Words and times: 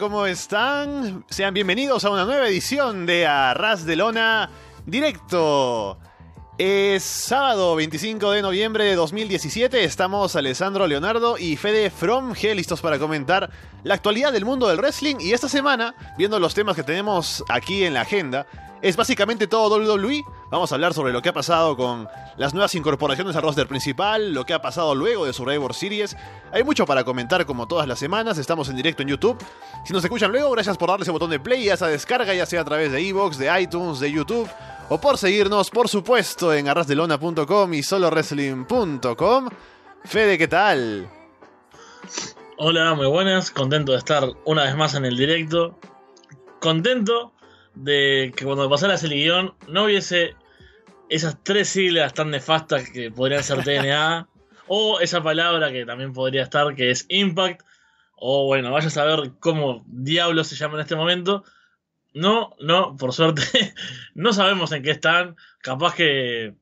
¿cómo 0.00 0.24
están? 0.24 1.26
Sean 1.28 1.52
bienvenidos 1.52 2.06
a 2.06 2.10
una 2.10 2.24
nueva 2.24 2.48
edición 2.48 3.04
de 3.04 3.26
Arras 3.26 3.84
de 3.84 3.96
Lona 3.96 4.48
Directo. 4.86 5.98
Es 6.56 7.02
sábado 7.02 7.76
25 7.76 8.30
de 8.30 8.40
noviembre 8.40 8.84
de 8.84 8.94
2017. 8.94 9.84
Estamos 9.84 10.36
Alessandro 10.36 10.86
Leonardo 10.86 11.36
y 11.36 11.56
Fede 11.56 11.90
From 11.90 12.32
G 12.32 12.54
listos 12.54 12.80
para 12.80 12.98
comentar 12.98 13.50
la 13.84 13.92
actualidad 13.92 14.32
del 14.32 14.46
mundo 14.46 14.68
del 14.68 14.78
wrestling. 14.78 15.16
Y 15.20 15.32
esta 15.32 15.50
semana, 15.50 15.94
viendo 16.16 16.40
los 16.40 16.54
temas 16.54 16.76
que 16.76 16.82
tenemos 16.82 17.44
aquí 17.50 17.84
en 17.84 17.92
la 17.92 18.00
agenda, 18.00 18.46
es 18.82 18.96
básicamente 18.96 19.46
todo 19.46 19.76
WWE. 19.76 20.24
Vamos 20.50 20.72
a 20.72 20.74
hablar 20.74 20.94
sobre 20.94 21.12
lo 21.12 21.22
que 21.22 21.28
ha 21.28 21.32
pasado 21.32 21.76
con 21.76 22.08
las 22.36 22.54
nuevas 22.54 22.74
incorporaciones 22.74 23.36
al 23.36 23.42
roster 23.42 23.66
principal, 23.66 24.32
lo 24.32 24.44
que 24.46 24.54
ha 24.54 24.62
pasado 24.62 24.94
luego 24.94 25.26
de 25.26 25.32
Survivor 25.32 25.74
Series. 25.74 26.16
Hay 26.52 26.64
mucho 26.64 26.86
para 26.86 27.04
comentar 27.04 27.44
como 27.46 27.68
todas 27.68 27.86
las 27.86 27.98
semanas. 27.98 28.38
Estamos 28.38 28.68
en 28.68 28.76
directo 28.76 29.02
en 29.02 29.08
YouTube. 29.08 29.36
Si 29.84 29.92
nos 29.92 30.02
escuchan 30.02 30.32
luego, 30.32 30.50
gracias 30.52 30.76
por 30.76 30.88
darle 30.88 31.02
ese 31.02 31.12
botón 31.12 31.30
de 31.30 31.40
play 31.40 31.64
y 31.64 31.68
esa 31.68 31.86
descarga, 31.88 32.34
ya 32.34 32.46
sea 32.46 32.62
a 32.62 32.64
través 32.64 32.90
de 32.92 33.06
Evox, 33.06 33.38
de 33.38 33.60
iTunes, 33.60 34.00
de 34.00 34.10
YouTube 34.10 34.48
o 34.88 35.00
por 35.00 35.18
seguirnos, 35.18 35.70
por 35.70 35.88
supuesto, 35.88 36.52
en 36.52 36.68
arrasdelona.com 36.68 37.74
y 37.74 37.82
solowrestling.com. 37.82 39.48
Fede, 40.04 40.38
¿qué 40.38 40.48
tal? 40.48 41.08
Hola, 42.56 42.94
muy 42.94 43.06
buenas. 43.06 43.50
Contento 43.50 43.92
de 43.92 43.98
estar 43.98 44.24
una 44.44 44.64
vez 44.64 44.76
más 44.76 44.94
en 44.94 45.04
el 45.04 45.16
directo. 45.16 45.78
Contento 46.60 47.32
de 47.74 48.32
que 48.36 48.44
cuando 48.44 48.68
pasara 48.68 48.94
ese 48.94 49.08
guion 49.08 49.54
no 49.68 49.84
hubiese 49.84 50.34
esas 51.08 51.42
tres 51.42 51.68
siglas 51.68 52.14
tan 52.14 52.30
nefastas 52.30 52.88
que 52.90 53.10
podrían 53.10 53.42
ser 53.42 53.64
TNA, 53.64 54.28
o 54.68 55.00
esa 55.00 55.22
palabra 55.22 55.72
que 55.72 55.84
también 55.84 56.12
podría 56.12 56.42
estar, 56.42 56.74
que 56.74 56.90
es 56.90 57.04
Impact, 57.08 57.62
o 58.14 58.46
bueno, 58.46 58.70
vaya 58.70 58.86
a 58.86 58.90
saber 58.90 59.32
cómo 59.40 59.82
diablos 59.88 60.46
se 60.46 60.56
llama 60.56 60.74
en 60.74 60.82
este 60.82 60.94
momento. 60.94 61.42
No, 62.12 62.54
no, 62.60 62.96
por 62.96 63.12
suerte, 63.12 63.42
no 64.14 64.32
sabemos 64.32 64.72
en 64.72 64.82
qué 64.82 64.90
están. 64.90 65.36
Capaz 65.60 65.94
que, 65.94 66.54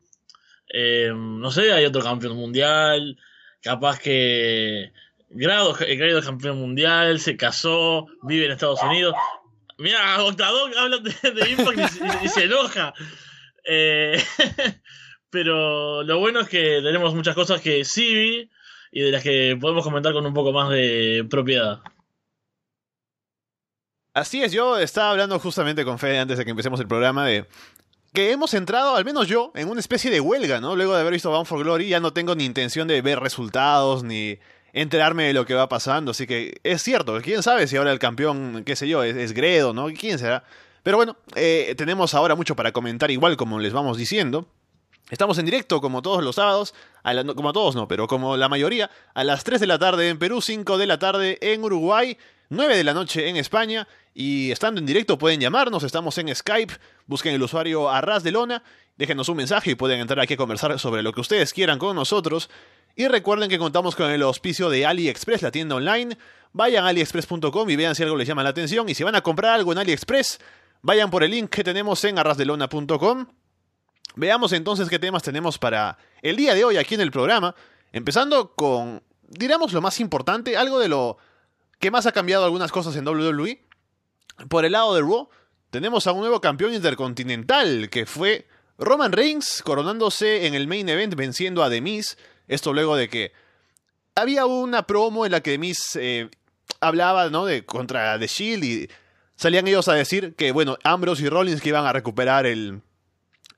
eh, 0.72 1.12
no 1.15 1.50
sé, 1.50 1.72
hay 1.72 1.84
otro 1.84 2.03
campeón 2.03 2.37
mundial. 2.37 3.19
Capaz 3.61 3.98
que 3.98 4.93
Grado, 5.31 5.75
Grado 5.75 6.19
es 6.19 6.25
campeón 6.25 6.59
mundial, 6.59 7.20
se 7.20 7.37
casó, 7.37 8.06
vive 8.22 8.47
en 8.47 8.53
Estados 8.53 8.83
Unidos. 8.83 9.15
Mira, 9.79 10.23
Octadog 10.25 10.77
habla 10.77 10.98
de, 10.98 11.51
Impact 11.51 12.25
y, 12.25 12.29
se 12.29 12.45
enoja. 12.45 12.93
Eh, 13.65 14.21
pero 15.31 16.03
lo 16.03 16.19
bueno 16.19 16.41
es 16.41 16.48
que 16.48 16.81
tenemos 16.83 17.15
muchas 17.15 17.37
cosas 17.37 17.61
que 17.61 17.84
sí 17.84 18.15
vi 18.15 18.51
y 18.91 19.03
de 19.03 19.12
las 19.12 19.23
que 19.23 19.56
podemos 19.61 19.84
comentar 19.84 20.12
con 20.12 20.27
un 20.27 20.34
poco 20.34 20.53
más 20.53 20.71
de 20.71 21.25
propiedad. 21.31 21.81
Así 24.15 24.43
es, 24.43 24.50
yo 24.50 24.78
estaba 24.78 25.12
hablando 25.12 25.39
justamente 25.39 25.84
con 25.84 26.00
Fede 26.00 26.19
antes 26.19 26.39
de 26.39 26.45
que 26.45 26.50
empecemos 26.50 26.81
el 26.81 26.89
programa 26.89 27.25
de 27.25 27.47
que 28.12 28.33
hemos 28.33 28.55
entrado, 28.55 28.97
al 28.97 29.05
menos 29.05 29.28
yo, 29.28 29.53
en 29.55 29.69
una 29.69 29.78
especie 29.78 30.10
de 30.10 30.21
huelga, 30.21 30.60
¿no? 30.60 30.75
Luego 30.75 30.95
de 30.95 31.03
haber 31.03 31.12
visto 31.12 31.31
Bound 31.31 31.47
for 31.47 31.62
Glory, 31.62 31.89
ya 31.89 32.00
no 32.00 32.12
tengo 32.12 32.34
ni 32.34 32.45
intención 32.45 32.89
de 32.89 33.00
ver 33.00 33.21
resultados 33.21 34.03
ni 34.03 34.39
enterarme 34.73 35.25
de 35.25 35.33
lo 35.33 35.47
que 35.47 35.55
va 35.55 35.69
pasando. 35.69 36.11
Así 36.11 36.27
que 36.27 36.61
es 36.62 36.83
cierto, 36.83 37.21
quién 37.23 37.43
sabe 37.43 37.67
si 37.67 37.77
ahora 37.77 37.93
el 37.93 37.99
campeón, 37.99 38.62
qué 38.65 38.77
sé 38.77 38.89
yo, 38.89 39.03
es, 39.03 39.33
Gredo, 39.33 39.73
¿no? 39.73 39.87
¿Quién 39.89 40.19
será? 40.19 40.45
Pero 40.83 40.97
bueno, 40.97 41.17
eh, 41.34 41.75
tenemos 41.77 42.15
ahora 42.15 42.34
mucho 42.34 42.56
para 42.56 42.73
comentar, 42.73 43.11
igual 43.11 43.37
como 43.37 43.59
les 43.59 43.73
vamos 43.73 43.97
diciendo. 43.97 44.47
Estamos 45.11 45.39
en 45.39 45.47
directo 45.47 45.81
como 45.81 46.03
todos 46.03 46.23
los 46.23 46.37
sábados, 46.37 46.75
a 47.03 47.15
como 47.34 47.53
todos 47.55 47.75
no, 47.75 47.89
pero 47.89 48.07
como 48.07 48.37
la 48.37 48.51
mayoría, 48.51 48.91
a 49.15 49.25
las 49.25 49.43
3 49.43 49.59
de 49.59 49.67
la 49.67 49.78
tarde 49.78 50.11
en 50.11 50.19
Perú, 50.19 50.43
5 50.43 50.77
de 50.77 50.87
la 50.87 50.99
tarde 50.99 51.39
en 51.41 51.65
Uruguay, 51.65 52.19
9 52.51 52.77
de 52.77 52.84
la 52.84 52.93
noche 52.93 53.28
en 53.28 53.37
España. 53.37 53.89
Y 54.12 54.51
estando 54.51 54.81
en 54.81 54.87
directo 54.87 55.17
pueden 55.17 55.41
llamarnos, 55.41 55.83
estamos 55.83 56.19
en 56.19 56.34
Skype, 56.34 56.75
busquen 57.07 57.34
el 57.34 57.43
usuario 57.43 57.89
Arras 57.89 58.23
de 58.23 58.33
Lona, 58.33 58.62
déjenos 58.97 59.28
un 59.31 59.37
mensaje 59.39 59.71
y 59.71 59.75
pueden 59.77 60.01
entrar 60.01 60.21
aquí 60.21 60.34
a 60.34 60.37
conversar 60.37 60.78
sobre 60.78 61.03
lo 61.03 61.12
que 61.12 61.21
ustedes 61.21 61.55
quieran 61.55 61.78
con 61.78 61.97
nosotros. 61.97 62.51
Y 62.98 63.06
recuerden 63.06 63.48
que 63.48 63.60
contamos 63.60 63.94
con 63.94 64.10
el 64.10 64.22
auspicio 64.22 64.69
de 64.70 64.84
AliExpress, 64.84 65.42
la 65.42 65.53
tienda 65.53 65.76
online. 65.76 66.19
Vayan 66.53 66.84
a 66.84 66.88
aliexpress.com 66.88 67.70
y 67.70 67.76
vean 67.76 67.94
si 67.94 68.03
algo 68.03 68.16
les 68.16 68.26
llama 68.26 68.42
la 68.42 68.48
atención. 68.48 68.88
Y 68.88 68.97
si 68.97 69.04
van 69.04 69.14
a 69.14 69.20
comprar 69.20 69.54
algo 69.54 69.70
en 69.70 69.78
AliExpress, 69.78 70.41
vayan 70.82 71.09
por 71.09 71.22
el 71.22 71.31
link 71.31 71.48
que 71.48 71.62
tenemos 71.62 72.03
en 72.03 72.19
arrasdelona.com. 72.19 73.26
Veamos 74.16 74.53
entonces 74.53 74.88
qué 74.88 74.98
temas 74.98 75.22
tenemos 75.22 75.59
para 75.59 75.97
el 76.22 76.34
día 76.34 76.56
de 76.56 76.64
hoy 76.64 76.76
aquí 76.76 76.97
en 76.97 77.00
el 77.00 77.12
programa. 77.12 77.54
Empezando 77.92 78.56
con, 78.56 79.00
diremos 79.28 79.72
lo 79.72 79.80
más 79.80 80.00
importante, 80.00 80.56
algo 80.56 80.80
de 80.80 80.88
lo 80.88 81.19
que 81.78 81.92
más 81.92 82.04
ha 82.06 82.10
cambiado 82.10 82.47
algunas 82.47 82.72
cosas 82.72 82.97
en 82.97 83.06
WWE. 83.06 83.65
Por 84.48 84.65
el 84.65 84.72
lado 84.72 84.97
de 84.97 85.03
Raw, 85.03 85.28
tenemos 85.70 86.09
a 86.09 86.12
un 86.12 86.22
nuevo 86.22 86.41
campeón 86.41 86.75
intercontinental, 86.75 87.91
que 87.91 88.06
fue 88.06 88.48
Roman 88.76 89.12
Reigns, 89.12 89.62
coronándose 89.62 90.48
en 90.48 90.56
el 90.56 90.66
main 90.66 90.88
event 90.88 91.15
venciendo 91.15 91.62
a 91.62 91.70
The 91.70 91.80
Miz. 91.80 92.16
Esto 92.48 92.72
luego 92.72 92.97
de 92.97 93.09
que 93.09 93.32
había 94.14 94.47
una 94.47 94.86
promo 94.86 95.25
en 95.25 95.32
la 95.32 95.41
que 95.41 95.59
Miz 95.59 95.97
eh, 95.97 96.28
hablaba 96.81 97.31
¿no? 97.31 97.47
de, 97.47 97.64
contra 97.64 98.19
The 98.19 98.26
Shield 98.26 98.64
y 98.64 98.88
salían 99.36 99.69
ellos 99.69 99.88
a 99.88 99.94
decir 99.94 100.34
que, 100.34 100.50
bueno, 100.50 100.76
Ambrose 100.82 101.22
y 101.22 101.28
Rollins 101.28 101.60
que 101.60 101.69
iban 101.69 101.86
a 101.86 101.92
recuperar 101.92 102.47
el, 102.47 102.82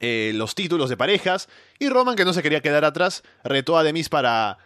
eh, 0.00 0.32
los 0.34 0.54
títulos 0.54 0.90
de 0.90 0.96
parejas. 0.96 1.48
Y 1.78 1.88
Roman, 1.88 2.16
que 2.16 2.24
no 2.24 2.32
se 2.32 2.42
quería 2.42 2.60
quedar 2.60 2.84
atrás, 2.84 3.22
retó 3.44 3.78
a 3.78 3.84
The 3.84 4.04
para 4.10 4.58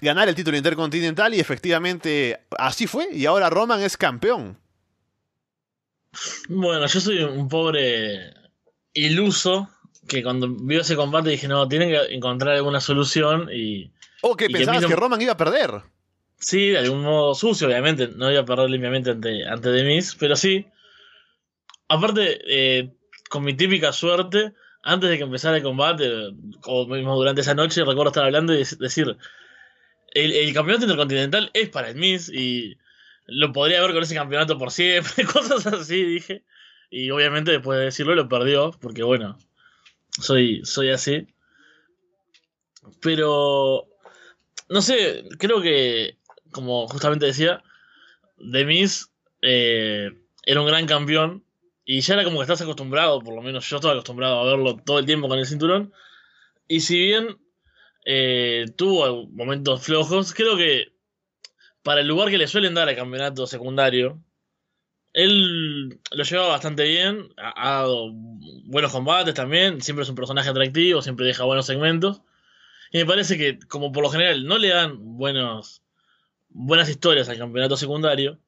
ganar 0.00 0.28
el 0.28 0.34
título 0.34 0.56
intercontinental 0.56 1.34
y 1.34 1.40
efectivamente 1.40 2.40
así 2.58 2.86
fue. 2.86 3.08
Y 3.12 3.26
ahora 3.26 3.50
Roman 3.50 3.80
es 3.80 3.96
campeón. 3.96 4.58
Bueno, 6.48 6.86
yo 6.86 7.00
soy 7.00 7.22
un 7.22 7.48
pobre 7.48 8.34
iluso 8.92 9.68
que 10.06 10.22
cuando 10.22 10.48
vio 10.48 10.80
ese 10.80 10.96
combate 10.96 11.30
dije, 11.30 11.48
no, 11.48 11.68
tienen 11.68 11.90
que 11.90 12.14
encontrar 12.14 12.54
alguna 12.54 12.80
solución 12.80 13.48
y... 13.52 13.90
Oh, 14.22 14.36
que 14.36 14.48
pensabas 14.48 14.86
que, 14.86 14.96
Roman 14.96 15.20
iba 15.20 15.32
a 15.32 15.36
perder. 15.36 15.82
Sí, 16.38 16.70
de 16.70 16.78
algún 16.78 17.02
modo 17.02 17.34
sucio, 17.34 17.66
obviamente. 17.66 18.08
No 18.08 18.30
iba 18.30 18.40
a 18.40 18.44
perder 18.44 18.70
limpiamente 18.70 19.10
ante, 19.10 19.46
ante 19.46 19.70
Demis, 19.70 20.14
pero 20.14 20.36
sí. 20.36 20.66
Aparte, 21.88 22.40
eh, 22.46 22.92
con 23.28 23.44
mi 23.44 23.54
típica 23.54 23.92
suerte, 23.92 24.54
antes 24.82 25.10
de 25.10 25.18
que 25.18 25.24
empezara 25.24 25.56
el 25.56 25.62
combate, 25.62 26.10
o 26.64 26.86
mismo 26.86 27.16
durante 27.16 27.42
esa 27.42 27.54
noche, 27.54 27.84
recuerdo 27.84 28.08
estar 28.08 28.24
hablando 28.24 28.54
y 28.54 28.58
decir, 28.58 29.16
el, 30.12 30.32
el 30.32 30.54
campeonato 30.54 30.84
intercontinental 30.84 31.50
es 31.52 31.68
para 31.68 31.90
el 31.90 31.96
Miz 31.96 32.30
y 32.30 32.78
lo 33.26 33.52
podría 33.52 33.80
ver 33.80 33.92
con 33.92 34.02
ese 34.02 34.14
campeonato 34.14 34.58
por 34.58 34.70
siempre, 34.70 35.24
cosas 35.32 35.66
así, 35.66 36.02
dije. 36.02 36.44
Y 36.90 37.10
obviamente 37.10 37.52
después 37.52 37.78
de 37.78 37.86
decirlo 37.86 38.14
lo 38.14 38.28
perdió, 38.28 38.70
porque 38.80 39.02
bueno, 39.02 39.38
soy, 40.20 40.64
soy 40.64 40.90
así. 40.90 41.26
Pero, 43.00 43.86
no 44.68 44.82
sé, 44.82 45.24
creo 45.38 45.60
que, 45.60 46.18
como 46.50 46.86
justamente 46.88 47.26
decía, 47.26 47.62
Demis 48.36 49.10
eh, 49.42 50.10
era 50.44 50.60
un 50.60 50.66
gran 50.66 50.86
campeón 50.86 51.44
y 51.84 52.00
ya 52.00 52.14
era 52.14 52.24
como 52.24 52.38
que 52.38 52.42
estás 52.42 52.62
acostumbrado, 52.62 53.20
por 53.20 53.34
lo 53.34 53.42
menos 53.42 53.68
yo 53.68 53.76
estaba 53.76 53.94
acostumbrado 53.94 54.40
a 54.40 54.44
verlo 54.44 54.76
todo 54.76 54.98
el 54.98 55.06
tiempo 55.06 55.28
con 55.28 55.38
el 55.38 55.46
cinturón. 55.46 55.92
Y 56.66 56.80
si 56.80 56.98
bien 56.98 57.38
eh, 58.06 58.66
tuvo 58.76 59.26
momentos 59.28 59.82
flojos, 59.82 60.32
creo 60.32 60.56
que 60.56 60.94
para 61.82 62.00
el 62.00 62.08
lugar 62.08 62.30
que 62.30 62.38
le 62.38 62.46
suelen 62.46 62.74
dar 62.74 62.88
al 62.88 62.96
campeonato 62.96 63.46
secundario, 63.46 64.18
él 65.14 66.00
lo 66.10 66.24
lleva 66.24 66.48
bastante 66.48 66.82
bien, 66.82 67.32
ha, 67.36 67.78
dado 67.78 68.10
buenos 68.64 68.92
combates 68.92 69.32
también, 69.32 69.80
siempre 69.80 70.02
es 70.02 70.08
un 70.08 70.16
personaje 70.16 70.50
atractivo, 70.50 71.02
siempre 71.02 71.24
deja 71.24 71.44
buenos 71.44 71.66
segmentos. 71.66 72.20
Y 72.90 72.98
me 72.98 73.06
parece 73.06 73.38
que, 73.38 73.58
como 73.60 73.92
por 73.92 74.02
lo 74.02 74.10
general 74.10 74.44
no 74.44 74.58
le 74.58 74.68
dan 74.68 75.16
buenos, 75.16 75.82
buenas 76.48 76.88
historias 76.88 77.28
al 77.28 77.38
campeonato 77.38 77.76
secundario, 77.76 78.40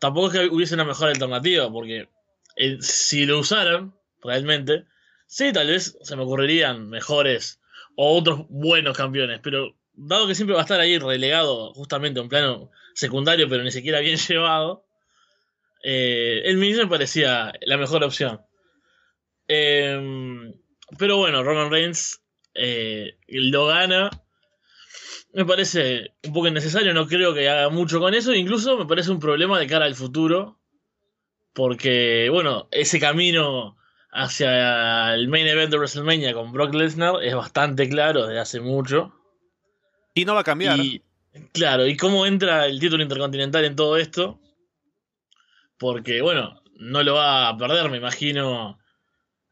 tampoco 0.00 0.26
es 0.26 0.32
que 0.32 0.46
hubiese 0.46 0.74
una 0.74 0.84
mejor 0.84 1.08
alternativa, 1.08 1.70
porque 1.70 2.08
eh, 2.56 2.78
si 2.80 3.24
lo 3.24 3.38
usaran 3.38 3.94
realmente, 4.20 4.86
sí, 5.26 5.52
tal 5.52 5.68
vez 5.68 5.98
se 6.02 6.16
me 6.16 6.22
ocurrirían 6.24 6.88
mejores 6.88 7.60
o 7.94 8.16
otros 8.16 8.46
buenos 8.48 8.96
campeones, 8.96 9.38
pero 9.40 9.76
dado 9.94 10.26
que 10.26 10.34
siempre 10.34 10.54
va 10.54 10.62
a 10.62 10.64
estar 10.64 10.80
ahí 10.80 10.98
relegado 10.98 11.72
justamente 11.74 12.18
a 12.18 12.24
un 12.24 12.28
plano 12.28 12.70
secundario, 12.94 13.48
pero 13.48 13.62
ni 13.62 13.70
siquiera 13.70 14.00
bien 14.00 14.16
llevado, 14.28 14.87
eh, 15.82 16.42
el 16.44 16.56
mismo 16.56 16.84
me 16.84 16.88
parecía 16.88 17.52
la 17.62 17.76
mejor 17.76 18.04
opción. 18.04 18.40
Em, 19.46 20.52
pero 20.98 21.16
bueno, 21.16 21.42
Roman 21.42 21.70
Reigns 21.70 22.22
eh, 22.54 23.18
lo 23.28 23.66
gana. 23.66 24.10
Me 25.32 25.44
parece 25.44 26.14
un 26.24 26.32
poco 26.32 26.48
innecesario, 26.48 26.94
no 26.94 27.06
creo 27.06 27.34
que 27.34 27.48
haga 27.48 27.68
mucho 27.68 28.00
con 28.00 28.14
eso. 28.14 28.34
Incluso 28.34 28.76
me 28.76 28.86
parece 28.86 29.10
un 29.10 29.20
problema 29.20 29.58
de 29.58 29.66
cara 29.66 29.84
al 29.84 29.94
futuro. 29.94 30.58
Porque, 31.52 32.28
bueno, 32.30 32.68
ese 32.70 33.00
camino 33.00 33.76
hacia 34.12 35.14
el 35.14 35.28
main 35.28 35.46
event 35.46 35.70
de 35.70 35.76
WrestleMania 35.76 36.32
con 36.32 36.52
Brock 36.52 36.74
Lesnar 36.74 37.22
es 37.22 37.34
bastante 37.34 37.88
claro 37.88 38.26
desde 38.26 38.40
hace 38.40 38.60
mucho. 38.60 39.14
Y 40.14 40.24
no 40.24 40.34
va 40.34 40.40
a 40.40 40.44
cambiar. 40.44 40.78
claro, 41.52 41.86
¿y 41.86 41.96
cómo 41.96 42.26
entra 42.26 42.66
el 42.66 42.80
título 42.80 43.02
intercontinental 43.02 43.64
en 43.64 43.76
todo 43.76 43.96
esto? 43.96 44.40
Porque, 45.78 46.20
bueno, 46.22 46.60
no 46.78 47.02
lo 47.02 47.14
va 47.14 47.48
a 47.48 47.56
perder, 47.56 47.90
me 47.90 47.98
imagino. 47.98 48.78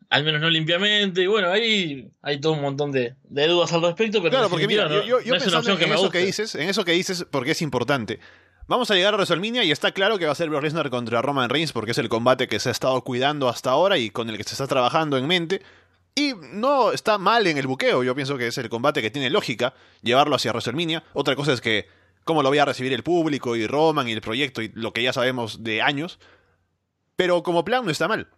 Al 0.08 0.24
menos 0.24 0.40
no 0.40 0.50
limpiamente. 0.50 1.22
Y 1.22 1.26
bueno, 1.26 1.50
ahí 1.50 2.08
hay 2.22 2.40
todo 2.40 2.52
un 2.52 2.62
montón 2.62 2.92
de, 2.92 3.16
de 3.24 3.48
dudas 3.48 3.72
al 3.72 3.82
respecto. 3.82 4.18
Pero 4.18 4.30
Claro, 4.30 4.48
porque 4.48 4.66
mira, 4.68 4.88
no, 4.88 5.02
yo, 5.02 5.20
yo 5.20 5.32
no 5.32 5.36
es 5.36 5.46
una 5.46 5.58
pensando 5.58 5.58
opción 5.58 5.74
en 5.74 5.78
que 5.78 5.86
me 5.86 5.94
eso 5.94 6.02
guste. 6.04 6.18
que 6.18 6.24
dices, 6.26 6.54
en 6.54 6.68
eso 6.68 6.84
que 6.84 6.92
dices, 6.92 7.26
porque 7.30 7.52
es 7.52 7.62
importante. 7.62 8.20
Vamos 8.68 8.90
a 8.90 8.94
llegar 8.94 9.14
a 9.14 9.16
WrestleMania 9.16 9.62
y 9.64 9.70
está 9.70 9.92
claro 9.92 10.18
que 10.18 10.26
va 10.26 10.32
a 10.32 10.34
ser 10.36 10.48
Brock 10.48 10.62
Lesnar 10.64 10.90
contra 10.90 11.22
Roman 11.22 11.48
Reigns 11.50 11.72
porque 11.72 11.92
es 11.92 11.98
el 11.98 12.08
combate 12.08 12.48
que 12.48 12.58
se 12.58 12.68
ha 12.68 12.72
estado 12.72 13.00
cuidando 13.02 13.48
hasta 13.48 13.70
ahora 13.70 13.96
y 13.96 14.10
con 14.10 14.28
el 14.28 14.36
que 14.36 14.42
se 14.42 14.54
está 14.54 14.66
trabajando 14.66 15.16
en 15.16 15.26
mente. 15.28 15.62
Y 16.16 16.32
no 16.52 16.92
está 16.92 17.18
mal 17.18 17.46
en 17.46 17.58
el 17.58 17.66
buqueo, 17.66 18.02
yo 18.02 18.14
pienso 18.14 18.38
que 18.38 18.46
es 18.48 18.58
el 18.58 18.68
combate 18.68 19.02
que 19.02 19.10
tiene 19.10 19.30
lógica 19.30 19.74
llevarlo 20.02 20.34
hacia 20.34 20.50
WrestleMania. 20.50 21.04
Otra 21.12 21.36
cosa 21.36 21.52
es 21.52 21.60
que 21.60 21.88
cómo 22.26 22.42
lo 22.42 22.50
voy 22.50 22.58
a 22.58 22.66
recibir 22.66 22.92
el 22.92 23.02
público 23.02 23.56
y 23.56 23.66
Roman 23.66 24.06
y 24.08 24.12
el 24.12 24.20
proyecto 24.20 24.60
y 24.60 24.68
lo 24.74 24.92
que 24.92 25.02
ya 25.02 25.14
sabemos 25.14 25.64
de 25.64 25.80
años. 25.80 26.18
Pero 27.16 27.42
como 27.42 27.64
plan 27.64 27.86
no 27.86 27.90
está 27.90 28.06
mal. 28.08 28.28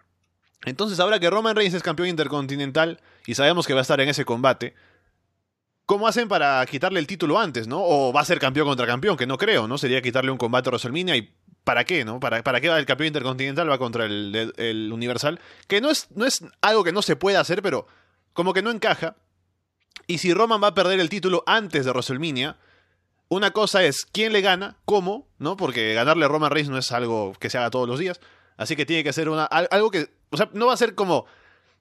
Entonces 0.64 1.00
ahora 1.00 1.18
que 1.18 1.28
Roman 1.30 1.56
Reigns 1.56 1.74
es 1.74 1.82
campeón 1.82 2.08
intercontinental 2.08 3.00
y 3.26 3.34
sabemos 3.34 3.66
que 3.66 3.72
va 3.74 3.80
a 3.80 3.82
estar 3.82 4.00
en 4.00 4.08
ese 4.08 4.24
combate, 4.24 4.74
¿Cómo 5.86 6.06
hacen 6.06 6.28
para 6.28 6.66
quitarle 6.66 7.00
el 7.00 7.06
título 7.06 7.38
antes, 7.38 7.66
no? 7.66 7.80
O 7.82 8.12
va 8.12 8.20
a 8.20 8.24
ser 8.26 8.38
campeón 8.38 8.66
contra 8.68 8.86
campeón, 8.86 9.16
que 9.16 9.26
no 9.26 9.38
creo, 9.38 9.66
¿no? 9.66 9.78
Sería 9.78 10.02
quitarle 10.02 10.30
un 10.30 10.36
combate 10.36 10.68
a 10.68 10.72
WrestleMania 10.72 11.16
y 11.16 11.32
¿para 11.64 11.84
qué, 11.84 12.04
no? 12.04 12.20
¿Para, 12.20 12.42
para 12.42 12.60
qué 12.60 12.68
va 12.68 12.78
el 12.78 12.84
campeón 12.84 13.06
intercontinental 13.06 13.70
va 13.70 13.78
contra 13.78 14.04
el, 14.04 14.52
el- 14.58 14.92
universal? 14.92 15.40
Que 15.66 15.80
no 15.80 15.88
es, 15.88 16.08
no 16.14 16.26
es 16.26 16.44
algo 16.60 16.84
que 16.84 16.92
no 16.92 17.00
se 17.00 17.16
pueda 17.16 17.40
hacer, 17.40 17.62
pero 17.62 17.86
como 18.34 18.52
que 18.52 18.60
no 18.60 18.70
encaja. 18.70 19.16
Y 20.06 20.18
si 20.18 20.34
Roman 20.34 20.62
va 20.62 20.66
a 20.68 20.74
perder 20.74 21.00
el 21.00 21.08
título 21.08 21.42
antes 21.46 21.86
de 21.86 21.90
WrestleMania, 21.90 22.58
una 23.28 23.50
cosa 23.52 23.84
es 23.84 24.06
quién 24.10 24.32
le 24.32 24.40
gana, 24.40 24.76
cómo, 24.84 25.28
¿no? 25.38 25.56
Porque 25.56 25.94
ganarle 25.94 26.24
a 26.24 26.28
Roman 26.28 26.50
Reigns 26.50 26.70
no 26.70 26.78
es 26.78 26.90
algo 26.92 27.34
que 27.38 27.50
se 27.50 27.58
haga 27.58 27.70
todos 27.70 27.88
los 27.88 27.98
días. 27.98 28.20
Así 28.56 28.74
que 28.74 28.86
tiene 28.86 29.04
que 29.04 29.12
ser 29.12 29.28
una, 29.28 29.44
al- 29.44 29.68
algo 29.70 29.90
que, 29.90 30.10
o 30.30 30.36
sea, 30.36 30.48
no 30.52 30.66
va 30.66 30.72
a 30.74 30.76
ser 30.78 30.94
como, 30.94 31.26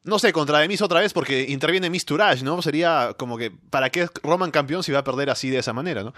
no 0.03 0.19
sé, 0.19 0.33
contra 0.33 0.59
Demis 0.59 0.81
otra 0.81 0.99
vez 0.99 1.13
porque 1.13 1.43
interviene 1.49 1.89
Miss 1.89 2.05
Tourage, 2.05 2.43
¿no? 2.43 2.61
Sería 2.61 3.13
como 3.17 3.37
que, 3.37 3.51
¿para 3.51 3.89
qué 3.89 4.07
Roman 4.23 4.51
campeón 4.51 4.83
si 4.83 4.91
va 4.91 4.99
a 4.99 5.03
perder 5.03 5.29
así 5.29 5.49
de 5.49 5.59
esa 5.59 5.73
manera, 5.73 6.03
¿no? 6.03 6.13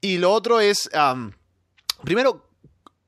Y 0.00 0.18
lo 0.18 0.32
otro 0.32 0.60
es, 0.60 0.88
primero, 2.02 2.46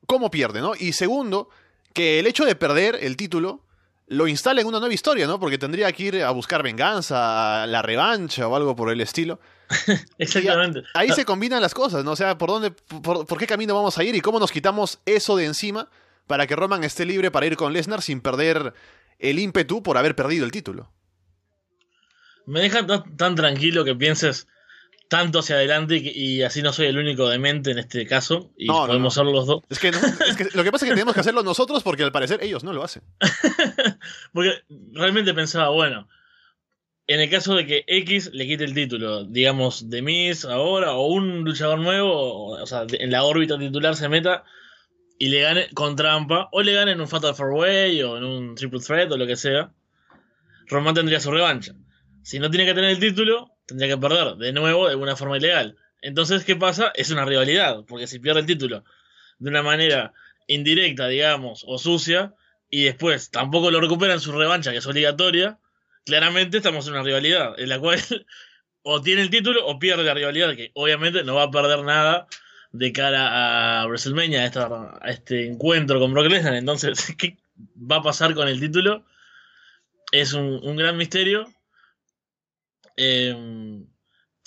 cómo 0.07 0.31
pierde, 0.31 0.61
¿no? 0.61 0.73
Y 0.79 0.93
segundo, 0.93 1.49
que 1.95 2.19
el 2.19 2.27
hecho 2.27 2.45
de 2.45 2.55
perder 2.55 2.99
el 3.01 3.17
título 3.17 3.65
lo 4.13 4.29
instala 4.29 4.61
en 4.61 4.67
una 4.67 4.79
nueva 4.79 4.95
historia, 4.95 5.27
¿no? 5.27 5.41
Porque 5.41 5.57
tendría 5.57 5.91
que 5.93 6.03
ir 6.03 6.23
a 6.23 6.31
buscar 6.31 6.63
venganza, 6.63 7.67
la 7.67 7.81
revancha 7.81 8.47
o 8.47 8.55
algo 8.55 8.77
por 8.77 8.91
el 8.91 9.01
estilo. 9.01 9.41
Exactamente. 10.19 10.83
Ahí 10.93 11.11
se 11.13 11.25
combinan 11.25 11.63
las 11.63 11.73
cosas, 11.73 12.05
¿no? 12.05 12.13
O 12.13 12.17
sea, 12.17 12.37
¿por 12.37 12.51
dónde, 12.51 12.73
por, 12.73 13.27
por 13.27 13.39
qué 13.39 13.47
camino 13.47 13.75
vamos 13.75 13.97
a 13.97 14.05
ir 14.05 14.15
y 14.15 14.21
cómo 14.21 14.39
nos 14.39 14.53
quitamos 14.53 15.01
eso 15.07 15.35
de 15.37 15.47
encima 15.47 15.89
para 16.27 16.47
que 16.47 16.55
Roman 16.55 16.85
esté 16.85 17.07
libre 17.07 17.31
para 17.31 17.47
ir 17.47 17.57
con 17.57 17.73
Lesnar 17.73 18.03
sin 18.03 18.21
perder 18.21 18.75
el 19.19 19.39
ímpetu 19.39 19.83
por 19.83 19.97
haber 19.97 20.15
perdido 20.15 20.45
el 20.45 20.53
título? 20.53 20.93
Me 22.45 22.61
deja 22.61 22.87
tan 23.17 23.35
tranquilo 23.35 23.85
que 23.85 23.95
pienses 23.95 24.47
tanto 25.13 25.41
hacia 25.41 25.57
adelante 25.57 26.01
y, 26.03 26.41
así 26.43 26.63
no 26.63 26.73
soy 26.73 26.87
el 26.87 26.97
único 26.97 27.29
demente 27.29 27.71
en 27.71 27.79
este 27.79 28.07
caso 28.07 28.51
y 28.57 28.65
No, 28.67 28.87
podemos 28.87 29.15
no. 29.15 29.23
ser 29.25 29.31
los 29.31 29.47
dos. 29.47 29.63
Es 29.69 29.79
que, 29.79 29.91
no- 29.91 29.99
es 29.99 30.37
que 30.37 30.49
lo 30.55 30.65
que 30.65 30.73
pasa 30.73 30.87
es 30.87 30.89
que 30.89 30.95
tenemos 30.95 31.13
que 31.13 31.21
hacerlo 31.21 31.43
nosotros 31.43 31.83
porque 31.83 32.03
al 32.03 32.13
parecer 32.13 32.43
ellos 32.43 32.65
no 32.65 32.73
lo 32.73 32.83
hacen. 32.83 33.03
Porque 34.33 34.63
realmente 34.95 35.35
pensaba, 35.35 35.69
bueno, 35.69 36.09
en 37.07 37.21
el 37.21 37.29
caso 37.29 37.55
de 37.55 37.67
que 37.67 37.85
X 37.87 38.31
le 38.33 38.47
quite 38.47 38.65
el 38.65 38.73
título, 38.73 39.25
digamos, 39.25 39.91
de 39.91 40.01
Miz 40.01 40.47
ahora, 40.47 40.93
o 40.95 41.09
un 41.09 41.45
luchador 41.45 41.79
nuevo, 41.79 42.11
o, 42.11 42.63
o 42.63 42.67
sea, 42.67 42.87
en 42.91 43.11
la 43.11 43.25
órbita 43.25 43.59
titular 43.59 43.95
se 43.97 44.09
meta 44.09 44.45
y 45.19 45.29
le 45.29 45.43
gane 45.43 45.69
con 45.75 45.95
trampa, 45.95 46.49
o 46.53 46.63
le 46.63 46.73
gane 46.73 46.93
en 46.93 47.01
un 47.03 47.09
Fatal 47.09 47.35
4-Way, 47.35 48.03
o 48.03 48.17
en 48.17 48.25
un 48.25 48.55
Triple 48.55 48.81
Threat, 48.81 49.13
o 49.13 49.19
lo 49.19 49.27
que 49.27 49.37
sea, 49.37 49.73
Roman 50.69 50.95
tendría 50.95 51.21
su 51.21 51.31
revancha. 51.31 51.75
Si 52.23 52.39
no 52.39 52.49
tiene 52.51 52.65
que 52.65 52.75
tener 52.75 52.91
el 52.91 52.99
título, 52.99 53.52
tendría 53.67 53.95
que 53.95 54.01
perder 54.01 54.37
de 54.37 54.53
nuevo 54.53 54.89
de 54.89 54.97
una 54.97 55.17
forma 55.17 55.37
ilegal. 55.37 55.77
Entonces, 56.01 56.45
¿qué 56.45 56.57
pasa? 56.57 56.93
Es 56.95 57.11
una 57.11 57.25
rivalidad, 57.25 57.85
porque 57.87 58.07
si 58.07 58.19
pierde 58.19 58.41
el 58.41 58.47
título 58.47 58.85
de 59.39 59.51
una 59.51 59.63
manera 59.63 60.13
indirecta, 60.47 61.09
digamos, 61.09 61.65
o 61.67 61.79
sucia, 61.79 62.35
y 62.71 62.85
después 62.85 63.31
tampoco 63.31 63.71
lo 63.71 63.81
recupera 63.81 64.15
en 64.15 64.21
su 64.21 64.33
revancha, 64.33 64.73
que 64.73 64.79
es 64.79 64.87
obligatoria, 64.87 65.59
claramente 66.05 66.57
estamos 66.59 66.87
en 66.87 66.95
una 66.95 67.03
rivalidad 67.03 67.59
en 67.59 67.69
la 67.69 67.79
cual 67.79 67.99
o 68.83 69.01
tiene 69.03 69.23
el 69.23 69.31
título 69.31 69.65
o 69.67 69.79
pierde 69.79 70.03
la 70.05 70.15
rivalidad, 70.15 70.57
que 70.57 70.71
obviamente 70.75 71.23
no 71.25 71.35
va 71.37 71.45
a 71.45 71.51
perder 71.51 71.85
nada 71.85 72.27
de 72.73 72.93
cara 72.93 73.83
a 73.83 73.87
WrestleMania, 73.87 74.41
a, 74.43 74.47
esta- 74.47 74.99
a 75.01 75.11
este 75.11 75.47
encuentro 75.47 76.01
con 76.01 76.13
Brock 76.13 76.29
Lesnar. 76.29 76.55
Entonces, 76.55 77.15
¿qué 77.19 77.37
va 77.79 77.97
a 77.97 78.03
pasar 78.03 78.35
con 78.35 78.49
el 78.49 78.59
título? 78.59 79.05
Es 80.13 80.33
un 80.33 80.77
gran 80.77 80.97
misterio. 80.97 81.53
Eh, 83.05 83.35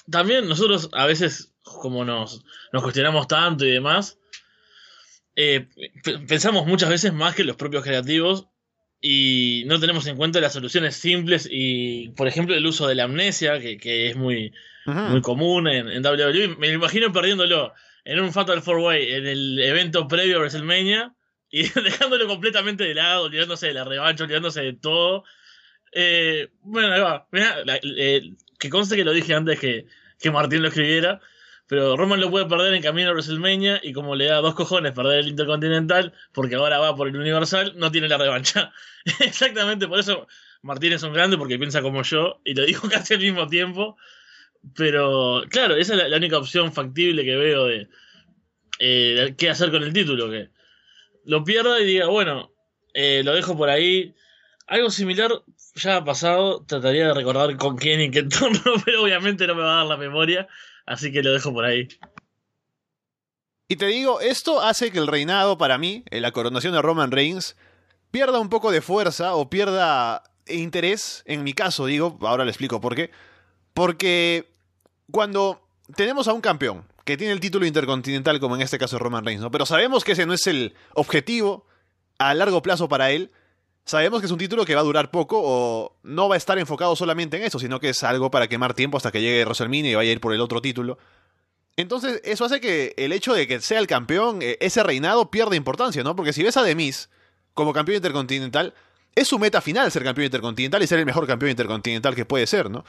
también 0.10 0.48
nosotros 0.48 0.90
a 0.94 1.06
veces, 1.06 1.54
como 1.64 2.06
nos, 2.06 2.44
nos 2.72 2.84
cuestionamos 2.84 3.28
tanto 3.28 3.66
y 3.66 3.72
demás, 3.72 4.18
eh, 5.36 5.68
pensamos 6.28 6.66
muchas 6.66 6.90
veces 6.90 7.12
más 7.14 7.36
que 7.36 7.44
los 7.44 7.58
propios 7.58 7.84
creativos 7.84 8.48
y 9.02 9.64
no 9.68 9.80
tenemos 9.80 10.08
en 10.08 10.16
cuenta 10.16 10.40
las 10.40 10.54
soluciones 10.54 10.96
simples 10.96 11.48
y, 11.52 12.10
por 12.10 12.28
ejemplo, 12.28 12.56
el 12.56 12.66
uso 12.66 12.88
de 12.88 12.96
la 12.96 13.04
amnesia, 13.04 13.60
que, 13.60 13.78
que 13.78 14.10
es 14.10 14.16
muy, 14.16 14.54
muy 15.10 15.22
común 15.22 15.68
en, 15.68 15.90
en 15.90 16.04
WWE. 16.06 16.56
Me 16.58 16.70
imagino 16.72 17.12
perdiéndolo 17.12 17.74
en 18.06 18.20
un 18.22 18.32
Fatal 18.32 18.62
4-Way 18.64 19.12
en 19.14 19.28
el 19.28 19.60
evento 19.60 20.08
previo 20.08 20.38
a 20.38 20.40
WrestleMania 20.40 21.14
y 21.50 21.64
dejándolo 21.84 22.28
completamente 22.28 22.84
de 22.86 22.94
lado, 22.96 23.24
olvidándose 23.26 23.68
de 23.68 23.74
la 23.74 23.84
revancha, 23.84 24.24
olvidándose 24.24 24.62
de 24.62 24.74
todo. 24.74 25.24
Eh, 25.92 26.50
bueno, 26.62 26.94
ahí 26.94 27.02
va. 27.02 27.28
Mirá, 27.32 27.64
la- 27.66 27.80
eh, 27.84 28.32
que 28.66 28.70
conste 28.72 28.96
que 28.96 29.04
lo 29.04 29.14
dije 29.14 29.36
antes 29.36 29.60
que, 29.60 29.86
que 30.20 30.32
Martín 30.32 30.62
lo 30.62 30.70
escribiera. 30.70 31.22
Pero 31.68 31.98
Roman 31.98 32.20
lo 32.20 32.30
puede 32.30 32.46
perder 32.46 32.74
en 32.74 32.82
camino 32.82 33.10
a 33.10 33.14
WrestleMania 33.14 33.80
y 33.82 33.92
como 33.94 34.16
le 34.16 34.26
da 34.26 34.38
dos 34.38 34.54
cojones 34.54 34.94
perder 34.94 35.20
el 35.20 35.30
Intercontinental, 35.30 36.14
porque 36.32 36.56
ahora 36.56 36.78
va 36.78 36.96
por 36.96 37.08
el 37.08 37.18
Universal, 37.18 37.74
no 37.76 37.92
tiene 37.92 38.08
la 38.08 38.18
revancha. 38.18 38.72
Exactamente, 39.20 39.88
por 39.88 40.00
eso 40.00 40.28
Martín 40.62 40.94
es 40.94 41.04
un 41.04 41.14
grande, 41.14 41.38
porque 41.38 41.58
piensa 41.58 41.82
como 41.82 42.04
yo, 42.04 42.40
y 42.44 42.54
lo 42.54 42.66
dijo 42.66 42.88
casi 42.92 43.16
al 43.16 43.20
mismo 43.20 43.48
tiempo. 43.48 43.98
Pero 44.76 45.44
claro, 45.50 45.76
esa 45.76 45.96
es 45.96 46.10
la, 46.10 46.18
única 46.18 46.38
opción 46.38 46.72
factible 46.72 47.24
que 47.24 47.36
veo 47.36 47.66
de, 47.66 47.88
eh, 48.80 49.36
qué 49.38 49.50
hacer 49.50 49.72
con 49.72 49.84
el 49.84 49.94
título, 49.94 50.30
que 50.30 50.50
lo 51.24 51.44
pierda 51.44 51.80
y 51.80 51.86
diga, 51.86 52.08
bueno, 52.08 52.52
eh, 52.94 53.22
lo 53.24 53.34
dejo 53.34 53.58
por 53.58 53.70
ahí. 53.70 54.16
Algo 54.68 54.90
similar 54.90 55.32
ya 55.76 55.98
ha 55.98 56.04
pasado, 56.04 56.64
trataría 56.66 57.08
de 57.08 57.14
recordar 57.14 57.56
con 57.58 57.78
quién 57.78 58.02
y 58.02 58.12
qué 58.12 58.24
torno, 58.24 58.60
pero 58.86 59.04
obviamente 59.04 59.46
no 59.48 59.56
me 59.56 59.62
va 59.62 59.74
a 59.74 59.78
dar 59.78 59.86
la 59.86 59.98
memoria, 59.98 60.48
así 60.86 61.12
que 61.12 61.22
lo 61.22 61.34
dejo 61.34 61.54
por 61.54 61.66
ahí. 61.66 61.88
Y 63.68 63.78
te 63.78 63.88
digo, 63.88 64.22
esto 64.22 64.62
hace 64.62 64.92
que 64.92 65.00
el 65.00 65.08
reinado, 65.08 65.58
para 65.58 65.78
mí, 65.78 66.04
en 66.12 66.22
la 66.22 66.32
coronación 66.32 66.74
de 66.74 66.82
Roman 66.82 67.12
Reigns, 67.12 67.56
pierda 68.12 68.40
un 68.40 68.50
poco 68.50 68.72
de 68.72 68.82
fuerza 68.82 69.36
o 69.36 69.50
pierda 69.50 70.24
interés, 70.48 71.24
en 71.26 71.44
mi 71.44 71.54
caso, 71.54 71.88
digo, 71.88 72.18
ahora 72.22 72.46
le 72.46 72.52
explico 72.52 72.80
por 72.80 72.96
qué. 72.96 73.12
Porque 73.74 74.54
cuando 75.12 75.68
tenemos 75.96 76.28
a 76.28 76.34
un 76.34 76.42
campeón 76.42 76.86
que 77.04 77.18
tiene 77.18 77.34
el 77.34 77.40
título 77.40 77.66
intercontinental, 77.66 78.40
como 78.40 78.56
en 78.56 78.62
este 78.62 78.78
caso 78.78 79.00
Roman 79.00 79.26
Reigns, 79.26 79.42
¿no? 79.42 79.52
Pero 79.52 79.66
sabemos 79.66 80.04
que 80.04 80.14
ese 80.14 80.26
no 80.26 80.34
es 80.34 80.48
el 80.48 80.76
objetivo 80.94 81.66
a 82.18 82.34
largo 82.34 82.62
plazo 82.62 82.88
para 82.88 83.12
él. 83.12 83.32
Sabemos 83.86 84.20
que 84.20 84.26
es 84.26 84.32
un 84.32 84.40
título 84.40 84.66
que 84.66 84.74
va 84.74 84.82
a 84.82 84.84
durar 84.84 85.12
poco 85.12 85.40
o 85.44 85.96
no 86.02 86.28
va 86.28 86.34
a 86.34 86.38
estar 86.38 86.58
enfocado 86.58 86.96
solamente 86.96 87.38
en 87.38 87.44
eso, 87.44 87.60
sino 87.60 87.80
que 87.80 87.90
es 87.90 88.04
algo 88.04 88.32
para 88.32 88.48
quemar 88.48 88.74
tiempo 88.74 88.98
hasta 88.98 89.12
que 89.12 89.22
llegue 89.22 89.46
WrestleMania 89.46 89.92
y 89.92 89.96
vaya 89.96 90.10
a 90.10 90.14
ir 90.14 90.20
por 90.20 90.34
el 90.34 90.42
otro 90.42 90.60
título. 90.60 90.98
Entonces, 91.78 92.20
eso 92.24 92.46
hace 92.46 92.60
que 92.60 92.96
el 92.98 93.12
hecho 93.12 93.34
de 93.34 93.46
que 93.46 93.62
sea 93.62 93.78
el 93.78 93.86
campeón, 93.86 94.42
eh, 94.42 94.58
ese 94.60 94.82
reinado 94.82 95.30
pierda 95.30 95.56
importancia, 95.56 96.04
¿no? 96.04 96.16
Porque 96.16 96.34
si 96.34 96.42
ves 96.42 96.58
a 96.58 96.64
Demis 96.64 97.10
como 97.54 97.74
campeón 97.74 97.98
intercontinental, 97.98 98.74
es 99.14 99.28
su 99.28 99.38
meta 99.38 99.62
final 99.62 99.92
ser 99.92 100.04
campeón 100.04 100.26
intercontinental 100.26 100.82
y 100.82 100.88
ser 100.88 101.00
el 101.00 101.06
mejor 101.06 101.28
campeón 101.28 101.52
intercontinental 101.52 102.16
que 102.16 102.26
puede 102.26 102.48
ser, 102.48 102.72
¿no? 102.72 102.86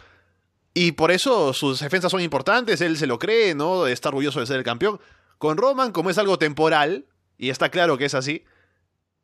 Y 0.73 0.93
por 0.93 1.11
eso 1.11 1.53
sus 1.53 1.81
defensas 1.81 2.11
son 2.11 2.23
importantes, 2.23 2.81
él 2.81 2.97
se 2.97 3.07
lo 3.07 3.19
cree, 3.19 3.55
¿no? 3.55 3.87
Está 3.87 4.09
orgulloso 4.09 4.41
de 4.41 4.47
ser 4.47 4.57
el 4.57 4.65
campeón. 4.65 4.99
Con 5.37 5.59
Roman, 5.59 5.93
como 5.93 6.09
es 6.09 6.17
algo 6.17 6.39
temporal, 6.39 7.05
y 7.37 7.51
está 7.51 7.71
claro 7.71 7.99
que 7.99 8.07
es 8.07 8.15
así, 8.15 8.45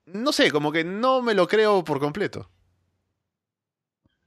no 0.07 0.33
sé, 0.33 0.51
como 0.51 0.73
que 0.73 0.85
no 0.85 1.23
me 1.23 1.35
lo 1.35 1.47
creo 1.49 1.85
por 1.85 2.01
completo. 2.01 2.51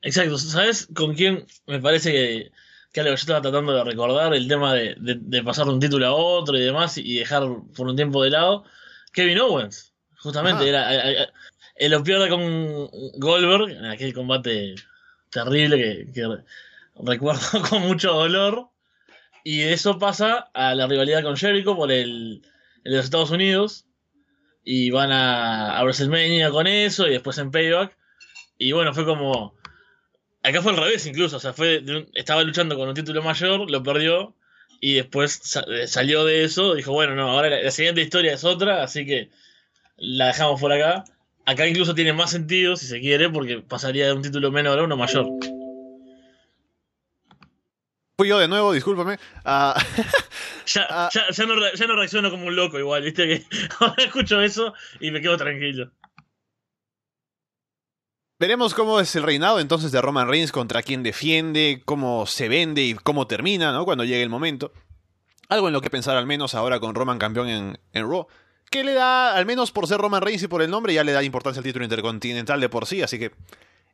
Exacto, 0.01 0.37
¿sabes 0.37 0.87
con 0.93 1.15
quién 1.15 1.45
me 1.65 1.79
parece 1.79 2.11
que, 2.11 2.51
que 2.91 3.03
yo 3.03 3.13
estaba 3.13 3.41
tratando 3.41 3.73
de 3.73 3.83
recordar? 3.83 4.33
El 4.33 4.47
tema 4.47 4.73
de, 4.73 4.95
de- 4.99 5.17
de 5.19 5.43
pasar 5.43 5.65
de 5.65 5.73
un 5.73 5.79
título 5.79 6.05
a 6.05 6.13
otro 6.13 6.55
y 6.57 6.61
demás 6.61 6.97
y 6.97 7.17
dejar 7.17 7.43
por 7.75 7.87
un 7.87 7.95
tiempo 7.95 8.23
de 8.23 8.29
lado. 8.29 8.63
Kevin 9.13 9.39
Owens, 9.39 9.93
justamente, 10.17 10.63
Ajá. 10.63 10.91
era, 10.93 11.21
a- 11.21 11.23
a- 11.23 11.29
él 11.75 11.91
lo 11.91 12.03
pierde 12.03 12.29
con 12.29 12.87
Goldberg 13.19 13.71
en 13.71 13.85
aquel 13.85 14.13
combate 14.13 14.75
terrible 15.31 15.77
que, 15.77 16.11
que 16.13 16.27
re- 16.27 16.43
recuerdo 17.03 17.41
con 17.69 17.81
mucho 17.81 18.13
dolor. 18.13 18.69
Y 19.43 19.61
eso 19.61 19.97
pasa 19.99 20.49
a 20.53 20.73
la 20.75 20.87
rivalidad 20.87 21.23
con 21.23 21.37
Jericho 21.37 21.75
por 21.75 21.91
el, 21.91 22.41
el 22.83 22.91
de 22.91 22.97
los 22.97 23.05
Estados 23.05 23.31
Unidos. 23.31 23.84
Y 24.65 24.89
van 24.89 25.11
a, 25.11 25.77
a 25.77 25.83
WrestleMania 25.83 26.49
con 26.49 26.67
eso 26.67 27.07
y 27.07 27.11
después 27.11 27.37
en 27.37 27.51
Payback. 27.51 27.95
Y 28.57 28.71
bueno, 28.71 28.93
fue 28.93 29.05
como. 29.05 29.55
Acá 30.43 30.61
fue 30.61 30.73
al 30.73 30.77
revés 30.77 31.05
incluso, 31.05 31.37
o 31.37 31.39
sea, 31.39 31.53
fue 31.53 31.83
estaba 32.13 32.43
luchando 32.43 32.77
con 32.77 32.87
un 32.87 32.93
título 32.93 33.23
mayor, 33.23 33.69
lo 33.69 33.81
perdió 33.81 34.35
y 34.79 34.95
después 34.95 35.41
eh, 35.67 35.87
salió 35.87 36.25
de 36.25 36.43
eso, 36.43 36.75
dijo, 36.75 36.91
bueno, 36.91 37.15
no, 37.15 37.31
ahora 37.31 37.49
la, 37.49 37.71
siguiente 37.71 38.01
historia 38.01 38.33
es 38.33 38.43
otra, 38.43 38.83
así 38.83 39.05
que 39.05 39.31
la 39.97 40.27
dejamos 40.27 40.61
por 40.61 40.71
acá. 40.71 41.05
Acá 41.45 41.67
incluso 41.67 41.95
tiene 41.95 42.13
más 42.13 42.31
sentido, 42.31 42.75
si 42.75 42.87
se 42.87 42.99
quiere, 42.99 43.29
porque 43.29 43.59
pasaría 43.59 44.07
de 44.07 44.13
un 44.13 44.21
título 44.21 44.51
menor 44.51 44.79
a 44.79 44.83
uno 44.83 44.97
mayor. 44.97 45.27
Fui 48.17 48.27
yo 48.27 48.39
de 48.39 48.47
nuevo, 48.47 48.73
discúlpame. 48.73 49.17
Ah, 50.77 50.87
ah. 50.89 51.09
ya, 51.13 51.29
ya, 51.31 51.45
no, 51.45 51.55
ya, 51.73 51.87
no, 51.87 51.95
reacciono 51.95 52.31
como 52.31 52.47
un 52.47 52.55
loco 52.55 52.79
igual, 52.79 53.03
viste 53.03 53.27
que 53.27 53.45
ahora 53.79 54.03
escucho 54.03 54.41
eso 54.41 54.73
y 54.99 55.11
me 55.11 55.21
quedo 55.21 55.37
tranquilo. 55.37 55.91
Veremos 58.37 58.73
cómo 58.73 58.99
es 58.99 59.15
el 59.15 59.23
reinado 59.23 59.59
entonces 59.59 59.91
de 59.91 60.01
Roman 60.01 60.27
Reigns 60.27 60.51
contra 60.51 60.83
quién 60.83 61.03
defiende, 61.03 61.81
cómo 61.85 62.25
se 62.25 62.49
vende 62.49 62.83
y 62.83 62.93
cómo 62.93 63.27
termina, 63.27 63.71
¿no? 63.71 63.85
Cuando 63.85 64.03
llegue 64.03 64.23
el 64.23 64.29
momento. 64.29 64.73
Algo 65.47 65.67
en 65.67 65.73
lo 65.73 65.81
que 65.81 65.89
pensar 65.89 66.17
al 66.17 66.25
menos 66.25 66.53
ahora 66.53 66.79
con 66.79 66.95
Roman 66.95 67.17
campeón 67.17 67.47
en, 67.47 67.79
en 67.93 68.09
Raw. 68.09 68.27
Que 68.69 68.83
le 68.83 68.93
da, 68.93 69.35
al 69.35 69.45
menos 69.45 69.71
por 69.71 69.87
ser 69.87 69.99
Roman 69.99 70.21
Reigns 70.21 70.43
y 70.43 70.47
por 70.47 70.61
el 70.61 70.69
nombre, 70.69 70.93
ya 70.93 71.03
le 71.03 71.13
da 71.13 71.23
importancia 71.23 71.59
al 71.59 71.63
título 71.63 71.85
intercontinental 71.85 72.59
de 72.59 72.67
por 72.67 72.85
sí, 72.87 73.01
así 73.01 73.17
que 73.19 73.31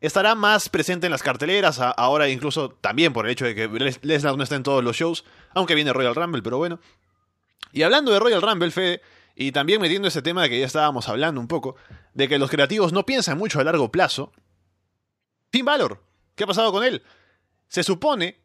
estará 0.02 0.34
más 0.36 0.68
presente 0.68 1.06
en 1.06 1.12
las 1.12 1.24
carteleras, 1.24 1.80
ahora 1.80 2.28
incluso 2.28 2.70
también 2.70 3.14
por 3.14 3.26
el 3.26 3.32
hecho 3.32 3.46
de 3.46 3.56
que 3.56 3.68
Lesnar 4.02 4.36
no 4.36 4.44
está 4.44 4.56
en 4.56 4.64
todos 4.64 4.84
los 4.84 4.98
shows, 4.98 5.24
aunque 5.54 5.76
viene 5.76 5.94
Royal 5.94 6.16
Rumble, 6.16 6.42
pero 6.42 6.58
bueno. 6.58 6.80
Y 7.72 7.84
hablando 7.84 8.12
de 8.12 8.20
Royal 8.20 8.42
Rumble, 8.42 8.72
Fede, 8.72 9.02
y 9.36 9.52
también 9.52 9.80
metiendo 9.80 10.08
ese 10.08 10.22
tema 10.22 10.44
de 10.44 10.50
que 10.50 10.60
ya 10.60 10.66
estábamos 10.66 11.08
hablando 11.08 11.40
un 11.40 11.48
poco, 11.48 11.76
de 12.14 12.28
que 12.28 12.40
los 12.40 12.50
creativos 12.50 12.92
no 12.92 13.06
piensan 13.06 13.38
mucho 13.38 13.60
a 13.60 13.64
largo 13.64 13.92
plazo. 13.92 14.34
Finn 15.52 15.66
Balor, 15.66 16.04
¿qué 16.36 16.44
ha 16.44 16.48
pasado 16.48 16.72
con 16.72 16.84
él? 16.84 17.04
Se 17.68 17.84
supone, 17.84 18.40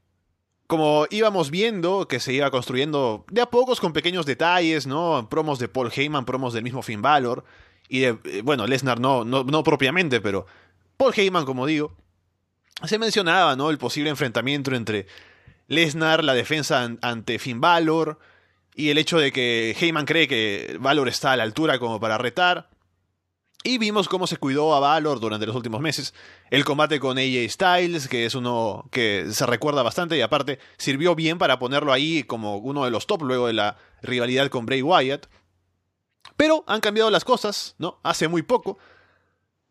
como 0.67 1.07
íbamos 1.11 1.51
viendo, 1.51 2.07
que 2.07 2.21
se 2.21 2.35
iba 2.35 2.51
construyendo 2.51 3.25
de 3.31 3.41
a 3.41 3.47
pocos 3.47 3.81
con 3.81 3.93
pequeños 3.93 4.27
detalles, 4.27 4.87
¿no? 4.87 5.27
Promos 5.31 5.59
de 5.59 5.69
Paul 5.69 5.91
Heyman, 5.95 6.27
promos 6.27 6.53
del 6.53 6.65
mismo 6.65 6.83
Finn 6.83 7.03
Balor. 7.03 7.45
Y 7.89 8.01
de, 8.01 8.19
eh, 8.25 8.43
bueno, 8.43 8.67
Lesnar 8.67 9.01
no, 9.01 9.25
no, 9.25 9.45
no 9.45 9.63
propiamente, 9.63 10.21
pero 10.21 10.47
Paul 10.97 11.12
Heyman, 11.15 11.45
como 11.45 11.67
digo, 11.67 11.95
se 12.85 12.99
mencionaba, 12.99 13.57
¿no? 13.57 13.71
El 13.71 13.79
posible 13.79 14.11
enfrentamiento 14.11 14.75
entre 14.75 15.07
Lesnar, 15.69 16.25
la 16.25 16.35
defensa 16.35 16.88
ante 17.03 17.38
Finn 17.38 17.61
Balor, 17.61 18.19
y 18.75 18.91
el 18.91 18.99
hecho 18.99 19.19
de 19.19 19.33
que 19.33 19.75
Heyman 19.79 20.05
cree 20.05 20.29
que 20.29 20.76
Balor 20.81 21.09
está 21.09 21.33
a 21.33 21.37
la 21.37 21.43
altura 21.43 21.79
como 21.79 21.99
para 21.99 22.19
retar. 22.19 22.69
Y 23.65 23.79
vimos 23.79 24.07
cómo 24.07 24.29
se 24.29 24.37
cuidó 24.37 24.75
a 24.75 24.81
Valor 24.81 25.19
durante 25.19 25.47
los 25.47 25.57
últimos 25.57 25.81
meses. 25.81 26.15
El 26.50 26.65
combate 26.65 27.00
con 27.00 27.19
AJ 27.19 27.50
Styles, 27.50 28.07
que 28.07 28.26
es 28.26 28.35
uno 28.35 28.87
que 28.93 29.26
se 29.33 29.47
recuerda 29.47 29.83
bastante 29.83 30.17
y 30.17 30.21
aparte 30.21 30.61
sirvió 30.76 31.17
bien 31.17 31.38
para 31.38 31.59
ponerlo 31.59 31.93
ahí 31.93 32.23
como 32.23 32.59
uno 32.59 32.85
de 32.85 32.91
los 32.91 33.07
top 33.07 33.23
luego 33.23 33.49
de 33.49 33.55
la 33.55 33.76
rivalidad 34.03 34.50
con 34.50 34.67
Bray 34.67 34.83
Wyatt. 34.83 35.26
Pero 36.37 36.62
han 36.69 36.81
cambiado 36.81 37.11
las 37.11 37.25
cosas, 37.25 37.75
¿no? 37.79 37.99
Hace 38.05 38.29
muy 38.29 38.43
poco 38.43 38.79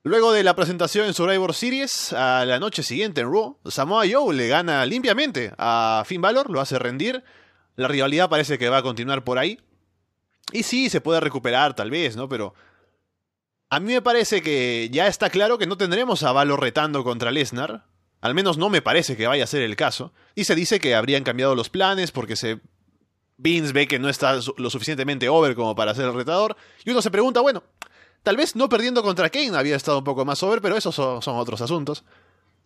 Luego 0.05 0.31
de 0.31 0.43
la 0.43 0.55
presentación 0.55 1.07
en 1.07 1.15
Survivor 1.15 1.55
Series, 1.55 2.13
a 2.13 2.45
la 2.45 2.59
noche 2.59 2.83
siguiente 2.83 3.21
en 3.21 3.31
Raw, 3.31 3.57
Samoa 3.65 4.03
Joe 4.07 4.35
le 4.35 4.47
gana 4.47 4.85
limpiamente 4.85 5.51
a 5.57 6.03
Finn 6.05 6.21
Balor, 6.21 6.51
lo 6.51 6.61
hace 6.61 6.77
rendir. 6.77 7.23
La 7.75 7.87
rivalidad 7.87 8.29
parece 8.29 8.59
que 8.59 8.69
va 8.69 8.77
a 8.77 8.83
continuar 8.83 9.23
por 9.23 9.39
ahí. 9.39 9.59
Y 10.51 10.61
sí, 10.61 10.91
se 10.91 11.01
puede 11.01 11.21
recuperar 11.21 11.75
tal 11.75 11.89
vez, 11.89 12.15
¿no? 12.15 12.29
Pero 12.29 12.53
a 13.71 13.79
mí 13.79 13.93
me 13.93 14.01
parece 14.03 14.43
que 14.43 14.89
ya 14.91 15.07
está 15.07 15.31
claro 15.31 15.57
que 15.57 15.65
no 15.65 15.75
tendremos 15.75 16.21
a 16.21 16.31
Balor 16.31 16.61
retando 16.61 17.03
contra 17.03 17.31
Lesnar. 17.31 17.87
Al 18.21 18.35
menos 18.35 18.59
no 18.59 18.69
me 18.69 18.83
parece 18.83 19.17
que 19.17 19.25
vaya 19.25 19.45
a 19.45 19.47
ser 19.47 19.63
el 19.63 19.75
caso. 19.75 20.13
Y 20.35 20.43
se 20.43 20.53
dice 20.53 20.79
que 20.79 20.93
habrían 20.93 21.23
cambiado 21.23 21.55
los 21.55 21.71
planes 21.71 22.11
porque 22.11 22.35
se... 22.35 22.59
Vince 23.37 23.73
ve 23.73 23.87
que 23.87 23.97
no 23.97 24.07
está 24.07 24.35
lo 24.35 24.69
suficientemente 24.69 25.29
over 25.29 25.55
como 25.55 25.75
para 25.75 25.95
ser 25.95 26.05
el 26.05 26.13
retador. 26.13 26.55
Y 26.83 26.91
uno 26.91 27.01
se 27.01 27.09
pregunta, 27.09 27.41
bueno, 27.41 27.63
Tal 28.25 28.37
vez 28.37 28.55
no 28.55 28.69
perdiendo 28.69 29.03
contra 29.03 29.29
Kane 29.29 29.55
había 29.55 29.75
estado 29.75 29.99
un 29.99 30.03
poco 30.03 30.25
más 30.25 30.41
over, 30.41 30.59
pero 30.59 30.75
esos 30.75 30.95
son, 30.95 31.21
otros 31.37 31.61
asuntos. 31.61 32.03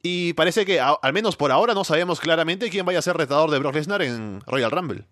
Y 0.02 0.32
parece 0.32 0.66
que, 0.66 0.80
al 0.80 1.12
menos 1.12 1.36
por 1.36 1.52
ahora, 1.52 1.74
no 1.74 1.84
sabemos 1.84 2.22
claramente 2.22 2.70
quién 2.70 2.86
vaya 2.86 3.00
a 3.00 3.02
ser 3.02 3.18
retador 3.18 3.52
de 3.52 3.60
Brock 3.60 3.76
Lesnar 3.76 4.02
en 4.02 4.40
Royal 4.48 4.72
Rumble. 4.72 5.04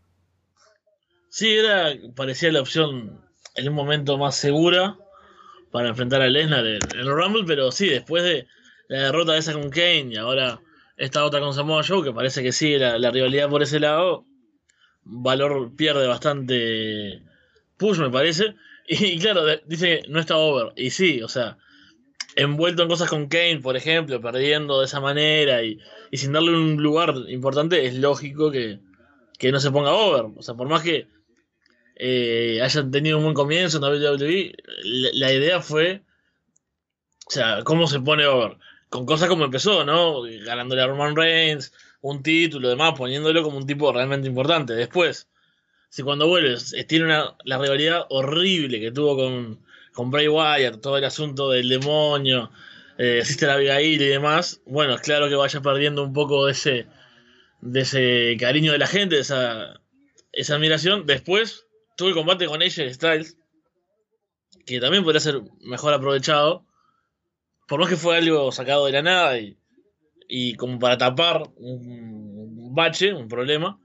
Sí, 1.27 1.53
era, 1.53 1.93
parecía 2.15 2.49
la 2.53 2.61
opción 2.61 3.19
en 3.55 3.67
un 3.67 3.75
momento 3.75 4.17
más 4.17 4.37
segura 4.37 4.95
para 5.69 5.89
enfrentar 5.89 6.21
a 6.21 6.29
Lesnar 6.29 6.65
en, 6.65 6.79
el 6.97 7.07
Rumble, 7.07 7.43
pero 7.45 7.69
sí, 7.73 7.89
después 7.89 8.23
de 8.23 8.47
la 8.87 8.99
derrota 8.99 9.35
esa 9.35 9.51
con 9.51 9.69
Kane 9.69 10.11
y 10.11 10.15
ahora 10.15 10.61
esta 10.95 11.25
otra 11.25 11.41
con 11.41 11.53
Samoa 11.53 11.83
Joe, 11.85 12.05
que 12.05 12.13
parece 12.13 12.41
que 12.41 12.53
sí, 12.53 12.77
la, 12.77 12.97
la 12.97 13.11
rivalidad 13.11 13.49
por 13.49 13.63
ese 13.63 13.81
lado, 13.81 14.23
Valor 15.03 15.75
pierde 15.75 16.07
bastante 16.07 17.21
push, 17.75 17.99
me 17.99 18.09
parece. 18.09 18.55
Y 18.87 19.19
claro, 19.19 19.43
dice 19.65 20.01
no 20.07 20.19
está 20.19 20.37
over. 20.37 20.71
Y 20.77 20.91
sí, 20.91 21.21
o 21.21 21.27
sea, 21.27 21.57
envuelto 22.37 22.83
en 22.83 22.89
cosas 22.89 23.09
con 23.09 23.27
Kane, 23.27 23.59
por 23.61 23.75
ejemplo, 23.75 24.21
perdiendo 24.21 24.79
de 24.79 24.85
esa 24.85 25.01
manera 25.01 25.63
y, 25.63 25.79
sin 26.13 26.31
darle 26.31 26.51
un 26.51 26.81
lugar 26.81 27.13
importante, 27.27 27.85
es 27.85 27.95
lógico 27.95 28.49
que, 28.51 28.79
no 29.51 29.59
se 29.59 29.71
ponga 29.71 29.91
over. 29.91 30.27
O 30.37 30.41
sea, 30.41 30.55
por 30.55 30.69
más 30.69 30.83
que 30.83 31.07
eh, 31.95 32.61
hayan 32.63 32.91
tenido 32.91 33.17
un 33.17 33.23
buen 33.23 33.35
comienzo 33.35 33.77
en 33.77 33.83
WWE, 33.83 34.55
la, 34.83 35.09
la, 35.13 35.33
idea 35.33 35.61
fue, 35.61 36.03
o 37.27 37.31
sea, 37.31 37.63
cómo 37.63 37.87
se 37.87 37.99
pone 37.99 38.25
over. 38.25 38.57
Con 38.89 39.05
cosas 39.05 39.27
como 39.27 39.43
empezó, 39.43 39.83
¿no? 39.83 40.21
Ganándole 40.45 40.81
a 40.81 40.87
Roman 40.87 41.15
Reigns, 41.15 41.73
un 42.01 42.23
título, 42.23 42.69
demás, 42.69 42.93
poniéndolo 42.97 43.43
como 43.43 43.57
un 43.57 43.67
tipo 43.67 43.91
realmente 43.91 44.27
importante. 44.27 44.73
Después, 44.73 45.27
si 45.89 46.03
cuando 46.03 46.27
vuelves 46.27 46.73
eh, 46.73 46.83
tiene 46.83 47.05
una, 47.05 47.35
la 47.43 47.57
rivalidad 47.57 48.05
horrible 48.09 48.79
que 48.79 48.91
tuvo 48.91 49.15
con, 49.15 49.59
con 49.93 50.11
Bray 50.11 50.27
Wyatt, 50.27 50.81
todo 50.81 50.97
el 50.97 51.03
asunto 51.05 51.49
del 51.49 51.69
demonio, 51.69 52.51
eh, 52.97 53.23
Sister 53.23 53.49
Abigail 53.49 54.01
y 54.01 54.07
demás, 54.07 54.61
bueno, 54.65 54.95
es 54.95 55.01
claro 55.01 55.29
que 55.29 55.35
vaya 55.35 55.61
perdiendo 55.61 56.03
un 56.03 56.13
poco 56.13 56.45
de 56.45 56.51
ese, 56.51 56.87
de 57.61 57.81
ese 57.81 58.37
cariño 58.39 58.71
de 58.71 58.79
la 58.79 58.87
gente, 58.87 59.15
de 59.15 59.21
esa, 59.21 59.81
esa 60.31 60.55
admiración. 60.55 61.05
Después 61.05 61.67
tuvo 61.95 62.09
el 62.09 62.15
combate 62.15 62.47
con 62.47 62.61
AJ 62.61 62.93
Styles, 62.93 63.37
que 64.65 64.79
también 64.79 65.03
podría 65.03 65.19
ser 65.19 65.41
mejor 65.61 65.93
aprovechado, 65.93 66.65
por 67.67 67.79
más 67.79 67.89
que 67.89 67.97
fue 67.97 68.17
algo 68.17 68.51
sacado 68.51 68.85
de 68.85 68.91
la 68.93 69.01
nada 69.01 69.39
y, 69.39 69.57
y 70.27 70.55
como 70.55 70.79
para 70.79 70.97
tapar 70.97 71.43
un 71.55 72.73
bache, 72.73 73.13
un 73.13 73.27
problema. 73.27 73.79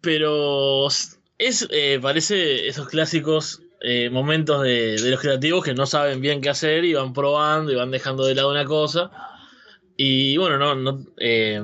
Pero 0.00 0.88
es, 0.88 1.68
eh, 1.70 1.98
parece 2.00 2.68
esos 2.68 2.88
clásicos 2.88 3.62
eh, 3.80 4.10
momentos 4.10 4.62
de, 4.62 4.98
los 4.98 5.20
creativos 5.20 5.64
que 5.64 5.74
no 5.74 5.86
saben 5.86 6.20
bien 6.20 6.40
qué 6.40 6.50
hacer 6.50 6.84
y 6.84 6.94
van 6.94 7.12
probando 7.12 7.70
y 7.70 7.76
van 7.76 7.90
dejando 7.90 8.24
de 8.24 8.34
lado 8.34 8.50
una 8.50 8.64
cosa. 8.64 9.10
Y 9.96 10.36
bueno, 10.36 10.58
no, 10.58 10.74
no 10.74 11.04
eh, 11.18 11.62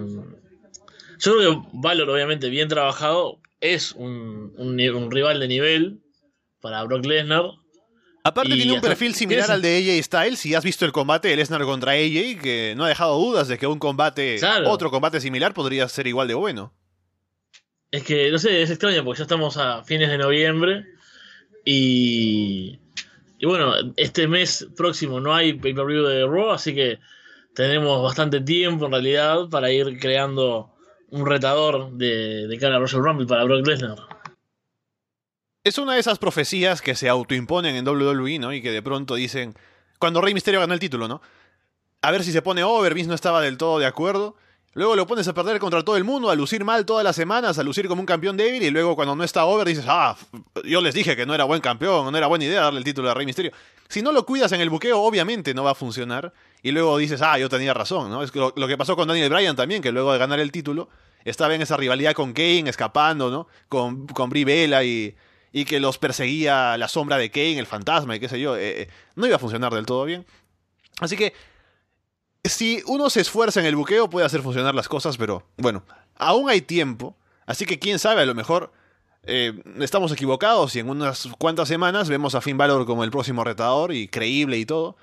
yo 1.18 1.36
creo 1.36 1.62
que 1.62 1.68
Valor, 1.72 2.10
obviamente, 2.10 2.48
bien 2.48 2.68
trabajado, 2.68 3.40
es 3.60 3.92
un, 3.92 4.52
un, 4.56 5.10
rival 5.10 5.40
de 5.40 5.48
nivel 5.48 6.00
para 6.60 6.82
Brock 6.84 7.06
Lesnar. 7.06 7.44
Aparte 8.22 8.54
tiene 8.54 8.72
un 8.72 8.80
perfil 8.80 9.14
similar 9.14 9.50
al 9.50 9.60
de 9.60 9.76
AJ 9.76 10.04
Styles, 10.04 10.38
si 10.38 10.54
has 10.54 10.64
visto 10.64 10.84
el 10.84 10.92
combate 10.92 11.28
de 11.28 11.36
Lesnar 11.36 11.62
contra 11.64 11.92
AJ, 11.92 12.40
que 12.40 12.74
no 12.76 12.84
ha 12.84 12.88
dejado 12.88 13.18
dudas 13.18 13.48
de 13.48 13.58
que 13.58 13.66
un 13.66 13.78
combate, 13.78 14.40
otro 14.66 14.90
combate 14.90 15.20
similar 15.20 15.52
podría 15.52 15.88
ser 15.88 16.06
igual 16.06 16.28
de 16.28 16.34
bueno. 16.34 16.72
Es 17.94 18.02
que, 18.02 18.28
no 18.32 18.38
sé, 18.38 18.60
es 18.60 18.70
extraño 18.70 19.04
porque 19.04 19.18
ya 19.18 19.22
estamos 19.22 19.56
a 19.56 19.84
fines 19.84 20.08
de 20.08 20.18
noviembre 20.18 20.84
y, 21.64 22.80
y 23.38 23.46
bueno, 23.46 23.72
este 23.96 24.26
mes 24.26 24.66
próximo 24.76 25.20
no 25.20 25.32
hay 25.32 25.52
pay-per-view 25.52 26.02
de 26.02 26.26
Raw, 26.26 26.50
así 26.50 26.74
que 26.74 26.98
tenemos 27.54 28.02
bastante 28.02 28.40
tiempo 28.40 28.86
en 28.86 28.90
realidad 28.90 29.48
para 29.48 29.70
ir 29.70 30.00
creando 30.00 30.74
un 31.10 31.24
retador 31.24 31.92
de, 31.92 32.48
de 32.48 32.58
cara 32.58 32.78
a 32.78 32.78
Royal 32.80 33.04
Rumble 33.04 33.28
para 33.28 33.44
Brock 33.44 33.64
Lesnar. 33.64 33.98
Es 35.62 35.78
una 35.78 35.94
de 35.94 36.00
esas 36.00 36.18
profecías 36.18 36.82
que 36.82 36.96
se 36.96 37.08
autoimponen 37.08 37.76
en 37.76 37.86
WWE, 37.86 38.40
¿no? 38.40 38.52
Y 38.52 38.60
que 38.60 38.72
de 38.72 38.82
pronto 38.82 39.14
dicen, 39.14 39.54
cuando 40.00 40.20
Rey 40.20 40.34
Mysterio 40.34 40.58
ganó 40.58 40.74
el 40.74 40.80
título, 40.80 41.06
¿no? 41.06 41.22
A 42.02 42.10
ver 42.10 42.24
si 42.24 42.32
se 42.32 42.42
pone 42.42 42.64
over, 42.64 42.92
Vince 42.92 43.08
no 43.08 43.14
estaba 43.14 43.40
del 43.40 43.56
todo 43.56 43.78
de 43.78 43.86
acuerdo. 43.86 44.34
Luego 44.74 44.96
lo 44.96 45.06
pones 45.06 45.26
a 45.28 45.34
perder 45.34 45.60
contra 45.60 45.82
todo 45.84 45.96
el 45.96 46.04
mundo, 46.04 46.30
a 46.30 46.34
lucir 46.34 46.64
mal 46.64 46.84
todas 46.84 47.04
las 47.04 47.14
semanas, 47.14 47.58
a 47.58 47.62
lucir 47.62 47.86
como 47.86 48.00
un 48.00 48.06
campeón 48.06 48.36
débil, 48.36 48.62
y 48.62 48.70
luego 48.70 48.96
cuando 48.96 49.14
no 49.14 49.22
está 49.22 49.44
over 49.44 49.66
dices, 49.66 49.84
ah, 49.88 50.16
yo 50.64 50.80
les 50.80 50.94
dije 50.94 51.14
que 51.14 51.26
no 51.26 51.34
era 51.34 51.44
buen 51.44 51.60
campeón, 51.60 52.10
no 52.10 52.18
era 52.18 52.26
buena 52.26 52.44
idea 52.44 52.62
darle 52.62 52.78
el 52.78 52.84
título 52.84 53.08
a 53.08 53.14
Rey 53.14 53.24
Misterio. 53.24 53.52
Si 53.88 54.02
no 54.02 54.10
lo 54.10 54.26
cuidas 54.26 54.50
en 54.52 54.60
el 54.60 54.70
buqueo, 54.70 55.00
obviamente 55.00 55.54
no 55.54 55.62
va 55.62 55.72
a 55.72 55.74
funcionar. 55.74 56.32
Y 56.62 56.72
luego 56.72 56.98
dices, 56.98 57.22
ah, 57.22 57.38
yo 57.38 57.48
tenía 57.48 57.72
razón, 57.72 58.10
¿no? 58.10 58.22
Es 58.22 58.34
lo, 58.34 58.52
que 58.52 58.76
pasó 58.76 58.96
con 58.96 59.06
Daniel 59.06 59.30
Bryan 59.30 59.54
también, 59.54 59.80
que 59.80 59.92
luego 59.92 60.12
de 60.12 60.18
ganar 60.18 60.40
el 60.40 60.50
título, 60.50 60.88
estaba 61.24 61.54
en 61.54 61.62
esa 61.62 61.76
rivalidad 61.76 62.12
con 62.12 62.32
Kane, 62.32 62.68
escapando, 62.68 63.30
¿no? 63.30 63.46
Con, 63.68 64.06
con 64.08 64.28
Brie 64.28 64.44
Bella 64.44 64.82
y, 64.82 65.14
y 65.52 65.64
que 65.64 65.78
los 65.78 65.98
perseguía 65.98 66.76
la 66.76 66.88
sombra 66.88 67.16
de 67.16 67.30
Kane, 67.30 67.60
el 67.60 67.66
fantasma 67.66 68.16
y 68.16 68.20
qué 68.20 68.28
sé 68.28 68.40
yo, 68.40 68.56
eh, 68.56 68.82
eh, 68.82 68.88
no 69.14 69.24
iba 69.24 69.36
a 69.36 69.38
funcionar 69.38 69.72
del 69.72 69.86
todo 69.86 70.04
bien. 70.04 70.26
Así 70.98 71.16
que 71.16 71.32
si 72.44 72.82
uno 72.86 73.10
se 73.10 73.20
esfuerza 73.20 73.60
en 73.60 73.66
el 73.66 73.76
buqueo 73.76 74.10
puede 74.10 74.26
hacer 74.26 74.42
funcionar 74.42 74.74
las 74.74 74.88
cosas, 74.88 75.16
pero 75.16 75.44
bueno, 75.56 75.82
aún 76.16 76.50
hay 76.50 76.60
tiempo, 76.60 77.16
así 77.46 77.64
que 77.66 77.78
quién 77.78 77.98
sabe, 77.98 78.22
a 78.22 78.26
lo 78.26 78.34
mejor 78.34 78.72
eh, 79.24 79.62
estamos 79.80 80.12
equivocados 80.12 80.76
y 80.76 80.80
en 80.80 80.90
unas 80.90 81.28
cuantas 81.38 81.68
semanas 81.68 82.08
vemos 82.08 82.34
a 82.34 82.42
Finn 82.42 82.58
Balor 82.58 82.84
como 82.84 83.04
el 83.04 83.10
próximo 83.10 83.42
retador 83.44 83.92
y 83.92 84.08
creíble 84.08 84.58
y 84.58 84.66
todo. 84.66 84.96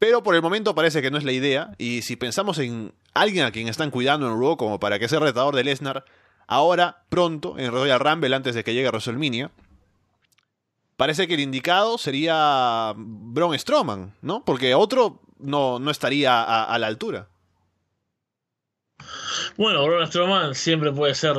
Pero 0.00 0.22
por 0.22 0.34
el 0.34 0.42
momento 0.42 0.74
parece 0.74 1.02
que 1.02 1.10
no 1.10 1.18
es 1.18 1.24
la 1.24 1.32
idea, 1.32 1.72
y 1.76 2.02
si 2.02 2.14
pensamos 2.14 2.58
en 2.58 2.92
alguien 3.14 3.44
a 3.44 3.50
quien 3.50 3.66
están 3.66 3.90
cuidando 3.90 4.28
en 4.28 4.40
Raw 4.40 4.56
como 4.56 4.78
para 4.78 4.98
que 4.98 5.08
sea 5.08 5.18
retador 5.18 5.56
de 5.56 5.64
Lesnar, 5.64 6.04
ahora, 6.46 7.02
pronto, 7.08 7.58
en 7.58 7.72
Royal 7.72 7.98
Rumble, 7.98 8.34
antes 8.34 8.54
de 8.54 8.62
que 8.62 8.74
llegue 8.74 8.86
a 8.86 8.90
WrestleMania, 8.90 9.50
parece 10.96 11.26
que 11.26 11.34
el 11.34 11.40
indicado 11.40 11.98
sería 11.98 12.94
Braun 12.96 13.58
Strowman, 13.58 14.14
¿no? 14.22 14.44
Porque 14.44 14.76
otro 14.76 15.20
no, 15.40 15.78
no 15.78 15.90
estaría 15.90 16.40
a, 16.42 16.64
a 16.64 16.78
la 16.78 16.86
altura. 16.86 17.28
Bueno, 19.56 19.84
Braun 19.86 20.06
Strowman 20.06 20.54
siempre 20.54 20.92
puede 20.92 21.14
ser 21.14 21.36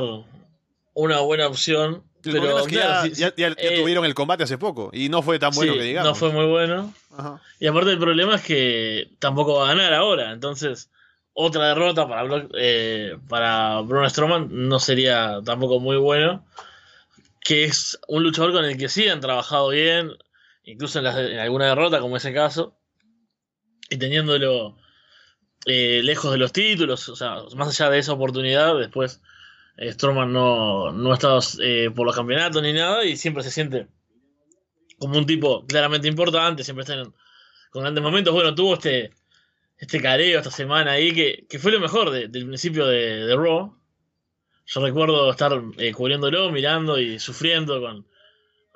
una 0.94 1.20
buena 1.20 1.46
opción. 1.46 2.02
El 2.22 2.32
pero 2.32 2.40
problema 2.42 2.60
es 2.60 2.66
que 2.66 2.74
claro, 2.74 3.06
ya, 3.36 3.48
eh, 3.56 3.80
tuvieron 3.80 4.04
el 4.04 4.14
combate 4.14 4.42
hace 4.44 4.58
poco 4.58 4.90
y 4.92 5.08
no 5.08 5.22
fue 5.22 5.38
tan 5.38 5.52
bueno 5.54 5.72
sí, 5.72 5.78
que 5.78 5.84
digamos. 5.86 6.08
No 6.10 6.14
fue 6.14 6.30
muy 6.30 6.46
bueno. 6.46 6.92
Ajá. 7.16 7.40
Y 7.58 7.66
aparte 7.66 7.90
el 7.92 7.98
problema 7.98 8.34
es 8.34 8.42
que 8.42 9.10
tampoco 9.18 9.54
va 9.54 9.64
a 9.64 9.68
ganar 9.74 9.94
ahora. 9.94 10.32
Entonces, 10.32 10.90
otra 11.32 11.68
derrota 11.68 12.06
para, 12.06 12.24
Brock- 12.24 12.50
eh, 12.58 13.16
para 13.28 13.80
Braun 13.80 14.08
Strowman 14.10 14.48
no 14.68 14.78
sería 14.80 15.40
tampoco 15.44 15.80
muy 15.80 15.96
bueno. 15.96 16.44
Que 17.42 17.64
es 17.64 17.98
un 18.06 18.22
luchador 18.22 18.52
con 18.52 18.66
el 18.66 18.76
que 18.76 18.90
sí 18.90 19.08
han 19.08 19.20
trabajado 19.20 19.68
bien, 19.70 20.12
incluso 20.64 20.98
en, 20.98 21.04
las- 21.06 21.16
en 21.16 21.38
alguna 21.38 21.66
derrota, 21.68 22.00
como 22.00 22.18
ese 22.18 22.34
caso. 22.34 22.74
Y 23.90 23.98
teniéndolo 23.98 24.78
eh, 25.66 26.00
lejos 26.02 26.32
de 26.32 26.38
los 26.38 26.52
títulos, 26.52 27.08
o 27.08 27.16
sea, 27.16 27.42
más 27.56 27.68
allá 27.68 27.90
de 27.90 27.98
esa 27.98 28.12
oportunidad, 28.14 28.78
después 28.78 29.20
eh, 29.76 29.92
Strowman 29.92 30.32
no, 30.32 30.92
no 30.92 31.10
ha 31.10 31.14
estado 31.14 31.40
eh, 31.60 31.90
por 31.94 32.06
los 32.06 32.14
campeonatos 32.16 32.62
ni 32.62 32.72
nada 32.72 33.04
y 33.04 33.16
siempre 33.16 33.42
se 33.42 33.50
siente 33.50 33.88
como 34.98 35.18
un 35.18 35.26
tipo 35.26 35.66
claramente 35.66 36.08
importante, 36.08 36.62
siempre 36.64 36.82
está 36.84 37.02
con 37.70 37.82
grandes 37.82 38.02
momentos. 38.02 38.32
Bueno, 38.34 38.54
tuvo 38.54 38.74
este, 38.74 39.10
este 39.78 40.00
careo 40.00 40.38
esta 40.38 40.50
semana 40.50 40.92
ahí 40.92 41.12
que, 41.12 41.46
que 41.48 41.58
fue 41.58 41.72
lo 41.72 41.80
mejor 41.80 42.10
de- 42.10 42.28
del 42.28 42.46
principio 42.46 42.86
de, 42.86 43.26
de 43.26 43.36
Raw. 43.36 43.76
Yo 44.66 44.80
recuerdo 44.80 45.30
estar 45.30 45.60
eh, 45.78 45.92
cubriéndolo, 45.92 46.50
mirando 46.52 46.98
y 46.98 47.18
sufriendo 47.18 47.80
con 47.80 48.06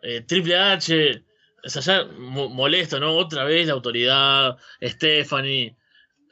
eh, 0.03 0.23
Triple 0.23 0.57
H. 0.57 1.23
O 1.65 1.69
sea, 1.69 1.83
ya 1.83 2.05
mo- 2.19 2.49
molesto, 2.49 3.01
¿no? 3.01 3.15
Otra 3.17 3.45
vez 3.45 3.67
la 3.67 3.73
autoridad, 3.73 4.57
Stephanie, 4.83 5.77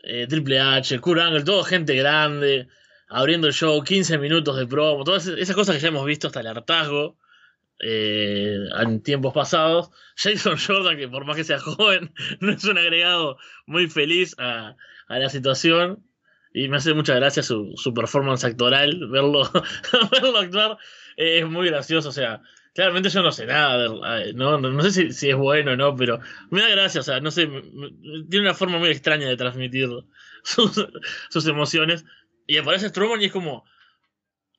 eh, 0.02 0.26
Triple 0.28 0.60
H, 0.60 0.98
Kurt 1.00 1.20
Angle, 1.20 1.44
todo 1.44 1.64
gente 1.64 1.94
grande, 1.94 2.68
abriendo 3.08 3.46
el 3.46 3.52
show, 3.52 3.82
15 3.82 4.18
minutos 4.18 4.56
de 4.56 4.66
promo, 4.66 5.04
todas 5.04 5.26
esas 5.26 5.54
cosas 5.56 5.76
que 5.76 5.82
ya 5.82 5.88
hemos 5.88 6.04
visto 6.06 6.26
hasta 6.26 6.40
el 6.40 6.48
hartazgo 6.48 7.18
eh, 7.80 8.56
en 8.80 9.02
tiempos 9.02 9.34
pasados. 9.34 9.90
Jason 10.16 10.56
Jordan, 10.58 10.96
que 10.96 11.08
por 11.08 11.24
más 11.24 11.36
que 11.36 11.44
sea 11.44 11.58
joven, 11.58 12.12
no 12.40 12.52
es 12.52 12.64
un 12.64 12.78
agregado 12.78 13.38
muy 13.66 13.88
feliz 13.88 14.34
a, 14.38 14.76
la 15.08 15.28
situación. 15.28 16.04
Y 16.54 16.68
me 16.68 16.76
hace 16.76 16.92
mucha 16.92 17.14
gracia 17.14 17.42
su, 17.42 17.72
su 17.76 17.94
performance 17.94 18.44
actoral, 18.44 19.08
verlo, 19.08 19.50
verlo 20.12 20.38
actuar. 20.38 20.76
es 21.16 21.46
muy 21.46 21.68
gracioso, 21.68 22.10
o 22.10 22.12
sea, 22.12 22.42
claramente 22.74 23.10
yo 23.10 23.22
no 23.22 23.32
sé 23.32 23.46
nada, 23.46 24.20
eh, 24.20 24.32
no, 24.34 24.58
no, 24.58 24.70
no 24.70 24.82
sé 24.82 25.12
si, 25.12 25.30
es 25.30 25.36
bueno 25.36 25.72
o 25.72 25.76
no, 25.76 25.94
pero 25.96 26.20
me 26.50 26.62
da 26.62 26.68
gracia, 26.68 27.00
o 27.00 27.04
sea, 27.04 27.20
no 27.20 27.30
sé, 27.30 27.46
tiene 28.28 28.40
una 28.40 28.54
forma 28.54 28.78
muy 28.78 28.90
extraña 28.90 29.28
de 29.28 29.36
transmitir 29.36 29.88
sus, 30.44 30.86
sus 31.30 31.46
emociones. 31.46 32.04
Y 32.46 32.56
aparece 32.56 32.88
Strowman 32.88 33.22
y 33.22 33.26
es 33.26 33.32
como, 33.32 33.64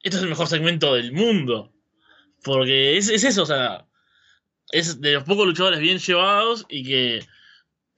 esto 0.02 0.17
es 0.17 0.23
el 0.23 0.30
mejor 0.30 0.47
segmento 0.47 0.93
del 0.93 1.12
mundo. 1.12 1.73
Porque 2.43 2.97
es, 2.97 3.10
es 3.10 3.23
eso, 3.23 3.43
o 3.43 3.45
sea, 3.45 3.88
es 4.71 4.99
de 4.99 5.13
los 5.13 5.23
pocos 5.23 5.45
luchadores 5.45 5.80
bien 5.80 5.99
llevados 5.99 6.65
y 6.69 6.84
que 6.84 7.26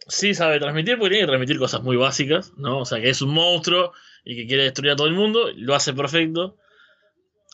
sí 0.07 0.33
sabe 0.35 0.59
transmitir, 0.59 0.97
porque 0.97 1.11
tiene 1.11 1.23
que 1.23 1.31
transmitir 1.31 1.57
cosas 1.57 1.81
muy 1.81 1.97
básicas, 1.97 2.53
¿no? 2.57 2.79
O 2.79 2.85
sea, 2.85 3.01
que 3.01 3.09
es 3.09 3.21
un 3.21 3.33
monstruo 3.33 3.93
y 4.23 4.35
que 4.35 4.47
quiere 4.47 4.63
destruir 4.63 4.91
a 4.91 4.95
todo 4.95 5.07
el 5.07 5.13
mundo, 5.13 5.49
lo 5.55 5.73
hace 5.73 5.93
perfecto. 5.93 6.57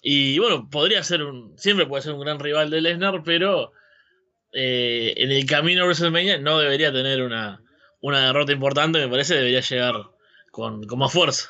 Y 0.02 0.40
bueno, 0.40 0.68
podría 0.70 1.04
ser 1.04 1.24
un. 1.24 1.58
Siempre 1.58 1.86
puede 1.86 2.02
ser 2.02 2.14
un 2.14 2.22
gran 2.22 2.40
rival 2.40 2.70
de 2.72 2.82
Lesnar, 2.82 3.22
pero 3.24 3.72
eh, 4.52 5.14
en 5.18 5.32
el 5.32 5.46
camino 5.46 5.84
a 5.84 5.86
WrestleMania 5.86 6.40
no 6.40 6.58
debería 6.58 6.92
tener 6.92 7.22
una, 7.22 7.62
una 8.02 8.26
derrota 8.26 8.52
importante, 8.52 9.00
me 9.00 9.08
parece, 9.08 9.36
debería 9.36 9.62
llegar 9.62 9.96
con, 10.52 10.86
con 10.88 11.00
más 11.00 11.14
fuerza. 11.14 11.50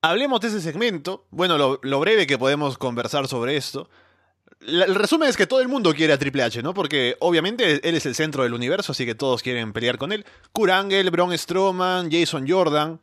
Hablemos 0.00 0.40
de 0.40 0.48
ese 0.48 0.60
segmento. 0.60 1.26
Bueno, 1.30 1.58
lo, 1.58 1.80
lo 1.82 1.98
breve 1.98 2.26
que 2.26 2.38
podemos 2.38 2.78
conversar 2.78 3.26
sobre 3.26 3.56
esto. 3.56 3.90
El 4.60 4.94
resumen 4.94 5.28
es 5.28 5.36
que 5.36 5.46
todo 5.46 5.60
el 5.60 5.68
mundo 5.68 5.92
quiere 5.92 6.12
a 6.12 6.18
Triple 6.18 6.42
H, 6.42 6.62
¿no? 6.62 6.72
Porque 6.72 7.16
obviamente 7.20 7.88
él 7.88 7.94
es 7.94 8.06
el 8.06 8.14
centro 8.14 8.44
del 8.44 8.54
universo, 8.54 8.92
así 8.92 9.06
que 9.06 9.14
todos 9.14 9.42
quieren 9.42 9.72
pelear 9.72 9.98
con 9.98 10.12
él. 10.12 10.24
Kurt 10.52 10.70
Angle, 10.70 11.10
Braun 11.10 11.36
Strowman, 11.36 12.10
Jason 12.10 12.48
Jordan. 12.48 13.00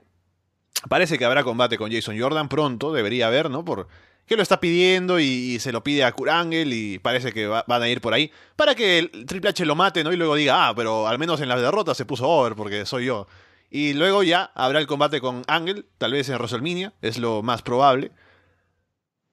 Parece 0.90 1.18
que 1.18 1.26
habrá 1.26 1.44
combate 1.44 1.78
con 1.78 1.92
Jason 1.92 2.20
Jordan 2.20 2.48
pronto, 2.50 2.94
debería 2.94 3.28
haber, 3.28 3.50
¿no? 3.50 3.66
Por 3.66 3.88
que 4.26 4.36
lo 4.36 4.42
está 4.42 4.60
pidiendo 4.60 5.20
y, 5.20 5.60
se 5.60 5.72
lo 5.72 5.84
pide 5.84 6.04
a 6.04 6.12
Kurt 6.12 6.32
Angle 6.32 6.76
y 6.76 7.00
parece 7.00 7.32
que 7.32 7.46
va- 7.48 7.64
van 7.68 7.82
a 7.84 7.88
ir 7.90 8.02
por 8.02 8.14
ahí. 8.14 8.32
Para 8.56 8.74
que 8.74 8.98
el 8.98 9.26
Triple 9.28 9.52
H 9.52 9.66
lo 9.66 9.76
mate, 9.76 10.04
¿no? 10.04 10.12
Y 10.12 10.18
luego 10.18 10.36
diga, 10.36 10.68
ah, 10.68 10.74
pero 10.76 11.08
al 11.08 11.20
menos 11.20 11.42
en 11.42 11.50
las 11.50 11.62
derrotas 11.62 11.96
se 11.96 12.06
puso 12.06 12.28
over 12.28 12.56
porque 12.56 12.86
soy 12.86 13.06
yo. 13.06 13.28
Y 13.70 13.94
luego 13.94 14.24
ya 14.24 14.52
habrá 14.56 14.80
el 14.80 14.88
combate 14.88 15.22
con 15.22 15.44
Angle, 15.48 15.86
tal 15.98 16.14
vez 16.14 16.28
en 16.30 16.36
WrestleMania, 16.36 16.94
es 17.02 17.18
lo 17.20 17.44
más 17.44 17.62
probable. 17.62 18.12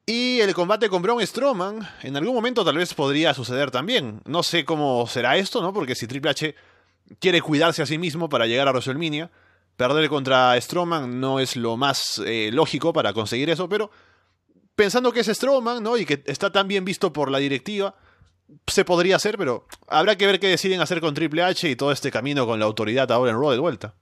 Y 0.04 0.40
el 0.40 0.52
combate 0.52 0.88
con 0.88 1.00
Braun 1.00 1.24
Strowman, 1.26 1.88
en 2.02 2.16
algún 2.16 2.34
momento 2.34 2.64
tal 2.64 2.76
vez 2.76 2.92
podría 2.92 3.34
suceder 3.34 3.70
también. 3.70 4.20
No 4.26 4.42
sé 4.42 4.64
cómo 4.64 5.06
será 5.06 5.36
esto, 5.36 5.62
¿no? 5.62 5.72
Porque 5.72 5.94
si 5.94 6.06
Triple 6.06 6.30
H 6.30 6.54
quiere 7.20 7.40
cuidarse 7.40 7.82
a 7.82 7.86
sí 7.86 7.98
mismo 7.98 8.28
para 8.28 8.46
llegar 8.46 8.66
a 8.68 8.72
WrestleMania, 8.72 9.30
perder 9.76 10.08
contra 10.08 10.60
Strowman 10.60 11.20
no 11.20 11.40
es 11.40 11.56
lo 11.56 11.76
más 11.76 12.22
eh, 12.24 12.50
lógico 12.52 12.92
para 12.92 13.12
conseguir 13.12 13.50
eso, 13.50 13.68
pero 13.68 13.90
pensando 14.74 15.12
que 15.12 15.20
es 15.20 15.26
Strowman, 15.26 15.82
¿no? 15.82 15.96
Y 15.96 16.06
que 16.06 16.22
está 16.26 16.50
tan 16.50 16.68
bien 16.68 16.84
visto 16.84 17.12
por 17.12 17.30
la 17.30 17.38
directiva, 17.38 17.94
se 18.66 18.84
podría 18.84 19.16
hacer, 19.16 19.38
pero 19.38 19.66
habrá 19.88 20.16
que 20.16 20.26
ver 20.26 20.40
qué 20.40 20.48
deciden 20.48 20.80
hacer 20.80 21.00
con 21.00 21.14
Triple 21.14 21.42
H 21.42 21.68
y 21.68 21.76
todo 21.76 21.92
este 21.92 22.10
camino 22.10 22.46
con 22.46 22.58
la 22.58 22.66
autoridad 22.66 23.10
ahora 23.10 23.30
en 23.30 23.38
Raw 23.38 23.50
de 23.50 23.58
vuelta. 23.58 23.94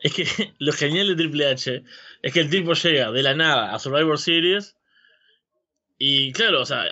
Es 0.00 0.14
que 0.14 0.26
lo 0.58 0.72
genial 0.72 1.08
de 1.08 1.16
Triple 1.16 1.46
H 1.46 1.84
es 2.22 2.32
que 2.32 2.40
el 2.40 2.50
tipo 2.50 2.72
llega 2.74 3.10
de 3.12 3.22
la 3.22 3.34
nada 3.34 3.74
a 3.74 3.78
Survivor 3.78 4.18
Series. 4.18 4.76
Y 5.98 6.32
claro, 6.32 6.62
o 6.62 6.66
sea, 6.66 6.84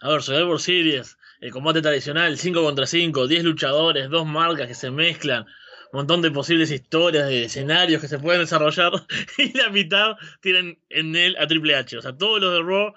a 0.00 0.08
ver, 0.08 0.22
Survivor 0.22 0.60
Series, 0.60 1.18
el 1.40 1.50
combate 1.50 1.82
tradicional, 1.82 2.38
5 2.38 2.62
contra 2.62 2.86
5, 2.86 3.26
10 3.26 3.44
luchadores, 3.44 4.08
dos 4.08 4.26
marcas 4.26 4.66
que 4.66 4.74
se 4.74 4.90
mezclan, 4.90 5.46
montón 5.92 6.22
de 6.22 6.30
posibles 6.30 6.70
historias, 6.70 7.28
de 7.28 7.44
escenarios 7.44 8.00
que 8.00 8.08
se 8.08 8.18
pueden 8.18 8.40
desarrollar. 8.40 8.92
Y 9.38 9.56
la 9.56 9.70
mitad 9.70 10.16
tienen 10.40 10.78
en 10.88 11.16
él 11.16 11.36
a 11.38 11.46
Triple 11.46 11.74
H. 11.74 11.98
O 11.98 12.02
sea, 12.02 12.16
todos 12.16 12.40
los 12.40 12.52
de 12.52 12.62
Raw, 12.62 12.92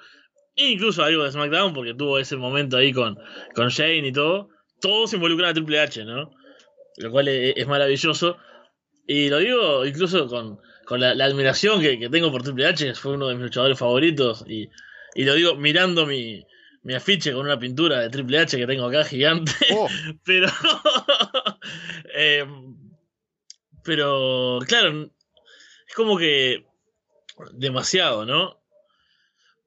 incluso 0.56 1.04
algo 1.04 1.24
de 1.24 1.32
SmackDown, 1.32 1.74
porque 1.74 1.94
tuvo 1.94 2.20
ese 2.20 2.36
momento 2.36 2.78
ahí 2.78 2.92
con, 2.94 3.18
con 3.56 3.70
Shane 3.70 4.08
y 4.08 4.12
todo, 4.12 4.50
todos 4.82 5.14
involucran 5.14 5.50
a 5.50 5.54
Triple 5.54 5.80
H, 5.80 6.06
¿no? 6.06 6.32
Lo 6.98 7.12
cual 7.12 7.28
es, 7.28 7.54
es 7.58 7.68
maravilloso. 7.68 8.38
Y 9.08 9.30
lo 9.30 9.40
digo 9.40 9.86
incluso 9.86 10.28
con, 10.28 10.60
con 10.86 11.00
la, 11.00 11.14
la 11.16 11.26
admiración 11.26 11.82
que, 11.82 12.00
que 12.00 12.10
tengo 12.10 12.32
por 12.32 12.44
Triple 12.44 12.68
H, 12.68 12.86
que 12.86 12.94
fue 12.94 13.14
uno 13.14 13.28
de 13.28 13.36
mis 13.36 13.44
luchadores 13.44 13.78
favoritos. 13.78 14.46
Y, 14.48 14.70
y 15.16 15.26
lo 15.26 15.34
digo 15.34 15.56
mirando 15.56 16.06
mi, 16.06 16.46
mi 16.84 16.94
afiche 16.94 17.34
con 17.34 17.46
una 17.46 17.58
pintura 17.58 18.02
de 18.02 18.10
Triple 18.10 18.40
H 18.40 18.58
que 18.58 18.68
tengo 18.68 18.86
acá 18.86 19.04
gigante. 19.04 19.52
Oh, 19.72 19.88
Pero. 20.26 20.48
eh, 22.16 22.46
pero, 23.84 24.60
claro, 24.68 25.10
es 25.88 25.96
como 25.96 26.18
que. 26.18 26.66
Demasiado, 27.54 28.26
¿no? 28.26 28.60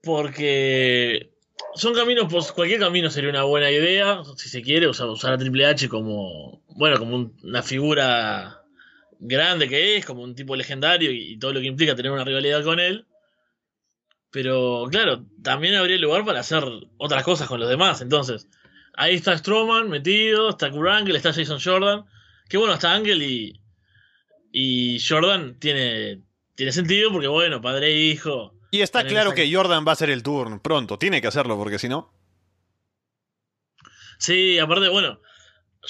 Porque. 0.03 1.31
Son 1.75 1.95
caminos, 1.95 2.27
pues 2.31 2.53
cualquier 2.53 2.81
camino 2.81 3.11
sería 3.11 3.29
una 3.31 3.43
buena 3.43 3.71
idea, 3.71 4.23
si 4.37 4.49
se 4.49 4.63
quiere, 4.63 4.89
usar, 4.89 5.09
a 5.33 5.39
Triple 5.39 5.67
H 5.67 5.89
como. 5.89 6.63
Bueno, 6.69 6.99
como 6.99 7.17
un- 7.17 7.37
una 7.43 7.63
figura 7.63 8.63
grande 9.19 9.69
que 9.69 9.97
es, 9.97 10.05
como 10.07 10.23
un 10.23 10.35
tipo 10.35 10.57
legendario 10.57 11.11
y, 11.11 11.33
y 11.33 11.39
todo 11.39 11.53
lo 11.53 11.61
que 11.61 11.67
implica 11.67 11.95
tener 11.97 12.13
una 12.13 12.25
rivalidad 12.25 12.63
con 12.65 12.81
él. 12.81 13.07
Pero 14.31 14.87
claro, 14.91 15.25
también 15.43 15.75
habría 15.77 15.99
lugar 15.99 16.25
para 16.25 16.41
hacer 16.41 16.63
otras 16.99 17.23
cosas 17.25 17.49
con 17.49 17.61
los 17.61 17.69
demás. 17.69 18.01
Entonces, 18.03 18.49
ahí 18.95 19.15
está 19.15 19.37
Strowman 19.37 19.89
metido, 19.89 20.51
está 20.51 20.71
Kurt 20.71 20.91
Angle, 20.91 21.17
está 21.17 21.33
Jason 21.33 21.59
Jordan. 21.63 22.05
Que 22.49 22.59
bueno, 22.59 22.75
está 22.75 22.93
Angle 22.93 23.25
y, 23.25 23.61
y 24.59 24.99
Jordan 25.07 25.59
tiene, 25.59 26.23
tiene 26.55 26.73
sentido 26.73 27.13
porque 27.13 27.27
bueno, 27.29 27.61
padre 27.61 27.89
e 27.89 27.99
hijo. 28.07 28.55
y 28.71 28.81
está 28.81 29.07
claro 29.07 29.29
esa- 29.31 29.35
que 29.37 29.55
Jordan 29.55 29.85
va 29.87 29.91
a 29.91 29.93
hacer 29.93 30.09
el 30.09 30.23
turn 30.23 30.61
pronto. 30.61 30.99
Tiene 30.99 31.21
que 31.21 31.27
hacerlo, 31.29 31.59
porque 31.59 31.79
si 31.79 31.91
no. 31.91 32.11
Sí, 34.19 34.59
aparte, 34.59 34.89
bueno, 34.89 35.21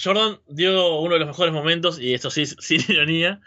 Jordan 0.03 0.41
dio 0.49 0.97
uno 0.99 1.15
de 1.15 1.21
los 1.21 1.29
mejores 1.29 1.55
momentos, 1.55 2.01
y 2.01 2.15
esto 2.15 2.31
sí, 2.31 2.45
sin 2.59 2.81
ironía, 2.89 3.41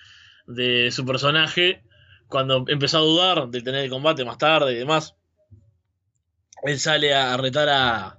de 0.48 0.90
su 0.92 1.06
personaje 1.06 1.84
cuando 2.28 2.64
empezó 2.68 3.00
a 3.00 3.02
dudar 3.02 3.50
de 3.50 3.62
tener 3.62 3.84
el 3.84 3.90
combate 3.90 4.24
más 4.24 4.38
tarde 4.38 4.72
y 4.74 4.78
demás. 4.78 5.16
Él 6.64 6.80
sale 6.80 7.14
a 7.14 7.36
retar 7.38 7.68
a. 7.70 8.16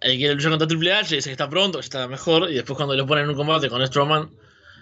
El 0.00 0.18
que 0.18 0.34
luchar 0.34 0.50
contra 0.50 0.68
Triple 0.68 0.92
H, 0.92 1.14
dice 1.14 1.28
que 1.28 1.32
está 1.32 1.48
pronto, 1.48 1.78
que 1.78 1.84
está 1.84 2.06
mejor, 2.08 2.50
y 2.50 2.54
después 2.54 2.76
cuando 2.76 2.94
lo 2.96 3.06
ponen 3.06 3.24
en 3.24 3.30
un 3.30 3.36
combate 3.36 3.68
con 3.70 3.84
Strowman, 3.86 4.30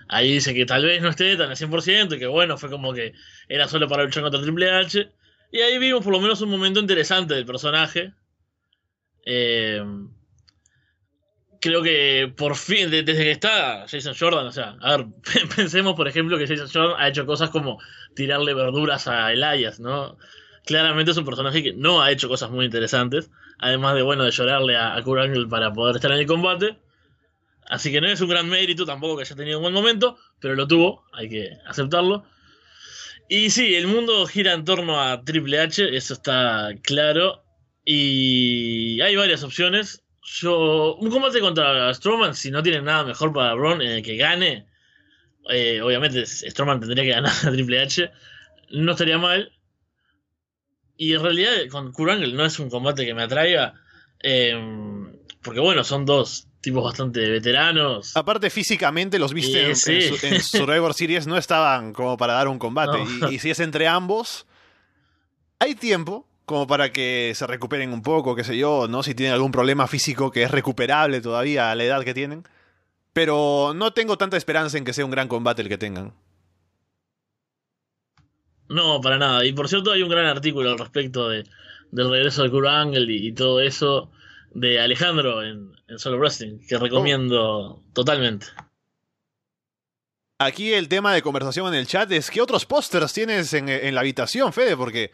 ahí 0.08 0.32
dice 0.34 0.54
que 0.54 0.66
tal 0.66 0.84
vez 0.84 1.02
no 1.02 1.08
esté 1.10 1.36
tan 1.36 1.50
al 1.50 1.56
100%, 1.56 2.14
y 2.16 2.18
que 2.18 2.26
bueno, 2.26 2.56
fue 2.58 2.70
como 2.70 2.92
que 2.92 3.12
era 3.48 3.68
solo 3.68 3.88
para 3.88 4.04
luchar 4.04 4.22
contra 4.22 4.40
Triple 4.42 4.70
H. 4.70 5.10
Y 5.52 5.60
ahí 5.60 5.78
vimos 5.78 6.02
por 6.04 6.12
lo 6.12 6.20
menos 6.20 6.40
un 6.42 6.50
momento 6.50 6.80
interesante 6.80 7.34
del 7.34 7.46
personaje. 7.46 8.12
Eh, 9.26 9.80
creo 11.60 11.82
que 11.82 12.32
por 12.36 12.56
fin, 12.56 12.90
de- 12.90 13.02
desde 13.02 13.24
que 13.24 13.30
está 13.30 13.86
Jason 13.88 14.14
Jordan, 14.18 14.46
o 14.46 14.52
sea, 14.52 14.76
a 14.80 14.96
ver, 14.96 15.06
pensemos 15.56 15.94
por 15.94 16.08
ejemplo 16.08 16.38
que 16.38 16.46
Jason 16.46 16.68
Jordan 16.72 16.96
ha 17.00 17.08
hecho 17.08 17.26
cosas 17.26 17.50
como 17.50 17.78
tirarle 18.14 18.54
verduras 18.54 19.08
a 19.08 19.32
Elias, 19.32 19.80
¿no? 19.80 20.16
Claramente 20.66 21.10
es 21.10 21.16
un 21.16 21.24
personaje 21.24 21.62
que 21.62 21.72
no 21.74 22.02
ha 22.02 22.10
hecho 22.10 22.28
cosas 22.28 22.50
muy 22.50 22.64
interesantes, 22.66 23.30
además 23.58 23.94
de, 23.94 24.02
bueno, 24.02 24.24
de 24.24 24.30
llorarle 24.30 24.76
a, 24.76 24.94
a 24.96 25.02
Kurt 25.02 25.20
Angle 25.22 25.46
para 25.48 25.72
poder 25.72 25.96
estar 25.96 26.10
en 26.12 26.18
el 26.18 26.26
combate. 26.26 26.76
Así 27.74 27.90
que 27.90 28.00
no 28.00 28.06
es 28.06 28.20
un 28.20 28.28
gran 28.28 28.48
mérito 28.48 28.86
tampoco 28.86 29.16
que 29.16 29.22
haya 29.22 29.34
tenido 29.34 29.58
un 29.58 29.62
buen 29.62 29.74
momento, 29.74 30.16
pero 30.38 30.54
lo 30.54 30.68
tuvo, 30.68 31.04
hay 31.12 31.28
que 31.28 31.58
aceptarlo. 31.66 32.24
Y 33.28 33.50
sí, 33.50 33.74
el 33.74 33.88
mundo 33.88 34.24
gira 34.28 34.52
en 34.52 34.64
torno 34.64 35.00
a 35.02 35.24
Triple 35.24 35.58
H, 35.58 35.96
eso 35.96 36.14
está 36.14 36.70
claro. 36.82 37.42
Y 37.84 39.00
hay 39.00 39.16
varias 39.16 39.42
opciones. 39.42 40.04
Yo, 40.22 40.94
un 41.00 41.10
combate 41.10 41.40
contra 41.40 41.92
Strowman, 41.92 42.36
si 42.36 42.52
no 42.52 42.62
tiene 42.62 42.80
nada 42.80 43.02
mejor 43.02 43.32
para 43.32 43.54
Braun 43.54 43.82
el 43.82 44.04
que 44.04 44.16
gane, 44.16 44.68
eh, 45.50 45.80
obviamente 45.82 46.24
Strowman 46.26 46.78
tendría 46.78 47.02
que 47.02 47.10
ganar 47.10 47.32
a 47.44 47.50
Triple 47.50 47.82
H, 47.82 48.08
no 48.70 48.92
estaría 48.92 49.18
mal. 49.18 49.50
Y 50.96 51.12
en 51.12 51.22
realidad 51.24 51.50
con 51.72 51.90
Kurt 51.92 52.20
no 52.20 52.44
es 52.44 52.60
un 52.60 52.70
combate 52.70 53.04
que 53.04 53.14
me 53.14 53.24
atraiga, 53.24 53.74
eh, 54.22 54.54
porque 55.42 55.58
bueno, 55.58 55.82
son 55.82 56.06
dos 56.06 56.46
tipos 56.64 56.82
bastante 56.82 57.20
veteranos. 57.30 58.16
Aparte, 58.16 58.50
físicamente 58.50 59.18
los 59.18 59.32
viste 59.32 59.74
Sí, 59.74 59.92
en, 59.92 60.00
sí. 60.00 60.08
en 60.08 60.18
su- 60.18 60.26
en 60.26 60.42
Survivor 60.66 60.94
Series, 60.94 61.26
no 61.26 61.36
estaban 61.38 61.92
como 61.92 62.16
para 62.16 62.32
dar 62.34 62.48
un 62.48 62.58
combate. 62.58 62.98
No. 62.98 63.30
Y, 63.30 63.34
y 63.36 63.38
si 63.38 63.50
es 63.50 63.60
entre 63.60 63.86
ambos, 63.86 64.46
hay 65.58 65.74
tiempo 65.74 66.26
como 66.46 66.66
para 66.66 66.92
que 66.92 67.32
se 67.34 67.46
recuperen 67.46 67.92
un 67.92 68.02
poco, 68.02 68.34
qué 68.34 68.44
sé 68.44 68.56
yo, 68.56 68.86
¿no? 68.88 69.02
Si 69.02 69.14
tienen 69.14 69.32
algún 69.34 69.52
problema 69.52 69.86
físico 69.86 70.30
que 70.30 70.42
es 70.42 70.50
recuperable 70.50 71.20
todavía 71.20 71.70
a 71.70 71.74
la 71.74 71.84
edad 71.84 72.02
que 72.04 72.12
tienen. 72.14 72.42
Pero 73.12 73.72
no 73.76 73.92
tengo 73.92 74.18
tanta 74.18 74.36
esperanza 74.36 74.76
en 74.76 74.84
que 74.84 74.92
sea 74.92 75.04
un 75.04 75.10
gran 75.12 75.28
combate 75.28 75.62
el 75.62 75.68
que 75.68 75.78
tengan. 75.78 76.12
No, 78.68 79.00
para 79.00 79.18
nada. 79.18 79.44
Y 79.44 79.52
por 79.52 79.68
cierto, 79.68 79.92
hay 79.92 80.02
un 80.02 80.08
gran 80.08 80.26
artículo 80.26 80.70
al 80.70 80.78
respecto 80.78 81.28
de, 81.28 81.44
del 81.90 82.10
regreso 82.10 82.42
de 82.42 82.50
Kurt 82.50 82.66
Angle 82.66 83.12
y, 83.12 83.28
y 83.28 83.32
todo 83.32 83.60
eso 83.60 84.10
de 84.54 84.80
Alejandro 84.80 85.42
en, 85.42 85.72
en 85.88 85.98
Solo 85.98 86.18
Wrestling, 86.18 86.58
que 86.68 86.78
recomiendo 86.78 87.82
totalmente. 87.92 88.46
Aquí 90.38 90.72
el 90.74 90.88
tema 90.88 91.14
de 91.14 91.22
conversación 91.22 91.68
en 91.68 91.74
el 91.74 91.86
chat 91.86 92.10
es 92.12 92.30
¿qué 92.30 92.40
otros 92.40 92.66
pósters 92.66 93.12
tienes 93.12 93.52
en, 93.54 93.68
en 93.68 93.94
la 93.94 94.00
habitación, 94.00 94.52
Fede? 94.52 94.76
Porque 94.76 95.12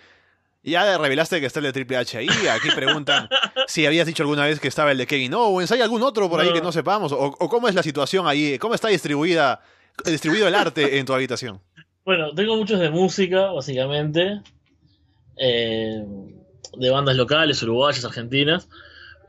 ya 0.62 0.96
revelaste 0.98 1.40
que 1.40 1.46
está 1.46 1.60
el 1.60 1.66
de 1.66 1.72
Triple 1.72 1.96
H 1.98 2.18
ahí. 2.18 2.28
Aquí 2.50 2.68
preguntan 2.74 3.28
si 3.66 3.84
habías 3.86 4.06
dicho 4.06 4.22
alguna 4.22 4.44
vez 4.44 4.60
que 4.60 4.68
estaba 4.68 4.92
el 4.92 4.98
de 4.98 5.06
Kevin 5.06 5.34
Owens. 5.34 5.70
¿Hay 5.72 5.80
algún 5.82 6.02
otro 6.02 6.28
por 6.28 6.40
ahí 6.40 6.48
No. 6.48 6.54
que 6.54 6.60
no 6.62 6.72
sepamos? 6.72 7.12
O, 7.12 7.18
o 7.38 7.48
cómo 7.48 7.68
es 7.68 7.74
la 7.74 7.82
situación 7.82 8.26
ahí? 8.26 8.58
¿Cómo 8.58 8.74
está 8.74 8.88
distribuida, 8.88 9.60
distribuido 10.04 10.48
el 10.48 10.54
arte 10.54 10.98
en 10.98 11.04
tu 11.06 11.12
habitación? 11.12 11.60
Bueno, 12.04 12.32
tengo 12.34 12.56
muchos 12.56 12.80
de 12.80 12.90
música, 12.90 13.50
básicamente. 13.52 14.40
eh, 15.36 16.02
de 16.76 16.90
bandas 16.90 17.16
locales, 17.16 17.62
uruguayas, 17.62 18.04
argentinas. 18.04 18.68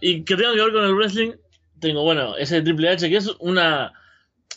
Y 0.02 0.24
que 0.24 0.36
tengan 0.36 0.56
que 0.56 0.62
ver 0.64 0.74
con 0.74 0.84
el 0.84 0.96
wrestling. 0.96 1.32
Tengo, 1.80 2.04
bueno, 2.04 2.36
ese 2.36 2.62
Triple 2.62 2.90
H, 2.90 3.10
que 3.10 3.18
es 3.18 3.30
una. 3.40 3.94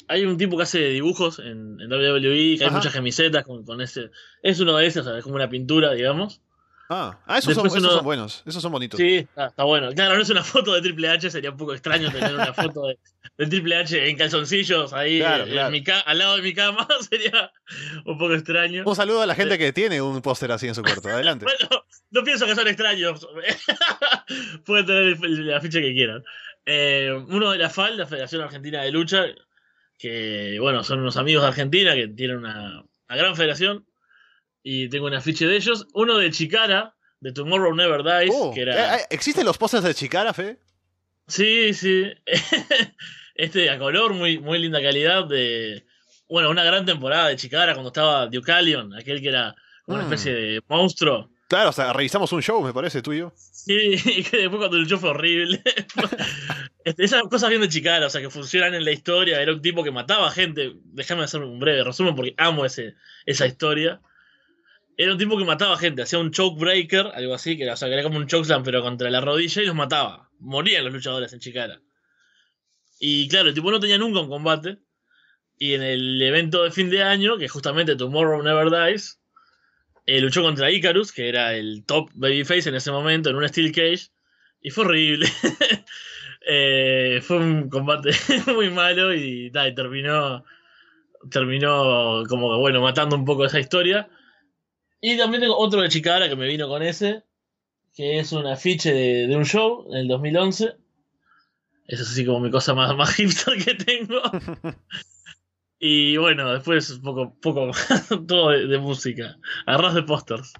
Hay 0.08 0.24
un 0.24 0.36
tipo 0.36 0.56
que 0.56 0.64
hace 0.64 0.88
dibujos 0.88 1.38
en, 1.38 1.80
en 1.80 1.90
WWE, 1.92 2.56
que 2.56 2.64
hay 2.64 2.66
Ajá. 2.66 2.76
muchas 2.76 2.92
camisetas 2.92 3.44
con, 3.44 3.64
con 3.64 3.80
ese. 3.80 4.10
Es 4.42 4.60
uno 4.60 4.76
de 4.76 4.86
esos, 4.86 5.06
o 5.06 5.10
sea, 5.10 5.18
es 5.18 5.24
como 5.24 5.36
una 5.36 5.48
pintura, 5.48 5.92
digamos. 5.92 6.40
Ah, 6.90 7.18
ah, 7.26 7.38
esos, 7.38 7.54
son, 7.54 7.66
esos 7.66 7.78
uno- 7.78 7.90
son 7.92 8.04
buenos. 8.04 8.42
Esos 8.44 8.60
son 8.62 8.70
bonitos. 8.70 8.98
Sí, 9.00 9.16
está, 9.16 9.46
está 9.46 9.64
bueno. 9.64 9.90
Claro, 9.92 10.16
no 10.16 10.22
es 10.22 10.28
una 10.30 10.44
foto 10.44 10.74
de 10.74 10.82
Triple 10.82 11.08
H, 11.08 11.30
sería 11.30 11.50
un 11.50 11.56
poco 11.56 11.72
extraño 11.72 12.10
tener 12.12 12.34
una 12.34 12.52
foto 12.52 12.86
de, 12.88 12.98
de 13.38 13.46
Triple 13.46 13.76
H 13.76 14.08
en 14.10 14.16
calzoncillos 14.18 14.92
ahí 14.92 15.18
Claro, 15.18 15.44
en 15.44 15.50
claro. 15.50 15.70
mi 15.70 15.82
ca- 15.82 16.00
al 16.00 16.18
lado 16.18 16.36
de 16.36 16.42
mi 16.42 16.52
cama, 16.52 16.86
sería 17.10 17.50
un 18.04 18.18
poco 18.18 18.34
extraño. 18.34 18.82
Un 18.84 18.94
saludo 18.96 19.22
a 19.22 19.26
la 19.26 19.34
gente 19.34 19.56
que 19.58 19.72
tiene 19.72 20.02
un 20.02 20.20
póster 20.20 20.52
así 20.52 20.68
en 20.68 20.74
su 20.74 20.82
cuarto. 20.82 21.08
Adelante. 21.08 21.46
Bueno, 21.58 21.84
no 22.10 22.22
pienso 22.22 22.46
que 22.46 22.54
son 22.54 22.68
extraños. 22.68 23.26
Pueden 24.64 24.86
tener 24.86 25.18
la 25.20 25.60
ficha 25.60 25.80
que 25.80 25.92
quieran. 25.94 26.22
Eh, 26.66 27.10
uno 27.28 27.50
de 27.50 27.58
la 27.58 27.70
FAL, 27.70 27.96
la 27.96 28.06
Federación 28.06 28.42
Argentina 28.42 28.82
de 28.82 28.90
Lucha, 28.92 29.24
que 29.98 30.58
bueno, 30.60 30.84
son 30.84 31.00
unos 31.00 31.16
amigos 31.16 31.42
de 31.42 31.48
Argentina 31.48 31.94
que 31.94 32.08
tienen 32.08 32.38
una, 32.38 32.82
una 33.08 33.16
gran 33.16 33.36
federación. 33.36 33.84
Y 34.66 34.88
tengo 34.88 35.06
un 35.06 35.14
afiche 35.14 35.46
de 35.46 35.54
ellos. 35.56 35.86
Uno 35.92 36.16
de 36.18 36.30
Chicara, 36.32 36.94
de 37.20 37.32
Tomorrow 37.32 37.74
Never 37.74 38.02
Dies, 38.02 38.34
Oh, 38.34 38.50
que 38.52 38.62
era. 38.62 38.96
eh, 38.96 39.00
eh, 39.02 39.06
¿Existen 39.10 39.44
los 39.44 39.58
pósters 39.58 39.84
de 39.84 39.94
Chicara, 39.94 40.32
Fede? 40.34 40.58
Sí, 41.28 41.72
sí. 41.74 42.04
este 43.34 43.70
a 43.70 43.78
color, 43.78 44.14
muy, 44.14 44.38
muy 44.38 44.58
linda 44.58 44.80
calidad. 44.82 45.26
de 45.26 45.84
Bueno, 46.28 46.50
una 46.50 46.64
gran 46.64 46.84
temporada 46.86 47.28
de 47.28 47.36
Chicara 47.36 47.74
cuando 47.74 47.88
estaba 47.90 48.26
Deucalion, 48.26 48.94
aquel 48.94 49.20
que 49.20 49.28
era 49.28 49.54
una 49.86 49.98
Mm. 49.98 50.12
especie 50.12 50.32
de 50.34 50.60
monstruo. 50.68 51.30
Claro, 51.46 51.68
o 51.70 51.72
sea, 51.72 51.92
revisamos 51.92 52.32
un 52.32 52.40
show, 52.42 52.62
me 52.62 52.72
parece, 52.72 53.02
tú 53.02 53.12
y 53.12 53.18
yo. 53.18 53.32
Sí, 53.36 53.96
y 54.06 54.22
que 54.24 54.36
después 54.38 54.58
cuando 54.58 54.78
luchó 54.78 54.98
fue 54.98 55.10
horrible. 55.10 55.62
Este, 56.84 57.02
Esas 57.02 57.22
cosas 57.22 57.48
bien 57.48 57.62
de 57.62 57.68
Chicara, 57.70 58.06
o 58.06 58.10
sea, 58.10 58.20
que 58.20 58.28
funcionan 58.28 58.74
en 58.74 58.84
la 58.84 58.92
historia. 58.92 59.40
Era 59.40 59.54
un 59.54 59.62
tipo 59.62 59.82
que 59.82 59.90
mataba 59.90 60.30
gente. 60.30 60.72
Déjame 60.92 61.22
hacer 61.24 61.40
un 61.40 61.58
breve 61.58 61.82
resumen 61.82 62.14
porque 62.14 62.34
amo 62.36 62.66
ese, 62.66 62.94
esa 63.24 63.46
historia. 63.46 64.02
Era 64.96 65.12
un 65.12 65.18
tipo 65.18 65.36
que 65.36 65.44
mataba 65.44 65.76
gente, 65.76 66.02
hacía 66.02 66.18
un 66.18 66.30
choke 66.30 66.58
breaker, 66.58 67.10
algo 67.14 67.34
así, 67.34 67.56
que 67.56 67.68
o 67.68 67.76
sea, 67.76 67.88
era 67.88 68.02
como 68.02 68.18
un 68.18 68.26
chokeslam 68.26 68.62
pero 68.62 68.82
contra 68.82 69.10
la 69.10 69.20
rodilla 69.20 69.62
y 69.62 69.66
los 69.66 69.74
mataba. 69.74 70.30
Morían 70.38 70.84
los 70.84 70.92
luchadores 70.92 71.32
en 71.32 71.40
Chicara. 71.40 71.80
Y 73.00 73.28
claro, 73.28 73.48
el 73.48 73.54
tipo 73.54 73.70
no 73.70 73.80
tenía 73.80 73.98
nunca 73.98 74.20
un 74.20 74.28
combate. 74.28 74.78
Y 75.58 75.74
en 75.74 75.82
el 75.82 76.20
evento 76.22 76.64
de 76.64 76.70
fin 76.70 76.90
de 76.90 77.02
año, 77.02 77.38
que 77.38 77.48
justamente 77.48 77.96
Tomorrow 77.96 78.42
Never 78.42 78.70
Dies, 78.70 79.20
eh, 80.06 80.20
luchó 80.20 80.42
contra 80.42 80.70
Icarus, 80.70 81.12
que 81.12 81.28
era 81.28 81.54
el 81.54 81.84
top 81.86 82.10
babyface 82.14 82.68
en 82.68 82.74
ese 82.74 82.90
momento, 82.90 83.30
en 83.30 83.36
un 83.36 83.48
Steel 83.48 83.72
Cage. 83.72 84.10
Y 84.60 84.70
fue 84.70 84.84
horrible. 84.84 85.26
Eh, 86.46 87.20
fue 87.22 87.38
un 87.38 87.70
combate 87.70 88.10
muy 88.54 88.68
malo 88.68 89.14
y, 89.14 89.50
nada, 89.50 89.66
y 89.66 89.74
terminó, 89.74 90.44
terminó 91.30 92.22
como 92.28 92.50
que, 92.50 92.58
bueno, 92.58 92.82
matando 92.82 93.16
un 93.16 93.24
poco 93.24 93.46
esa 93.46 93.58
historia. 93.58 94.10
Y 95.06 95.18
también 95.18 95.42
tengo 95.42 95.58
otro 95.58 95.82
de 95.82 95.90
Chicara 95.90 96.30
que 96.30 96.34
me 96.34 96.46
vino 96.46 96.66
con 96.66 96.82
ese, 96.82 97.24
que 97.94 98.20
es 98.20 98.32
un 98.32 98.46
afiche 98.46 98.90
de, 98.90 99.26
de 99.26 99.36
un 99.36 99.44
show 99.44 99.86
en 99.90 99.98
el 99.98 100.08
2011. 100.08 100.64
Eso 101.86 102.02
es 102.02 102.08
así 102.08 102.24
como 102.24 102.40
mi 102.40 102.50
cosa 102.50 102.72
más, 102.72 102.96
más 102.96 103.14
hipster 103.14 103.62
que 103.62 103.74
tengo. 103.74 104.22
Y 105.78 106.16
bueno, 106.16 106.50
después 106.50 106.88
un 106.88 107.02
poco, 107.02 107.38
poco 107.38 107.70
todo 108.26 108.48
de, 108.48 108.66
de 108.66 108.78
música. 108.78 109.36
Arras 109.66 109.92
de 109.92 110.04
pósters. 110.04 110.54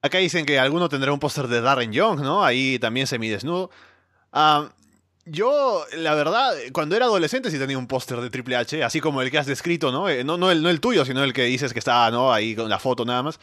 Acá 0.00 0.16
dicen 0.16 0.46
que 0.46 0.58
alguno 0.58 0.88
tendrá 0.88 1.12
un 1.12 1.20
póster 1.20 1.46
de 1.46 1.60
Darren 1.60 1.92
Young, 1.92 2.22
¿no? 2.22 2.42
Ahí 2.42 2.78
también 2.78 3.06
semidesnudo. 3.06 3.70
Ah, 4.32 4.72
yo, 5.30 5.84
la 5.96 6.14
verdad, 6.14 6.54
cuando 6.72 6.96
era 6.96 7.06
adolescente 7.06 7.50
sí 7.50 7.58
tenía 7.58 7.78
un 7.78 7.86
póster 7.86 8.20
de 8.20 8.30
Triple 8.30 8.56
H, 8.56 8.82
así 8.82 9.00
como 9.00 9.22
el 9.22 9.30
que 9.30 9.38
has 9.38 9.46
descrito, 9.46 9.92
¿no? 9.92 10.08
Eh, 10.08 10.24
no, 10.24 10.36
no, 10.36 10.50
el, 10.50 10.62
no 10.62 10.70
el 10.70 10.80
tuyo, 10.80 11.04
sino 11.04 11.22
el 11.22 11.32
que 11.32 11.44
dices 11.44 11.72
que 11.72 11.78
estaba, 11.78 12.10
¿no? 12.10 12.32
Ahí 12.32 12.56
con 12.56 12.68
la 12.68 12.78
foto 12.78 13.04
nada 13.04 13.22
más. 13.22 13.38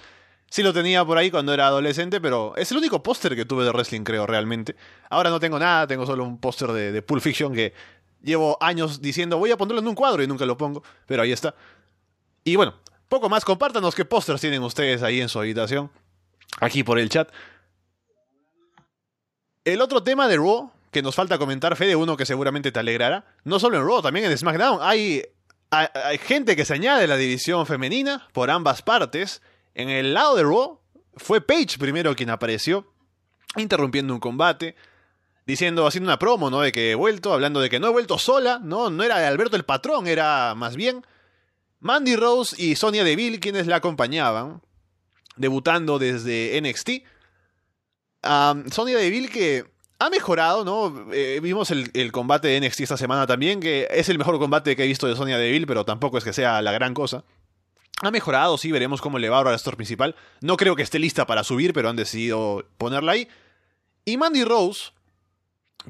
Sí 0.49 0.63
lo 0.63 0.73
tenía 0.73 1.03
por 1.03 1.17
ahí 1.17 1.29
cuando 1.29 1.53
era 1.53 1.67
adolescente, 1.67 2.21
pero 2.21 2.55
es 2.55 2.71
el 2.71 2.77
único 2.77 3.03
póster 3.03 3.35
que 3.35 3.45
tuve 3.45 3.65
de 3.65 3.71
wrestling, 3.71 4.03
creo, 4.03 4.25
realmente. 4.25 4.75
Ahora 5.09 5.29
no 5.29 5.39
tengo 5.39 5.59
nada, 5.59 5.87
tengo 5.87 6.05
solo 6.05 6.23
un 6.23 6.39
póster 6.39 6.71
de, 6.71 6.91
de 6.91 7.01
Pulp 7.01 7.21
Fiction 7.21 7.53
que 7.53 7.73
llevo 8.21 8.57
años 8.61 9.01
diciendo 9.01 9.37
voy 9.37 9.51
a 9.51 9.57
ponerlo 9.57 9.81
en 9.81 9.87
un 9.87 9.95
cuadro 9.95 10.23
y 10.23 10.27
nunca 10.27 10.45
lo 10.45 10.57
pongo, 10.57 10.83
pero 11.05 11.23
ahí 11.23 11.31
está. 11.31 11.55
Y 12.43 12.55
bueno, 12.55 12.75
poco 13.09 13.29
más, 13.29 13.45
compártanos 13.45 13.95
qué 13.95 14.05
pósters 14.05 14.41
tienen 14.41 14.63
ustedes 14.63 15.03
ahí 15.03 15.21
en 15.21 15.29
su 15.29 15.39
habitación, 15.39 15.91
aquí 16.59 16.83
por 16.83 16.99
el 16.99 17.09
chat. 17.09 17.29
El 19.63 19.81
otro 19.81 20.01
tema 20.01 20.27
de 20.27 20.37
Raw 20.37 20.71
que 20.97 21.03
nos 21.03 21.13
falta 21.13 21.37
comentar, 21.37 21.75
Fede, 21.75 21.95
uno 21.95 22.17
que 22.17 22.25
seguramente 22.25 22.71
te 22.71 22.79
alegrará, 22.79 23.23
no 23.43 23.59
solo 23.59 23.77
en 23.77 23.85
Raw, 23.85 24.01
también 24.01 24.25
en 24.25 24.35
SmackDown, 24.35 24.79
hay, 24.81 25.21
hay, 25.69 26.17
gente 26.17 26.55
que 26.55 26.65
se 26.65 26.73
añade 26.73 27.03
a 27.03 27.07
la 27.07 27.17
división 27.17 27.67
femenina 27.67 28.27
por 28.33 28.49
ambas 28.49 28.81
partes. 28.81 29.43
En 29.75 29.89
el 29.89 30.15
lado 30.15 30.35
de 30.35 30.41
Raw, 30.41 30.79
fue 31.15 31.39
Paige 31.39 31.77
primero 31.77 32.15
quien 32.15 32.31
apareció, 32.31 32.91
interrumpiendo 33.57 34.11
un 34.11 34.19
combate, 34.19 34.75
diciendo, 35.45 35.85
haciendo 35.85 36.09
una 36.09 36.17
promo, 36.17 36.49
¿no? 36.49 36.61
De 36.61 36.71
que 36.71 36.89
he 36.89 36.95
vuelto, 36.95 37.31
hablando 37.31 37.59
de 37.59 37.69
que 37.69 37.79
no 37.79 37.85
he 37.85 37.91
vuelto 37.91 38.17
sola, 38.17 38.59
¿no? 38.63 38.89
No 38.89 39.03
era 39.03 39.27
Alberto 39.27 39.55
el 39.55 39.65
patrón, 39.65 40.07
era 40.07 40.55
más 40.55 40.75
bien 40.75 41.05
Mandy 41.79 42.15
Rose 42.15 42.55
y 42.59 42.75
Sonia 42.75 43.03
Deville 43.03 43.39
quienes 43.39 43.67
la 43.67 43.75
acompañaban, 43.75 44.63
debutando 45.35 45.99
desde 45.99 46.59
NXT. 46.59 46.89
Sonia 48.73 48.97
Deville 48.97 49.29
que 49.29 49.76
ha 49.99 50.09
mejorado, 50.09 50.63
¿no? 50.63 51.11
Eh, 51.11 51.39
vimos 51.41 51.71
el, 51.71 52.11
combate 52.11 52.47
de 52.47 52.61
NXT 52.61 52.81
esta 52.81 52.97
semana 52.97 53.25
también, 53.25 53.59
que 53.59 53.87
es 53.89 54.09
el 54.09 54.17
mejor 54.17 54.37
combate 54.39 54.75
que 54.75 54.83
he 54.83 54.87
visto 54.87 55.07
de 55.07 55.15
Sonia 55.15 55.37
Deville, 55.37 55.65
pero 55.65 55.85
tampoco 55.85 56.17
es 56.17 56.23
que 56.23 56.33
sea 56.33 56.61
la 56.61 56.71
gran 56.71 56.93
cosa. 56.93 57.23
Ha 58.01 58.11
mejorado, 58.11 58.59
sí, 58.59 58.71
veremos 58.71 59.01
cómo 59.01 59.17
le 59.17 59.29
va 59.29 59.37
ahora 59.37 59.49
al 59.49 59.55
store 59.55 59.75
principal. 59.75 60.15
No 60.41 60.55
creo 60.55 60.75
que 60.75 60.83
esté 60.83 60.99
lista 60.99 61.25
para 61.25 61.43
subir, 61.43 61.73
pero 61.73 61.89
han 61.89 61.95
decidido 61.95 62.63
ponerla 62.77 63.13
ahí. 63.13 63.27
Y 64.05 64.17
Mandy 64.17 64.43
Rose, 64.43 64.91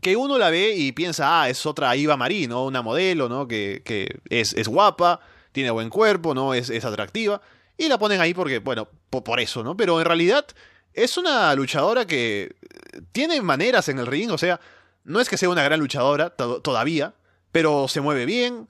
que 0.02 0.16
uno 0.16 0.38
la 0.38 0.50
ve 0.50 0.74
y 0.76 0.94
piensa, 0.94 1.42
ah, 1.42 1.50
es 1.50 1.66
otra 1.66 1.96
Iva 1.98 2.16
Marie, 2.16 2.48
¿no? 2.48 2.66
Una 2.66 2.82
modelo, 2.82 3.28
¿no? 3.28 3.46
Que, 3.48 3.82
que 3.84 4.20
es, 4.30 4.54
es, 4.54 4.70
guapa, 4.70 5.20
tiene 5.52 5.70
buen 5.70 5.90
cuerpo, 5.90 6.34
¿no? 6.34 6.54
Es, 6.54 6.70
atractiva. 6.86 7.42
Y 7.78 7.90
la 7.90 8.00
ponen 8.00 8.22
ahí 8.22 8.34
porque, 8.34 8.60
bueno, 8.60 8.88
por 9.10 9.40
eso, 9.42 9.64
¿no? 9.64 9.76
Pero 9.76 10.00
en 10.00 10.06
realidad 10.06 10.48
es 10.98 11.16
una 11.16 11.54
luchadora 11.54 12.08
que 12.08 12.56
tiene 13.12 13.40
maneras 13.42 13.88
en 13.88 14.00
el 14.00 14.08
ring, 14.08 14.32
o 14.32 14.38
sea, 14.38 14.60
no 15.04 15.20
es 15.20 15.30
que 15.30 15.38
sea 15.38 15.48
una 15.48 15.62
gran 15.62 15.80
luchadora 15.80 16.32
todavía, 16.32 17.14
pero 17.52 17.88
se 17.88 18.02
mueve 18.02 18.26
bien, 18.26 18.68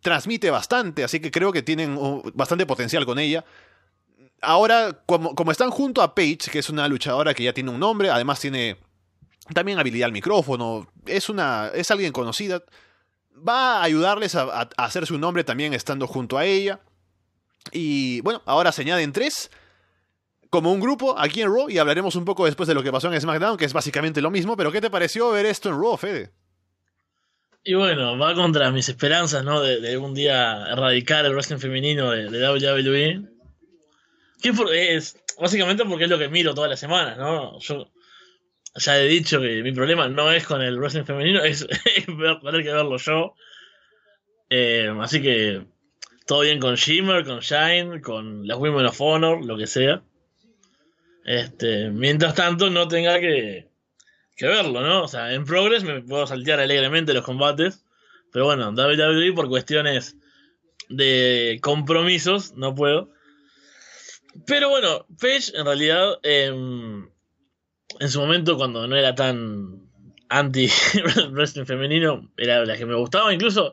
transmite 0.00 0.50
bastante, 0.50 1.04
así 1.04 1.20
que 1.20 1.30
creo 1.30 1.52
que 1.52 1.62
tienen 1.62 1.98
bastante 2.32 2.64
potencial 2.64 3.04
con 3.04 3.18
ella. 3.18 3.44
Ahora, 4.40 5.02
como, 5.04 5.34
como, 5.34 5.52
están 5.52 5.70
junto 5.70 6.00
a 6.00 6.14
Paige, 6.14 6.50
que 6.50 6.58
es 6.58 6.70
una 6.70 6.88
luchadora 6.88 7.34
que 7.34 7.44
ya 7.44 7.52
tiene 7.52 7.70
un 7.70 7.78
nombre, 7.78 8.08
además 8.08 8.40
tiene 8.40 8.78
también 9.52 9.78
habilidad 9.78 10.06
al 10.06 10.12
micrófono, 10.12 10.90
es, 11.04 11.28
una, 11.28 11.70
es 11.74 11.90
alguien 11.90 12.12
conocida, 12.12 12.62
va 13.36 13.80
a 13.80 13.82
ayudarles 13.82 14.34
a, 14.36 14.44
a, 14.44 14.70
a 14.74 14.84
hacerse 14.86 15.12
un 15.12 15.20
nombre 15.20 15.44
también 15.44 15.74
estando 15.74 16.06
junto 16.06 16.38
a 16.38 16.46
ella. 16.46 16.80
Y 17.72 18.22
bueno, 18.22 18.40
ahora 18.46 18.72
se 18.72 18.80
añaden 18.80 19.12
tres 19.12 19.50
como 20.50 20.72
un 20.72 20.80
grupo 20.80 21.16
aquí 21.18 21.42
en 21.42 21.48
Raw 21.48 21.70
y 21.70 21.78
hablaremos 21.78 22.16
un 22.16 22.24
poco 22.24 22.44
después 22.44 22.66
de 22.66 22.74
lo 22.74 22.82
que 22.82 22.92
pasó 22.92 23.12
en 23.12 23.20
SmackDown, 23.20 23.56
que 23.56 23.64
es 23.64 23.72
básicamente 23.72 24.20
lo 24.20 24.30
mismo, 24.30 24.56
pero 24.56 24.72
¿qué 24.72 24.80
te 24.80 24.90
pareció 24.90 25.30
ver 25.30 25.46
esto 25.46 25.68
en 25.68 25.80
Raw, 25.80 25.96
Fede? 25.96 26.32
Y 27.62 27.74
bueno, 27.74 28.18
va 28.18 28.34
contra 28.34 28.70
mis 28.70 28.88
esperanzas, 28.88 29.44
¿no? 29.44 29.60
De, 29.60 29.86
algún 29.92 30.14
día 30.14 30.66
erradicar 30.72 31.24
el 31.26 31.32
wrestling 31.32 31.58
femenino 31.58 32.10
de, 32.10 32.28
WWE. 32.28 33.28
Que 34.42 34.96
es 34.96 35.22
básicamente 35.38 35.84
porque 35.84 36.04
es 36.04 36.10
lo 36.10 36.18
que 36.18 36.28
miro 36.28 36.54
todas 36.54 36.70
las 36.70 36.80
semanas, 36.80 37.18
¿no? 37.18 37.58
Yo 37.60 37.90
ya 38.76 38.98
he 38.98 39.06
dicho 39.06 39.40
que 39.40 39.62
mi 39.62 39.72
problema 39.72 40.08
no 40.08 40.30
es 40.32 40.46
con 40.46 40.62
el 40.62 40.78
wrestling 40.78 41.04
femenino, 41.04 41.42
es, 41.44 41.62
es 41.62 42.06
tener 42.06 42.62
que 42.62 42.72
verlo 42.72 42.96
yo. 42.96 43.34
Eh, 44.48 44.92
así 45.00 45.22
que 45.22 45.64
todo 46.26 46.40
bien 46.40 46.60
con 46.60 46.74
Shimmer, 46.74 47.24
con 47.24 47.40
Shine, 47.40 48.00
con 48.00 48.46
las 48.46 48.58
Women 48.58 48.86
of 48.86 49.00
Honor, 49.00 49.44
lo 49.44 49.56
que 49.58 49.66
sea. 49.66 50.02
Este, 51.30 51.90
mientras 51.90 52.34
tanto, 52.34 52.70
no 52.70 52.88
tenga 52.88 53.20
que, 53.20 53.70
que 54.36 54.46
verlo, 54.48 54.80
¿no? 54.80 55.04
O 55.04 55.06
sea, 55.06 55.32
en 55.32 55.44
Progress 55.44 55.84
me 55.84 56.02
puedo 56.02 56.26
saltear 56.26 56.58
alegremente 56.58 57.14
los 57.14 57.24
combates. 57.24 57.84
Pero 58.32 58.46
bueno, 58.46 58.70
WWE 58.72 59.32
por 59.32 59.48
cuestiones 59.48 60.16
de 60.88 61.60
compromisos 61.62 62.56
no 62.56 62.74
puedo. 62.74 63.12
Pero 64.44 64.70
bueno, 64.70 65.06
Page 65.20 65.52
en 65.54 65.66
realidad 65.66 66.18
eh, 66.24 66.46
en 66.48 68.08
su 68.08 68.20
momento 68.20 68.56
cuando 68.56 68.88
no 68.88 68.96
era 68.96 69.14
tan 69.14 69.88
anti 70.28 70.68
wrestling 71.30 71.64
femenino 71.64 72.28
era 72.36 72.64
la 72.66 72.76
que 72.76 72.86
me 72.86 72.96
gustaba. 72.96 73.32
Incluso 73.32 73.72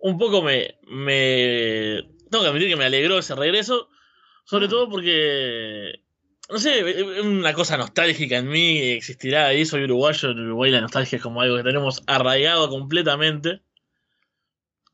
un 0.00 0.18
poco 0.18 0.42
me, 0.42 0.76
me... 0.88 2.02
Tengo 2.32 2.42
que 2.42 2.50
admitir 2.50 2.68
que 2.68 2.76
me 2.76 2.86
alegró 2.86 3.20
ese 3.20 3.36
regreso. 3.36 3.88
Sobre 4.44 4.66
todo 4.66 4.88
porque 4.90 6.01
no 6.52 6.58
sé, 6.58 7.02
una 7.22 7.54
cosa 7.54 7.78
nostálgica 7.78 8.36
en 8.36 8.48
mí 8.48 8.78
existirá 8.78 9.46
ahí. 9.46 9.64
Soy 9.64 9.84
uruguayo, 9.84 10.30
en 10.30 10.40
Uruguay 10.40 10.70
la 10.70 10.82
nostalgia 10.82 11.16
es 11.16 11.22
como 11.22 11.40
algo 11.40 11.56
que 11.56 11.62
tenemos 11.62 12.02
arraigado 12.06 12.68
completamente. 12.68 13.62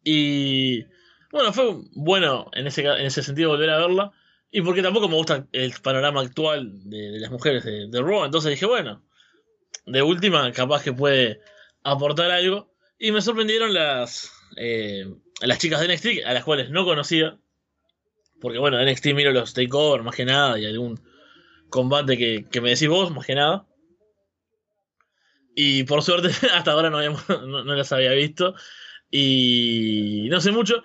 Y 0.05 0.85
bueno, 1.33 1.53
fue 1.53 1.83
bueno 1.95 2.49
en 2.55 2.69
ese, 2.69 2.83
en 2.83 3.07
ese 3.07 3.25
sentido 3.25 3.51
volver 3.51 3.71
a 3.71 3.79
verla. 3.79 4.13
Y 4.53 4.63
porque 4.63 4.83
tampoco 4.83 5.09
me 5.09 5.17
gusta 5.17 5.49
el 5.51 5.75
panorama 5.83 6.21
actual 6.21 6.89
de, 6.89 7.19
las 7.19 7.31
mujeres 7.33 7.65
de, 7.65 7.89
de, 7.89 8.01
Raw. 8.03 8.25
Entonces 8.25 8.53
dije, 8.53 8.65
bueno, 8.65 9.03
de 9.85 10.01
última, 10.01 10.53
capaz 10.53 10.85
que 10.85 10.93
puede 10.93 11.41
aportar 11.83 12.31
algo. 12.31 12.73
Y 13.01 13.11
me 13.11 13.21
sorprendieron 13.21 13.75
las, 13.75 14.33
eh, 14.57 15.13
las 15.41 15.59
chicas 15.59 15.81
de 15.81 15.93
NXT, 15.93 16.25
a 16.25 16.35
las 16.35 16.45
cuales 16.45 16.71
no 16.71 16.85
conocía. 16.85 17.37
Porque 18.41 18.59
bueno, 18.59 18.81
NXT 18.81 19.07
miro 19.07 19.33
los 19.33 19.55
takeover 19.55 20.05
más 20.05 20.15
que 20.15 20.25
nada 20.25 20.57
y 20.57 20.65
algún 20.65 21.08
combate 21.69 22.17
que, 22.17 22.47
que, 22.51 22.61
me 22.61 22.71
decís 22.71 22.89
vos, 22.89 23.11
más 23.11 23.27
que 23.27 23.35
nada. 23.35 23.67
Y 25.55 25.85
por 25.85 26.03
suerte, 26.03 26.29
hasta 26.55 26.73
ahora 26.73 26.91
no, 26.91 26.99
habíamos, 26.99 27.29
no, 27.29 27.65
no 27.65 27.75
las 27.75 27.93
había 27.93 28.13
visto. 28.13 28.55
Y 29.11 30.29
no 30.31 30.41
sé 30.41 30.53
mucho. 30.53 30.83